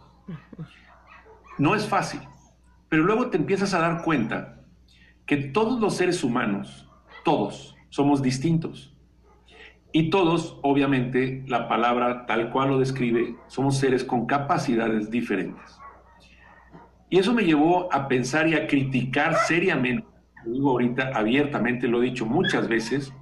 No 1.57 1.75
es 1.75 1.87
fácil, 1.87 2.21
pero 2.89 3.03
luego 3.03 3.29
te 3.29 3.37
empiezas 3.37 3.73
a 3.73 3.79
dar 3.79 4.03
cuenta 4.03 4.61
que 5.25 5.37
todos 5.37 5.79
los 5.79 5.95
seres 5.95 6.23
humanos, 6.23 6.89
todos, 7.23 7.75
somos 7.89 8.21
distintos. 8.21 8.94
Y 9.97 10.09
todos, 10.09 10.59
obviamente, 10.61 11.45
la 11.47 11.69
palabra 11.69 12.25
tal 12.25 12.51
cual 12.51 12.67
lo 12.71 12.79
describe, 12.79 13.37
somos 13.47 13.77
seres 13.77 14.03
con 14.03 14.25
capacidades 14.25 15.09
diferentes. 15.09 15.79
Y 17.09 17.17
eso 17.17 17.33
me 17.33 17.45
llevó 17.45 17.87
a 17.93 18.09
pensar 18.09 18.45
y 18.49 18.55
a 18.55 18.67
criticar 18.67 19.37
seriamente, 19.47 20.05
lo 20.43 20.51
digo 20.51 20.71
ahorita 20.71 21.11
abiertamente, 21.15 21.87
lo 21.87 22.03
he 22.03 22.07
dicho 22.07 22.25
muchas 22.25 22.67
veces, 22.67 23.13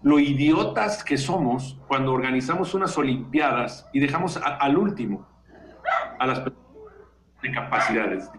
lo 0.00 0.20
idiotas 0.20 1.02
que 1.02 1.18
somos 1.18 1.76
cuando 1.88 2.12
organizamos 2.12 2.72
unas 2.74 2.96
Olimpiadas 2.96 3.90
y 3.92 3.98
dejamos 3.98 4.36
al 4.36 4.78
último 4.78 5.26
a 6.20 6.26
las 6.28 6.38
personas 6.38 6.62
de 7.42 7.50
capacidades. 7.50 8.30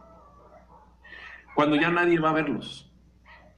Cuando 1.53 1.75
ya 1.75 1.89
nadie 1.89 2.17
va 2.17 2.29
a 2.29 2.33
verlos, 2.33 2.89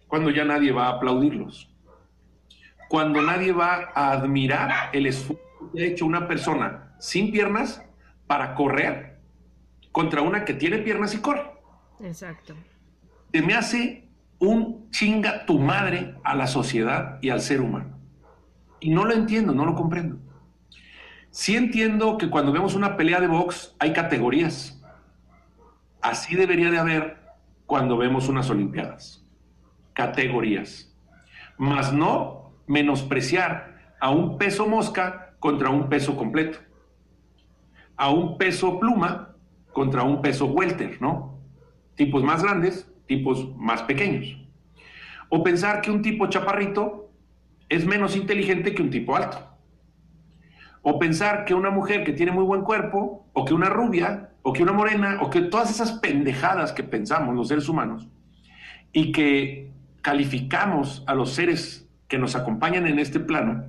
cuando 0.08 0.32
ya 0.32 0.46
nadie 0.46 0.72
va 0.72 0.88
a 0.88 0.94
aplaudirlos 0.94 1.69
cuando 2.90 3.22
nadie 3.22 3.54
va 3.54 3.92
a 3.94 4.12
admirar 4.12 4.90
el 4.92 5.06
esfuerzo 5.06 5.44
que 5.74 5.84
ha 5.84 5.86
hecho 5.86 6.06
una 6.06 6.28
persona 6.28 6.96
sin 7.00 7.32
piernas 7.32 7.86
para 8.28 8.56
correr 8.56 9.20
contra 9.92 10.24
una 10.24 10.44
que 10.44 10.56
tiene 10.56 10.80
piernas 10.80 11.14
y 11.14 11.20
corre. 11.20 11.44
Exacto. 12.02 12.56
Se 13.32 13.42
me 13.44 13.54
hace 13.54 14.10
un 14.40 14.90
chinga 14.90 15.46
tu 15.46 15.60
madre 15.60 16.16
a 16.24 16.34
la 16.36 16.48
sociedad 16.48 17.20
y 17.22 17.30
al 17.30 17.42
ser 17.42 17.62
humano. 17.62 17.96
Y 18.80 18.90
no 18.90 19.06
lo 19.06 19.14
entiendo, 19.14 19.54
no 19.54 19.66
lo 19.66 19.76
comprendo. 19.76 20.18
Sí 21.30 21.56
entiendo 21.56 22.18
que 22.18 22.30
cuando 22.30 22.52
vemos 22.52 22.74
una 22.74 22.98
pelea 22.98 23.20
de 23.20 23.28
box 23.28 23.76
hay 23.78 23.94
categorías. 23.94 24.82
Así 26.02 26.36
debería 26.36 26.72
de 26.72 26.80
haber 26.80 27.20
cuando 27.68 27.98
vemos 27.98 28.28
unas 28.30 28.50
Olimpiadas. 28.50 29.24
Categorías. 29.94 30.92
Más 31.58 31.94
no 31.94 32.49
menospreciar 32.70 33.96
a 34.00 34.12
un 34.12 34.38
peso 34.38 34.68
mosca 34.68 35.34
contra 35.40 35.72
un 35.72 35.90
peso 35.90 36.16
completo. 36.16 36.60
A 37.98 38.12
un 38.12 38.38
peso 38.38 38.80
pluma 38.80 39.36
contra 39.74 40.04
un 40.04 40.22
peso 40.22 40.46
welter, 40.46 41.02
¿no? 41.02 41.40
Tipos 41.96 42.24
más 42.24 42.44
grandes, 42.44 42.88
tipos 43.08 43.58
más 43.58 43.82
pequeños. 43.82 44.38
O 45.30 45.42
pensar 45.44 45.82
que 45.82 45.90
un 45.90 46.04
tipo 46.04 46.28
chaparrito 46.28 47.10
es 47.70 47.88
menos 47.88 48.16
inteligente 48.16 48.76
que 48.76 48.84
un 48.84 48.92
tipo 48.92 49.16
alto. 49.16 49.40
O 50.84 51.00
pensar 51.00 51.46
que 51.46 51.56
una 51.56 51.72
mujer 51.72 52.04
que 52.04 52.14
tiene 52.14 52.32
muy 52.32 52.44
buen 52.44 52.62
cuerpo, 52.62 53.28
o 53.34 53.46
que 53.46 53.56
una 53.56 53.70
rubia, 53.70 54.30
o 54.44 54.54
que 54.54 54.62
una 54.62 54.74
morena, 54.74 55.18
o 55.22 55.32
que 55.32 55.42
todas 55.42 55.72
esas 55.72 55.94
pendejadas 55.94 56.72
que 56.72 56.84
pensamos 56.84 57.34
los 57.36 57.48
seres 57.48 57.68
humanos, 57.68 58.08
y 58.94 59.12
que 59.12 59.72
calificamos 60.04 61.04
a 61.08 61.16
los 61.16 61.32
seres 61.32 61.89
que 62.10 62.18
nos 62.18 62.36
acompañan 62.36 62.86
en 62.88 63.00
este 63.00 63.22
plano, 63.22 63.64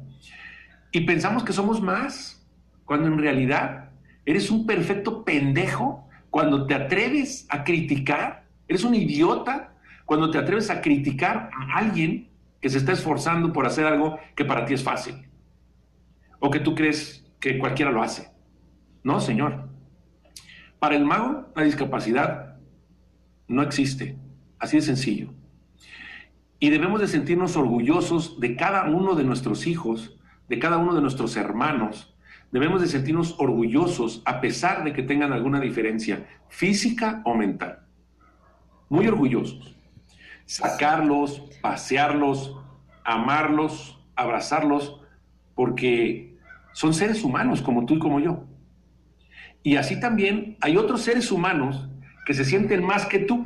y 0.90 1.02
pensamos 1.02 1.44
que 1.44 1.52
somos 1.52 1.80
más, 1.80 2.44
cuando 2.84 3.06
en 3.06 3.18
realidad 3.18 3.90
eres 4.24 4.50
un 4.50 4.66
perfecto 4.66 5.24
pendejo 5.24 6.08
cuando 6.30 6.66
te 6.66 6.74
atreves 6.74 7.46
a 7.48 7.62
criticar, 7.62 8.46
eres 8.66 8.82
un 8.82 8.94
idiota 8.94 9.72
cuando 10.04 10.30
te 10.30 10.38
atreves 10.38 10.70
a 10.70 10.80
criticar 10.80 11.50
a 11.52 11.78
alguien 11.78 12.28
que 12.60 12.68
se 12.68 12.78
está 12.78 12.92
esforzando 12.92 13.52
por 13.52 13.66
hacer 13.66 13.86
algo 13.86 14.18
que 14.34 14.44
para 14.44 14.64
ti 14.64 14.74
es 14.74 14.82
fácil. 14.82 15.14
O 16.40 16.50
que 16.50 16.60
tú 16.60 16.74
crees 16.74 17.24
que 17.38 17.58
cualquiera 17.58 17.92
lo 17.92 18.02
hace. 18.02 18.30
No, 19.04 19.20
señor. 19.20 19.68
Para 20.78 20.96
el 20.96 21.04
mago, 21.04 21.52
la 21.54 21.62
discapacidad 21.62 22.56
no 23.46 23.62
existe. 23.62 24.16
Así 24.58 24.76
de 24.76 24.82
sencillo. 24.82 25.32
Y 26.60 26.70
debemos 26.70 27.00
de 27.00 27.08
sentirnos 27.08 27.56
orgullosos 27.56 28.38
de 28.38 28.54
cada 28.54 28.84
uno 28.84 29.16
de 29.16 29.24
nuestros 29.24 29.66
hijos, 29.66 30.16
de 30.48 30.60
cada 30.60 30.78
uno 30.78 30.94
de 30.94 31.00
nuestros 31.00 31.36
hermanos. 31.36 32.14
Debemos 32.52 32.80
de 32.80 32.86
sentirnos 32.86 33.34
orgullosos 33.38 34.22
a 34.24 34.40
pesar 34.40 34.84
de 34.84 34.92
que 34.92 35.02
tengan 35.02 35.32
alguna 35.32 35.60
diferencia 35.60 36.28
física 36.48 37.22
o 37.24 37.34
mental. 37.34 37.80
Muy 38.88 39.08
orgullosos 39.08 39.80
sacarlos, 40.50 41.44
pasearlos, 41.60 42.56
amarlos, 43.04 44.00
abrazarlos, 44.16 45.00
porque 45.54 46.36
son 46.72 46.92
seres 46.92 47.22
humanos 47.22 47.62
como 47.62 47.86
tú 47.86 47.94
y 47.94 47.98
como 48.00 48.18
yo. 48.18 48.46
Y 49.62 49.76
así 49.76 50.00
también 50.00 50.56
hay 50.60 50.76
otros 50.76 51.02
seres 51.02 51.30
humanos 51.30 51.88
que 52.26 52.34
se 52.34 52.44
sienten 52.44 52.84
más 52.84 53.06
que 53.06 53.20
tú 53.20 53.44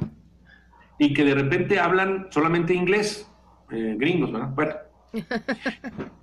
y 0.98 1.12
que 1.12 1.24
de 1.24 1.34
repente 1.34 1.78
hablan 1.78 2.28
solamente 2.30 2.74
inglés, 2.74 3.30
eh, 3.70 3.96
gringos, 3.98 4.32
¿verdad? 4.32 4.50
Bueno. 4.50 4.74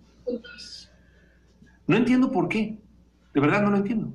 No 1.88 1.98
entiendo 1.98 2.32
por 2.32 2.48
qué, 2.48 2.78
de 3.34 3.42
verdad 3.42 3.64
no 3.64 3.72
lo 3.72 3.76
entiendo. 3.76 4.14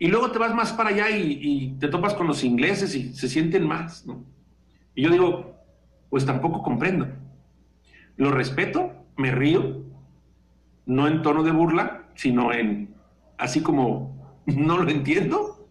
Y 0.00 0.08
luego 0.08 0.32
te 0.32 0.38
vas 0.38 0.52
más 0.52 0.72
para 0.72 0.88
allá 0.88 1.10
y, 1.10 1.38
y 1.40 1.70
te 1.78 1.86
topas 1.86 2.14
con 2.14 2.26
los 2.26 2.42
ingleses 2.42 2.92
y 2.96 3.14
se 3.14 3.28
sienten 3.28 3.68
más, 3.68 4.04
¿no? 4.04 4.24
Y 4.96 5.02
yo 5.02 5.10
digo, 5.10 5.54
pues 6.10 6.26
tampoco 6.26 6.62
comprendo. 6.62 7.06
Lo 8.16 8.32
respeto, 8.32 8.92
me 9.16 9.30
río, 9.30 9.84
no 10.86 11.06
en 11.06 11.22
tono 11.22 11.44
de 11.44 11.52
burla, 11.52 12.08
sino 12.14 12.52
en 12.52 12.94
así 13.38 13.60
como 13.60 14.40
no 14.46 14.78
lo 14.78 14.90
entiendo, 14.90 15.68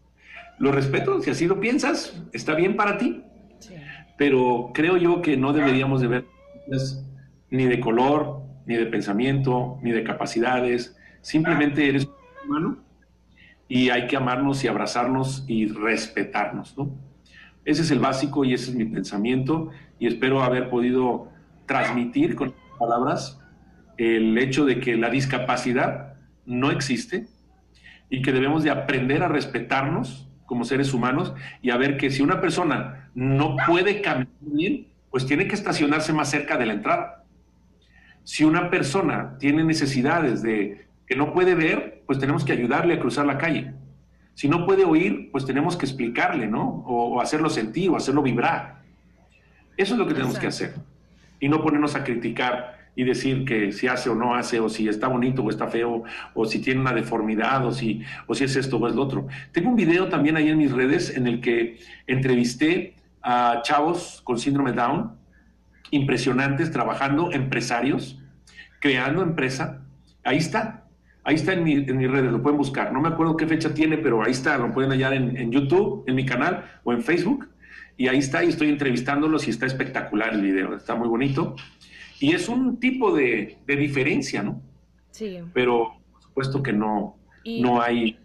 lo 0.59 0.71
respeto, 0.71 1.21
si 1.21 1.29
así 1.29 1.47
lo 1.47 1.59
piensas, 1.59 2.21
está 2.31 2.55
bien 2.55 2.75
para 2.75 2.97
ti. 2.97 3.23
Pero 4.17 4.71
creo 4.73 4.97
yo 4.97 5.21
que 5.21 5.37
no 5.37 5.53
deberíamos 5.53 6.01
de 6.01 6.07
ver 6.07 6.25
ni 7.49 7.65
de 7.65 7.79
color, 7.79 8.41
ni 8.65 8.75
de 8.75 8.85
pensamiento, 8.85 9.77
ni 9.81 9.91
de 9.91 10.03
capacidades, 10.03 10.97
simplemente 11.21 11.87
eres 11.87 12.07
humano 12.45 12.77
y 13.67 13.89
hay 13.89 14.07
que 14.07 14.17
amarnos 14.17 14.63
y 14.63 14.67
abrazarnos 14.67 15.45
y 15.47 15.67
respetarnos, 15.67 16.77
¿no? 16.77 16.91
Ese 17.65 17.81
es 17.81 17.91
el 17.91 17.99
básico 17.99 18.43
y 18.43 18.53
ese 18.53 18.71
es 18.71 18.75
mi 18.75 18.85
pensamiento 18.85 19.69
y 19.99 20.07
espero 20.07 20.43
haber 20.43 20.69
podido 20.69 21.29
transmitir 21.65 22.35
con 22.35 22.53
palabras 22.77 23.39
el 23.97 24.37
hecho 24.37 24.65
de 24.65 24.79
que 24.79 24.97
la 24.97 25.09
discapacidad 25.09 26.15
no 26.45 26.71
existe 26.71 27.27
y 28.09 28.21
que 28.21 28.33
debemos 28.33 28.63
de 28.63 28.69
aprender 28.69 29.23
a 29.23 29.29
respetarnos 29.29 30.27
como 30.45 30.65
seres 30.65 30.93
humanos 30.93 31.33
y 31.61 31.69
a 31.69 31.77
ver 31.77 31.97
que 31.97 32.09
si 32.09 32.21
una 32.21 32.41
persona 32.41 33.09
no 33.15 33.55
puede 33.67 34.01
caminar 34.01 34.33
bien, 34.41 34.87
pues 35.09 35.25
tiene 35.25 35.47
que 35.47 35.55
estacionarse 35.55 36.13
más 36.13 36.29
cerca 36.29 36.57
de 36.57 36.65
la 36.65 36.73
entrada. 36.73 37.23
Si 38.23 38.43
una 38.43 38.69
persona 38.69 39.37
tiene 39.37 39.63
necesidades 39.63 40.41
de 40.41 40.87
que 41.05 41.15
no 41.15 41.33
puede 41.33 41.55
ver, 41.55 42.03
pues 42.05 42.19
tenemos 42.19 42.43
que 42.45 42.53
ayudarle 42.53 42.95
a 42.95 42.99
cruzar 42.99 43.25
la 43.25 43.37
calle. 43.37 43.73
Si 44.33 44.49
no 44.49 44.65
puede 44.65 44.85
oír, 44.85 45.29
pues 45.31 45.45
tenemos 45.45 45.75
que 45.77 45.85
explicarle, 45.85 46.47
¿no? 46.47 46.83
O, 46.87 47.21
hacerlo 47.21 47.49
sentir 47.49 47.89
o 47.89 47.97
hacerlo 47.97 48.23
vibrar. 48.23 48.81
Eso 49.77 49.93
es 49.93 49.99
lo 49.99 50.07
que 50.07 50.13
tenemos 50.13 50.39
que 50.39 50.47
hacer. 50.47 50.73
Y 51.39 51.49
no 51.49 51.61
ponernos 51.61 51.95
a 51.95 52.03
criticar 52.03 52.82
y 52.95 53.03
decir 53.03 53.45
que 53.45 53.71
si 53.71 53.87
hace 53.87 54.09
o 54.09 54.15
no 54.15 54.35
hace, 54.35 54.59
o 54.59 54.69
si 54.69 54.87
está 54.87 55.07
bonito 55.07 55.43
o 55.43 55.49
está 55.49 55.67
feo, 55.67 56.03
o 56.33 56.45
si 56.45 56.59
tiene 56.59 56.81
una 56.81 56.93
deformidad, 56.93 57.65
o 57.65 57.71
si, 57.71 58.01
o 58.27 58.35
si 58.35 58.43
es 58.43 58.55
esto 58.55 58.77
o 58.77 58.87
es 58.87 58.95
lo 58.95 59.03
otro. 59.03 59.27
Tengo 59.51 59.69
un 59.69 59.75
video 59.75 60.07
también 60.09 60.37
ahí 60.37 60.49
en 60.49 60.57
mis 60.57 60.71
redes 60.71 61.15
en 61.15 61.27
el 61.27 61.41
que 61.41 61.79
entrevisté 62.07 62.95
a 63.21 63.61
chavos 63.63 64.21
con 64.23 64.37
síndrome 64.37 64.73
Down, 64.73 65.13
impresionantes, 65.91 66.71
trabajando, 66.71 67.31
empresarios, 67.31 68.19
creando 68.79 69.21
empresa. 69.21 69.81
Ahí 70.23 70.37
está, 70.37 70.83
Ahí 71.25 71.35
está 71.35 71.53
en, 71.53 71.63
mi, 71.63 71.73
en 71.73 71.97
mis 71.97 72.11
redes, 72.11 72.31
lo 72.31 72.41
pueden 72.41 72.57
buscar. 72.57 72.91
No 72.91 72.99
me 72.99 73.07
acuerdo 73.07 73.37
qué 73.37 73.47
fecha 73.47 73.73
tiene, 73.73 73.97
pero 73.97 74.23
ahí 74.23 74.31
está, 74.31 74.57
lo 74.57 74.73
pueden 74.73 74.91
hallar 74.91 75.13
en, 75.13 75.51
YouTube, 75.51 76.03
en 76.05 76.15
mi 76.15 76.25
canal 76.25 76.65
o 76.83 76.91
en 76.91 77.01
Facebook. 77.01 77.47
Y 77.95 78.07
ahí 78.07 78.17
está, 78.17 78.43
y 78.43 78.49
estoy 78.49 78.69
entrevistándolos 78.69 79.47
y 79.47 79.51
está 79.51 79.65
espectacular 79.65 80.33
el 80.33 80.41
video, 80.41 80.75
está 80.75 80.95
muy 80.95 81.07
bonito. 81.07 81.55
Y 82.23 82.33
es 82.33 82.47
un 82.47 82.79
tipo 82.79 83.13
de, 83.13 83.57
diferencia, 83.67 84.43
¿no? 84.43 84.61
Sí. 85.11 85.39
Pero 85.53 85.97
por 86.13 86.21
supuesto 86.21 86.63
que 86.63 86.71
no, 86.71 87.17
no 87.43 87.81
hay 87.81 88.17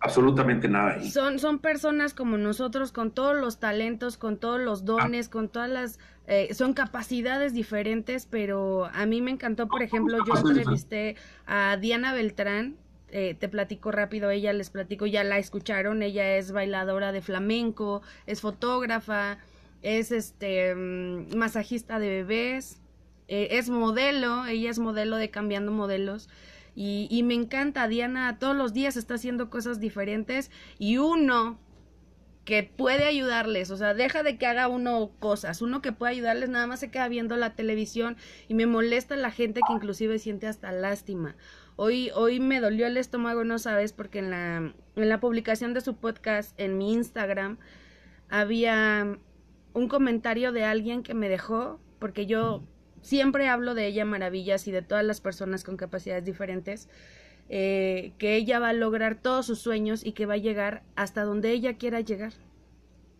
absolutamente 0.00 0.66
nada 0.66 0.94
ahí. 0.94 1.08
Son, 1.08 1.38
son 1.38 1.60
personas 1.60 2.14
como 2.14 2.36
nosotros, 2.36 2.90
con 2.90 3.12
todos 3.12 3.36
los 3.36 3.60
talentos, 3.60 4.16
con 4.16 4.38
todos 4.38 4.60
los 4.60 4.84
dones, 4.84 5.28
con 5.28 5.48
todas 5.48 5.70
las... 5.70 6.00
Eh, 6.26 6.52
son 6.52 6.74
capacidades 6.74 7.54
diferentes, 7.54 8.26
pero 8.26 8.86
a 8.92 9.06
mí 9.06 9.22
me 9.22 9.30
encantó, 9.30 9.68
por 9.68 9.84
ejemplo, 9.84 10.18
yo 10.26 10.36
entrevisté 10.36 11.14
a 11.46 11.76
Diana 11.76 12.12
Beltrán, 12.12 12.74
eh, 13.10 13.36
te 13.38 13.48
platico 13.48 13.92
rápido, 13.92 14.30
ella 14.30 14.52
les 14.52 14.70
platico, 14.70 15.06
ya 15.06 15.22
la 15.22 15.38
escucharon, 15.38 16.02
ella 16.02 16.38
es 16.38 16.50
bailadora 16.50 17.12
de 17.12 17.22
flamenco, 17.22 18.02
es 18.26 18.40
fotógrafa, 18.40 19.38
es 19.80 20.10
este 20.10 20.74
mm, 20.74 21.36
masajista 21.36 22.00
de 22.00 22.08
bebés, 22.08 22.80
eh, 23.28 23.48
es 23.52 23.70
modelo, 23.70 24.46
ella 24.46 24.70
es 24.70 24.78
modelo 24.78 25.16
de 25.16 25.30
Cambiando 25.30 25.72
Modelos. 25.72 26.28
Y, 26.76 27.22
me 27.24 27.34
encanta, 27.34 27.86
Diana 27.86 28.38
todos 28.40 28.56
los 28.56 28.72
días 28.72 28.96
está 28.96 29.14
haciendo 29.14 29.48
cosas 29.48 29.78
diferentes 29.78 30.50
y 30.76 30.98
uno 30.98 31.60
que 32.44 32.64
puede 32.64 33.04
ayudarles, 33.04 33.70
o 33.70 33.76
sea, 33.76 33.94
deja 33.94 34.22
de 34.24 34.38
que 34.38 34.46
haga 34.46 34.66
uno 34.66 35.12
cosas, 35.20 35.62
uno 35.62 35.80
que 35.80 35.92
puede 35.92 36.12
ayudarles 36.12 36.50
nada 36.50 36.66
más 36.66 36.80
se 36.80 36.90
queda 36.90 37.08
viendo 37.08 37.36
la 37.36 37.54
televisión 37.54 38.16
y 38.48 38.54
me 38.54 38.66
molesta 38.66 39.14
la 39.16 39.30
gente 39.30 39.60
que 39.66 39.72
inclusive 39.72 40.18
siente 40.18 40.48
hasta 40.48 40.72
lástima. 40.72 41.36
Hoy, 41.76 42.10
hoy 42.14 42.40
me 42.40 42.60
dolió 42.60 42.86
el 42.86 42.96
estómago, 42.96 43.44
no 43.44 43.58
sabes, 43.60 43.92
porque 43.92 44.18
en 44.18 44.30
la, 44.30 44.74
en 44.96 45.08
la 45.08 45.20
publicación 45.20 45.74
de 45.74 45.80
su 45.80 45.96
podcast 45.96 46.58
en 46.60 46.76
mi 46.76 46.92
Instagram 46.92 47.58
había 48.28 49.16
un 49.74 49.88
comentario 49.88 50.50
de 50.50 50.64
alguien 50.64 51.04
que 51.04 51.14
me 51.14 51.28
dejó, 51.28 51.80
porque 51.98 52.26
yo 52.26 52.64
siempre 53.04 53.48
hablo 53.48 53.74
de 53.74 53.86
ella 53.86 54.04
maravillas 54.04 54.66
y 54.66 54.72
de 54.72 54.82
todas 54.82 55.04
las 55.04 55.20
personas 55.20 55.62
con 55.62 55.76
capacidades 55.76 56.24
diferentes, 56.24 56.88
eh, 57.50 58.14
que 58.18 58.34
ella 58.34 58.58
va 58.58 58.70
a 58.70 58.72
lograr 58.72 59.16
todos 59.16 59.46
sus 59.46 59.60
sueños 59.60 60.04
y 60.04 60.12
que 60.12 60.24
va 60.24 60.34
a 60.34 60.38
llegar 60.38 60.82
hasta 60.96 61.22
donde 61.22 61.50
ella 61.50 61.76
quiera 61.76 62.00
llegar. 62.00 62.32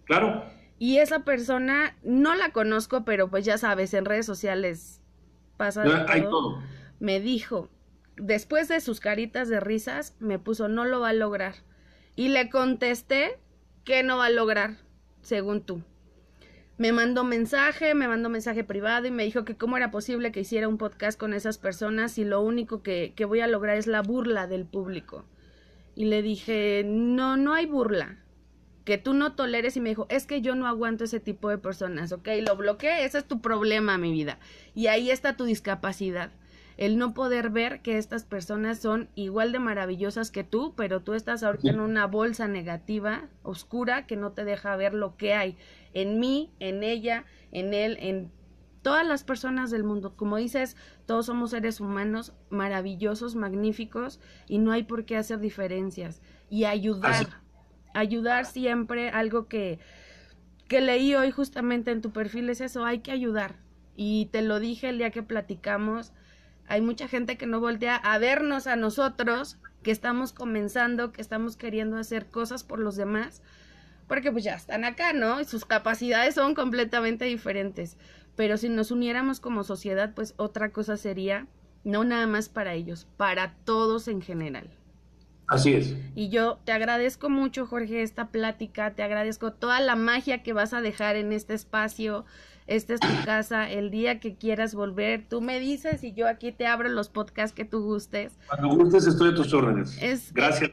Claro. 0.06 0.42
Y 0.78 0.98
esa 0.98 1.20
persona 1.20 1.96
no 2.02 2.34
la 2.34 2.50
conozco, 2.50 3.04
pero 3.04 3.28
pues 3.28 3.44
ya 3.44 3.58
sabes, 3.58 3.92
en 3.94 4.06
redes 4.06 4.26
sociales 4.26 5.02
pasa 5.58 5.84
todo. 6.30 6.58
Me 6.98 7.20
dijo, 7.20 7.68
después 8.16 8.68
de 8.68 8.80
sus 8.80 9.00
caritas 9.00 9.48
de 9.48 9.60
risas, 9.60 10.16
me 10.18 10.38
puso, 10.38 10.68
no 10.68 10.86
lo 10.86 11.00
va 11.00 11.10
a 11.10 11.14
lograr. 11.14 11.56
Y 12.16 12.28
le 12.28 12.48
contesté 12.48 13.38
que 13.84 14.02
no 14.02 14.16
va 14.16 14.26
a 14.26 14.30
lograr, 14.30 14.78
según 15.20 15.60
tú. 15.60 15.82
Me 16.76 16.92
mandó 16.92 17.24
mensaje, 17.24 17.94
me 17.94 18.08
mandó 18.08 18.28
mensaje 18.28 18.64
privado 18.64 19.06
y 19.06 19.10
me 19.10 19.24
dijo 19.24 19.44
que 19.44 19.56
cómo 19.56 19.76
era 19.76 19.90
posible 19.90 20.32
que 20.32 20.40
hiciera 20.40 20.68
un 20.68 20.78
podcast 20.78 21.18
con 21.18 21.32
esas 21.32 21.58
personas 21.58 22.18
y 22.18 22.24
lo 22.24 22.40
único 22.40 22.82
que, 22.82 23.12
que 23.14 23.24
voy 23.24 23.40
a 23.40 23.46
lograr 23.46 23.76
es 23.76 23.86
la 23.86 24.02
burla 24.02 24.46
del 24.46 24.66
público. 24.66 25.24
Y 25.94 26.06
le 26.06 26.22
dije, 26.22 26.82
no, 26.84 27.36
no 27.36 27.54
hay 27.54 27.66
burla. 27.66 28.18
Que 28.84 28.98
tú 28.98 29.14
no 29.14 29.34
toleres 29.34 29.76
y 29.76 29.80
me 29.80 29.88
dijo, 29.88 30.06
es 30.10 30.26
que 30.26 30.42
yo 30.42 30.54
no 30.56 30.66
aguanto 30.66 31.04
ese 31.04 31.20
tipo 31.20 31.48
de 31.48 31.58
personas, 31.58 32.12
¿ok? 32.12 32.28
Lo 32.46 32.56
bloqueé, 32.56 33.04
ese 33.04 33.18
es 33.18 33.24
tu 33.24 33.40
problema, 33.40 33.96
mi 33.96 34.12
vida. 34.12 34.38
Y 34.74 34.88
ahí 34.88 35.10
está 35.10 35.36
tu 35.36 35.44
discapacidad 35.44 36.32
el 36.76 36.98
no 36.98 37.14
poder 37.14 37.50
ver 37.50 37.82
que 37.82 37.98
estas 37.98 38.24
personas 38.24 38.80
son 38.80 39.08
igual 39.14 39.52
de 39.52 39.58
maravillosas 39.58 40.30
que 40.30 40.44
tú, 40.44 40.74
pero 40.76 41.02
tú 41.02 41.14
estás 41.14 41.42
ahorita 41.42 41.70
en 41.70 41.80
una 41.80 42.06
bolsa 42.06 42.48
negativa, 42.48 43.28
oscura, 43.42 44.06
que 44.06 44.16
no 44.16 44.32
te 44.32 44.44
deja 44.44 44.74
ver 44.76 44.94
lo 44.94 45.16
que 45.16 45.34
hay 45.34 45.56
en 45.92 46.18
mí, 46.18 46.50
en 46.58 46.82
ella, 46.82 47.24
en 47.52 47.74
él, 47.74 47.96
en 48.00 48.30
todas 48.82 49.06
las 49.06 49.24
personas 49.24 49.70
del 49.70 49.84
mundo. 49.84 50.14
Como 50.16 50.36
dices, 50.36 50.76
todos 51.06 51.26
somos 51.26 51.50
seres 51.50 51.80
humanos 51.80 52.34
maravillosos, 52.50 53.36
magníficos, 53.36 54.20
y 54.48 54.58
no 54.58 54.72
hay 54.72 54.82
por 54.82 55.04
qué 55.04 55.16
hacer 55.16 55.38
diferencias. 55.38 56.20
Y 56.50 56.64
ayudar, 56.64 57.40
ayudar 57.94 58.44
siempre, 58.44 59.08
algo 59.08 59.48
que, 59.48 59.78
que 60.68 60.80
leí 60.80 61.14
hoy 61.14 61.30
justamente 61.30 61.92
en 61.92 62.02
tu 62.02 62.10
perfil 62.10 62.50
es 62.50 62.60
eso, 62.60 62.84
hay 62.84 62.98
que 62.98 63.12
ayudar. 63.12 63.56
Y 63.96 64.26
te 64.26 64.42
lo 64.42 64.58
dije 64.60 64.88
el 64.88 64.98
día 64.98 65.10
que 65.10 65.22
platicamos, 65.22 66.12
hay 66.66 66.80
mucha 66.80 67.08
gente 67.08 67.36
que 67.36 67.46
no 67.46 67.60
voltea 67.60 67.96
a 67.96 68.18
vernos 68.18 68.66
a 68.66 68.76
nosotros, 68.76 69.58
que 69.82 69.90
estamos 69.90 70.32
comenzando, 70.32 71.12
que 71.12 71.20
estamos 71.20 71.56
queriendo 71.56 71.96
hacer 71.96 72.26
cosas 72.26 72.64
por 72.64 72.78
los 72.78 72.96
demás, 72.96 73.42
porque 74.08 74.32
pues 74.32 74.44
ya 74.44 74.54
están 74.54 74.84
acá, 74.84 75.12
¿no? 75.12 75.40
Y 75.40 75.44
sus 75.44 75.64
capacidades 75.64 76.34
son 76.34 76.54
completamente 76.54 77.24
diferentes. 77.26 77.96
Pero 78.36 78.56
si 78.56 78.68
nos 78.68 78.90
uniéramos 78.90 79.40
como 79.40 79.62
sociedad, 79.62 80.12
pues 80.14 80.34
otra 80.36 80.70
cosa 80.70 80.96
sería, 80.96 81.46
no 81.84 82.04
nada 82.04 82.26
más 82.26 82.48
para 82.48 82.74
ellos, 82.74 83.06
para 83.16 83.54
todos 83.64 84.08
en 84.08 84.22
general. 84.22 84.70
Así 85.46 85.74
es. 85.74 85.94
Y 86.14 86.30
yo 86.30 86.58
te 86.64 86.72
agradezco 86.72 87.28
mucho, 87.28 87.66
Jorge, 87.66 88.02
esta 88.02 88.28
plática, 88.28 88.94
te 88.94 89.02
agradezco 89.02 89.52
toda 89.52 89.80
la 89.80 89.94
magia 89.94 90.42
que 90.42 90.54
vas 90.54 90.72
a 90.72 90.80
dejar 90.80 91.16
en 91.16 91.32
este 91.32 91.54
espacio, 91.54 92.24
esta 92.66 92.94
es 92.94 93.00
tu 93.00 93.24
casa, 93.26 93.70
el 93.70 93.90
día 93.90 94.20
que 94.20 94.36
quieras 94.36 94.74
volver, 94.74 95.26
tú 95.28 95.42
me 95.42 95.60
dices 95.60 96.02
y 96.02 96.14
yo 96.14 96.26
aquí 96.26 96.50
te 96.50 96.66
abro 96.66 96.88
los 96.88 97.10
podcasts 97.10 97.54
que 97.54 97.66
tú 97.66 97.82
gustes. 97.82 98.38
Cuando 98.48 98.68
gustes 98.68 99.06
estoy 99.06 99.30
a 99.30 99.34
tus 99.34 99.52
órdenes. 99.52 99.98
Es, 100.00 100.32
Gracias. 100.32 100.70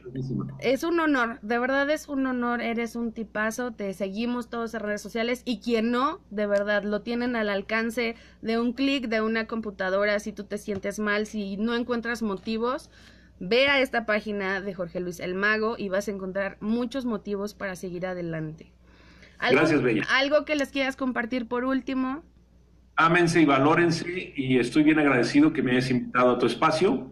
Es, 0.60 0.84
un 0.84 1.00
honor, 1.00 1.38
de 1.42 1.58
verdad 1.58 1.90
es 1.90 2.08
un 2.08 2.26
honor, 2.26 2.62
eres 2.62 2.96
un 2.96 3.12
tipazo, 3.12 3.72
te 3.72 3.92
seguimos 3.92 4.48
todos 4.48 4.72
en 4.72 4.80
redes 4.80 5.02
sociales 5.02 5.42
y 5.44 5.60
quien 5.60 5.90
no, 5.90 6.20
de 6.30 6.46
verdad, 6.46 6.82
lo 6.82 7.02
tienen 7.02 7.36
al 7.36 7.50
alcance 7.50 8.16
de 8.40 8.58
un 8.58 8.72
clic 8.72 9.08
de 9.08 9.20
una 9.20 9.46
computadora 9.46 10.18
si 10.18 10.32
tú 10.32 10.44
te 10.44 10.56
sientes 10.56 10.98
mal, 10.98 11.26
si 11.26 11.58
no 11.58 11.74
encuentras 11.74 12.22
motivos. 12.22 12.90
Ve 13.38 13.68
a 13.68 13.80
esta 13.80 14.06
página 14.06 14.60
de 14.60 14.72
Jorge 14.72 15.00
Luis 15.00 15.20
el 15.20 15.34
Mago 15.34 15.74
y 15.76 15.88
vas 15.88 16.08
a 16.08 16.12
encontrar 16.12 16.56
muchos 16.60 17.04
motivos 17.04 17.54
para 17.54 17.76
seguir 17.76 18.06
adelante. 18.06 18.72
Gracias, 19.50 19.82
Bella. 19.82 20.02
¿Algo 20.10 20.44
que 20.44 20.54
les 20.54 20.70
quieras 20.70 20.96
compartir 20.96 21.46
por 21.46 21.64
último? 21.64 22.22
Ámense 22.96 23.40
y 23.40 23.44
valórense 23.44 24.32
y 24.36 24.58
estoy 24.58 24.82
bien 24.82 24.98
agradecido 24.98 25.52
que 25.52 25.62
me 25.62 25.72
hayas 25.72 25.90
invitado 25.90 26.32
a 26.32 26.38
tu 26.38 26.46
espacio. 26.46 27.10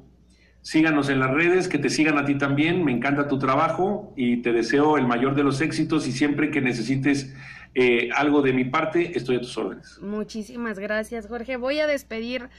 Síganos 0.62 1.08
en 1.08 1.20
las 1.20 1.30
redes, 1.30 1.68
que 1.68 1.78
te 1.78 1.88
sigan 1.88 2.18
a 2.18 2.26
ti 2.26 2.36
también. 2.36 2.84
Me 2.84 2.92
encanta 2.92 3.28
tu 3.28 3.38
trabajo 3.38 4.12
y 4.14 4.42
te 4.42 4.52
deseo 4.52 4.98
el 4.98 5.06
mayor 5.06 5.34
de 5.34 5.42
los 5.42 5.60
éxitos 5.62 6.06
y 6.06 6.12
siempre 6.12 6.50
que 6.50 6.60
necesites 6.60 7.34
eh, 7.74 8.10
algo 8.14 8.42
de 8.42 8.52
mi 8.52 8.64
parte, 8.64 9.16
estoy 9.16 9.36
a 9.36 9.40
tus 9.40 9.56
órdenes. 9.56 9.98
Muchísimas 10.02 10.78
gracias, 10.78 11.28
Jorge. 11.28 11.56
Voy 11.56 11.78
a 11.78 11.86
despedir 11.86 12.50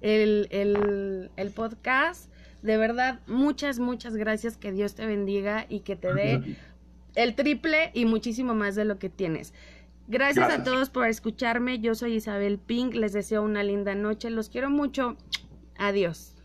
el, 0.00 0.48
el 1.36 1.50
podcast. 1.50 2.30
De 2.62 2.76
verdad, 2.76 3.20
muchas, 3.26 3.78
muchas 3.78 4.16
gracias. 4.16 4.56
Que 4.56 4.70
Dios 4.72 4.94
te 4.94 5.06
bendiga 5.06 5.66
y 5.68 5.80
que 5.80 5.96
te 5.96 6.12
dé 6.12 6.56
el 7.18 7.34
triple 7.34 7.90
y 7.94 8.04
muchísimo 8.04 8.54
más 8.54 8.76
de 8.76 8.84
lo 8.84 8.98
que 8.98 9.08
tienes. 9.08 9.52
Gracias, 10.06 10.50
a 10.50 10.62
todos 10.62 10.88
por 10.88 11.08
escucharme. 11.08 11.80
Yo 11.80 11.94
soy 11.94 12.14
Isabel 12.14 12.58
Pink. 12.58 12.94
Les 12.94 13.12
deseo 13.12 13.42
una 13.42 13.62
linda 13.62 13.94
noche. 13.94 14.30
Los 14.30 14.48
quiero 14.48 14.70
mucho. 14.70 15.16
Adiós. 15.76 16.37